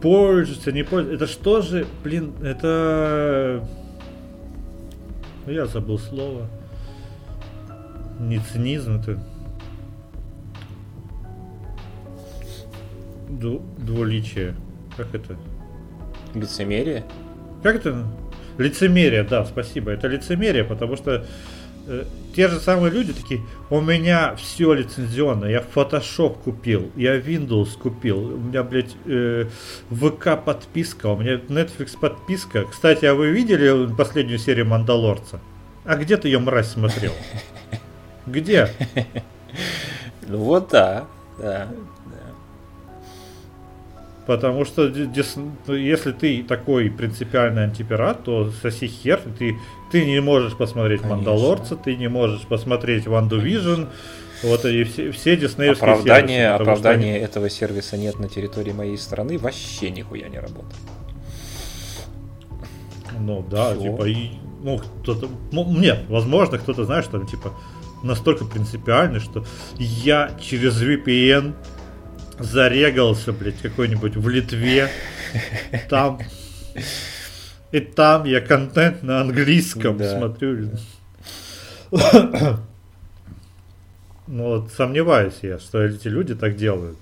пользуется, 0.00 0.72
не 0.72 0.82
пользуется, 0.82 1.24
это 1.24 1.32
что 1.32 1.60
же, 1.60 1.86
блин, 2.02 2.32
это... 2.42 3.66
Ну, 5.46 5.52
Я 5.52 5.66
забыл 5.66 5.98
слово. 5.98 6.48
Не 8.18 8.38
цинизм, 8.38 9.00
это... 9.00 9.18
Двуличие. 13.28 14.54
Как 14.96 15.14
это? 15.14 15.36
Лицемерие? 16.34 17.04
Как 17.62 17.76
это? 17.76 18.06
Лицемерие, 18.58 19.22
да, 19.24 19.44
спасибо. 19.44 19.90
Это 19.90 20.06
лицемерие, 20.06 20.64
потому 20.64 20.96
что 20.96 21.24
э, 21.86 22.04
те 22.34 22.48
же 22.48 22.60
самые 22.60 22.92
люди 22.92 23.12
такие, 23.12 23.40
у 23.70 23.80
меня 23.80 24.36
все 24.36 24.72
лицензионно, 24.74 25.46
я 25.46 25.64
Photoshop 25.74 26.42
купил, 26.42 26.90
я 26.94 27.18
Windows 27.18 27.78
купил, 27.78 28.34
у 28.34 28.38
меня, 28.38 28.62
блядь, 28.62 28.94
э, 29.06 29.46
ВК 29.90 30.38
подписка, 30.44 31.06
у 31.06 31.16
меня 31.16 31.34
Netflix 31.36 31.98
подписка. 31.98 32.64
Кстати, 32.64 33.04
а 33.06 33.14
вы 33.14 33.30
видели 33.30 33.92
последнюю 33.96 34.38
серию 34.38 34.66
Мандалорца? 34.66 35.40
А 35.84 35.96
где 35.96 36.16
ты 36.16 36.28
ее, 36.28 36.38
мразь, 36.38 36.68
смотрел? 36.68 37.12
Где? 38.26 38.70
Ну 40.26 40.38
вот 40.38 40.68
да. 40.70 41.04
Да, 41.38 41.68
Потому 44.26 44.64
что 44.64 44.88
дис, 44.88 45.36
если 45.68 46.12
ты 46.12 46.42
такой 46.42 46.90
принципиальный 46.90 47.64
антипират, 47.64 48.24
то 48.24 48.50
соси 48.62 48.86
хер, 48.86 49.20
ты, 49.38 49.58
ты 49.92 50.06
не 50.06 50.20
можешь 50.20 50.56
посмотреть 50.56 51.02
Конечно. 51.02 51.16
Мандалорца, 51.16 51.76
ты 51.76 51.94
не 51.96 52.08
можешь 52.08 52.42
посмотреть 52.42 53.06
WandaVision, 53.06 53.84
вот 54.42 54.64
и 54.64 54.84
все, 54.84 55.10
все 55.10 55.36
диснеевские 55.36 55.90
оправдание, 55.90 56.48
сервисы. 56.48 56.62
Оправдания 56.62 57.14
они... 57.16 57.24
этого 57.24 57.50
сервиса 57.50 57.96
нет 57.98 58.18
на 58.18 58.28
территории 58.28 58.72
моей 58.72 58.96
страны, 58.96 59.38
вообще 59.38 59.90
нихуя 59.90 60.28
не 60.28 60.38
работает. 60.38 60.74
Ну 63.18 63.44
да, 63.48 63.74
Все. 63.74 63.82
типа, 63.82 64.08
и, 64.08 64.30
ну, 64.62 64.80
кто-то, 65.02 65.28
ну, 65.52 65.70
нет, 65.78 66.04
возможно, 66.08 66.58
кто-то, 66.58 66.84
знаешь, 66.84 67.06
там, 67.06 67.26
типа, 67.26 67.52
настолько 68.02 68.44
принципиальный, 68.44 69.20
что 69.20 69.44
я 69.78 70.30
через 70.40 70.80
VPN 70.82 71.54
зарегался, 72.38 73.32
блядь, 73.32 73.58
какой-нибудь 73.60 74.16
в 74.16 74.28
Литве, 74.28 74.88
там, 75.88 76.20
и 77.72 77.80
там 77.80 78.24
я 78.24 78.40
контент 78.40 79.02
на 79.02 79.20
английском 79.20 79.98
да. 79.98 80.18
смотрю. 80.18 80.70
Ну 84.26 84.44
вот 84.44 84.72
сомневаюсь 84.72 85.34
я, 85.42 85.58
что 85.58 85.82
эти 85.82 86.08
люди 86.08 86.34
так 86.34 86.56
делают. 86.56 86.96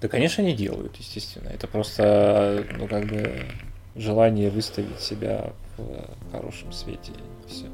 Да, 0.00 0.08
конечно, 0.08 0.42
не 0.42 0.54
делают, 0.54 0.96
естественно. 0.96 1.48
Это 1.48 1.66
просто, 1.66 2.64
ну, 2.78 2.86
как 2.86 3.06
бы, 3.06 3.46
желание 3.94 4.50
выставить 4.50 5.00
себя 5.00 5.52
в 5.76 6.32
хорошем 6.32 6.72
свете. 6.72 7.12
Все. 7.46 7.64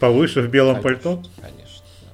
Повыше 0.00 0.42
в 0.42 0.48
белом 0.48 0.82
конечно, 0.82 1.10
пальто? 1.10 1.22
Конечно. 1.40 1.86
Да. 2.02 2.08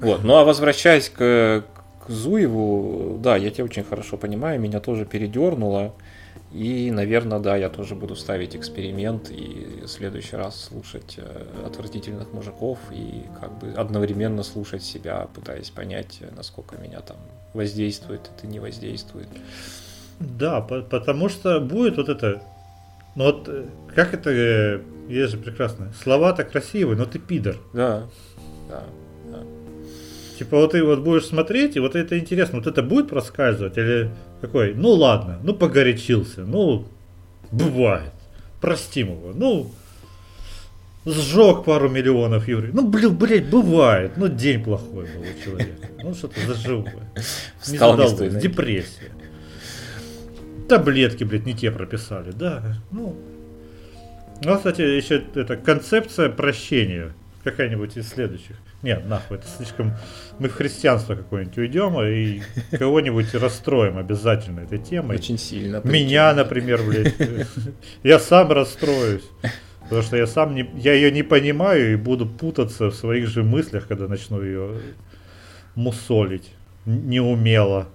Вот. 0.00 0.24
Ну 0.24 0.36
а 0.36 0.44
возвращаясь 0.44 1.08
к, 1.08 1.64
к 2.06 2.10
Зуеву, 2.10 3.18
да, 3.22 3.36
я 3.36 3.50
тебя 3.50 3.64
очень 3.64 3.84
хорошо 3.84 4.16
понимаю, 4.16 4.60
меня 4.60 4.80
тоже 4.80 5.04
передернуло. 5.04 5.94
И, 6.52 6.90
наверное, 6.90 7.38
да, 7.40 7.56
я 7.56 7.68
тоже 7.68 7.94
буду 7.94 8.14
ставить 8.14 8.54
эксперимент 8.54 9.30
и 9.30 9.82
в 9.84 9.88
следующий 9.88 10.36
раз 10.36 10.58
слушать 10.64 11.16
э, 11.18 11.44
отвратительных 11.66 12.32
мужиков 12.32 12.78
и 12.92 13.24
как 13.40 13.58
бы 13.58 13.72
одновременно 13.72 14.42
слушать 14.42 14.82
себя, 14.84 15.26
пытаясь 15.34 15.70
понять, 15.70 16.20
насколько 16.36 16.76
меня 16.76 17.00
там 17.00 17.16
воздействует, 17.52 18.30
это 18.34 18.46
не 18.46 18.60
воздействует. 18.60 19.28
Да, 20.20 20.60
по- 20.60 20.82
потому 20.82 21.28
что 21.28 21.60
будет 21.60 21.96
вот 21.96 22.08
это, 22.08 22.42
ну 23.16 23.24
вот 23.24 23.48
э, 23.48 23.66
как 23.94 24.14
это, 24.14 24.30
э, 24.30 24.80
есть 25.08 25.32
же 25.32 25.38
прекрасно, 25.38 25.92
слова-то 26.02 26.44
красивые, 26.44 26.96
но 26.96 27.06
ты 27.06 27.18
пидор. 27.18 27.56
Да, 27.74 28.04
да. 28.70 28.84
Типа 30.38 30.58
вот 30.58 30.72
ты 30.72 30.84
вот 30.84 31.00
будешь 31.00 31.26
смотреть, 31.26 31.76
и 31.76 31.80
вот 31.80 31.96
это 31.96 32.18
интересно, 32.18 32.58
вот 32.58 32.66
это 32.66 32.82
будет 32.82 33.08
проскальзывать, 33.08 33.78
или 33.78 34.10
какой, 34.40 34.74
ну 34.74 34.90
ладно, 34.90 35.38
ну 35.42 35.54
погорячился, 35.54 36.42
ну 36.42 36.86
бывает, 37.50 38.12
простим 38.60 39.12
его, 39.12 39.32
ну 39.34 39.70
сжег 41.06 41.64
пару 41.64 41.88
миллионов 41.88 42.48
евро. 42.48 42.68
Ну, 42.72 42.86
блин, 42.88 43.16
блядь, 43.16 43.48
бывает. 43.48 44.16
Ну, 44.16 44.28
день 44.28 44.62
плохой 44.62 45.04
был 45.04 45.20
у 45.20 45.44
человека. 45.44 45.88
Ну, 46.02 46.14
что-то 46.14 46.40
заживое. 46.46 46.94
Не 47.68 47.78
задалось, 47.78 48.34
депрессия. 48.34 49.12
Таблетки, 50.68 51.22
блядь, 51.22 51.46
не 51.46 51.54
те 51.54 51.70
прописали, 51.70 52.32
да. 52.32 52.76
Ну, 52.90 53.16
ну, 54.42 54.56
кстати, 54.56 54.80
еще 54.80 55.22
это 55.34 55.56
концепция 55.56 56.28
прощения. 56.28 57.14
Какая-нибудь 57.44 57.96
из 57.96 58.08
следующих. 58.08 58.56
Нет, 58.86 59.04
нахуй, 59.04 59.38
это 59.38 59.48
слишком... 59.48 59.94
Мы 60.38 60.48
в 60.48 60.52
христианство 60.52 61.16
какое-нибудь 61.16 61.58
уйдем 61.58 62.00
и 62.00 62.40
кого-нибудь 62.78 63.34
расстроим 63.34 63.98
обязательно 63.98 64.60
этой 64.60 64.78
темой. 64.78 65.16
Очень 65.16 65.38
сильно. 65.38 65.80
Меня, 65.82 66.32
например, 66.32 66.80
блядь. 66.84 67.16
Я 68.04 68.20
сам 68.20 68.52
расстроюсь. 68.52 69.24
Потому 69.80 70.02
что 70.02 70.16
я 70.16 70.28
сам 70.28 70.54
не, 70.54 70.70
я 70.76 70.92
ее 70.92 71.10
не 71.10 71.24
понимаю 71.24 71.94
и 71.94 71.96
буду 71.96 72.26
путаться 72.26 72.90
в 72.90 72.94
своих 72.94 73.26
же 73.26 73.42
мыслях, 73.42 73.88
когда 73.88 74.06
начну 74.06 74.40
ее 74.40 74.78
мусолить. 75.74 76.52
Неумело. 76.84 77.88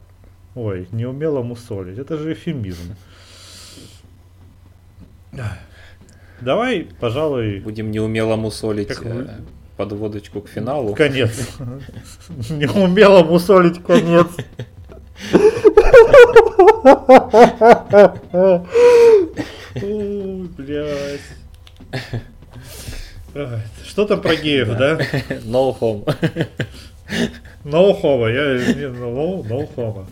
Ой, 0.55 0.89
неумело 0.91 1.41
мусолить. 1.41 1.99
Это 1.99 2.18
же 2.18 2.34
эфемизм. 2.34 2.95
Давай, 6.41 6.89
пожалуй... 6.99 7.61
Будем 7.61 7.91
неумело 7.91 8.35
мусолить 8.35 8.89
как. 8.89 9.05
Э, 9.05 9.38
подводочку 9.82 10.41
к 10.41 10.48
финалу. 10.48 10.94
Конец. 10.94 11.49
Неумело 12.52 13.24
мусолить 13.24 13.84
конец. 13.84 14.28
Ой, 19.82 20.48
блядь. 20.56 21.22
Что 23.88 24.06
там 24.06 24.22
про 24.22 24.36
геев, 24.36 24.68
да? 24.78 24.99
No 25.45 25.76
home. 25.80 26.06
No 27.64 27.91
homo, 28.02 28.28
я 28.28 28.74
не 28.76 28.88
no, 28.88 29.44
no 29.44 29.68
homo. 29.76 30.06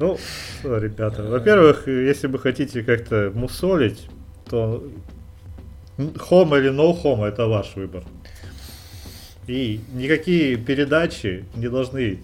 Ну, 0.00 0.18
что, 0.58 0.78
ребята, 0.78 1.22
во-первых, 1.22 1.86
если 1.86 2.26
вы 2.26 2.40
хотите 2.40 2.82
как-то 2.82 3.30
мусолить, 3.32 4.08
то 4.50 4.82
хомо 6.18 6.56
или 6.58 6.70
no 6.70 6.92
homo 7.02 7.24
это 7.24 7.46
ваш 7.46 7.74
выбор. 7.76 8.04
И 9.46 9.80
никакие 9.92 10.56
передачи 10.56 11.44
не 11.54 11.68
должны 11.68 12.22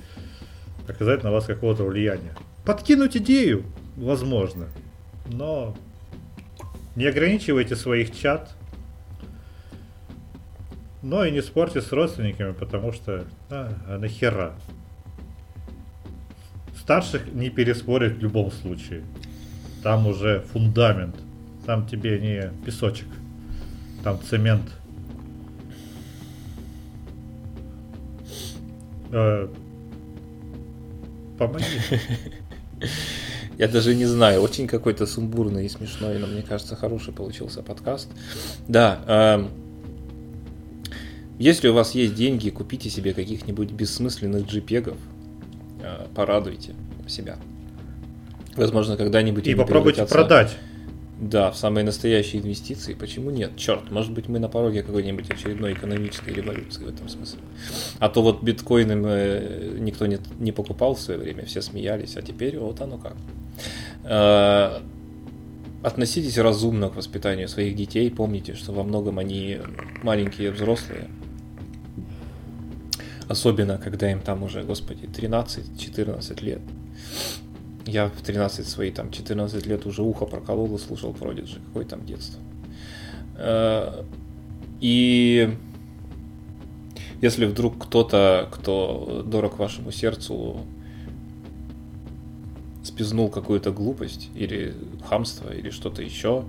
оказать 0.89 1.23
на 1.23 1.31
вас 1.31 1.45
какого-то 1.45 1.85
влияния. 1.85 2.35
Подкинуть 2.65 3.17
идею, 3.17 3.65
возможно, 3.97 4.69
но 5.27 5.77
не 6.97 7.07
ограничивайте 7.07 7.77
своих 7.77 8.17
чат, 8.17 8.55
но 11.03 11.25
и 11.25 11.31
не 11.31 11.43
спорьте 11.43 11.81
с 11.81 11.91
родственниками, 11.93 12.53
потому 12.53 12.93
что 12.93 13.25
а, 13.51 13.73
а 13.87 13.99
нахера. 13.99 14.55
Старших 16.79 17.33
не 17.33 17.49
переспорить 17.49 18.19
в 18.19 18.21
любом 18.21 18.51
случае. 18.51 19.05
Там 19.83 20.07
уже 20.07 20.41
фундамент. 20.53 21.17
Там 21.65 21.87
тебе 21.87 22.19
не 22.19 22.53
песочек. 22.65 23.07
Там 24.03 24.19
цемент. 24.29 24.65
Э, 29.13 29.49
помоги. 31.39 31.65
Я 33.59 33.69
даже 33.69 33.95
не 33.95 34.07
знаю, 34.07 34.41
очень 34.41 34.67
какой-то 34.67 35.07
сумбурный 35.07 35.67
и 35.67 35.69
смешной, 35.69 36.19
но 36.19 36.27
мне 36.27 36.43
кажется, 36.43 36.75
хороший 36.75 37.13
получился 37.13 37.63
подкаст. 37.63 38.09
Да, 38.67 38.99
э, 39.07 39.47
если 41.39 41.69
у 41.69 41.75
вас 41.75 41.95
есть 41.95 42.15
деньги, 42.15 42.51
купите 42.51 42.91
себе 42.91 43.13
каких-нибудь 43.15 43.71
бессмысленных 43.73 44.47
джипегов, 44.47 44.97
э, 45.83 46.07
порадуйте 46.15 46.75
себя. 47.07 47.37
Возможно, 48.57 48.97
когда-нибудь... 48.97 49.47
И 49.47 49.55
попробуйте 49.55 50.07
продать. 50.07 50.57
Да, 51.23 51.53
в 51.53 51.57
самые 51.57 51.85
настоящие 51.85 52.43
инвестиции. 52.43 52.95
Почему 52.95 53.31
нет? 53.31 53.53
Черт, 53.57 53.93
может 53.93 54.11
быть 54.11 54.29
мы 54.29 54.41
на 54.41 54.49
пороге 54.49 54.83
какой-нибудь 54.83 55.31
очередной 55.31 55.73
экономической 55.73 56.35
революции 56.35 56.83
в 56.83 56.89
этом 56.89 57.09
смысле. 57.09 57.39
А 58.01 58.09
то 58.09 58.23
вот 58.23 58.43
биткоином 58.43 59.05
э, 59.07 59.77
никто 59.79 60.07
не, 60.07 60.19
не 60.41 60.51
покупал 60.51 60.97
в 60.97 61.01
свое 61.01 61.21
время, 61.21 61.47
все 61.47 61.63
смеялись, 61.63 62.17
а 62.17 62.23
теперь 62.23 62.59
вот 62.59 62.81
оно 62.81 62.99
как. 62.99 63.15
Э, 64.03 64.81
относитесь 65.85 66.39
разумно 66.39 66.89
к 66.89 66.97
воспитанию 66.97 67.47
своих 67.47 67.77
детей. 67.77 68.11
Помните, 68.11 68.55
что 68.55 68.73
во 68.73 68.83
многом 68.83 69.21
они 69.21 69.59
маленькие 70.03 70.51
взрослые. 70.51 71.09
Особенно, 73.29 73.79
когда 73.79 74.11
им 74.11 74.21
там 74.21 74.43
уже, 74.43 74.65
господи, 74.65 75.05
13-14 75.05 76.45
лет. 76.45 76.63
Я 77.87 78.09
в 78.09 78.23
13 78.23 78.67
свои 78.67 78.91
там 78.91 79.11
14 79.11 79.67
лет 79.67 79.87
уже 79.87 80.03
ухо 80.03 80.27
проколол 80.27 80.75
и 80.77 80.79
слушал 80.79 81.13
Продиджи. 81.13 81.61
Какое 81.69 81.85
там 81.85 82.05
детство. 82.07 82.41
Э, 83.37 84.05
и 84.81 85.57
если 87.21 87.47
вдруг 87.47 87.85
кто-то, 87.87 88.49
кто 88.53 89.23
дорог 89.25 89.59
вашему 89.59 89.93
сердцу, 89.93 90.67
спизнул 92.83 93.31
какую-то 93.31 93.71
глупость 93.71 94.29
или 94.35 94.75
хамство 95.05 95.53
или 95.53 95.71
что-то 95.71 96.03
еще, 96.03 96.45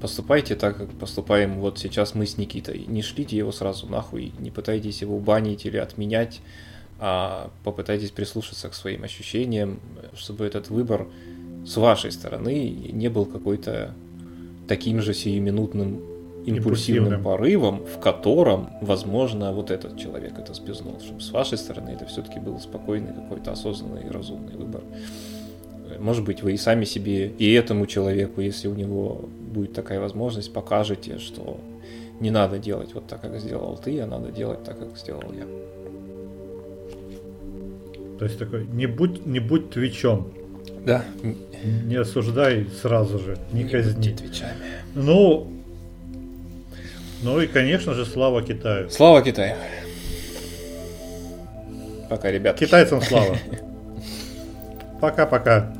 поступайте 0.00 0.54
так, 0.54 0.76
как 0.76 0.90
поступаем 0.92 1.60
вот 1.60 1.78
сейчас 1.78 2.14
мы 2.14 2.26
с 2.26 2.38
Никитой. 2.38 2.86
Не 2.86 3.02
шлите 3.02 3.36
его 3.36 3.52
сразу 3.52 3.86
нахуй, 3.86 4.32
не 4.38 4.50
пытайтесь 4.50 5.02
его 5.02 5.18
банить 5.18 5.66
или 5.66 5.76
отменять, 5.76 6.40
а 7.00 7.50
попытайтесь 7.64 8.10
прислушаться 8.10 8.68
к 8.68 8.74
своим 8.74 9.04
ощущениям, 9.04 9.80
чтобы 10.14 10.44
этот 10.44 10.68
выбор 10.68 11.06
с 11.66 11.76
вашей 11.76 12.12
стороны 12.12 12.68
не 12.92 13.08
был 13.08 13.24
какой-то 13.24 13.94
таким 14.68 15.00
же 15.00 15.14
сиюминутным 15.14 16.10
импульсивным, 16.46 17.14
Импульсивным. 17.14 17.22
порывом, 17.22 17.84
в 17.86 18.00
котором, 18.00 18.70
возможно, 18.80 19.52
вот 19.52 19.70
этот 19.70 19.98
человек 19.98 20.38
это 20.38 20.54
спизнул. 20.54 20.98
Чтобы 21.00 21.20
с 21.20 21.30
вашей 21.30 21.58
стороны 21.58 21.90
это 21.90 22.06
все-таки 22.06 22.38
был 22.38 22.58
спокойный, 22.60 23.12
какой-то 23.12 23.52
осознанный 23.52 24.06
и 24.06 24.08
разумный 24.10 24.56
выбор. 24.56 24.82
Может 25.98 26.24
быть, 26.24 26.42
вы 26.42 26.52
и 26.52 26.56
сами 26.56 26.84
себе, 26.84 27.28
и 27.28 27.52
этому 27.52 27.86
человеку, 27.86 28.40
если 28.40 28.68
у 28.68 28.74
него 28.74 29.28
будет 29.52 29.72
такая 29.74 30.00
возможность, 30.00 30.52
покажете, 30.52 31.18
что 31.18 31.58
не 32.20 32.30
надо 32.30 32.58
делать 32.58 32.94
вот 32.94 33.06
так, 33.06 33.20
как 33.20 33.38
сделал 33.40 33.76
ты, 33.76 34.00
а 34.00 34.06
надо 34.06 34.30
делать 34.30 34.62
так, 34.64 34.78
как 34.78 34.96
сделал 34.96 35.32
я. 35.32 35.46
То 38.20 38.26
есть 38.26 38.38
такой, 38.38 38.66
не 38.66 38.84
будь, 38.84 39.24
не 39.24 39.40
будь 39.40 39.70
твичом, 39.70 40.30
Да, 40.84 41.02
не 41.86 41.94
осуждай 41.94 42.66
сразу 42.82 43.18
же, 43.18 43.38
не 43.50 43.64
казни. 43.64 44.12
твичами. 44.12 44.52
Ну, 44.94 45.50
ну 47.22 47.40
и, 47.40 47.46
конечно 47.46 47.94
же, 47.94 48.04
слава 48.04 48.42
Китаю. 48.42 48.90
Слава 48.90 49.22
Китаю. 49.22 49.56
Пока, 52.10 52.30
ребят. 52.30 52.58
Китайцам 52.58 53.00
слава. 53.00 53.38
Пока-пока. 55.00 55.74